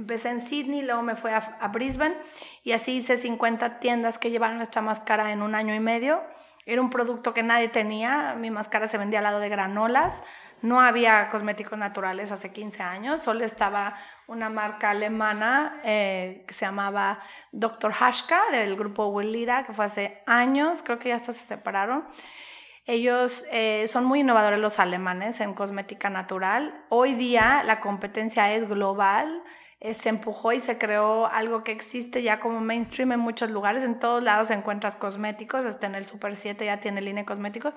Empecé 0.00 0.30
en 0.30 0.40
Sydney, 0.40 0.80
luego 0.80 1.02
me 1.02 1.14
fui 1.14 1.30
a, 1.30 1.58
a, 1.60 1.68
Brisbane 1.68 2.16
y 2.64 2.72
así 2.72 2.92
hice 2.92 3.18
50 3.18 3.80
tiendas 3.80 4.18
que 4.18 4.30
llevaban 4.30 4.56
nuestra 4.56 4.80
máscara 4.80 5.30
en 5.30 5.42
un 5.42 5.54
año 5.54 5.74
y 5.74 5.80
medio. 5.80 6.22
Era 6.64 6.80
un 6.80 6.88
producto 6.88 7.34
que 7.34 7.42
nadie 7.42 7.68
tenía, 7.68 8.34
mi 8.34 8.50
máscara 8.50 8.86
se 8.86 8.96
vendía 8.96 9.18
al 9.18 9.24
lado 9.24 9.40
de 9.40 9.50
granolas, 9.50 10.24
no 10.62 10.80
había 10.80 11.28
cosméticos 11.28 11.78
naturales 11.78 12.32
hace 12.32 12.50
15 12.50 12.82
años, 12.82 13.20
solo 13.20 13.44
estaba 13.44 13.98
una 14.26 14.48
marca 14.48 14.88
alemana 14.88 15.82
eh, 15.84 16.44
que 16.48 16.54
se 16.54 16.64
llamaba 16.64 17.20
Dr. 17.52 17.92
Hashka 17.92 18.40
del 18.52 18.76
grupo 18.76 19.08
Willira, 19.08 19.64
que 19.64 19.74
fue 19.74 19.84
hace 19.84 20.22
años, 20.26 20.80
creo 20.82 20.98
que 20.98 21.10
ya 21.10 21.16
hasta 21.16 21.34
se 21.34 21.44
separaron. 21.44 22.06
Ellos 22.86 23.44
eh, 23.52 23.84
son 23.88 24.06
muy 24.06 24.20
innovadores 24.20 24.60
los 24.60 24.78
alemanes 24.78 25.40
en 25.40 25.52
cosmética 25.52 26.08
natural. 26.08 26.86
Hoy 26.88 27.12
día 27.12 27.62
la 27.64 27.80
competencia 27.80 28.50
es 28.54 28.66
global. 28.66 29.42
Eh, 29.80 29.94
se 29.94 30.10
empujó 30.10 30.52
y 30.52 30.60
se 30.60 30.76
creó 30.76 31.26
algo 31.26 31.64
que 31.64 31.72
existe 31.72 32.22
ya 32.22 32.38
como 32.38 32.60
mainstream 32.60 33.12
en 33.12 33.20
muchos 33.20 33.50
lugares. 33.50 33.82
En 33.82 33.98
todos 33.98 34.22
lados 34.22 34.50
encuentras 34.50 34.96
cosméticos. 34.96 35.64
Hasta 35.64 35.86
en 35.86 35.94
el 35.94 36.04
Super 36.04 36.36
7 36.36 36.64
ya 36.66 36.80
tiene 36.80 37.00
línea 37.00 37.22
de 37.22 37.26
cosméticos. 37.26 37.74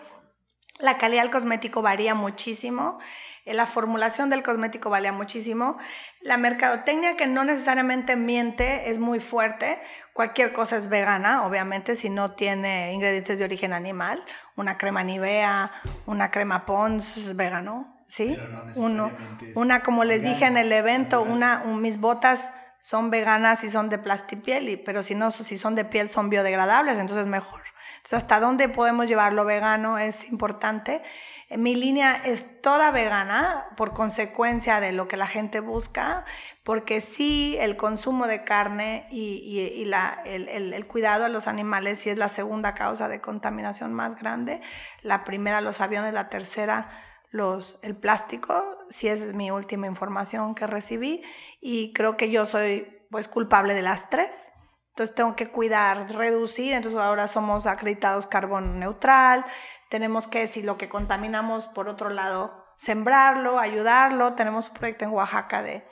La 0.80 0.98
calidad 0.98 1.22
del 1.22 1.32
cosmético 1.32 1.82
varía 1.82 2.14
muchísimo. 2.14 3.00
La 3.46 3.66
formulación 3.66 4.30
del 4.30 4.44
cosmético 4.44 4.90
varía 4.90 5.12
muchísimo. 5.12 5.78
La 6.22 6.38
mercadotecnia 6.38 7.16
que 7.16 7.28
no 7.28 7.44
necesariamente 7.44 8.16
miente 8.16 8.90
es 8.90 9.00
muy 9.00 9.20
fuerte. 9.20 9.80
Cualquier 10.14 10.54
cosa 10.54 10.78
es 10.78 10.90
vegana, 10.90 11.46
obviamente, 11.46 11.96
si 11.96 12.10
no 12.10 12.36
tiene 12.36 12.94
ingredientes 12.94 13.40
de 13.40 13.46
origen 13.46 13.74
animal. 13.74 14.24
Una 14.56 14.78
crema 14.78 15.04
Nivea, 15.04 15.72
una 16.06 16.32
crema 16.32 16.66
Pons 16.66 17.36
vegano, 17.36 18.03
¿sí? 18.14 18.38
Uno, 18.76 19.12
una, 19.56 19.80
como 19.80 20.04
les 20.04 20.22
dije 20.22 20.46
en 20.46 20.56
el 20.56 20.72
evento, 20.72 21.24
una, 21.24 21.64
mis 21.66 22.00
botas 22.00 22.52
son 22.80 23.10
veganas 23.10 23.64
y 23.64 23.72
son 23.72 23.90
de 23.90 23.98
plastipiel, 23.98 24.80
pero 24.86 25.02
si 25.02 25.16
no, 25.16 25.32
si 25.32 25.58
son 25.58 25.74
de 25.74 25.84
piel 25.84 26.10
son 26.10 26.30
biodegradables, 26.30 27.00
entonces 27.00 27.26
mejor. 27.26 27.64
Entonces, 27.98 28.22
hasta 28.22 28.40
dónde 28.40 28.70
podemos 28.70 29.08
llevarlo 29.08 29.46
vegano 29.46 29.98
es 29.98 30.30
importante. 30.30 31.02
Mi 31.50 31.74
línea 31.76 32.22
es 32.24 32.62
toda 32.62 32.92
vegana 32.92 33.66
por 33.78 33.94
consecuencia 33.94 34.80
de 34.80 34.92
lo 34.92 35.08
que 35.08 35.18
la 35.18 35.26
gente 35.26 35.60
busca, 35.60 36.24
porque 36.64 37.02
sí 37.02 37.58
el 37.60 37.78
consumo 37.78 38.28
de 38.28 38.44
carne 38.44 39.08
y, 39.10 39.80
el, 40.26 40.86
cuidado 40.86 41.26
a 41.26 41.30
los 41.30 41.48
animales 41.48 42.00
sí 42.00 42.12
es 42.12 42.18
la 42.18 42.30
segunda 42.30 42.76
causa 42.76 43.08
de 43.08 43.22
contaminación 43.22 43.92
más 43.92 44.16
grande. 44.20 44.62
La 45.02 45.24
primera 45.24 45.62
los 45.62 45.82
aviones, 45.82 46.14
la 46.14 46.30
tercera 46.30 46.90
los, 47.34 47.78
el 47.82 47.98
plástico, 47.98 48.64
sí 48.90 49.10
es 49.10 49.34
mi 49.34 49.52
última 49.52 49.88
información 49.88 50.56
que 50.56 50.68
recibí 50.68 51.22
y 51.60 51.92
creo 51.92 52.16
que 52.16 52.30
yo 52.30 52.46
soy 52.46 52.88
pues 53.10 53.28
culpable 53.28 53.74
de 53.74 53.82
las 53.82 54.10
tres. 54.10 54.52
Entonces 54.92 55.16
tengo 55.16 55.36
que 55.36 55.50
cuidar, 55.50 56.14
reducir, 56.14 56.74
entonces 56.74 57.00
ahora 57.00 57.28
somos 57.28 57.66
acreditados 57.66 58.28
carbón 58.28 58.80
neutral, 58.80 59.44
tenemos 59.90 60.28
que, 60.28 60.48
si 60.48 60.64
lo 60.64 60.78
que 60.78 60.90
contaminamos, 60.90 61.68
por 61.68 61.88
otro 61.88 62.10
lado, 62.10 62.66
sembrarlo, 62.78 63.60
ayudarlo. 63.60 64.34
Tenemos 64.34 64.70
un 64.70 64.74
proyecto 64.74 65.06
en 65.06 65.12
Oaxaca 65.12 65.62
de, 65.62 65.86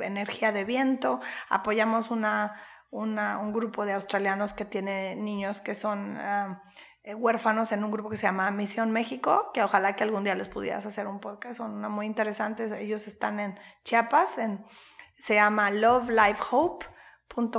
energía 0.00 0.52
de 0.52 0.64
viento. 0.64 1.20
Apoyamos 1.48 2.12
una, 2.12 2.60
un 2.90 3.52
grupo 3.52 3.84
de 3.84 3.94
australianos 3.94 4.52
que 4.52 4.64
tiene 4.64 5.16
niños 5.16 5.60
que 5.60 5.74
son 5.74 6.16
ah, 6.18 6.62
eh, 7.02 7.14
huérfanos 7.14 7.72
en 7.72 7.84
un 7.84 7.90
grupo 7.90 8.10
que 8.10 8.16
se 8.16 8.24
llama 8.24 8.50
Misión 8.50 8.90
México, 8.90 9.50
que 9.54 9.62
ojalá 9.62 9.96
que 9.96 10.04
algún 10.04 10.24
día 10.24 10.34
les 10.34 10.48
pudieras 10.48 10.86
hacer 10.86 11.06
un 11.06 11.20
podcast. 11.20 11.56
Son 11.56 11.80
muy 11.90 12.06
interesantes. 12.06 12.72
Ellos 12.72 13.06
están 13.06 13.40
en 13.40 13.58
Chiapas, 13.84 14.38
en, 14.38 14.64
se 15.18 15.34
llama 15.34 15.70
Love 15.70 16.10
Life 16.10 16.42
Hope 16.50 16.86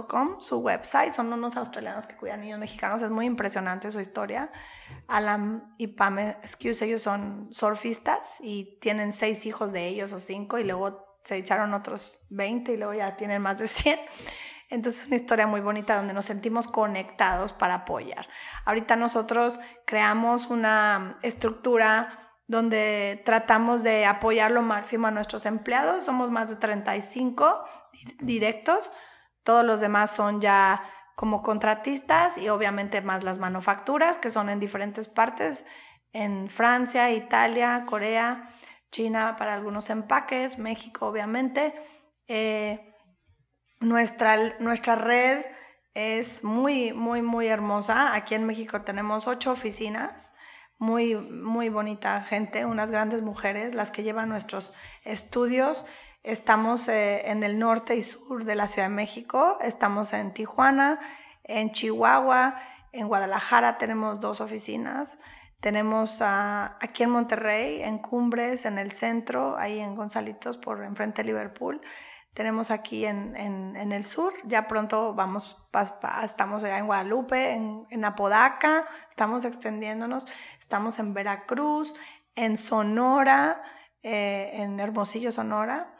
Com, 0.08 0.42
su 0.42 0.60
website, 0.60 1.14
son 1.14 1.32
unos 1.32 1.56
australianos 1.56 2.06
que 2.06 2.16
cuidan 2.16 2.42
niños 2.42 2.60
mexicanos, 2.60 3.02
es 3.02 3.10
muy 3.10 3.26
impresionante 3.26 3.90
su 3.90 4.00
historia. 4.00 4.52
Alan 5.08 5.74
y 5.78 5.88
Pam 5.88 6.20
Excuse, 6.20 6.86
ellos 6.86 7.02
son 7.02 7.48
surfistas 7.52 8.38
y 8.42 8.78
tienen 8.80 9.14
seis 9.14 9.46
hijos 9.46 9.72
de 9.72 9.88
ellos 9.88 10.12
o 10.12 10.20
cinco 10.20 10.60
y 10.60 10.66
luego 10.66 11.18
se 11.24 11.38
echaron 11.38 11.74
otros 11.74 12.20
20 12.30 12.74
y 12.74 12.78
luego 12.78 12.94
ya 12.94 13.16
tienen 13.16 13.42
más 13.42 13.60
de 13.60 13.68
100. 13.68 13.98
Entonces 14.72 15.04
es 15.04 15.08
una 15.08 15.18
historia 15.18 15.46
muy 15.46 15.62
bonita 15.62 15.96
donde 15.96 16.14
nos 16.14 16.26
sentimos 16.26 16.68
conectados 16.68 17.54
para 17.54 17.76
apoyar. 17.76 18.28
Ahorita 18.66 18.96
nosotros 18.96 19.60
creamos 19.86 20.48
una 20.48 21.20
estructura 21.22 22.18
donde 22.48 23.22
tratamos 23.26 23.84
de 23.84 24.06
apoyar 24.06 24.50
lo 24.50 24.64
máximo 24.64 25.06
a 25.08 25.12
nuestros 25.12 25.46
empleados. 25.46 26.04
Somos 26.04 26.32
más 26.32 26.50
de 26.50 26.56
35 26.56 27.64
directos 28.20 28.92
todos 29.44 29.66
los 29.66 29.80
demás 29.82 30.12
son 30.12 30.42
ya 30.42 30.84
como 31.16 31.42
contratistas 31.42 32.38
y 32.38 32.50
obviamente 32.50 33.02
más 33.02 33.24
las 33.24 33.40
manufacturas 33.40 34.18
que 34.18 34.30
son 34.30 34.50
en 34.50 34.60
diferentes 34.60 35.08
partes, 35.08 35.66
en 36.14 36.50
Francia, 36.50 37.12
Italia, 37.12 37.86
Corea, 37.88 38.50
China 38.92 39.36
para 39.38 39.54
algunos 39.54 39.90
empaques, 39.90 40.58
México 40.58 41.08
obviamente. 41.08 41.74
Eh, 42.28 42.91
nuestra, 43.82 44.38
nuestra 44.60 44.96
red 44.96 45.44
es 45.94 46.44
muy, 46.44 46.94
muy, 46.94 47.22
muy 47.22 47.48
hermosa. 47.48 48.16
Aquí 48.16 48.36
en 48.36 48.46
México 48.46 48.82
tenemos 48.82 49.28
ocho 49.28 49.52
oficinas 49.52 50.34
muy, 50.82 51.16
muy 51.16 51.70
bonita 51.70 52.22
gente, 52.24 52.66
unas 52.66 52.90
grandes 52.90 53.22
mujeres, 53.22 53.76
las 53.76 53.92
que 53.92 54.02
llevan 54.02 54.30
nuestros 54.30 54.74
estudios. 55.04 55.86
Estamos 56.24 56.88
eh, 56.88 57.30
en 57.30 57.44
el 57.44 57.60
norte 57.60 57.96
y 57.96 58.02
sur 58.02 58.46
de 58.46 58.56
la 58.56 58.68
Ciudad 58.68 58.90
de 58.90 58.96
México, 58.96 59.60
estamos 59.62 60.12
en 60.14 60.34
Tijuana, 60.34 61.00
en 61.44 61.72
Chihuahua, 61.72 62.56
en 62.94 63.08
Guadalajara 63.08 63.78
tenemos 63.78 64.20
dos 64.20 64.42
oficinas, 64.42 65.20
tenemos 65.60 66.18
aquí 66.22 67.04
en 67.04 67.12
Monterrey, 67.12 67.84
en 67.84 68.00
Cumbres, 68.00 68.66
en 68.66 68.80
el 68.80 68.92
centro, 68.92 69.58
ahí 69.58 69.80
en 69.80 69.96
Gonzalitos, 69.96 70.58
por 70.58 70.84
enfrente 70.84 71.22
de 71.22 71.28
Liverpool. 71.28 71.80
Tenemos 72.34 72.72
aquí 72.72 73.06
en, 73.06 73.36
en, 73.36 73.92
el 73.92 74.06
sur, 74.06 74.34
ya 74.46 74.66
pronto 74.66 75.14
vamos, 75.14 75.58
estamos 76.24 76.64
allá 76.64 76.78
en 76.78 76.86
Guadalupe, 76.86 77.56
en, 77.56 78.06
Apodaca, 78.06 78.88
estamos 79.10 79.44
extendiéndonos, 79.44 80.28
estamos 80.58 80.98
en 81.00 81.14
Veracruz, 81.14 81.94
en 82.36 82.56
Sonora, 82.56 83.62
eh, 84.02 84.52
en 84.54 84.80
Hermosillo, 84.80 85.34
Sonora. 85.34 85.94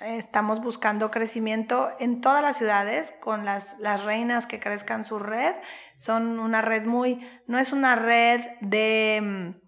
Estamos 0.00 0.60
buscando 0.60 1.10
crecimiento 1.10 1.90
en 1.98 2.20
todas 2.20 2.42
las 2.42 2.58
ciudades 2.58 3.14
con 3.22 3.46
las, 3.46 3.78
las 3.78 4.04
reinas 4.04 4.44
que 4.44 4.60
crezcan 4.60 5.06
su 5.06 5.18
red. 5.18 5.56
Son 5.94 6.38
una 6.38 6.60
red 6.60 6.84
muy, 6.84 7.26
no 7.46 7.58
es 7.58 7.72
una 7.72 7.94
red 7.94 8.42
de 8.60 9.58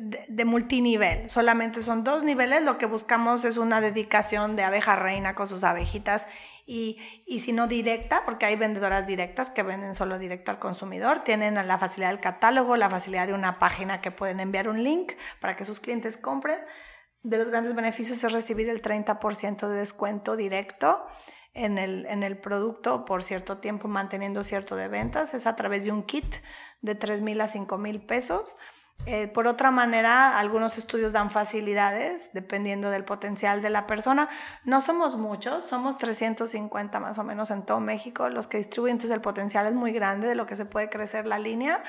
de, 0.00 0.44
multinivel, 0.44 1.28
solamente 1.30 1.82
son 1.82 2.04
dos 2.04 2.22
niveles, 2.24 2.62
lo 2.62 2.78
que 2.78 2.86
buscamos 2.86 3.44
es 3.44 3.56
una 3.56 3.80
dedicación 3.80 4.56
de 4.56 4.62
abeja 4.62 4.96
reina 4.96 5.34
con 5.34 5.46
sus 5.46 5.64
abejitas 5.64 6.26
y, 6.66 6.98
y, 7.26 7.40
si 7.40 7.52
no 7.52 7.66
directa, 7.66 8.22
porque 8.24 8.46
hay 8.46 8.56
vendedoras 8.56 9.06
directas 9.06 9.50
que 9.50 9.62
venden 9.62 9.94
solo 9.94 10.18
directo 10.18 10.50
al 10.50 10.58
consumidor, 10.58 11.20
tienen 11.20 11.54
la 11.54 11.78
facilidad 11.78 12.10
del 12.10 12.20
catálogo, 12.20 12.76
la 12.76 12.88
facilidad 12.88 13.26
de 13.26 13.34
una 13.34 13.58
página 13.58 14.00
que 14.00 14.10
pueden 14.10 14.40
enviar 14.40 14.68
un 14.68 14.82
link 14.82 15.12
para 15.40 15.56
que 15.56 15.64
sus 15.64 15.80
clientes 15.80 16.16
compren. 16.16 16.58
De 17.22 17.38
los 17.38 17.50
grandes 17.50 17.74
beneficios 17.74 18.22
es 18.24 18.32
recibir 18.32 18.68
el 18.68 18.82
30% 18.82 19.68
de 19.68 19.76
descuento 19.76 20.36
directo 20.36 21.04
en 21.54 21.78
el, 21.78 22.06
en 22.06 22.22
el 22.22 22.38
producto 22.38 23.04
por 23.04 23.22
cierto 23.22 23.58
tiempo 23.58 23.88
manteniendo 23.88 24.42
cierto 24.42 24.76
de 24.76 24.88
ventas. 24.88 25.34
Es 25.34 25.46
a 25.46 25.56
través 25.56 25.84
de 25.84 25.92
un 25.92 26.02
kit 26.02 26.36
de 26.82 26.94
3 26.94 27.22
mil 27.22 27.40
a 27.40 27.46
5 27.46 27.78
mil 27.78 28.04
pesos 28.04 28.58
eh, 29.06 29.28
por 29.28 29.46
otra 29.46 29.70
manera, 29.70 30.38
algunos 30.38 30.78
estudios 30.78 31.12
dan 31.12 31.30
facilidades 31.30 32.30
dependiendo 32.32 32.90
del 32.90 33.04
potencial 33.04 33.60
de 33.60 33.68
la 33.68 33.86
persona. 33.86 34.30
No 34.64 34.80
somos 34.80 35.16
muchos, 35.16 35.66
somos 35.66 35.98
350 35.98 37.00
más 37.00 37.18
o 37.18 37.24
menos 37.24 37.50
en 37.50 37.66
todo 37.66 37.80
México 37.80 38.30
los 38.30 38.46
que 38.46 38.56
distribuyen, 38.56 38.94
entonces 38.94 39.14
el 39.14 39.20
potencial 39.20 39.66
es 39.66 39.74
muy 39.74 39.92
grande 39.92 40.26
de 40.26 40.34
lo 40.34 40.46
que 40.46 40.56
se 40.56 40.64
puede 40.64 40.88
crecer 40.88 41.26
la 41.26 41.38
línea. 41.38 41.82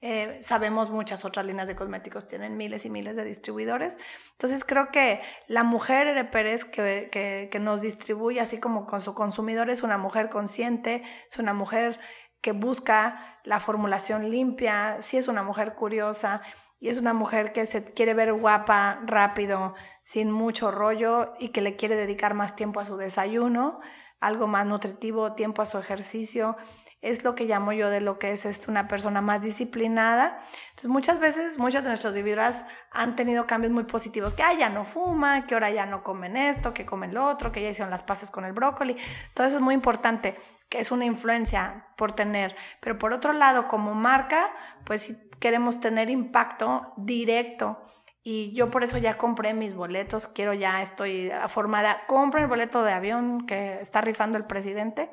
Eh, 0.00 0.38
sabemos 0.42 0.90
muchas 0.90 1.24
otras 1.24 1.46
líneas 1.46 1.66
de 1.66 1.76
cosméticos 1.76 2.28
tienen 2.28 2.56
miles 2.56 2.84
y 2.86 2.90
miles 2.90 3.16
de 3.16 3.24
distribuidores. 3.24 3.98
Entonces 4.32 4.64
creo 4.64 4.90
que 4.90 5.20
la 5.48 5.64
mujer 5.64 6.06
Ere 6.06 6.24
Pérez 6.24 6.64
que, 6.64 7.08
que, 7.12 7.48
que 7.52 7.58
nos 7.58 7.82
distribuye 7.82 8.40
así 8.40 8.58
como 8.58 8.86
con 8.86 9.02
su 9.02 9.14
consumidor 9.14 9.68
es 9.68 9.82
una 9.82 9.98
mujer 9.98 10.30
consciente, 10.30 11.02
es 11.30 11.38
una 11.38 11.52
mujer 11.52 11.98
que 12.40 12.52
busca 12.52 13.33
la 13.44 13.60
formulación 13.60 14.30
limpia, 14.30 14.98
si 15.00 15.16
es 15.16 15.28
una 15.28 15.42
mujer 15.42 15.74
curiosa 15.74 16.42
y 16.80 16.88
es 16.88 16.98
una 16.98 17.12
mujer 17.12 17.52
que 17.52 17.66
se 17.66 17.84
quiere 17.84 18.14
ver 18.14 18.32
guapa, 18.32 19.00
rápido, 19.06 19.74
sin 20.02 20.30
mucho 20.30 20.70
rollo 20.70 21.32
y 21.38 21.50
que 21.50 21.60
le 21.60 21.76
quiere 21.76 21.94
dedicar 21.94 22.34
más 22.34 22.56
tiempo 22.56 22.80
a 22.80 22.84
su 22.84 22.96
desayuno, 22.96 23.80
algo 24.20 24.46
más 24.46 24.66
nutritivo, 24.66 25.34
tiempo 25.34 25.62
a 25.62 25.66
su 25.66 25.78
ejercicio 25.78 26.56
es 27.04 27.22
lo 27.22 27.34
que 27.34 27.44
llamo 27.44 27.72
yo 27.72 27.90
de 27.90 28.00
lo 28.00 28.18
que 28.18 28.32
es 28.32 28.46
este, 28.46 28.70
una 28.70 28.88
persona 28.88 29.20
más 29.20 29.42
disciplinada. 29.42 30.40
Entonces, 30.70 30.90
muchas 30.90 31.20
veces, 31.20 31.58
muchas 31.58 31.84
de 31.84 31.90
nuestras 31.90 32.14
vividoras 32.14 32.66
han 32.90 33.14
tenido 33.14 33.46
cambios 33.46 33.74
muy 33.74 33.84
positivos, 33.84 34.32
que 34.32 34.42
ah, 34.42 34.54
ya 34.58 34.70
no 34.70 34.84
fuma, 34.84 35.46
que 35.46 35.52
ahora 35.52 35.70
ya 35.70 35.84
no 35.84 36.02
comen 36.02 36.38
esto, 36.38 36.72
que 36.72 36.86
comen 36.86 37.12
lo 37.12 37.26
otro, 37.26 37.52
que 37.52 37.60
ya 37.62 37.68
hicieron 37.68 37.90
las 37.90 38.02
paces 38.02 38.30
con 38.30 38.46
el 38.46 38.54
brócoli. 38.54 38.96
Todo 39.34 39.46
eso 39.46 39.56
es 39.56 39.62
muy 39.62 39.74
importante, 39.74 40.34
que 40.70 40.80
es 40.80 40.90
una 40.90 41.04
influencia 41.04 41.88
por 41.98 42.12
tener. 42.12 42.56
Pero 42.80 42.98
por 42.98 43.12
otro 43.12 43.34
lado, 43.34 43.68
como 43.68 43.92
marca, 43.92 44.50
pues 44.86 45.02
si 45.02 45.30
queremos 45.40 45.80
tener 45.80 46.08
impacto 46.08 46.94
directo. 46.96 47.82
Y 48.26 48.54
yo 48.54 48.70
por 48.70 48.82
eso 48.82 48.96
ya 48.96 49.18
compré 49.18 49.52
mis 49.52 49.74
boletos, 49.74 50.26
quiero 50.26 50.54
ya, 50.54 50.80
estoy 50.80 51.30
formada, 51.48 52.06
compro 52.06 52.40
el 52.40 52.46
boleto 52.46 52.82
de 52.82 52.92
avión 52.92 53.44
que 53.44 53.74
está 53.82 54.00
rifando 54.00 54.38
el 54.38 54.46
presidente, 54.46 55.10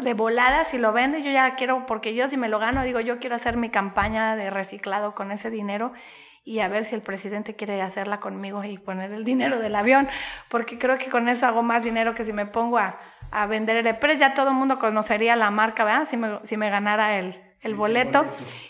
de 0.00 0.14
volada, 0.14 0.64
si 0.64 0.78
lo 0.78 0.92
vende, 0.92 1.22
yo 1.22 1.30
ya 1.30 1.54
quiero, 1.56 1.86
porque 1.86 2.14
yo 2.14 2.28
si 2.28 2.36
me 2.36 2.48
lo 2.48 2.58
gano, 2.58 2.82
digo, 2.84 3.00
yo 3.00 3.18
quiero 3.18 3.36
hacer 3.36 3.56
mi 3.56 3.70
campaña 3.70 4.36
de 4.36 4.50
reciclado 4.50 5.14
con 5.14 5.32
ese 5.32 5.50
dinero 5.50 5.92
y 6.44 6.60
a 6.60 6.68
ver 6.68 6.84
si 6.84 6.94
el 6.94 7.02
presidente 7.02 7.56
quiere 7.56 7.82
hacerla 7.82 8.20
conmigo 8.20 8.64
y 8.64 8.78
poner 8.78 9.12
el 9.12 9.24
dinero 9.24 9.58
del 9.58 9.74
avión, 9.74 10.08
porque 10.48 10.78
creo 10.78 10.96
que 10.98 11.10
con 11.10 11.28
eso 11.28 11.46
hago 11.46 11.62
más 11.62 11.84
dinero 11.84 12.14
que 12.14 12.24
si 12.24 12.32
me 12.32 12.46
pongo 12.46 12.78
a, 12.78 12.98
a 13.30 13.46
vender 13.46 13.76
Aeropress, 13.76 14.18
ya 14.18 14.34
todo 14.34 14.48
el 14.48 14.54
mundo 14.54 14.78
conocería 14.78 15.36
la 15.36 15.50
marca, 15.50 15.84
¿verdad? 15.84 16.06
Si 16.06 16.16
me, 16.16 16.38
si 16.44 16.56
me 16.56 16.70
ganara 16.70 17.18
el, 17.18 17.48
el 17.60 17.74
boleto. 17.74 18.24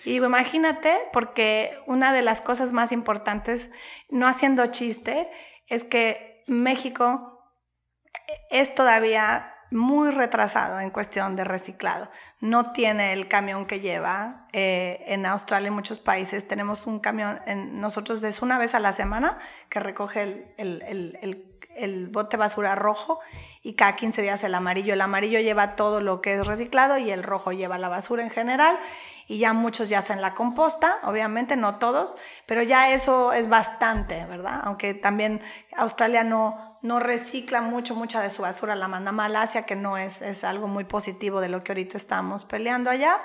Y 0.04 0.12
digo, 0.12 0.26
imagínate, 0.26 0.92
porque 1.12 1.78
una 1.86 2.12
de 2.12 2.22
las 2.22 2.40
cosas 2.40 2.72
más 2.72 2.92
importantes, 2.92 3.70
no 4.08 4.26
haciendo 4.26 4.66
chiste, 4.66 5.30
es 5.66 5.84
que 5.84 6.42
México 6.46 7.38
es 8.50 8.74
todavía 8.74 9.54
muy 9.70 10.10
retrasado 10.10 10.80
en 10.80 10.90
cuestión 10.90 11.36
de 11.36 11.44
reciclado. 11.44 12.10
No 12.40 12.72
tiene 12.72 13.12
el 13.12 13.28
camión 13.28 13.66
que 13.66 13.80
lleva. 13.80 14.46
Eh, 14.52 15.04
en 15.08 15.26
Australia, 15.26 15.68
en 15.68 15.74
muchos 15.74 15.98
países, 15.98 16.48
tenemos 16.48 16.86
un 16.86 17.00
camión, 17.00 17.40
en, 17.46 17.80
nosotros 17.80 18.22
es 18.22 18.40
una 18.42 18.58
vez 18.58 18.74
a 18.74 18.80
la 18.80 18.92
semana 18.92 19.38
que 19.68 19.80
recoge 19.80 20.22
el, 20.22 20.46
el, 20.56 21.18
el, 21.20 21.44
el, 21.76 22.08
bote 22.08 22.36
basura 22.36 22.74
rojo 22.74 23.20
y 23.62 23.74
cada 23.74 23.96
15 23.96 24.22
días 24.22 24.42
el 24.44 24.54
amarillo. 24.54 24.94
El 24.94 25.00
amarillo 25.00 25.40
lleva 25.40 25.76
todo 25.76 26.00
lo 26.00 26.20
que 26.20 26.34
es 26.34 26.46
reciclado 26.46 26.98
y 26.98 27.10
el 27.10 27.22
rojo 27.22 27.52
lleva 27.52 27.78
la 27.78 27.88
basura 27.88 28.22
en 28.22 28.30
general. 28.30 28.78
Y 29.30 29.38
ya 29.38 29.52
muchos 29.52 29.90
ya 29.90 29.98
hacen 29.98 30.22
la 30.22 30.32
composta, 30.32 31.00
obviamente, 31.02 31.54
no 31.54 31.76
todos, 31.76 32.16
pero 32.46 32.62
ya 32.62 32.92
eso 32.94 33.34
es 33.34 33.50
bastante, 33.50 34.24
¿verdad? 34.24 34.62
Aunque 34.64 34.94
también 34.94 35.42
Australia 35.76 36.24
no, 36.24 36.67
no 36.82 37.00
recicla 37.00 37.60
mucho, 37.60 37.94
mucha 37.94 38.20
de 38.20 38.30
su 38.30 38.42
basura, 38.42 38.76
la 38.76 38.88
manda 38.88 39.10
a 39.10 39.12
Malasia, 39.12 39.66
que 39.66 39.76
no 39.76 39.96
es, 39.96 40.22
es 40.22 40.44
algo 40.44 40.68
muy 40.68 40.84
positivo 40.84 41.40
de 41.40 41.48
lo 41.48 41.64
que 41.64 41.72
ahorita 41.72 41.96
estamos 41.96 42.44
peleando 42.44 42.90
allá. 42.90 43.20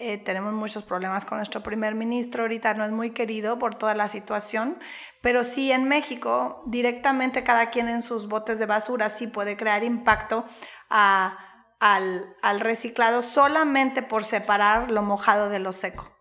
Eh, 0.00 0.16
tenemos 0.16 0.52
muchos 0.52 0.84
problemas 0.84 1.24
con 1.24 1.38
nuestro 1.38 1.62
primer 1.62 1.96
ministro, 1.96 2.42
ahorita 2.44 2.74
no 2.74 2.84
es 2.84 2.92
muy 2.92 3.10
querido 3.10 3.58
por 3.58 3.74
toda 3.74 3.94
la 3.94 4.06
situación, 4.06 4.78
pero 5.22 5.42
sí 5.42 5.72
en 5.72 5.88
México 5.88 6.62
directamente 6.66 7.42
cada 7.42 7.70
quien 7.70 7.88
en 7.88 8.02
sus 8.02 8.28
botes 8.28 8.60
de 8.60 8.66
basura 8.66 9.08
sí 9.08 9.26
puede 9.26 9.56
crear 9.56 9.82
impacto 9.82 10.44
al, 10.88 12.36
al 12.42 12.60
reciclado 12.60 13.22
solamente 13.22 14.02
por 14.02 14.24
separar 14.24 14.88
lo 14.92 15.02
mojado 15.02 15.48
de 15.48 15.58
lo 15.58 15.72
seco. 15.72 16.16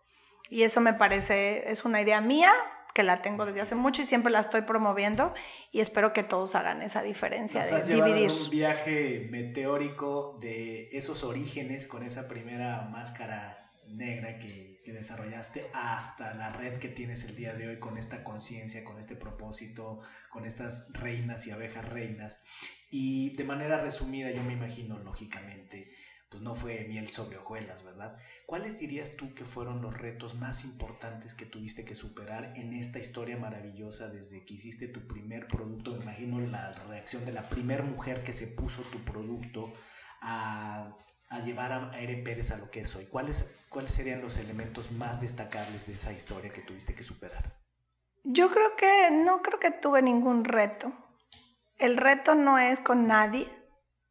Y 0.50 0.64
eso 0.64 0.82
me 0.82 0.94
parece, 0.94 1.72
es 1.72 1.86
una 1.86 2.02
idea 2.02 2.20
mía, 2.20 2.52
que 2.98 3.04
la 3.04 3.22
tengo 3.22 3.46
desde 3.46 3.62
hace 3.62 3.76
mucho 3.76 4.02
y 4.02 4.08
siempre 4.08 4.32
la 4.32 4.40
estoy 4.40 4.62
promoviendo 4.62 5.32
y 5.72 5.82
espero 5.82 6.14
que 6.14 6.24
todos 6.24 6.56
hagan 6.56 6.82
esa 6.82 7.04
diferencia 7.04 7.64
de 7.64 7.94
dividir. 7.94 8.32
un 8.32 8.50
viaje 8.50 9.28
meteórico 9.30 10.34
de 10.42 10.90
esos 10.94 11.24
orígenes 11.24 11.86
con 11.86 12.02
esa 12.02 12.28
primera 12.28 12.90
máscara 12.90 13.72
negra 13.88 14.40
que, 14.40 14.82
que, 14.84 14.94
desarrollaste 14.94 15.68
hasta 15.76 16.34
la 16.34 16.52
red 16.54 16.80
que 16.80 16.90
tienes 16.90 17.24
el 17.26 17.36
día 17.36 17.54
de 17.54 17.68
hoy 17.68 17.78
con 17.78 18.00
esta 18.00 18.24
conciencia, 18.24 18.84
con 18.84 18.98
este 18.98 19.16
propósito, 19.16 20.02
con 20.32 20.46
estas 20.46 20.92
reinas 20.94 21.46
y 21.46 21.52
abejas 21.52 21.88
reinas. 21.88 22.44
Y 22.90 23.36
de 23.36 23.44
manera 23.44 23.80
resumida, 23.80 24.32
yo 24.32 24.42
me 24.42 24.54
imagino, 24.54 24.98
lógicamente, 24.98 25.94
pues 26.30 26.44
no 26.44 26.56
fue 26.56 26.86
miel 26.90 27.10
sobre 27.10 27.38
hojuelas, 27.38 27.84
¿verdad? 27.84 28.18
¿Cuáles 28.46 28.80
dirías 28.80 29.16
tú 29.16 29.34
que 29.34 29.46
fueron 29.46 29.82
los 29.82 29.98
retos 29.98 30.36
más 30.36 30.66
importantes 30.66 31.34
que 31.34 31.46
tuviste 31.46 31.86
que 31.86 31.96
superar 31.96 32.54
en 32.58 32.74
esta 32.74 33.00
historia 33.00 33.38
maravillosa 33.38 34.10
desde 34.10 34.46
que 34.46 34.56
hiciste 34.56 34.88
tu 34.88 35.08
primer 35.08 35.48
producto? 35.48 35.92
Me 35.92 36.04
imagino 36.04 36.40
la 36.42 36.74
reacción 36.90 37.26
de 37.26 37.32
la 37.32 37.48
primera 37.48 37.84
mujer 37.84 38.24
que 38.24 38.34
se 38.34 38.48
puso 38.48 38.82
tu 38.84 39.00
producto 39.00 39.74
a, 40.22 40.98
llevar 41.46 41.72
a 41.72 42.00
Ere 42.00 42.18
Pérez 42.18 42.52
a 42.52 42.58
lo 42.58 42.70
que 42.72 42.82
es 42.82 42.96
hoy. 42.96 43.06
¿Cuáles, 43.06 43.56
¿Cuáles 43.70 43.94
serían 43.94 44.22
los 44.22 44.38
elementos 44.38 44.92
más 44.92 45.22
destacables 45.22 45.88
de 45.88 45.94
esa 45.94 46.12
historia 46.12 46.52
que 46.52 46.62
tuviste 46.62 46.94
que 46.94 47.04
superar? 47.04 47.58
Yo 48.24 48.52
creo 48.52 48.76
que 48.76 49.10
no 49.12 49.42
creo 49.42 49.60
que 49.60 49.72
tuve 49.72 50.02
ningún 50.02 50.44
reto. 50.44 50.92
El 51.78 51.96
reto 51.96 52.36
no 52.36 52.58
es 52.60 52.82
con 52.82 53.08
nadie 53.08 53.48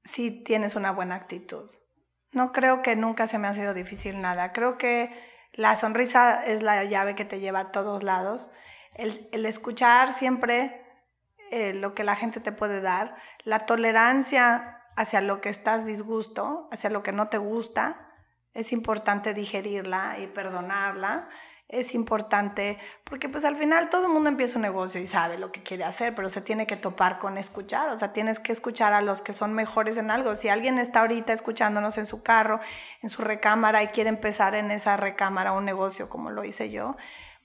si 0.05 0.31
tienes 0.31 0.77
una 0.77 0.93
buena 0.93 1.17
actitud. 1.17 1.69
No 2.33 2.53
creo 2.53 2.83
que 2.83 2.97
nunca 2.97 3.27
se 3.27 3.39
me 3.39 3.49
ha 3.49 3.55
sido 3.55 3.75
difícil 3.75 4.21
nada. 4.21 4.53
Creo 4.53 4.79
que 4.79 5.11
la 5.53 5.77
sonrisa 5.77 6.45
es 6.45 6.63
la 6.63 6.85
llave 6.85 7.15
que 7.15 7.25
te 7.25 7.41
lleva 7.41 7.61
a 7.61 7.73
todos 7.73 8.03
lados. 8.03 8.51
El, 8.95 9.47
escuchar 9.47 10.13
siempre 10.13 10.85
eh, 11.51 11.73
lo 11.73 11.95
que 11.95 12.05
la 12.05 12.17
gente 12.17 12.41
te 12.41 12.53
puede 12.53 12.81
dar, 12.81 13.17
la 13.45 13.61
tolerancia 13.61 14.83
hacia 14.97 15.21
lo 15.21 15.41
que 15.41 15.49
estás 15.49 15.87
disgusto, 15.87 16.69
hacia 16.73 16.91
lo 16.91 17.03
que 17.03 17.13
no 17.13 17.29
te 17.29 17.39
gusta, 17.39 18.15
es 18.55 18.73
importante 18.73 19.35
digerirla 19.35 20.19
y 20.19 20.27
perdonarla 20.27 21.29
es 21.69 21.95
importante 21.95 22.79
porque 23.05 23.29
pues 23.29 23.45
al 23.45 23.57
final 23.57 23.89
todo 23.89 24.07
el 24.07 24.13
mundo 24.13 24.29
empieza 24.29 24.57
un 24.57 24.63
negocio 24.63 25.01
y 25.01 25.07
sabe 25.07 25.37
lo 25.37 25.51
que 25.51 25.63
quiere 25.63 25.85
hacer, 25.85 26.15
pero 26.15 26.29
se 26.29 26.41
tiene 26.41 26.67
que 26.67 26.77
topar 26.77 27.19
con 27.19 27.39
escuchar, 27.39 27.91
o 27.91 27.97
sea, 27.97 28.13
tienes 28.13 28.39
que 28.39 28.53
escuchar 28.53 28.93
a 28.93 29.01
los 29.01 29.21
que 29.21 29.33
son 29.33 29.53
mejores 29.53 29.97
en 29.97 30.11
algo. 30.11 30.35
Si 30.35 30.49
alguien 30.49 30.79
está 30.79 31.01
ahorita 31.01 31.33
escuchándonos 31.33 31.99
en 31.99 32.07
su 32.07 32.23
carro, 32.23 32.61
en 33.03 33.11
su 33.11 33.23
recámara 33.23 33.83
y 33.83 33.89
quiere 33.89 34.11
empezar 34.11 34.55
en 34.55 34.71
esa 34.71 34.97
recámara 34.97 35.53
un 35.53 35.65
negocio 35.65 36.09
como 36.09 36.31
lo 36.31 36.45
hice 36.45 36.71
yo, 36.71 36.97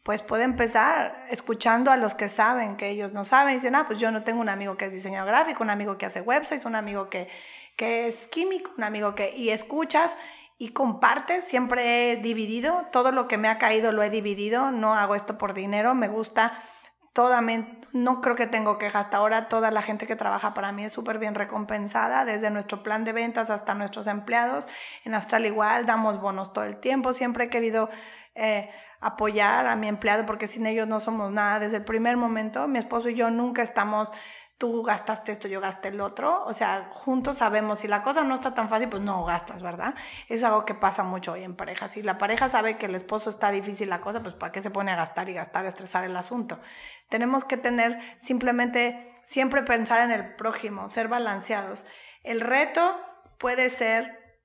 pues 0.04 0.22
puede 0.22 0.44
empezar 0.44 1.26
escuchando 1.30 1.92
a 1.92 1.98
los 1.98 2.16
que 2.16 2.28
saben 2.28 2.76
que 2.76 2.90
ellos 2.90 3.14
no 3.14 3.26
saben 3.26 3.54
y 3.54 3.58
dicen, 3.58 3.76
ah, 3.76 3.86
pues 3.88 4.00
yo 4.00 4.12
no 4.12 4.24
tengo 4.24 4.42
un 4.42 4.50
amigo 4.50 4.78
que 4.78 4.86
es 4.86 4.92
diseñador 4.92 5.30
gráfico, 5.30 5.64
un 5.64 5.70
amigo 5.70 5.98
que 5.98 6.08
hace 6.08 6.22
websites, 6.22 6.66
un 6.66 6.76
amigo 6.76 7.10
que, 7.10 7.28
que 7.76 8.08
es 8.08 8.28
químico, 8.28 8.72
un 8.78 8.84
amigo 8.84 9.14
que... 9.14 9.36
y 9.36 9.50
escuchas 9.50 10.16
y 10.62 10.74
compartes, 10.74 11.44
siempre 11.44 12.12
he 12.12 12.18
dividido, 12.18 12.86
todo 12.92 13.12
lo 13.12 13.28
que 13.28 13.40
me 13.40 13.48
ha 13.48 13.58
caído 13.58 13.92
lo 13.92 14.04
he 14.04 14.12
dividido, 14.12 14.70
no 14.70 14.94
hago 14.94 15.16
esto 15.16 15.40
por 15.40 15.56
dinero, 15.56 15.96
me 15.96 16.08
gusta 16.08 16.54
toda, 17.14 17.42
no 17.94 18.22
creo 18.22 18.36
que 18.36 18.46
tengo 18.46 18.78
quejas 18.78 19.06
hasta 19.06 19.18
ahora, 19.18 19.48
toda 19.48 19.72
la 19.72 19.82
gente 19.82 20.06
que 20.06 20.16
trabaja 20.16 20.54
para 20.54 20.72
mí 20.72 20.84
es 20.84 20.94
súper 20.94 21.18
bien 21.18 21.34
recompensada, 21.34 22.26
desde 22.26 22.52
nuestro 22.52 22.84
plan 22.84 23.04
de 23.06 23.12
ventas 23.12 23.50
hasta 23.50 23.74
nuestros 23.74 24.06
empleados, 24.06 24.68
en 25.04 25.16
Astral 25.16 25.48
igual, 25.48 25.88
damos 25.88 26.22
bonos 26.22 26.54
todo 26.54 26.66
el 26.66 26.78
tiempo, 26.78 27.14
siempre 27.14 27.46
he 27.46 27.50
querido... 27.50 27.90
Eh, 28.36 28.70
apoyar 29.04 29.66
a 29.66 29.76
mi 29.76 29.88
empleado 29.88 30.28
porque 30.28 30.48
sin 30.48 30.68
ellos 30.68 30.88
no 30.88 31.00
somos 31.00 31.32
nada. 31.32 31.60
Desde 31.60 31.78
el 31.78 31.84
primer 31.84 32.18
momento, 32.18 32.68
mi 32.68 32.78
esposo 32.78 33.10
y 33.10 33.16
yo 33.16 33.32
nunca 33.32 33.64
estamos 33.64 34.14
tú 34.62 34.84
gastaste 34.84 35.32
esto, 35.32 35.48
yo 35.48 35.60
gasté 35.60 35.88
el 35.88 36.00
otro. 36.02 36.46
O 36.46 36.54
sea, 36.54 36.88
juntos 36.92 37.40
sabemos, 37.40 37.80
si 37.80 37.88
la 37.88 38.04
cosa 38.04 38.24
no 38.24 38.36
está 38.36 38.54
tan 38.54 38.70
fácil, 38.70 38.90
pues 38.90 39.02
no 39.02 39.26
gastas, 39.26 39.64
¿verdad? 39.64 39.96
Es 40.30 40.44
algo 40.44 40.66
que 40.66 40.76
pasa 40.76 41.02
mucho 41.02 41.32
hoy 41.32 41.44
en 41.44 41.56
pareja. 41.56 41.88
Si 41.88 42.04
la 42.04 42.20
pareja 42.20 42.48
sabe 42.48 42.78
que 42.78 42.86
el 42.86 42.94
esposo 42.94 43.32
está 43.32 43.50
difícil 43.50 43.90
la 43.90 44.02
cosa, 44.02 44.22
pues 44.22 44.36
¿para 44.36 44.52
qué 44.52 44.62
se 44.62 44.70
pone 44.70 44.92
a 44.92 44.96
gastar 44.96 45.28
y 45.30 45.34
gastar, 45.34 45.66
estresar 45.66 46.04
el 46.04 46.16
asunto? 46.16 46.60
Tenemos 47.10 47.44
que 47.44 47.58
tener 47.58 47.98
simplemente, 48.20 49.18
siempre 49.24 49.64
pensar 49.64 50.02
en 50.02 50.12
el 50.12 50.36
prójimo, 50.36 50.90
ser 50.90 51.08
balanceados. 51.08 51.88
El 52.22 52.40
reto 52.40 53.02
puede 53.40 53.68
ser 53.72 54.38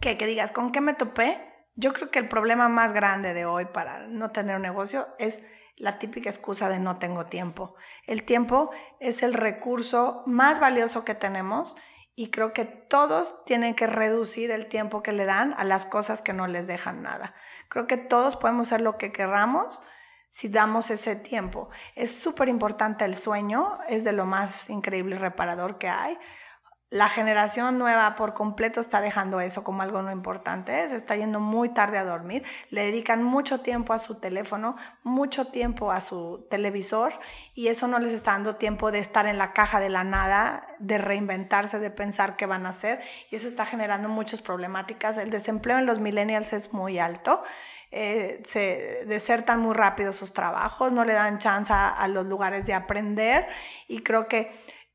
que, 0.00 0.18
que 0.18 0.26
digas, 0.26 0.50
¿con 0.50 0.72
qué 0.72 0.80
me 0.80 0.94
topé? 0.94 1.40
Yo 1.76 1.92
creo 1.92 2.10
que 2.10 2.18
el 2.18 2.28
problema 2.28 2.68
más 2.68 2.92
grande 2.92 3.34
de 3.34 3.46
hoy 3.46 3.66
para 3.66 4.08
no 4.08 4.32
tener 4.32 4.56
un 4.56 4.62
negocio 4.62 5.06
es 5.20 5.44
la 5.76 5.98
típica 5.98 6.30
excusa 6.30 6.68
de 6.68 6.78
no 6.78 6.98
tengo 6.98 7.26
tiempo. 7.26 7.74
El 8.06 8.24
tiempo 8.24 8.70
es 9.00 9.22
el 9.22 9.34
recurso 9.34 10.22
más 10.26 10.60
valioso 10.60 11.04
que 11.04 11.14
tenemos 11.14 11.76
y 12.16 12.30
creo 12.30 12.52
que 12.52 12.64
todos 12.64 13.44
tienen 13.44 13.74
que 13.74 13.86
reducir 13.86 14.50
el 14.50 14.66
tiempo 14.66 15.02
que 15.02 15.12
le 15.12 15.24
dan 15.24 15.54
a 15.58 15.64
las 15.64 15.84
cosas 15.84 16.22
que 16.22 16.32
no 16.32 16.46
les 16.46 16.66
dejan 16.66 17.02
nada. 17.02 17.34
Creo 17.68 17.86
que 17.86 17.96
todos 17.96 18.36
podemos 18.36 18.68
hacer 18.68 18.82
lo 18.82 18.98
que 18.98 19.12
querramos 19.12 19.82
si 20.28 20.48
damos 20.48 20.90
ese 20.90 21.16
tiempo. 21.16 21.70
Es 21.94 22.16
súper 22.16 22.48
importante 22.48 23.04
el 23.04 23.14
sueño, 23.14 23.78
es 23.88 24.04
de 24.04 24.12
lo 24.12 24.26
más 24.26 24.70
increíble 24.70 25.16
y 25.16 25.18
reparador 25.18 25.78
que 25.78 25.88
hay 25.88 26.18
la 26.94 27.08
generación 27.08 27.76
nueva 27.76 28.14
por 28.14 28.34
completo 28.34 28.80
está 28.80 29.00
dejando 29.00 29.40
eso 29.40 29.64
como 29.64 29.82
algo 29.82 30.00
no 30.00 30.12
importante, 30.12 30.88
se 30.88 30.94
está 30.94 31.16
yendo 31.16 31.40
muy 31.40 31.70
tarde 31.70 31.98
a 31.98 32.04
dormir, 32.04 32.44
le 32.70 32.84
dedican 32.84 33.20
mucho 33.20 33.62
tiempo 33.62 33.92
a 33.94 33.98
su 33.98 34.20
teléfono, 34.20 34.76
mucho 35.02 35.48
tiempo 35.48 35.90
a 35.90 36.00
su 36.00 36.46
televisor 36.48 37.18
y 37.52 37.66
eso 37.66 37.88
no 37.88 37.98
les 37.98 38.14
está 38.14 38.30
dando 38.30 38.54
tiempo 38.54 38.92
de 38.92 39.00
estar 39.00 39.26
en 39.26 39.38
la 39.38 39.52
caja 39.52 39.80
de 39.80 39.88
la 39.88 40.04
nada, 40.04 40.68
de 40.78 40.98
reinventarse, 40.98 41.80
de 41.80 41.90
pensar 41.90 42.36
qué 42.36 42.46
van 42.46 42.64
a 42.64 42.68
hacer 42.68 43.00
y 43.28 43.34
eso 43.34 43.48
está 43.48 43.66
generando 43.66 44.08
muchas 44.08 44.40
problemáticas. 44.40 45.18
El 45.18 45.30
desempleo 45.30 45.78
en 45.78 45.86
los 45.86 45.98
millennials 45.98 46.52
es 46.52 46.72
muy 46.72 47.00
alto. 47.00 47.42
Eh, 47.90 48.40
se 48.46 49.04
desertan 49.06 49.60
muy 49.60 49.74
rápido 49.74 50.12
sus 50.12 50.32
trabajos, 50.32 50.92
no 50.92 51.04
le 51.04 51.12
dan 51.12 51.38
chance 51.38 51.72
a 51.72 52.06
los 52.08 52.24
lugares 52.26 52.66
de 52.66 52.74
aprender 52.74 53.46
y 53.88 54.02
creo 54.02 54.26
que 54.26 54.50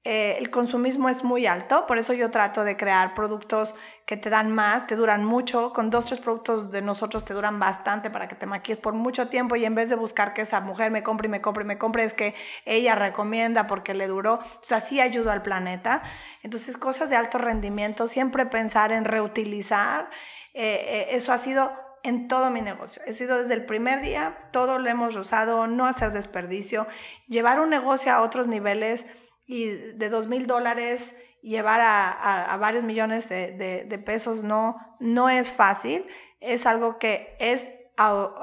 eh, 0.05 0.37
el 0.39 0.49
consumismo 0.49 1.09
es 1.09 1.25
muy 1.25 1.45
alto, 1.45 1.85
por 1.85 1.97
eso 1.97 2.13
yo 2.13 2.31
trato 2.31 2.63
de 2.63 2.77
crear 2.77 3.13
productos 3.13 3.75
que 4.05 4.15
te 4.15 4.29
dan 4.29 4.49
más, 4.49 4.87
te 4.87 4.95
duran 4.95 5.25
mucho, 5.25 5.73
con 5.73 5.89
dos, 5.89 6.05
tres 6.05 6.21
productos 6.21 6.71
de 6.71 6.81
nosotros 6.81 7.25
te 7.25 7.33
duran 7.33 7.59
bastante 7.59 8.09
para 8.09 8.29
que 8.29 8.35
te 8.35 8.45
maquilles 8.45 8.79
por 8.79 8.93
mucho 8.93 9.27
tiempo 9.27 9.57
y 9.57 9.65
en 9.65 9.75
vez 9.75 9.89
de 9.89 9.95
buscar 9.95 10.33
que 10.33 10.43
esa 10.43 10.61
mujer 10.61 10.89
me 10.89 11.03
compre 11.03 11.27
y 11.27 11.29
me 11.29 11.41
compre 11.41 11.65
y 11.65 11.67
me 11.67 11.77
compre, 11.77 12.05
es 12.05 12.13
que 12.13 12.33
ella 12.65 12.95
recomienda 12.95 13.67
porque 13.67 13.93
le 13.93 14.07
duró, 14.07 14.35
o 14.35 14.63
sea, 14.63 14.79
sí 14.79 15.01
ayuda 15.01 15.33
al 15.33 15.41
planeta. 15.41 16.01
Entonces, 16.43 16.77
cosas 16.77 17.09
de 17.09 17.17
alto 17.17 17.37
rendimiento, 17.37 18.07
siempre 18.07 18.45
pensar 18.45 18.93
en 18.93 19.03
reutilizar, 19.03 20.09
eh, 20.53 20.85
eh, 20.87 21.07
eso 21.11 21.33
ha 21.33 21.37
sido 21.37 21.71
en 22.03 22.29
todo 22.29 22.49
mi 22.49 22.61
negocio. 22.61 23.01
He 23.05 23.13
sido 23.13 23.41
desde 23.41 23.53
el 23.53 23.65
primer 23.65 24.01
día, 24.01 24.49
todo 24.51 24.79
lo 24.79 24.89
hemos 24.89 25.15
usado, 25.17 25.67
no 25.67 25.85
hacer 25.85 26.13
desperdicio, 26.13 26.87
llevar 27.27 27.59
un 27.59 27.69
negocio 27.69 28.13
a 28.13 28.21
otros 28.21 28.47
niveles 28.47 29.05
y 29.49 29.69
de 29.69 30.09
dos 30.09 30.27
mil 30.27 30.45
dólares 30.45 31.17
llevar 31.41 31.81
a, 31.81 32.55
varios 32.57 32.83
millones 32.83 33.29
de, 33.29 34.03
pesos 34.05 34.43
no, 34.43 34.77
no 34.99 35.27
es 35.27 35.49
fácil, 35.49 36.05
es 36.39 36.67
algo 36.67 36.99
que 36.99 37.35
es, 37.39 37.67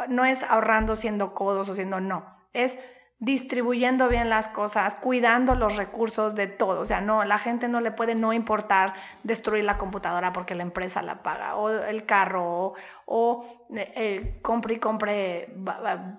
no 0.08 0.24
es 0.24 0.42
ahorrando 0.42 0.96
siendo 0.96 1.32
codos 1.32 1.68
o 1.68 1.76
siendo 1.76 2.00
no, 2.00 2.26
es 2.52 2.76
distribuyendo 3.18 4.09
bien 4.09 4.28
las 4.28 4.48
cosas, 4.48 4.94
cuidando 4.94 5.55
los 5.55 5.76
recursos 5.76 6.34
de 6.34 6.48
todo. 6.48 6.82
O 6.82 6.86
sea, 6.86 7.01
no, 7.01 7.24
la 7.24 7.38
gente 7.38 7.66
no 7.66 7.80
le 7.80 7.90
puede 7.90 8.14
no 8.14 8.34
importar 8.34 8.93
destruir 9.22 9.64
la 9.64 9.78
computadora 9.78 10.34
porque 10.34 10.55
la 10.55 10.62
empresa 10.62 11.01
la 11.01 11.22
paga, 11.22 11.56
o 11.56 11.70
el 11.70 12.05
carro, 12.05 12.74
o, 13.06 13.44
eh, 13.74 14.38
compre 14.43 14.74
y 14.74 14.78
compre 14.78 15.55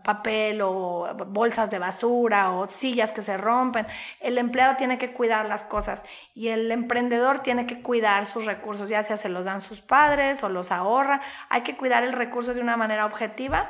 papel 0.04 0.62
o 0.62 1.08
bolsas 1.28 1.70
de 1.70 1.78
basura 1.78 2.52
o 2.52 2.68
sillas 2.68 3.12
que 3.12 3.22
se 3.22 3.38
rompen. 3.38 3.86
El 4.20 4.40
empleado 4.40 4.76
tiene 4.78 4.98
que 4.98 5.14
cuidar 5.14 5.48
las 5.48 5.64
cosas 5.64 6.04
y 6.34 6.48
el 6.48 6.72
emprendedor 6.72 7.42
tiene 7.42 7.68
que 7.68 7.84
cuidar 7.84 8.26
sus 8.26 8.46
recursos, 8.46 8.90
ya 8.90 9.04
sea 9.04 9.18
se 9.18 9.30
los 9.30 9.46
dan 9.46 9.62
sus 9.62 9.82
padres 9.82 10.44
o 10.44 10.50
los 10.50 10.72
ahorra. 10.72 11.22
Hay 11.50 11.62
que 11.62 11.78
cuidar 11.78 12.04
el 12.04 12.14
recurso 12.14 12.56
de 12.56 12.62
una 12.62 12.76
manera 12.76 13.06
objetiva 13.06 13.70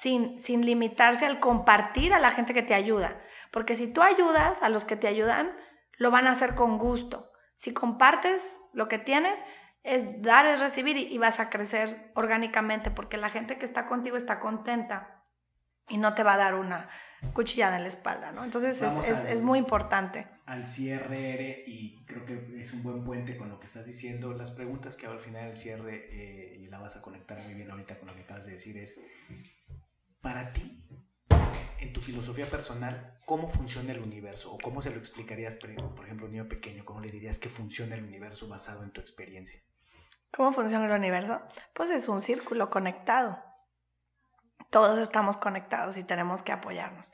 sin, 0.00 0.38
sin 0.38 0.66
limitarse 0.66 1.24
al 1.24 1.40
compartir 1.40 2.12
a 2.12 2.18
la 2.18 2.30
gente 2.30 2.52
que 2.52 2.62
te 2.62 2.74
ayuda. 2.74 3.18
Porque 3.50 3.74
si 3.74 3.92
tú 3.92 4.02
ayudas 4.02 4.62
a 4.62 4.68
los 4.68 4.84
que 4.84 4.96
te 4.96 5.08
ayudan, 5.08 5.56
lo 5.96 6.10
van 6.10 6.26
a 6.26 6.32
hacer 6.32 6.54
con 6.54 6.76
gusto. 6.76 7.32
Si 7.54 7.72
compartes 7.72 8.58
lo 8.74 8.88
que 8.88 8.98
tienes, 8.98 9.42
es 9.82 10.20
dar, 10.20 10.46
es 10.46 10.60
recibir 10.60 10.96
y, 10.96 11.16
vas 11.16 11.40
a 11.40 11.48
crecer 11.48 12.10
orgánicamente 12.14 12.90
porque 12.90 13.16
la 13.16 13.30
gente 13.30 13.56
que 13.56 13.64
está 13.64 13.86
contigo 13.86 14.16
está 14.16 14.40
contenta 14.40 15.24
y 15.88 15.96
no 15.96 16.14
te 16.14 16.24
va 16.24 16.34
a 16.34 16.38
dar 16.38 16.56
una 16.56 16.88
cuchillada 17.32 17.76
en 17.76 17.82
la 17.82 17.88
espalda, 17.88 18.32
¿no? 18.32 18.44
Entonces 18.44 18.82
es, 18.82 19.08
es, 19.08 19.40
muy 19.40 19.58
importante. 19.58 20.26
Al 20.44 20.66
cierre, 20.66 21.62
y 21.66 22.04
creo 22.04 22.24
que 22.24 22.60
es 22.60 22.72
un 22.74 22.82
buen 22.82 23.04
puente 23.04 23.36
con 23.36 23.48
lo 23.48 23.58
que 23.58 23.66
estás 23.66 23.86
diciendo, 23.86 24.34
las 24.34 24.50
preguntas 24.50 24.96
que 24.96 25.06
hago 25.06 25.14
al 25.14 25.20
final 25.20 25.46
del 25.46 25.56
cierre, 25.56 26.08
eh, 26.10 26.58
y 26.60 26.66
la 26.66 26.78
vas 26.78 26.96
a 26.96 27.02
conectar 27.02 27.40
muy 27.44 27.54
bien 27.54 27.70
ahorita 27.70 27.98
con 27.98 28.08
lo 28.08 28.14
que 28.14 28.22
acabas 28.22 28.44
de 28.44 28.52
decir, 28.52 28.76
es, 28.76 29.00
para 30.26 30.52
ti, 30.52 30.84
en 31.78 31.92
tu 31.92 32.00
filosofía 32.00 32.50
personal, 32.50 33.16
cómo 33.26 33.46
funciona 33.46 33.92
el 33.92 34.00
universo 34.00 34.52
o 34.52 34.58
cómo 34.58 34.82
se 34.82 34.90
lo 34.90 34.98
explicarías, 34.98 35.54
por 35.54 35.70
ejemplo, 35.70 36.26
un 36.26 36.32
niño 36.32 36.48
pequeño, 36.48 36.84
cómo 36.84 37.00
le 37.00 37.12
dirías 37.12 37.38
que 37.38 37.48
funciona 37.48 37.94
el 37.94 38.02
universo 38.02 38.48
basado 38.48 38.82
en 38.82 38.90
tu 38.90 39.00
experiencia. 39.00 39.60
¿Cómo 40.32 40.52
funciona 40.52 40.86
el 40.86 40.98
universo? 40.98 41.40
Pues 41.74 41.90
es 41.90 42.08
un 42.08 42.20
círculo 42.20 42.70
conectado. 42.70 43.40
Todos 44.70 44.98
estamos 44.98 45.36
conectados 45.36 45.96
y 45.96 46.02
tenemos 46.02 46.42
que 46.42 46.50
apoyarnos. 46.50 47.12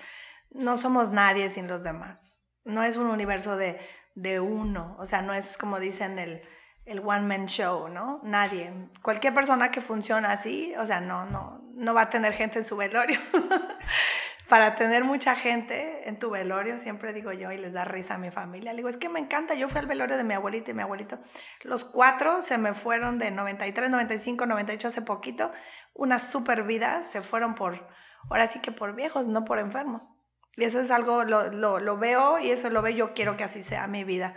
No 0.51 0.79
somos 0.79 1.11
nadie 1.11 1.51
sin 1.51 1.69
los 1.69 1.83
demás. 1.83 2.39
No 2.65 2.83
es 2.83 2.97
un 2.97 3.09
universo 3.09 3.59
de, 3.59 3.79
de 4.15 4.41
uno, 4.41 4.97
o 4.99 5.05
sea, 5.05 5.21
no 5.21 5.35
es 5.35 5.59
como 5.59 5.81
dicen 5.81 6.19
el, 6.19 6.43
el 6.85 7.01
one 7.01 7.23
man 7.23 7.47
show, 7.47 7.89
¿no? 7.89 8.21
Nadie. 8.23 8.73
Cualquier 9.03 9.35
persona 9.35 9.71
que 9.71 9.81
funciona 9.81 10.33
así, 10.33 10.75
o 10.79 10.87
sea, 10.87 11.01
no, 11.01 11.25
no, 11.27 11.63
no 11.75 11.95
va 11.95 12.03
a 12.03 12.11
tener 12.11 12.33
gente 12.33 12.59
en 12.59 12.65
su 12.65 12.77
velorio. 12.77 13.19
Para 14.49 14.75
tener 14.75 15.05
mucha 15.05 15.35
gente 15.35 16.09
en 16.09 16.19
tu 16.19 16.29
velorio, 16.29 16.77
siempre 16.79 17.15
digo 17.15 17.33
yo, 17.33 17.53
y 17.53 17.59
les 17.59 17.73
da 17.73 17.85
risa 17.85 18.17
a 18.17 18.19
mi 18.19 18.31
familia, 18.31 18.73
le 18.73 18.79
digo, 18.79 18.91
es 18.91 18.99
que 18.99 19.09
me 19.09 19.19
encanta, 19.19 19.55
yo 19.55 19.69
fui 19.69 19.79
al 19.79 19.87
velorio 19.87 20.19
de 20.19 20.25
mi 20.25 20.35
abuelita 20.35 20.73
y 20.73 20.75
mi 20.75 20.83
abuelito. 20.83 21.19
Los 21.63 21.85
cuatro 21.85 22.43
se 22.43 22.59
me 22.59 22.75
fueron 22.75 23.19
de 23.19 23.31
93, 23.31 23.89
95, 23.89 24.45
98 24.45 24.89
hace 24.89 25.01
poquito, 25.01 25.53
una 25.95 26.19
super 26.19 26.65
vida, 26.65 27.03
se 27.03 27.23
fueron 27.23 27.55
por, 27.55 27.89
ahora 28.29 28.47
sí 28.47 28.61
que 28.61 28.73
por 28.73 28.95
viejos, 28.95 29.27
no 29.27 29.45
por 29.47 29.59
enfermos. 29.59 30.13
Y 30.57 30.65
eso 30.65 30.81
es 30.81 30.91
algo, 30.91 31.25
lo, 31.25 31.49
lo, 31.49 31.79
lo 31.79 31.97
veo 31.97 32.39
y 32.39 32.51
eso 32.51 32.69
lo 32.69 32.83
veo, 32.83 32.95
yo 32.95 33.15
quiero 33.15 33.39
que 33.39 33.45
así 33.45 33.63
sea 33.63 33.87
mi 33.87 34.05
vida 34.05 34.35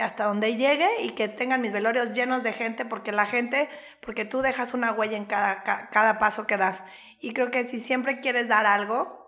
hasta 0.00 0.24
donde 0.24 0.56
llegue 0.56 0.88
y 1.02 1.14
que 1.14 1.28
tengan 1.28 1.60
mis 1.60 1.72
velorios 1.72 2.12
llenos 2.12 2.42
de 2.42 2.52
gente, 2.52 2.84
porque 2.84 3.12
la 3.12 3.26
gente, 3.26 3.68
porque 4.02 4.24
tú 4.24 4.40
dejas 4.40 4.74
una 4.74 4.92
huella 4.92 5.16
en 5.16 5.26
cada, 5.26 5.62
cada 5.62 6.18
paso 6.18 6.46
que 6.46 6.56
das. 6.56 6.82
Y 7.20 7.32
creo 7.32 7.50
que 7.50 7.66
si 7.66 7.80
siempre 7.80 8.20
quieres 8.20 8.48
dar 8.48 8.66
algo, 8.66 9.26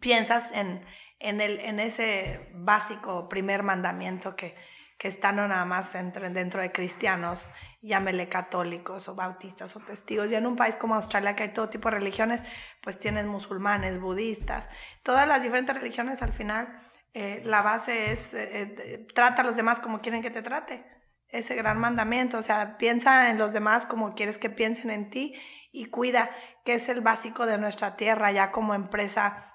piensas 0.00 0.52
en, 0.52 0.84
en, 1.18 1.40
el, 1.40 1.60
en 1.60 1.80
ese 1.80 2.50
básico 2.54 3.28
primer 3.28 3.62
mandamiento 3.62 4.36
que, 4.36 4.54
que 4.98 5.08
están 5.08 5.36
no 5.36 5.48
nada 5.48 5.64
más 5.64 5.92
dentro 5.92 6.60
de 6.60 6.72
cristianos, 6.72 7.50
llámele 7.82 8.28
católicos 8.28 9.08
o 9.08 9.14
bautistas 9.14 9.76
o 9.76 9.80
testigos. 9.80 10.30
Y 10.30 10.34
en 10.34 10.46
un 10.46 10.56
país 10.56 10.76
como 10.76 10.94
Australia, 10.94 11.36
que 11.36 11.44
hay 11.44 11.52
todo 11.52 11.68
tipo 11.68 11.90
de 11.90 11.96
religiones, 11.98 12.42
pues 12.82 12.98
tienes 12.98 13.26
musulmanes, 13.26 14.00
budistas, 14.00 14.68
todas 15.02 15.26
las 15.28 15.42
diferentes 15.42 15.76
religiones 15.76 16.22
al 16.22 16.32
final, 16.32 16.80
eh, 17.18 17.40
la 17.46 17.62
base 17.62 18.12
es 18.12 18.34
eh, 18.34 18.74
eh, 18.76 19.06
trata 19.14 19.40
a 19.40 19.44
los 19.46 19.56
demás 19.56 19.80
como 19.80 20.02
quieren 20.02 20.20
que 20.20 20.30
te 20.30 20.42
trate. 20.42 20.84
Ese 21.28 21.54
gran 21.54 21.78
mandamiento, 21.78 22.36
o 22.36 22.42
sea, 22.42 22.76
piensa 22.76 23.30
en 23.30 23.38
los 23.38 23.54
demás 23.54 23.86
como 23.86 24.14
quieres 24.14 24.36
que 24.36 24.50
piensen 24.50 24.90
en 24.90 25.08
ti 25.08 25.32
y 25.72 25.86
cuida, 25.86 26.30
que 26.66 26.74
es 26.74 26.90
el 26.90 27.00
básico 27.00 27.46
de 27.46 27.56
nuestra 27.56 27.96
tierra, 27.96 28.32
ya 28.32 28.52
como 28.52 28.74
empresa 28.74 29.54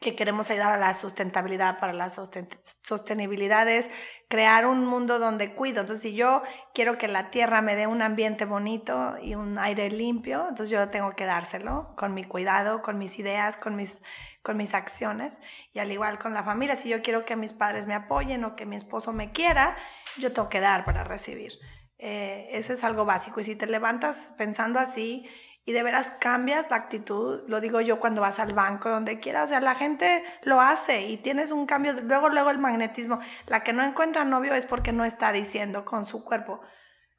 que 0.00 0.14
queremos 0.14 0.50
ayudar 0.50 0.72
a 0.72 0.76
la 0.76 0.92
sustentabilidad, 0.92 1.78
para 1.78 1.94
la 1.94 2.10
sostenibilidad 2.10 3.66
es 3.68 3.88
crear 4.28 4.66
un 4.66 4.84
mundo 4.84 5.18
donde 5.18 5.54
cuido. 5.54 5.80
Entonces, 5.80 6.02
si 6.02 6.14
yo 6.14 6.42
quiero 6.74 6.98
que 6.98 7.08
la 7.08 7.30
tierra 7.30 7.62
me 7.62 7.74
dé 7.74 7.86
un 7.86 8.02
ambiente 8.02 8.44
bonito 8.44 9.16
y 9.22 9.34
un 9.34 9.58
aire 9.58 9.90
limpio, 9.90 10.46
entonces 10.46 10.68
yo 10.68 10.90
tengo 10.90 11.12
que 11.12 11.24
dárselo 11.24 11.94
con 11.96 12.12
mi 12.12 12.24
cuidado, 12.24 12.82
con 12.82 12.98
mis 12.98 13.18
ideas, 13.18 13.56
con 13.56 13.76
mis, 13.76 14.02
con 14.42 14.56
mis 14.56 14.74
acciones. 14.74 15.40
Y 15.72 15.78
al 15.78 15.90
igual 15.90 16.18
con 16.18 16.34
la 16.34 16.44
familia, 16.44 16.76
si 16.76 16.88
yo 16.88 17.02
quiero 17.02 17.24
que 17.24 17.36
mis 17.36 17.52
padres 17.52 17.86
me 17.86 17.94
apoyen 17.94 18.44
o 18.44 18.56
que 18.56 18.66
mi 18.66 18.76
esposo 18.76 19.12
me 19.12 19.32
quiera, 19.32 19.76
yo 20.18 20.32
tengo 20.32 20.48
que 20.48 20.60
dar 20.60 20.84
para 20.84 21.04
recibir. 21.04 21.52
Eh, 21.98 22.48
eso 22.52 22.72
es 22.72 22.84
algo 22.84 23.04
básico. 23.04 23.40
Y 23.40 23.44
si 23.44 23.56
te 23.56 23.66
levantas 23.66 24.34
pensando 24.36 24.80
así 24.80 25.28
y 25.64 25.72
de 25.72 25.84
veras 25.84 26.10
cambias 26.18 26.68
la 26.70 26.76
actitud, 26.76 27.44
lo 27.46 27.60
digo 27.60 27.80
yo 27.80 28.00
cuando 28.00 28.20
vas 28.20 28.40
al 28.40 28.52
banco, 28.52 28.88
donde 28.88 29.20
quieras, 29.20 29.44
o 29.44 29.48
sea, 29.50 29.60
la 29.60 29.76
gente 29.76 30.24
lo 30.42 30.60
hace 30.60 31.02
y 31.02 31.18
tienes 31.18 31.52
un 31.52 31.66
cambio, 31.66 31.92
luego, 32.02 32.28
luego 32.28 32.50
el 32.50 32.58
magnetismo, 32.58 33.20
la 33.46 33.62
que 33.62 33.72
no 33.72 33.84
encuentra 33.84 34.24
novio 34.24 34.54
es 34.54 34.66
porque 34.66 34.92
no 34.92 35.04
está 35.04 35.30
diciendo 35.30 35.84
con 35.84 36.04
su 36.04 36.24
cuerpo 36.24 36.60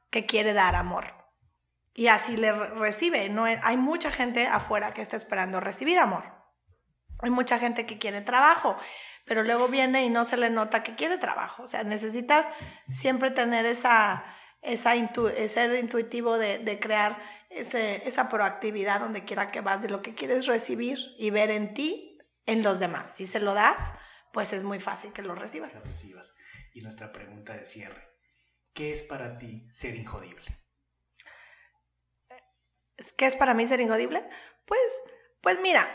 que 0.09 0.25
quiere 0.25 0.51
dar 0.51 0.75
amor. 0.75 1.23
Y 1.93 2.07
así 2.07 2.35
le 2.35 2.51
recibe, 2.51 3.29
no 3.29 3.45
hay 3.45 3.77
mucha 3.77 4.11
gente 4.11 4.47
afuera 4.47 4.93
que 4.93 5.01
está 5.01 5.15
esperando 5.15 5.61
recibir 5.61 5.99
amor. 5.99 6.42
Hay 7.23 7.29
mucha 7.29 7.57
gente 7.57 7.85
que 7.85 7.97
quiere 7.97 8.21
trabajo, 8.21 8.77
pero 9.25 9.43
luego 9.43 9.69
viene 9.69 10.05
y 10.05 10.09
no 10.09 10.25
se 10.25 10.37
le 10.37 10.49
nota 10.49 10.83
que 10.83 10.95
quiere 10.95 11.17
trabajo. 11.17 11.63
O 11.63 11.67
sea, 11.67 11.83
necesitas 11.83 12.47
siempre 12.89 13.31
tener 13.31 13.65
esa, 13.65 14.25
esa 14.61 14.93
ser 15.47 15.75
intuitivo 15.75 16.37
de, 16.37 16.59
de 16.59 16.79
crear 16.79 17.17
esa 17.49 18.29
proactividad 18.29 18.99
donde 18.99 19.23
quiera 19.23 19.51
que 19.51 19.61
vas 19.61 19.81
de 19.81 19.89
lo 19.89 20.01
que 20.01 20.15
quieres 20.15 20.47
recibir 20.47 20.97
y 21.17 21.29
ver 21.29 21.49
en 21.49 21.73
ti, 21.73 22.19
en 22.45 22.61
los 22.61 22.79
demás. 22.79 23.15
Si 23.15 23.25
se 23.25 23.39
lo 23.39 23.53
das, 23.53 23.93
pues 24.33 24.51
es 24.53 24.63
muy 24.63 24.79
fácil 24.79 25.13
que 25.13 25.21
lo 25.21 25.35
recibas. 25.35 25.75
recibas. 25.85 26.33
Y 26.73 26.81
nuestra 26.81 27.11
pregunta 27.11 27.53
de 27.53 27.65
cierre, 27.65 28.09
¿qué 28.73 28.91
es 28.91 29.03
para 29.03 29.37
ti 29.37 29.67
ser 29.69 29.95
injodible? 29.95 30.59
¿Qué 33.17 33.27
es 33.27 33.35
para 33.35 33.53
mí 33.53 33.65
ser 33.67 33.79
injodible? 33.79 34.27
Pues, 34.65 34.79
pues 35.41 35.59
mira, 35.61 35.87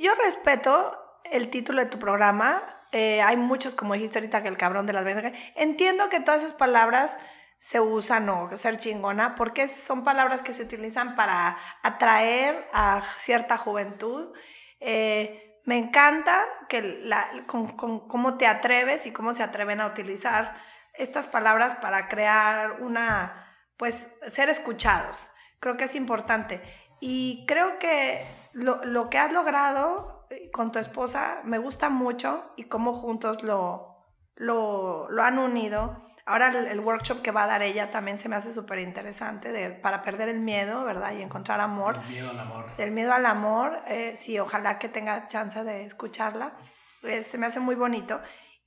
yo 0.00 0.14
respeto 0.14 0.98
el 1.24 1.50
título 1.50 1.82
de 1.82 1.90
tu 1.90 1.98
programa. 1.98 2.62
Eh, 2.92 3.22
hay 3.22 3.36
muchos, 3.36 3.74
como 3.74 3.94
dijiste 3.94 4.18
ahorita, 4.18 4.42
que 4.42 4.48
el 4.48 4.56
cabrón 4.56 4.86
de 4.86 4.92
las 4.92 5.04
ventas. 5.04 5.32
Entiendo 5.56 6.08
que 6.08 6.20
todas 6.20 6.42
esas 6.42 6.56
palabras 6.56 7.16
se 7.58 7.80
usan 7.80 8.28
o 8.28 8.56
ser 8.58 8.78
chingona, 8.78 9.34
porque 9.36 9.68
son 9.68 10.02
palabras 10.02 10.42
que 10.42 10.52
se 10.52 10.64
utilizan 10.64 11.14
para 11.14 11.56
atraer 11.82 12.68
a 12.72 13.02
cierta 13.18 13.56
juventud. 13.56 14.32
Eh, 14.80 15.60
me 15.64 15.78
encanta 15.78 16.44
que 16.68 16.82
la, 16.82 17.44
con, 17.46 17.68
cómo 18.08 18.36
te 18.36 18.48
atreves 18.48 19.06
y 19.06 19.12
cómo 19.12 19.32
se 19.32 19.44
atreven 19.44 19.80
a 19.80 19.86
utilizar 19.86 20.56
estas 20.94 21.28
palabras 21.28 21.76
para 21.76 22.08
crear 22.08 22.82
una, 22.82 23.56
pues, 23.76 24.12
ser 24.26 24.48
escuchados. 24.48 25.30
Creo 25.60 25.76
que 25.76 25.84
es 25.84 25.94
importante. 25.94 26.60
Y 27.04 27.44
creo 27.46 27.78
que 27.80 28.24
lo, 28.52 28.84
lo 28.84 29.10
que 29.10 29.18
has 29.18 29.32
logrado 29.32 30.24
eh, 30.30 30.50
con 30.52 30.70
tu 30.70 30.78
esposa 30.78 31.40
me 31.44 31.58
gusta 31.58 31.88
mucho 31.88 32.52
y 32.56 32.64
cómo 32.64 32.94
juntos 32.94 33.42
lo, 33.42 33.96
lo, 34.36 35.10
lo 35.10 35.22
han 35.22 35.38
unido 35.38 36.02
Ahora 36.24 36.50
el, 36.70 36.80
workshop 36.80 37.20
que 37.20 37.32
va 37.32 37.44
a 37.44 37.46
dar 37.48 37.62
ella 37.62 37.90
también 37.90 38.16
se 38.16 38.28
me 38.28 38.36
hace 38.36 38.52
súper 38.52 38.78
interesante 38.78 39.70
para 39.82 40.02
perder 40.02 40.28
el 40.28 40.38
miedo, 40.38 40.84
¿verdad? 40.84 41.12
Y 41.14 41.22
encontrar 41.22 41.60
amor. 41.60 41.98
El 42.04 42.08
miedo 42.08 42.30
al 42.30 42.38
amor. 42.38 42.66
El 42.78 42.90
miedo 42.92 43.12
al 43.12 43.26
amor, 43.26 43.82
eh, 43.88 44.14
sí, 44.16 44.38
ojalá 44.38 44.78
que 44.78 44.88
tenga 44.88 45.26
chance 45.26 45.64
de 45.64 45.84
escucharla. 45.84 46.56
Eh, 47.02 47.24
se 47.24 47.38
me 47.38 47.46
hace 47.46 47.58
muy 47.58 47.74
bonito. 47.74 48.20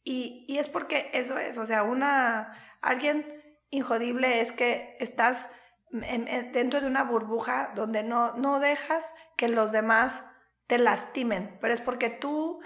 Y, 0.03 0.45
y, 0.49 0.57
es 0.57 0.68
porque 0.68 1.10
eso 1.14 1.38
es, 1.38 1.57
o 1.57 1.66
sea, 1.66 1.84
una, 1.84 2.52
alguien 2.82 3.26
injodible 3.70 4.41
es 4.41 4.52
que 4.52 4.94
estás 4.99 5.49
dentro 5.91 6.82
de 6.82 6.88
una 6.88 7.03
burbuja 7.03 7.72
donde 7.76 8.03
no, 8.03 8.34
no 8.34 8.60
dejas 8.60 9.14
que 9.38 9.48
los 9.48 9.72
demás 9.72 10.24
te 10.68 10.78
lastimen, 10.78 11.57
pero 11.62 11.74
es 11.74 11.82
porque 11.82 12.10
tú 12.10 12.60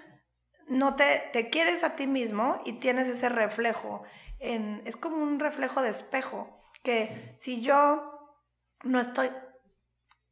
no 0.67 0.95
te, 0.95 1.29
te 1.33 1.49
quieres 1.49 1.83
a 1.83 1.95
ti 1.95 2.07
mismo 2.07 2.61
y 2.65 2.79
tienes 2.79 3.09
ese 3.09 3.29
reflejo 3.29 4.03
es 4.39 4.95
como 4.95 5.17
un 5.17 5.39
reflejo 5.39 5.81
de 5.81 5.89
espejo, 5.89 6.61
que 6.83 7.35
si 7.37 7.61
yo 7.61 8.37
no 8.83 8.99
estoy 8.99 9.31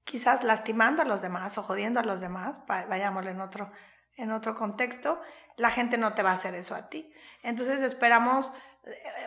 quizás 0.04 0.44
lastimando 0.44 1.02
a 1.02 1.06
los 1.06 1.22
demás 1.22 1.58
o 1.58 1.64
jodiendo 1.64 2.00
a 2.00 2.04
los 2.04 2.22
demás, 2.22 2.58
vayámoslo 2.68 3.30
en 3.30 3.42
otro, 3.42 3.72
en 4.16 4.32
otro 4.32 4.56
contexto, 4.56 5.22
la 5.58 5.72
gente 5.72 5.98
no 5.98 6.14
te 6.14 6.24
va 6.24 6.32
a 6.32 6.36
hacer 6.36 6.56
eso 6.56 6.76
a 6.76 6.88
ti. 6.88 7.12
Entonces 7.44 7.82
esperamos 7.82 8.54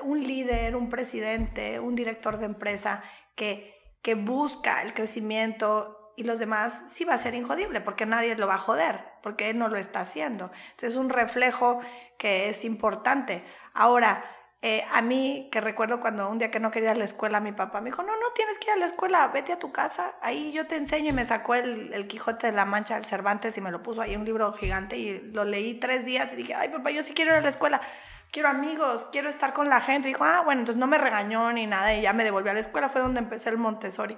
un 0.03 0.23
líder, 0.23 0.77
un 0.77 0.89
presidente, 0.89 1.81
un 1.81 1.95
director 1.95 2.39
de 2.39 2.47
empresa 2.47 3.03
que, 3.35 3.75
que 4.03 4.15
busca 4.15 4.83
el 4.83 4.95
crecimiento 4.95 6.13
y 6.17 6.25
los 6.25 6.39
demás 6.39 6.83
sí 6.89 7.05
va 7.05 7.15
a 7.15 7.19
ser 7.19 7.35
injodible 7.35 7.81
porque 7.81 8.07
nadie 8.07 8.37
lo 8.37 8.47
va 8.47 8.57
a 8.57 8.59
joder, 8.59 9.05
porque 9.23 9.51
él 9.51 9.59
no 9.59 9.69
lo 9.69 9.79
está 9.79 10.01
haciendo. 10.01 10.51
Entonces 10.73 10.91
es 10.91 10.97
un 10.97 11.09
reflejo 11.09 11.81
que 12.19 12.51
es 12.51 12.65
importante. 12.65 13.45
Ahora, 13.73 14.25
eh, 14.63 14.85
a 14.93 15.01
mí, 15.01 15.49
que 15.51 15.63
recuerdo 15.63 16.01
cuando 16.01 16.29
un 16.29 16.39
día 16.39 16.51
que 16.51 16.61
no 16.61 16.71
quería 16.71 16.91
ir 16.91 16.97
a 16.97 16.99
la 16.99 17.07
escuela, 17.07 17.41
mi 17.41 17.53
papá 17.53 17.81
me 17.81 17.89
dijo, 17.89 18.03
no, 18.03 18.13
no 18.13 18.31
tienes 18.35 18.59
que 18.59 18.67
ir 18.67 18.73
a 18.73 18.77
la 18.77 18.85
escuela, 18.85 19.27
vete 19.29 19.55
a 19.55 19.59
tu 19.59 19.73
casa, 19.73 20.17
ahí 20.21 20.53
yo 20.53 20.67
te 20.67 20.77
enseño 20.77 21.09
y 21.09 21.13
me 21.13 21.25
sacó 21.25 21.55
el, 21.55 21.95
el 21.95 22.07
Quijote 22.07 22.49
de 22.49 22.53
la 22.53 22.67
Mancha 22.67 22.97
del 22.97 23.07
Cervantes 23.07 23.57
y 23.57 23.63
me 23.63 23.71
lo 23.71 23.83
puso 23.83 24.03
ahí 24.03 24.15
un 24.17 24.27
libro 24.27 24.53
gigante 24.53 24.99
y 24.99 25.19
lo 25.33 25.45
leí 25.45 25.81
tres 25.81 26.05
días 26.05 26.31
y 26.35 26.37
dije, 26.37 26.55
ay 26.55 26.69
papá, 26.69 26.91
yo 26.91 27.03
sí 27.03 27.15
quiero 27.15 27.31
ir 27.31 27.39
a 27.39 27.41
la 27.41 27.49
escuela, 27.49 27.81
quiero 28.33 28.49
amigos, 28.49 29.07
quiero 29.13 29.29
estar 29.29 29.53
con 29.53 29.69
la 29.69 29.81
gente. 29.81 30.09
Dijo, 30.09 30.25
ah, 30.25 30.43
bueno, 30.45 30.61
entonces 30.61 30.81
no 30.81 30.87
me 30.87 30.99
regañó 30.99 31.53
ni 31.53 31.67
nada 31.67 31.95
y 31.95 32.03
ya 32.03 32.13
me 32.13 32.25
devolvió 32.25 32.51
a 32.51 32.55
la 32.55 32.61
escuela, 32.61 32.89
fue 32.89 33.01
donde 33.01 33.21
empecé 33.21 33.51
el 33.51 33.59
Montessori, 33.59 34.17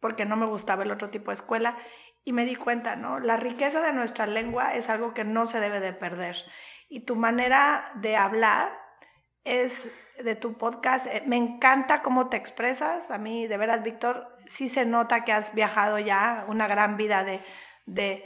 porque 0.00 0.24
no 0.24 0.36
me 0.36 0.46
gustaba 0.46 0.82
el 0.82 0.90
otro 0.90 1.10
tipo 1.10 1.30
de 1.30 1.34
escuela 1.34 1.76
y 2.24 2.32
me 2.32 2.44
di 2.44 2.56
cuenta, 2.56 2.96
¿no? 2.96 3.20
La 3.20 3.36
riqueza 3.36 3.80
de 3.80 3.92
nuestra 3.92 4.26
lengua 4.26 4.74
es 4.74 4.88
algo 4.88 5.14
que 5.14 5.24
no 5.24 5.46
se 5.46 5.60
debe 5.60 5.80
de 5.80 5.92
perder 5.92 6.36
y 6.88 7.00
tu 7.00 7.16
manera 7.16 7.92
de 7.96 8.16
hablar 8.16 8.70
es 9.44 9.90
de 10.22 10.34
tu 10.34 10.56
podcast. 10.56 11.06
Eh, 11.06 11.22
me 11.26 11.36
encanta 11.36 12.02
cómo 12.02 12.28
te 12.28 12.36
expresas. 12.36 13.10
A 13.10 13.18
mí, 13.18 13.46
de 13.46 13.56
veras, 13.56 13.82
Víctor, 13.82 14.28
sí 14.46 14.68
se 14.68 14.84
nota 14.84 15.24
que 15.24 15.32
has 15.32 15.54
viajado 15.54 15.98
ya 15.98 16.44
una 16.48 16.66
gran 16.66 16.96
vida 16.96 17.24
de, 17.24 17.42
de 17.86 18.24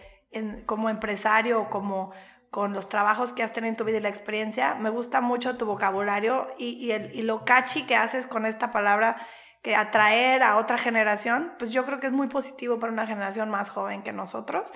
como 0.67 0.89
empresario, 0.89 1.69
como 1.69 2.13
con 2.51 2.73
los 2.73 2.89
trabajos 2.89 3.33
que 3.33 3.43
has 3.43 3.53
tenido 3.53 3.71
en 3.71 3.77
tu 3.77 3.85
vida 3.85 3.99
y 3.99 4.03
la 4.03 4.09
experiencia. 4.09 4.75
Me 4.75 4.91
gusta 4.91 5.21
mucho 5.21 5.57
tu 5.57 5.67
vocabulario 5.67 6.49
y, 6.59 6.71
y, 6.71 6.93
el, 6.93 7.15
y 7.15 7.23
lo 7.23 7.45
catchy 7.45 7.85
que 7.85 7.97
haces 7.97 8.27
con 8.27 8.45
esta 8.45 8.71
palabra 8.71 9.17
que 9.63 9.77
atraer 9.77 10.43
a 10.43 10.57
otra 10.57 10.79
generación, 10.79 11.53
pues 11.59 11.71
yo 11.73 11.85
creo 11.85 12.01
que 12.01 12.07
es 12.07 12.13
muy 12.13 12.29
positivo 12.29 12.79
para 12.81 12.93
una 12.93 13.07
generación 13.07 13.51
más 13.51 13.71
joven 13.71 14.03
que 14.03 14.13
nosotros. 14.13 14.73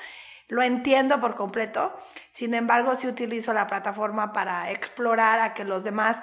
Lo 0.46 0.62
entiendo 0.62 1.20
por 1.20 1.34
completo, 1.36 1.96
sin 2.28 2.54
embargo, 2.54 2.94
sí 2.96 3.08
utilizo 3.08 3.54
la 3.54 3.66
plataforma 3.66 4.32
para 4.32 4.70
explorar 4.70 5.40
a 5.40 5.54
que 5.54 5.64
los 5.64 5.84
demás, 5.84 6.20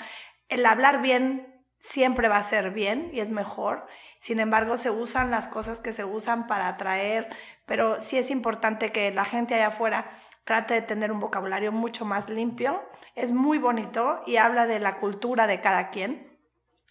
el 0.47 0.65
hablar 0.65 1.01
bien 1.01 1.65
siempre 1.79 2.27
va 2.27 2.37
a 2.37 2.43
ser 2.43 2.69
bien 2.69 3.09
y 3.11 3.19
es 3.19 3.31
mejor. 3.31 3.87
Sin 4.19 4.39
embargo, 4.39 4.77
se 4.77 4.91
usan 4.91 5.31
las 5.31 5.47
cosas 5.47 5.79
que 5.79 5.91
se 5.91 6.05
usan 6.05 6.45
para 6.45 6.67
atraer, 6.67 7.35
pero 7.65 8.01
sí 8.01 8.17
es 8.17 8.31
importante 8.31 8.91
que 8.91 9.11
la 9.11 9.25
gente 9.25 9.55
allá 9.55 9.67
afuera 9.67 10.05
trate 10.43 10.73
de 10.73 10.81
tener 10.81 11.11
un 11.11 11.19
vocabulario 11.19 11.71
mucho 11.71 12.05
más 12.05 12.29
limpio. 12.29 12.81
Es 13.15 13.31
muy 13.31 13.57
bonito 13.57 14.21
y 14.25 14.37
habla 14.37 14.67
de 14.67 14.79
la 14.79 14.97
cultura 14.97 15.47
de 15.47 15.61
cada 15.61 15.89
quien. 15.89 16.39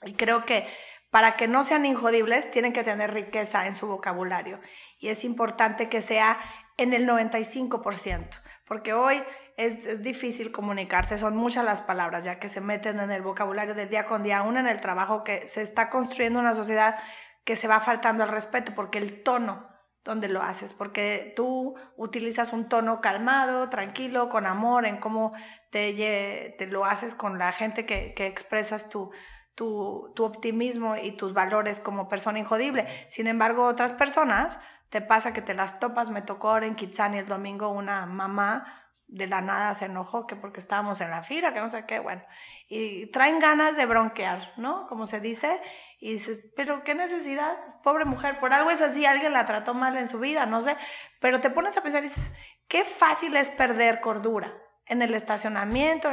Y 0.02 0.14
creo 0.14 0.44
que 0.44 0.66
para 1.10 1.36
que 1.36 1.48
no 1.48 1.64
sean 1.64 1.84
injodibles, 1.86 2.50
tienen 2.50 2.72
que 2.72 2.84
tener 2.84 3.12
riqueza 3.12 3.66
en 3.66 3.74
su 3.74 3.88
vocabulario. 3.88 4.60
Y 4.98 5.08
es 5.08 5.24
importante 5.24 5.88
que 5.88 6.00
sea 6.00 6.38
en 6.76 6.94
el 6.94 7.06
95%, 7.06 8.28
porque 8.64 8.94
hoy 8.94 9.22
es, 9.56 10.02
difícil 10.02 10.52
comunicarte, 10.52 11.18
son 11.18 11.36
muchas 11.36 11.64
las 11.64 11.82
palabras 11.82 12.24
ya 12.24 12.38
que 12.38 12.48
se 12.48 12.60
meten 12.60 13.00
en 13.00 13.10
el 13.10 13.22
vocabulario 13.22 13.74
del 13.74 13.90
día 13.90 14.06
con 14.06 14.22
día, 14.22 14.38
aún 14.38 14.56
en 14.56 14.66
el 14.66 14.80
trabajo, 14.80 15.24
que 15.24 15.48
se 15.48 15.62
está 15.62 15.90
construyendo 15.90 16.38
una 16.38 16.54
sociedad 16.54 16.96
que 17.44 17.56
se 17.56 17.68
va 17.68 17.80
faltando 17.80 18.22
el 18.22 18.30
respeto, 18.30 18.72
porque 18.74 18.98
el 18.98 19.22
tono 19.22 19.68
donde 20.10 20.28
lo 20.28 20.42
haces, 20.42 20.74
porque 20.74 21.32
tú 21.36 21.76
utilizas 21.96 22.52
un 22.52 22.68
tono 22.68 23.00
calmado, 23.00 23.68
tranquilo, 23.68 24.28
con 24.28 24.44
amor, 24.44 24.84
en 24.84 24.98
cómo 24.98 25.32
te, 25.70 26.56
te 26.58 26.66
lo 26.66 26.84
haces 26.84 27.14
con 27.14 27.38
la 27.38 27.52
gente 27.52 27.86
que, 27.86 28.12
que 28.14 28.26
expresas 28.26 28.88
tu, 28.88 29.12
tu, 29.54 30.12
tu, 30.16 30.24
optimismo 30.24 30.96
y 30.96 31.12
tus 31.12 31.32
valores 31.32 31.78
como 31.78 32.08
persona 32.08 32.40
injodible. 32.40 32.88
Sin 33.08 33.28
embargo, 33.28 33.68
otras 33.68 33.92
personas 33.92 34.58
te 34.88 35.00
pasa 35.00 35.32
que 35.32 35.42
te 35.42 35.54
las 35.54 35.78
topas. 35.78 36.10
Me 36.10 36.22
tocó 36.22 36.50
ahora 36.50 36.66
en 36.66 36.74
Kitsani 36.74 37.18
el 37.18 37.26
domingo 37.26 37.68
una 37.68 38.04
mamá 38.04 38.80
de 39.06 39.26
la 39.26 39.40
nada 39.40 39.74
se 39.74 39.86
enojó 39.86 40.26
que 40.26 40.36
porque 40.36 40.60
estábamos 40.60 41.00
en 41.00 41.10
la 41.10 41.22
fila, 41.22 41.52
que 41.52 41.60
no 41.60 41.68
sé 41.68 41.84
qué, 41.84 41.98
bueno, 41.98 42.22
y 42.68 43.06
traen 43.10 43.40
ganas 43.40 43.76
de 43.76 43.84
bronquear, 43.86 44.52
¿no? 44.56 44.86
Como 44.86 45.06
se 45.06 45.20
dice, 45.20 45.60
y 46.00 46.14
dices, 46.14 46.40
pero 46.56 46.82
qué 46.82 46.94
necesidad, 46.94 47.56
pobre 47.82 48.06
mujer, 48.06 48.38
por 48.40 48.54
algo 48.54 48.70
es 48.70 48.80
así, 48.80 49.04
alguien 49.04 49.34
la 49.34 49.44
trató 49.44 49.74
mal 49.74 49.96
en 49.98 50.08
su 50.08 50.18
vida, 50.18 50.46
no 50.46 50.62
sé, 50.62 50.76
pero 51.20 51.40
te 51.40 51.50
pones 51.50 51.76
a 51.76 51.82
pensar 51.82 52.02
y 52.02 52.08
dices, 52.08 52.32
qué 52.68 52.84
fácil 52.84 53.36
es 53.36 53.50
perder 53.50 54.00
cordura 54.00 54.52
en 54.86 55.02
el 55.02 55.14
estacionamiento, 55.14 56.10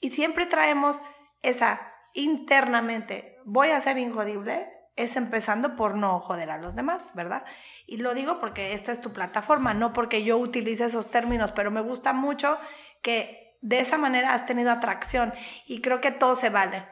y 0.00 0.10
siempre 0.10 0.46
traemos 0.46 1.00
esa 1.40 1.80
internamente, 2.14 3.38
voy 3.44 3.70
a 3.70 3.80
ser 3.80 3.96
injodible, 3.96 4.68
es 4.96 5.16
empezando 5.16 5.76
por 5.76 5.94
no 5.94 6.20
joder 6.20 6.50
a 6.50 6.58
los 6.58 6.74
demás, 6.74 7.12
¿verdad? 7.14 7.44
Y 7.86 7.96
lo 7.96 8.12
digo 8.14 8.40
porque 8.40 8.74
esta 8.74 8.92
es 8.92 9.00
tu 9.00 9.12
plataforma, 9.12 9.72
no 9.72 9.92
porque 9.92 10.22
yo 10.22 10.36
utilice 10.36 10.84
esos 10.84 11.10
términos, 11.10 11.52
pero 11.52 11.70
me 11.70 11.80
gusta 11.80 12.12
mucho 12.12 12.58
que 13.02 13.56
de 13.62 13.78
esa 13.78 13.96
manera 13.96 14.34
has 14.34 14.44
tenido 14.44 14.70
atracción 14.70 15.32
y 15.66 15.80
creo 15.80 16.00
que 16.00 16.10
todo 16.10 16.34
se 16.34 16.50
vale, 16.50 16.86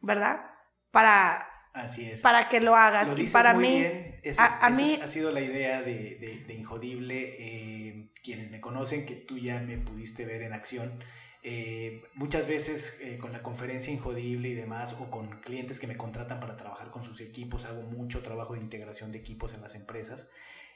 ¿verdad? 0.00 0.40
Para, 0.90 1.53
Así 1.74 2.08
es. 2.08 2.22
para 2.22 2.48
que 2.48 2.60
lo 2.60 2.74
hagas. 2.74 3.08
Lo 3.08 3.18
y 3.18 3.26
para 3.26 3.52
muy 3.52 3.62
mí, 3.62 3.78
bien. 3.80 4.20
a, 4.38 4.70
mí 4.70 4.98
ha 5.02 5.08
sido 5.08 5.30
la 5.30 5.42
idea 5.42 5.82
de, 5.82 6.44
de, 6.46 6.54
Injodible. 6.54 7.36
Eh, 7.38 8.10
quienes 8.22 8.50
me 8.50 8.60
conocen, 8.60 9.04
que 9.04 9.14
tú 9.14 9.36
ya 9.36 9.60
me 9.60 9.76
pudiste 9.76 10.24
ver 10.24 10.42
en 10.42 10.54
acción 10.54 10.98
eh, 11.46 12.02
muchas 12.14 12.48
veces 12.48 13.00
eh, 13.02 13.18
con 13.18 13.30
la 13.30 13.42
conferencia 13.42 13.92
Injodible 13.92 14.48
y 14.48 14.54
demás, 14.54 14.96
o 14.98 15.10
con 15.10 15.28
clientes 15.42 15.78
que 15.78 15.86
me 15.86 15.94
contratan 15.94 16.40
para 16.40 16.56
trabajar 16.56 16.90
con 16.90 17.04
sus 17.04 17.20
equipos, 17.20 17.66
hago 17.66 17.82
mucho 17.82 18.22
trabajo 18.22 18.54
de 18.54 18.60
integración 18.60 19.12
de 19.12 19.18
equipos 19.18 19.52
en 19.52 19.60
las 19.60 19.74
empresas. 19.74 20.30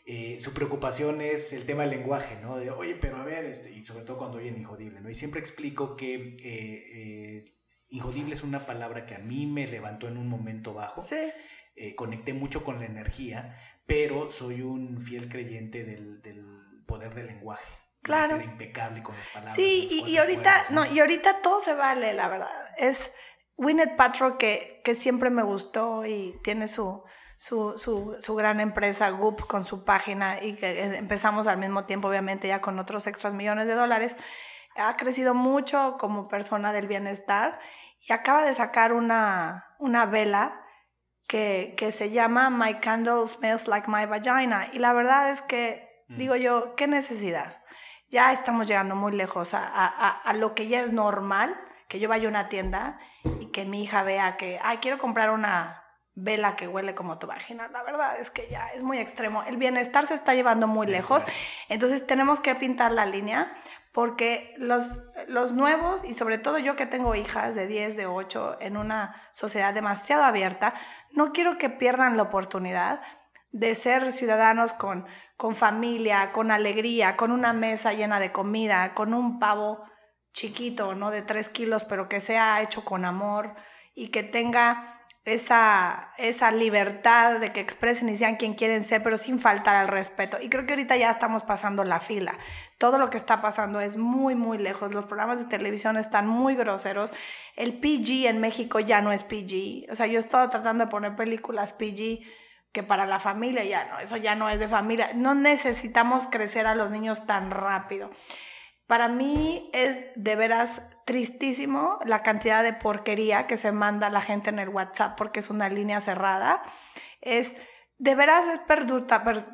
Eh, 0.04 0.38
su 0.40 0.52
preocupación 0.52 1.22
es 1.22 1.54
el 1.54 1.64
tema 1.64 1.82
del 1.82 1.92
lenguaje, 1.92 2.36
¿no? 2.42 2.58
De, 2.58 2.70
oye, 2.70 2.96
pero 3.00 3.16
a 3.16 3.24
ver, 3.24 3.46
este", 3.46 3.72
y 3.72 3.82
sobre 3.84 4.04
todo 4.04 4.18
cuando 4.18 4.36
oyen 4.36 4.58
Injodible, 4.58 5.00
¿no? 5.00 5.08
Y 5.08 5.14
siempre 5.14 5.40
explico 5.40 5.96
que 5.96 7.46
Injodible 7.88 8.34
es 8.34 8.42
una 8.42 8.66
palabra 8.66 9.06
que 9.06 9.14
a 9.14 9.18
mí 9.18 9.46
me 9.46 9.66
levantó 9.66 10.08
en 10.08 10.18
un 10.18 10.28
momento 10.28 10.74
bajo. 10.74 11.02
Sí. 11.02 11.16
conecté 11.96 12.34
mucho 12.34 12.64
con 12.64 12.80
la 12.80 12.86
energía, 12.86 13.56
pero 13.86 14.30
soy 14.30 14.62
un 14.62 15.00
fiel 15.00 15.28
creyente 15.28 15.84
del, 15.84 16.20
del 16.22 16.44
poder 16.86 17.14
del 17.14 17.26
lenguaje. 17.28 17.78
Claro. 18.02 18.36
Ser 18.36 18.44
impecable 18.44 19.02
con 19.02 19.16
las 19.16 19.28
palabras. 19.28 19.54
Sí, 19.54 19.88
y, 19.90 20.10
y, 20.10 20.18
ahorita, 20.18 20.66
¿no? 20.70 20.86
y 20.86 21.00
ahorita 21.00 21.42
todo 21.42 21.60
se 21.60 21.74
vale, 21.74 22.12
la 22.14 22.28
verdad. 22.28 22.50
Es 22.76 23.12
Winnet 23.56 23.96
Patro 23.96 24.38
que, 24.38 24.80
que 24.84 24.94
siempre 24.94 25.30
me 25.30 25.42
gustó 25.42 26.06
y 26.06 26.38
tiene 26.44 26.68
su, 26.68 27.02
su, 27.36 27.76
su, 27.76 28.16
su, 28.20 28.34
gran 28.34 28.60
empresa 28.60 29.10
Goop 29.10 29.46
con 29.46 29.64
su 29.64 29.84
página 29.84 30.42
y 30.42 30.54
que 30.54 30.96
empezamos 30.96 31.46
al 31.46 31.58
mismo 31.58 31.82
tiempo, 31.84 32.08
obviamente, 32.08 32.48
ya 32.48 32.60
con 32.60 32.78
otros 32.78 33.06
extras 33.06 33.34
millones 33.34 33.66
de 33.66 33.74
dólares. 33.74 34.16
Ha 34.78 34.96
crecido 34.96 35.34
mucho 35.34 35.96
como 35.98 36.28
persona 36.28 36.72
del 36.72 36.86
bienestar 36.86 37.58
y 38.00 38.12
acaba 38.12 38.44
de 38.44 38.54
sacar 38.54 38.92
una, 38.92 39.74
una 39.78 40.06
vela 40.06 40.60
que, 41.26 41.74
que 41.76 41.92
se 41.92 42.10
llama 42.10 42.48
My 42.50 42.74
Candle 42.74 43.26
Smells 43.26 43.68
Like 43.68 43.90
My 43.90 44.06
Vagina. 44.06 44.68
Y 44.72 44.78
la 44.78 44.92
verdad 44.92 45.30
es 45.30 45.42
que, 45.42 46.04
mm. 46.08 46.16
digo 46.16 46.36
yo, 46.36 46.74
¿qué 46.76 46.86
necesidad? 46.86 47.58
ya 48.10 48.32
estamos 48.32 48.66
llegando 48.66 48.94
muy 48.94 49.12
lejos 49.12 49.54
a, 49.54 49.66
a, 49.66 50.10
a, 50.10 50.32
lo 50.32 50.54
que 50.54 50.68
ya 50.68 50.80
es 50.80 50.92
normal, 50.92 51.58
que 51.88 52.00
yo 52.00 52.08
vaya 52.08 52.26
a 52.26 52.30
una 52.30 52.48
tienda 52.48 52.98
y 53.40 53.50
que 53.50 53.64
mi 53.64 53.82
hija 53.82 54.02
vea 54.02 54.36
que, 54.36 54.58
ay, 54.62 54.78
quiero 54.78 54.98
comprar 54.98 55.30
una 55.30 55.84
vela 56.14 56.56
que 56.56 56.66
huele 56.66 56.94
como 56.94 57.18
tu 57.18 57.26
vagina. 57.26 57.68
La 57.68 57.82
verdad 57.82 58.18
es 58.18 58.30
que 58.30 58.48
ya 58.50 58.68
es 58.68 58.82
muy 58.82 58.98
extremo. 58.98 59.44
El 59.44 59.56
bienestar 59.56 60.06
se 60.06 60.14
está 60.14 60.34
llevando 60.34 60.66
muy 60.66 60.86
lejos. 60.86 61.22
Entonces 61.68 62.06
tenemos 62.06 62.40
que 62.40 62.54
pintar 62.54 62.92
la 62.92 63.06
línea 63.06 63.52
porque 63.98 64.54
los, 64.58 64.86
los 65.26 65.50
nuevos, 65.54 66.04
y 66.04 66.14
sobre 66.14 66.38
todo 66.38 66.58
yo 66.58 66.76
que 66.76 66.86
tengo 66.86 67.16
hijas 67.16 67.56
de 67.56 67.66
10, 67.66 67.96
de 67.96 68.06
8, 68.06 68.58
en 68.60 68.76
una 68.76 69.20
sociedad 69.32 69.74
demasiado 69.74 70.22
abierta, 70.22 70.72
no 71.10 71.32
quiero 71.32 71.58
que 71.58 71.68
pierdan 71.68 72.16
la 72.16 72.22
oportunidad 72.22 73.00
de 73.50 73.74
ser 73.74 74.12
ciudadanos 74.12 74.72
con 74.72 75.04
con 75.36 75.56
familia, 75.56 76.30
con 76.30 76.52
alegría, 76.52 77.16
con 77.16 77.32
una 77.32 77.52
mesa 77.52 77.92
llena 77.92 78.20
de 78.20 78.30
comida, 78.30 78.94
con 78.94 79.12
un 79.12 79.40
pavo 79.40 79.82
chiquito, 80.32 80.94
¿no? 80.94 81.10
De 81.10 81.22
tres 81.22 81.48
kilos, 81.48 81.82
pero 81.82 82.08
que 82.08 82.20
sea 82.20 82.62
hecho 82.62 82.84
con 82.84 83.04
amor 83.04 83.56
y 83.96 84.12
que 84.12 84.22
tenga 84.22 84.97
esa, 85.28 86.12
esa 86.18 86.50
libertad 86.50 87.40
de 87.40 87.52
que 87.52 87.60
expresen 87.60 88.08
y 88.08 88.16
sean 88.16 88.36
quien 88.36 88.54
quieren 88.54 88.82
ser, 88.82 89.02
pero 89.02 89.16
sin 89.18 89.40
faltar 89.40 89.76
al 89.76 89.88
respeto. 89.88 90.38
Y 90.40 90.48
creo 90.48 90.66
que 90.66 90.72
ahorita 90.72 90.96
ya 90.96 91.10
estamos 91.10 91.42
pasando 91.42 91.84
la 91.84 92.00
fila. 92.00 92.34
Todo 92.78 92.98
lo 92.98 93.10
que 93.10 93.16
está 93.16 93.40
pasando 93.40 93.80
es 93.80 93.96
muy, 93.96 94.34
muy 94.34 94.58
lejos. 94.58 94.94
Los 94.94 95.06
programas 95.06 95.38
de 95.38 95.44
televisión 95.46 95.96
están 95.96 96.26
muy 96.26 96.54
groseros. 96.54 97.10
El 97.56 97.78
PG 97.78 98.26
en 98.26 98.40
México 98.40 98.80
ya 98.80 99.00
no 99.00 99.12
es 99.12 99.22
PG. 99.22 99.90
O 99.92 99.96
sea, 99.96 100.06
yo 100.06 100.18
he 100.18 100.20
estado 100.20 100.48
tratando 100.48 100.84
de 100.84 100.90
poner 100.90 101.16
películas 101.16 101.72
PG 101.72 102.20
que 102.72 102.82
para 102.82 103.06
la 103.06 103.18
familia 103.18 103.64
ya 103.64 103.86
no, 103.86 103.98
eso 103.98 104.16
ya 104.16 104.34
no 104.34 104.48
es 104.50 104.58
de 104.58 104.68
familia. 104.68 105.10
No 105.14 105.34
necesitamos 105.34 106.26
crecer 106.30 106.66
a 106.66 106.74
los 106.74 106.90
niños 106.90 107.26
tan 107.26 107.50
rápido. 107.50 108.10
Para 108.88 109.08
mí 109.08 109.68
es 109.74 110.02
de 110.16 110.34
veras 110.34 110.80
tristísimo 111.04 111.98
la 112.06 112.22
cantidad 112.22 112.62
de 112.62 112.72
porquería 112.72 113.46
que 113.46 113.58
se 113.58 113.70
manda 113.70 114.08
la 114.08 114.22
gente 114.22 114.48
en 114.48 114.58
el 114.58 114.70
WhatsApp 114.70 115.14
porque 115.18 115.40
es 115.40 115.50
una 115.50 115.68
línea 115.68 116.00
cerrada. 116.00 116.62
Es 117.20 117.54
de 117.98 118.14
veras 118.14 118.48
es 118.48 118.60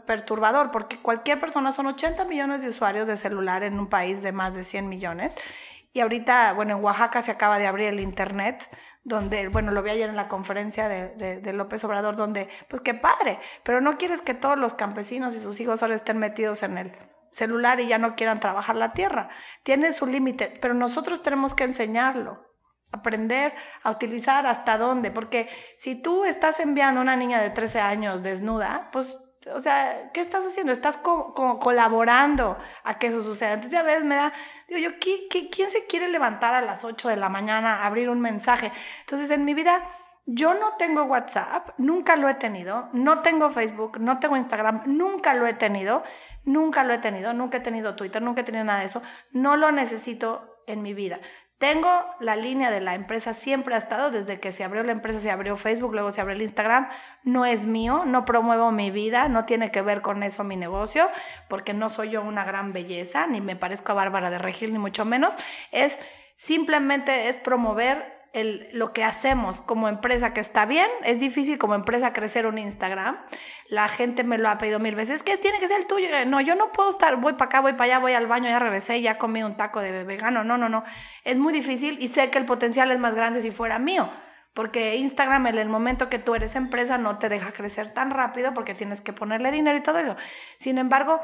perturbador 0.07 0.71
porque 0.71 0.99
cualquier 0.99 1.41
persona 1.41 1.73
son 1.73 1.87
80 1.87 2.25
millones 2.27 2.63
de 2.63 2.69
usuarios 2.69 3.09
de 3.09 3.17
celular 3.17 3.65
en 3.65 3.77
un 3.81 3.89
país 3.89 4.23
de 4.23 4.31
más 4.31 4.55
de 4.55 4.63
100 4.63 4.89
millones. 4.89 5.35
Y 5.93 5.99
ahorita, 5.99 6.53
bueno, 6.53 6.77
en 6.77 6.85
Oaxaca 6.85 7.21
se 7.23 7.33
acaba 7.33 7.59
de 7.59 7.67
abrir 7.67 7.89
el 7.89 7.99
Internet 7.99 8.71
donde, 9.03 9.49
bueno, 9.49 9.73
lo 9.73 9.83
vi 9.83 9.91
ayer 9.91 10.09
en 10.09 10.17
la 10.17 10.29
conferencia 10.29 10.89
de, 10.89 11.41
de, 11.41 11.53
López 11.53 11.83
Obrador, 11.83 12.15
donde, 12.15 12.49
pues 12.69 12.83
qué 12.83 12.95
padre, 12.95 13.41
pero 13.65 13.81
no 13.81 13.99
quieres 13.99 14.23
que 14.23 14.33
todos 14.33 14.57
los 14.57 14.75
campesinos 14.75 15.35
y 15.35 15.41
sus 15.41 15.59
hijos 15.61 15.83
ahora 15.83 15.97
estén 15.97 16.19
metidos 16.19 16.63
en 16.63 16.79
el 16.79 16.93
celular 17.35 17.81
y 17.81 17.89
ya 17.89 17.99
no 17.99 18.15
quieran 18.15 18.39
trabajar 18.39 18.77
la 18.77 18.93
tierra. 18.93 19.29
Tiene 19.65 19.93
su 19.93 20.07
límite, 20.07 20.57
pero 20.61 20.73
nosotros 20.73 21.23
tenemos 21.23 21.55
que 21.55 21.65
enseñarlo, 21.65 22.47
aprender 22.93 23.55
a 23.83 23.91
utilizar 23.91 24.47
hasta 24.47 24.79
dónde, 24.79 25.11
porque 25.11 25.49
si 25.77 26.01
tú 26.01 26.25
estás 26.25 26.61
enviando 26.61 27.01
a 27.01 27.03
una 27.03 27.17
niña 27.17 27.41
de 27.41 27.51
13 27.51 27.81
años 27.81 28.23
desnuda, 28.23 28.89
pues 28.93 29.17
o 29.53 29.61
sea, 29.61 30.11
¿qué 30.15 30.23
estás 30.23 30.47
haciendo? 30.47 30.73
Estás 30.73 30.97
colaborando 30.97 32.57
a 32.83 32.99
que 32.99 33.09
eso 33.09 33.23
suceda. 33.23 33.53
Entonces 33.53 33.73
ya 33.73 33.83
ves, 33.83 34.03
me 34.03 34.15
da, 34.15 34.33
digo 34.69 34.81
yo, 34.81 34.99
quién 34.99 35.71
se 35.71 35.87
quiere 35.87 36.09
levantar 36.09 36.55
a 36.55 36.63
las 36.63 36.83
8 36.83 37.09
de 37.09 37.17
la 37.17 37.29
mañana 37.29 37.83
a 37.83 37.87
abrir 37.87 38.09
un 38.09 38.21
mensaje? 38.21 38.73
Entonces 39.01 39.31
en 39.31 39.45
mi 39.45 39.53
vida 39.53 39.87
yo 40.27 40.55
no 40.55 40.75
tengo 40.79 41.05
WhatsApp, 41.05 41.71
nunca 41.79 42.17
lo 42.17 42.29
he 42.29 42.35
tenido, 42.35 42.89
no 42.93 43.21
tengo 43.21 43.51
Facebook, 43.51 43.99
no 44.01 44.19
tengo 44.21 44.37
Instagram, 44.37 44.83
nunca 44.87 45.35
lo 45.35 45.47
he 45.47 45.55
tenido, 45.55 46.03
nunca 46.45 46.83
lo 46.83 46.95
he 46.95 46.99
tenido, 46.99 47.35
nunca 47.35 47.59
he 47.59 47.61
tenido 47.61 47.95
Twitter, 47.95 48.23
nunca 48.23 48.41
he 48.41 48.45
tenido 48.45 48.65
nada 48.65 48.81
de 48.81 48.87
eso, 48.87 49.03
no 49.33 49.57
lo 49.57 49.71
necesito 49.71 50.57
en 50.67 50.83
mi 50.83 50.95
vida. 50.95 51.21
Tengo 51.59 51.89
la 52.21 52.37
línea 52.37 52.71
de 52.71 52.81
la 52.81 52.95
empresa, 52.95 53.33
siempre 53.33 53.75
ha 53.75 53.79
estado, 53.79 54.11
desde 54.11 54.41
que 54.41 54.51
se 54.51 54.65
abrió 54.65 54.83
la 54.83 54.93
empresa, 54.93 55.21
se 55.21 55.31
abrió 55.31 55.57
Facebook, 55.57 55.93
luego 55.93 56.11
se 56.11 56.21
abrió 56.21 56.35
el 56.35 56.43
Instagram, 56.43 56.89
no 57.23 57.45
es 57.45 57.65
mío, 57.65 58.05
no 58.07 58.25
promuevo 58.25 58.73
mi 58.73 58.91
vida, 58.91 59.29
no 59.29 59.45
tiene 59.45 59.71
que 59.71 59.81
ver 59.81 60.03
con 60.03 60.23
eso 60.23 60.43
mi 60.43 60.57
negocio, 60.57 61.09
porque 61.49 61.73
no 61.73 61.91
soy 61.91 62.11
yo 62.11 62.23
una 62.23 62.45
gran 62.45 62.73
belleza, 62.73 63.27
ni 63.27 63.41
me 63.41 63.57
parezco 63.57 63.93
a 63.93 63.95
Bárbara 63.95 64.31
de 64.31 64.39
Regil, 64.39 64.73
ni 64.73 64.79
mucho 64.79 65.05
menos, 65.05 65.37
es 65.71 65.99
simplemente 66.35 67.29
es 67.29 67.37
promover 67.37 68.14
lo 68.73 68.93
que 68.93 69.05
hacemos 69.05 69.61
como 69.61 69.89
empresa 69.89 70.33
que 70.33 70.41
está 70.41 70.67
bien, 70.67 70.89
es 71.05 71.21
difícil 71.21 71.57
como 71.59 71.75
empresa 71.75 72.13
crecer 72.13 72.47
un 72.47 72.59
Instagram. 72.59 73.19
La 73.69 73.87
gente 73.89 74.25
me 74.25 74.39
lo 74.39 74.49
ha 74.49 74.59
pedido 74.59 74.81
mil 74.81 74.97
veces, 74.97 75.17
es 75.17 75.23
que 75.23 75.39
tiene 75.39 75.61
que 75.61 75.69
ser 75.69 75.81
el 75.81 75.87
tuyo. 75.87 76.09
No, 76.27 76.41
yo 76.41 76.57
no 76.57 76.73
puedo 76.73 76.91
estar, 76.91 77.17
voy 77.17 77.35
para 77.35 77.47
acá, 77.47 77.61
voy 77.61 77.73
para 77.73 77.85
allá, 77.85 77.99
voy 78.01 78.13
al 78.13 78.27
baño, 78.27 78.49
ya 78.49 78.59
regresé, 78.59 79.01
ya 79.01 79.19
comí 79.19 79.43
un 79.43 79.57
taco 79.57 79.81
de 79.81 80.05
vegano. 80.05 80.43
No, 80.43 80.59
no, 80.59 80.69
no. 80.69 80.83
Es 81.23 81.39
muy 81.39 81.53
difícil 81.53 81.97
y 82.01 82.09
sé 82.09 82.31
que 82.31 82.39
el 82.39 82.45
potencial 82.45 82.91
es 82.91 82.99
más 82.99 83.15
grande 83.15 83.41
si 83.41 83.51
fuera 83.53 83.79
mío. 83.79 84.11
Porque 84.53 84.97
Instagram 84.97 85.49
en 85.49 85.59
el 85.59 85.69
momento 85.69 86.09
que 86.09 86.19
tú 86.19 86.35
eres 86.35 86.55
empresa 86.57 86.99
no 86.99 87.19
te 87.19 87.29
deja 87.29 87.53
crecer 87.53 87.91
tan 87.91 88.11
rápido 88.11 88.55
porque 88.55 88.75
tienes 88.75 89.01
que 89.01 89.13
ponerle 89.13 89.51
dinero 89.51 89.77
y 89.77 89.83
todo 89.83 89.99
eso. 89.99 90.17
Sin 90.59 90.79
embargo, 90.79 91.21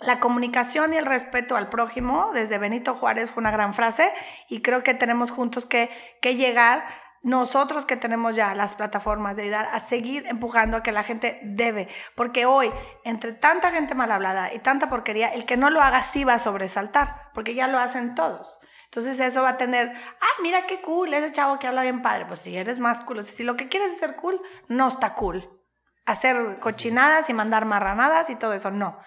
la 0.00 0.20
comunicación 0.20 0.92
y 0.92 0.96
el 0.96 1.06
respeto 1.06 1.56
al 1.56 1.68
prójimo, 1.68 2.30
desde 2.34 2.58
Benito 2.58 2.94
Juárez, 2.94 3.30
fue 3.30 3.40
una 3.40 3.50
gran 3.50 3.74
frase 3.74 4.12
y 4.48 4.60
creo 4.60 4.82
que 4.82 4.94
tenemos 4.94 5.30
juntos 5.30 5.64
que, 5.64 5.90
que 6.20 6.36
llegar, 6.36 6.84
nosotros 7.22 7.86
que 7.86 7.96
tenemos 7.96 8.36
ya 8.36 8.54
las 8.54 8.74
plataformas 8.74 9.36
de 9.36 9.44
ayudar, 9.44 9.68
a 9.72 9.80
seguir 9.80 10.26
empujando 10.28 10.76
a 10.76 10.82
que 10.82 10.92
la 10.92 11.02
gente 11.02 11.40
debe, 11.42 11.88
porque 12.14 12.46
hoy, 12.46 12.70
entre 13.04 13.32
tanta 13.32 13.70
gente 13.70 13.94
mal 13.94 14.12
hablada 14.12 14.52
y 14.52 14.58
tanta 14.58 14.88
porquería, 14.88 15.28
el 15.28 15.46
que 15.46 15.56
no 15.56 15.70
lo 15.70 15.80
haga 15.80 16.02
sí 16.02 16.24
va 16.24 16.34
a 16.34 16.38
sobresaltar, 16.38 17.30
porque 17.32 17.54
ya 17.54 17.66
lo 17.66 17.78
hacen 17.78 18.14
todos. 18.14 18.60
Entonces 18.86 19.18
eso 19.18 19.42
va 19.42 19.50
a 19.50 19.56
tener, 19.56 19.92
ah, 19.94 20.42
mira 20.42 20.66
qué 20.66 20.80
cool, 20.80 21.12
ese 21.12 21.32
chavo 21.32 21.58
que 21.58 21.66
habla 21.66 21.82
bien 21.82 22.02
padre. 22.02 22.24
Pues 22.26 22.40
si 22.40 22.56
eres 22.56 22.78
más 22.78 23.00
cool, 23.00 23.22
si 23.22 23.42
lo 23.42 23.56
que 23.56 23.68
quieres 23.68 23.92
es 23.92 23.98
ser 23.98 24.16
cool, 24.16 24.40
no 24.68 24.88
está 24.88 25.14
cool. 25.14 25.50
Hacer 26.06 26.60
cochinadas 26.60 27.28
y 27.28 27.34
mandar 27.34 27.64
marranadas 27.64 28.30
y 28.30 28.36
todo 28.36 28.54
eso, 28.54 28.70
no. 28.70 28.98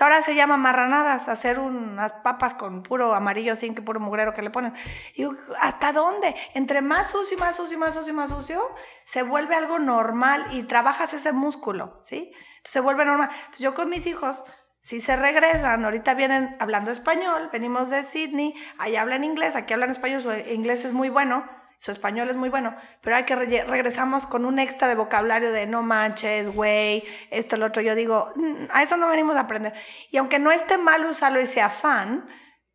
Ahora 0.00 0.22
se 0.22 0.34
llama 0.34 0.56
marranadas, 0.56 1.28
hacer 1.28 1.58
unas 1.58 2.12
papas 2.14 2.54
con 2.54 2.82
puro 2.82 3.14
amarillo 3.14 3.56
sin 3.56 3.74
que 3.74 3.82
puro 3.82 4.00
mugrero 4.00 4.34
que 4.34 4.42
le 4.42 4.50
ponen. 4.50 4.74
Y 5.14 5.26
¿hasta 5.60 5.92
dónde? 5.92 6.34
Entre 6.54 6.80
más 6.80 7.10
sucio 7.10 7.36
más 7.38 7.56
sucio 7.56 7.78
más 7.78 7.94
sucio 7.94 8.14
más 8.14 8.30
sucio, 8.30 8.62
se 9.04 9.22
vuelve 9.22 9.54
algo 9.54 9.78
normal 9.78 10.46
y 10.52 10.64
trabajas 10.64 11.12
ese 11.12 11.32
músculo, 11.32 11.98
¿sí? 12.02 12.32
se 12.64 12.80
vuelve 12.80 13.04
normal. 13.04 13.30
Entonces 13.32 13.60
yo 13.60 13.74
con 13.74 13.90
mis 13.90 14.06
hijos 14.06 14.44
si 14.80 15.00
se 15.00 15.14
regresan, 15.14 15.84
ahorita 15.84 16.14
vienen 16.14 16.56
hablando 16.58 16.90
español, 16.90 17.50
venimos 17.52 17.88
de 17.88 18.02
Sydney, 18.02 18.52
ahí 18.78 18.96
hablan 18.96 19.22
inglés, 19.22 19.54
aquí 19.54 19.72
hablan 19.74 19.90
español, 19.90 20.22
su 20.22 20.32
inglés 20.32 20.84
es 20.84 20.92
muy 20.92 21.08
bueno, 21.08 21.48
su 21.82 21.90
español 21.90 22.30
es 22.30 22.36
muy 22.36 22.48
bueno, 22.48 22.76
pero 23.00 23.16
hay 23.16 23.24
que 23.24 23.34
regresamos 23.34 24.24
con 24.24 24.44
un 24.44 24.60
extra 24.60 24.86
de 24.86 24.94
vocabulario 24.94 25.50
de 25.50 25.66
no 25.66 25.82
manches, 25.82 26.54
güey, 26.54 27.02
esto, 27.32 27.56
lo 27.56 27.66
otro. 27.66 27.82
Yo 27.82 27.96
digo, 27.96 28.30
mm, 28.36 28.66
a 28.70 28.84
eso 28.84 28.96
no 28.96 29.08
venimos 29.08 29.34
a 29.34 29.40
aprender. 29.40 29.74
Y 30.12 30.18
aunque 30.18 30.38
no 30.38 30.52
esté 30.52 30.78
mal 30.78 31.04
usarlo 31.06 31.40
y 31.40 31.46
sea 31.46 31.70
fan, 31.70 32.28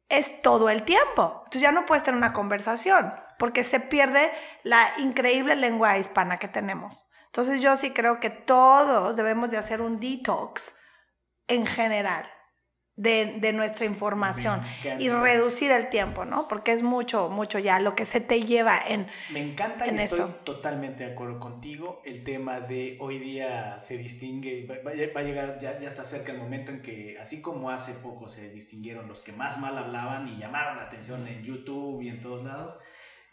es 0.09 0.41
todo 0.41 0.69
el 0.69 0.83
tiempo. 0.83 1.35
Entonces 1.45 1.61
ya 1.61 1.71
no 1.71 1.85
puedes 1.85 2.03
tener 2.03 2.17
una 2.17 2.33
conversación, 2.33 3.13
porque 3.39 3.63
se 3.63 3.79
pierde 3.79 4.29
la 4.63 4.89
increíble 4.97 5.55
lengua 5.55 5.97
hispana 5.97 6.35
que 6.35 6.49
tenemos. 6.49 7.09
Entonces 7.27 7.61
yo 7.61 7.77
sí 7.77 7.91
creo 7.91 8.19
que 8.19 8.29
todos 8.29 9.15
debemos 9.15 9.51
de 9.51 9.57
hacer 9.57 9.81
un 9.81 10.01
detox 10.01 10.75
en 11.47 11.65
general 11.65 12.29
de, 12.97 13.53
nuestra 13.53 13.85
información 13.85 14.61
y 14.99 15.09
reducir 15.09 15.71
el 15.71 15.89
tiempo, 15.89 16.25
¿no? 16.25 16.47
Porque 16.47 16.71
es 16.71 16.81
mucho, 16.81 17.29
mucho 17.29 17.59
ya 17.59 17.79
lo 17.79 17.95
que 17.95 18.05
se 18.05 18.19
te 18.19 18.41
lleva 18.41 18.79
en 18.85 19.07
Me 19.31 19.39
encanta 19.39 19.85
y 19.87 19.95
estoy 19.95 20.31
totalmente 20.43 21.05
de 21.05 21.13
acuerdo 21.13 21.39
contigo. 21.39 22.01
El 22.03 22.23
tema 22.23 22.59
de 22.59 22.97
hoy 22.99 23.19
día 23.19 23.79
se 23.79 23.97
distingue, 23.97 24.65
va, 24.65 24.91
a 24.91 25.23
llegar, 25.23 25.59
ya, 25.61 25.79
ya 25.79 25.87
está 25.87 26.03
cerca 26.03 26.31
el 26.31 26.39
momento 26.39 26.71
en 26.71 26.81
que, 26.81 27.17
así 27.19 27.41
como 27.41 27.69
hace 27.69 27.93
poco 27.93 28.27
se 28.27 28.49
distinguieron 28.49 29.07
los 29.07 29.21
que 29.21 29.31
más 29.31 29.59
mal 29.59 29.77
hablaban 29.77 30.27
y 30.27 30.37
llamaron 30.37 30.77
la 30.77 30.83
atención 30.83 31.27
en 31.27 31.43
YouTube 31.43 32.01
y 32.01 32.09
en 32.09 32.19
todos 32.19 32.43
lados, 32.43 32.75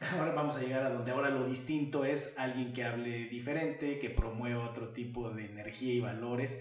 ahora 0.19 0.33
vamos 0.33 0.57
a 0.57 0.61
llegar 0.61 0.83
a 0.83 0.91
donde 0.91 1.13
ahora 1.13 1.31
lo 1.31 1.45
distinto 1.45 2.05
es 2.05 2.35
alguien 2.39 2.75
que 2.75 2.85
hable 2.85 3.27
diferente, 3.27 3.99
que 3.99 4.11
promueva 4.11 4.69
otro 4.69 4.91
tipo 4.91 5.31
de 5.31 5.47
energía 5.47 5.95
y 5.95 6.01
valores 6.01 6.61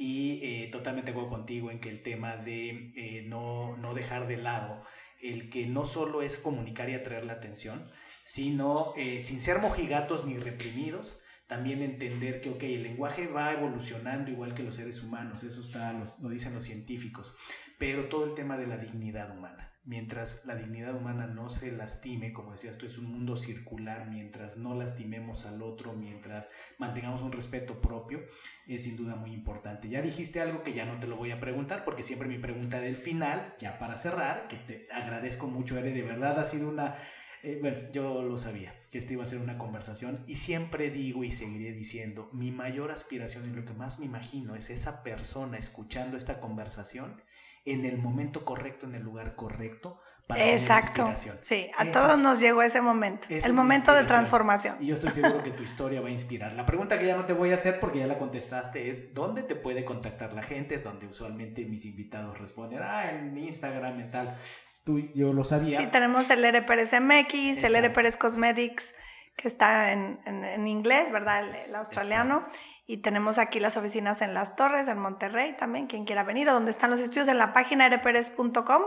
y 0.00 0.40
eh, 0.42 0.68
totalmente 0.72 1.10
acuerdo 1.10 1.28
contigo 1.28 1.70
en 1.70 1.78
que 1.78 1.90
el 1.90 2.02
tema 2.02 2.38
de 2.38 2.90
eh, 2.96 3.24
no, 3.28 3.76
no, 3.76 3.92
dejar 3.92 4.26
de 4.26 4.38
lado 4.38 4.82
el 5.20 5.50
que 5.50 5.66
no 5.66 5.84
solo 5.84 6.22
es 6.22 6.38
comunicar 6.38 6.88
y 6.88 6.94
atraer 6.94 7.26
la 7.26 7.34
atención, 7.34 7.90
sino 8.22 8.94
eh, 8.96 9.20
sin 9.20 9.42
ser 9.42 9.58
mojigatos 9.58 10.24
ni 10.24 10.38
reprimidos, 10.38 11.20
también 11.46 11.82
entender 11.82 12.40
que, 12.40 12.48
ok, 12.48 12.62
el 12.62 12.84
lenguaje 12.84 13.26
va 13.26 13.52
evolucionando 13.52 14.30
igual 14.30 14.54
que 14.54 14.62
los 14.62 14.76
seres 14.76 15.02
humanos, 15.02 15.42
eso 15.42 15.60
está, 15.60 15.92
lo 15.92 16.28
dicen 16.30 16.54
los 16.54 16.64
científicos, 16.64 17.34
pero 17.78 18.08
todo 18.08 18.24
el 18.24 18.34
tema 18.34 18.56
de 18.56 18.68
la 18.68 18.78
dignidad 18.78 19.36
humana 19.36 19.69
mientras 19.84 20.44
la 20.44 20.54
dignidad 20.54 20.94
humana 20.94 21.26
no 21.26 21.48
se 21.48 21.72
lastime, 21.72 22.32
como 22.32 22.52
decías 22.52 22.76
tú, 22.76 22.86
es 22.86 22.98
un 22.98 23.06
mundo 23.06 23.36
circular, 23.36 24.08
mientras 24.08 24.56
no 24.56 24.74
lastimemos 24.74 25.46
al 25.46 25.62
otro, 25.62 25.94
mientras 25.94 26.50
mantengamos 26.78 27.22
un 27.22 27.32
respeto 27.32 27.80
propio, 27.80 28.20
es 28.66 28.84
sin 28.84 28.96
duda 28.96 29.16
muy 29.16 29.32
importante. 29.32 29.88
Ya 29.88 30.02
dijiste 30.02 30.40
algo 30.40 30.62
que 30.62 30.74
ya 30.74 30.84
no 30.84 31.00
te 31.00 31.06
lo 31.06 31.16
voy 31.16 31.30
a 31.30 31.40
preguntar, 31.40 31.84
porque 31.84 32.02
siempre 32.02 32.28
mi 32.28 32.38
pregunta 32.38 32.80
del 32.80 32.96
final, 32.96 33.54
ya 33.58 33.78
para 33.78 33.96
cerrar, 33.96 34.48
que 34.48 34.56
te 34.56 34.86
agradezco 34.92 35.46
mucho, 35.46 35.78
Ere, 35.78 35.92
de 35.92 36.02
verdad 36.02 36.38
ha 36.38 36.44
sido 36.44 36.68
una... 36.68 36.96
Eh, 37.42 37.56
bueno, 37.58 37.90
yo 37.90 38.22
lo 38.22 38.36
sabía, 38.36 38.74
que 38.90 38.98
esta 38.98 39.14
iba 39.14 39.22
a 39.22 39.26
ser 39.26 39.38
una 39.38 39.56
conversación 39.56 40.22
y 40.26 40.34
siempre 40.34 40.90
digo 40.90 41.24
y 41.24 41.30
seguiré 41.30 41.72
diciendo, 41.72 42.28
mi 42.34 42.50
mayor 42.50 42.90
aspiración 42.90 43.48
y 43.48 43.56
lo 43.56 43.64
que 43.64 43.72
más 43.72 43.98
me 43.98 44.04
imagino 44.04 44.56
es 44.56 44.68
esa 44.68 45.02
persona 45.02 45.56
escuchando 45.56 46.18
esta 46.18 46.38
conversación 46.38 47.22
en 47.64 47.84
el 47.84 47.98
momento 47.98 48.44
correcto, 48.44 48.86
en 48.86 48.94
el 48.94 49.02
lugar 49.02 49.34
correcto. 49.36 50.00
Para 50.26 50.52
Exacto. 50.52 51.12
Sí, 51.42 51.68
a 51.76 51.90
todos 51.90 52.18
nos 52.20 52.38
llegó 52.38 52.62
ese 52.62 52.80
momento, 52.80 53.26
el 53.28 53.52
momento 53.52 53.92
de 53.92 54.04
transformación. 54.04 54.76
Y 54.78 54.86
yo 54.86 54.94
estoy 54.94 55.10
seguro 55.10 55.42
que 55.42 55.50
tu 55.50 55.62
historia 55.64 56.00
va 56.00 56.06
a 56.06 56.12
inspirar. 56.12 56.52
La 56.52 56.66
pregunta 56.66 57.00
que 57.00 57.06
ya 57.06 57.16
no 57.16 57.26
te 57.26 57.32
voy 57.32 57.50
a 57.50 57.54
hacer 57.54 57.80
porque 57.80 57.98
ya 57.98 58.06
la 58.06 58.16
contestaste 58.16 58.90
es, 58.90 59.12
¿dónde 59.12 59.42
te 59.42 59.56
puede 59.56 59.84
contactar 59.84 60.32
la 60.32 60.42
gente? 60.42 60.76
Es 60.76 60.84
donde 60.84 61.08
usualmente 61.08 61.64
mis 61.64 61.84
invitados 61.84 62.38
responden, 62.38 62.80
ah, 62.80 63.10
en 63.10 63.36
Instagram 63.36 63.98
y 64.00 64.10
tal. 64.10 64.38
Tú, 64.84 65.00
yo 65.14 65.32
lo 65.32 65.42
sabía. 65.42 65.80
Sí, 65.80 65.86
tenemos 65.88 66.30
el 66.30 66.44
Ere 66.44 66.62
Pérez 66.62 66.92
MX, 66.92 67.64
el 67.64 67.74
Ere 67.74 67.90
Pérez 67.90 68.16
Cosmetics, 68.16 68.94
que 69.36 69.48
está 69.48 69.92
en, 69.92 70.20
en, 70.26 70.66
inglés, 70.66 71.10
¿verdad? 71.10 71.44
El, 71.66 71.74
australiano. 71.74 72.46
Y 72.90 72.96
tenemos 72.96 73.38
aquí 73.38 73.60
las 73.60 73.76
oficinas 73.76 74.20
en 74.20 74.34
Las 74.34 74.56
Torres, 74.56 74.88
en 74.88 74.98
Monterrey 74.98 75.56
también, 75.56 75.86
quien 75.86 76.04
quiera 76.04 76.24
venir, 76.24 76.48
o 76.48 76.54
donde 76.54 76.72
están 76.72 76.90
los 76.90 76.98
estudios 76.98 77.28
en 77.28 77.38
la 77.38 77.52
página 77.52 77.86
ereperez.com 77.86 78.82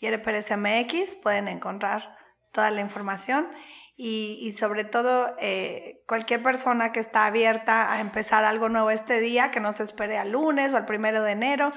y 0.00 0.06
ereperezmx, 0.06 1.16
pueden 1.16 1.48
encontrar 1.48 2.16
toda 2.50 2.70
la 2.70 2.80
información. 2.80 3.46
Y, 3.94 4.38
y 4.40 4.52
sobre 4.52 4.84
todo, 4.84 5.36
eh, 5.38 6.02
cualquier 6.08 6.42
persona 6.42 6.92
que 6.92 7.00
está 7.00 7.26
abierta 7.26 7.92
a 7.92 8.00
empezar 8.00 8.46
algo 8.46 8.70
nuevo 8.70 8.90
este 8.90 9.20
día, 9.20 9.50
que 9.50 9.60
no 9.60 9.74
se 9.74 9.82
espere 9.82 10.16
al 10.16 10.30
lunes 10.30 10.72
o 10.72 10.78
al 10.78 10.86
primero 10.86 11.22
de 11.22 11.32
enero, 11.32 11.72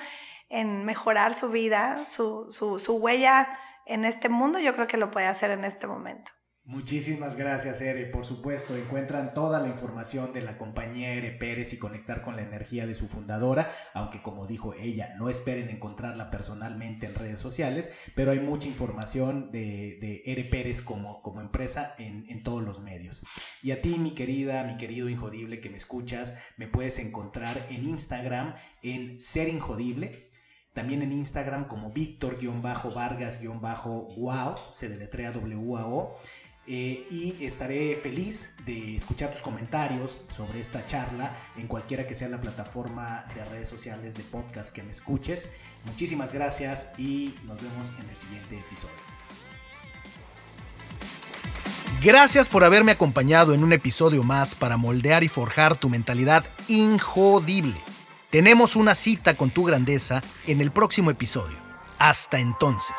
en 0.48 0.86
mejorar 0.86 1.34
su 1.34 1.50
vida, 1.50 2.06
su, 2.08 2.54
su, 2.54 2.80
su 2.80 2.96
huella 2.96 3.60
en 3.86 4.06
este 4.06 4.30
mundo, 4.30 4.60
yo 4.60 4.76
creo 4.76 4.88
que 4.88 4.96
lo 4.96 5.12
puede 5.12 5.28
hacer 5.28 5.52
en 5.52 5.66
este 5.66 5.88
momento. 5.88 6.32
Muchísimas 6.68 7.36
gracias, 7.36 7.80
Ere. 7.80 8.08
Por 8.08 8.26
supuesto, 8.26 8.76
encuentran 8.76 9.36
toda 9.36 9.60
la 9.60 9.68
información 9.68 10.34
de 10.34 10.42
la 10.42 10.58
compañía 10.58 11.14
Ere 11.14 11.30
Pérez 11.30 11.74
y 11.74 11.78
conectar 11.78 12.24
con 12.24 12.36
la 12.36 12.42
energía 12.42 12.88
de 12.88 12.96
su 12.96 13.08
fundadora, 13.08 13.72
aunque 13.94 14.24
como 14.24 14.48
dijo 14.48 14.74
ella, 14.74 15.14
no 15.20 15.30
esperen 15.30 15.70
encontrarla 15.70 16.32
personalmente 16.32 17.06
en 17.06 17.14
redes 17.14 17.40
sociales, 17.40 17.94
pero 18.16 18.32
hay 18.32 18.40
mucha 18.40 18.68
información 18.68 19.52
de, 19.52 20.24
Ere 20.26 20.44
Pérez 20.44 20.82
como, 20.82 21.22
como 21.22 21.40
empresa 21.40 21.94
en, 22.00 22.26
en, 22.30 22.42
todos 22.42 22.64
los 22.64 22.82
medios. 22.82 23.22
Y 23.62 23.70
a 23.70 23.84
ti, 23.84 24.00
mi 24.00 24.16
querida, 24.16 24.64
mi 24.64 24.78
querido 24.78 25.08
Injodible 25.08 25.62
que 25.62 25.70
me 25.70 25.78
escuchas, 25.78 26.40
me 26.58 26.68
puedes 26.68 26.98
encontrar 26.98 27.64
en 27.70 27.84
Instagram 27.84 28.56
en 28.82 29.22
Ser 29.22 29.50
Injodible. 29.50 30.32
También 30.74 31.04
en 31.04 31.12
Instagram 31.14 31.68
como 31.68 31.92
Víctor-Vargas-Wow, 31.92 34.56
se 34.74 34.90
deletrea 34.90 35.32
W-A-O. 35.32 36.18
Eh, 36.68 37.08
y 37.12 37.46
estaré 37.46 37.96
feliz 37.96 38.56
de 38.66 38.96
escuchar 38.96 39.32
tus 39.32 39.44
comentarios 39.44 40.22
sobre 40.36 40.60
esta 40.60 40.84
charla 40.84 41.36
en 41.58 41.68
cualquiera 41.68 42.08
que 42.08 42.16
sea 42.16 42.28
la 42.28 42.42
plataforma 42.42 43.26
de 43.36 43.46
redes 43.46 43.70
sociales 43.70 44.16
de 44.16 44.24
podcast 44.24 44.74
que 44.74 44.82
me 44.82 44.92
escuches. 44.92 45.50
Muchísimas 45.86 46.34
gracias 46.34 46.94
y 46.98 47.36
nos 47.46 47.62
vemos 47.62 47.92
en 48.00 48.10
el 48.10 48.18
siguiente 48.18 48.58
episodio. 48.58 48.96
Gracias 52.02 52.50
por 52.50 52.64
haberme 52.64 52.92
acompañado 52.92 53.54
en 53.54 53.64
un 53.64 53.74
episodio 53.74 54.24
más 54.24 54.56
para 54.56 54.78
moldear 54.78 55.24
y 55.24 55.28
forjar 55.28 55.78
tu 55.78 55.90
mentalidad 55.90 56.46
injodible. 56.68 57.76
Tenemos 58.32 58.76
una 58.76 58.96
cita 58.96 59.36
con 59.36 59.50
tu 59.50 59.64
grandeza 59.64 60.24
en 60.48 60.62
el 60.62 60.72
próximo 60.72 61.12
episodio. 61.12 61.58
Hasta 61.98 62.40
entonces. 62.40 62.96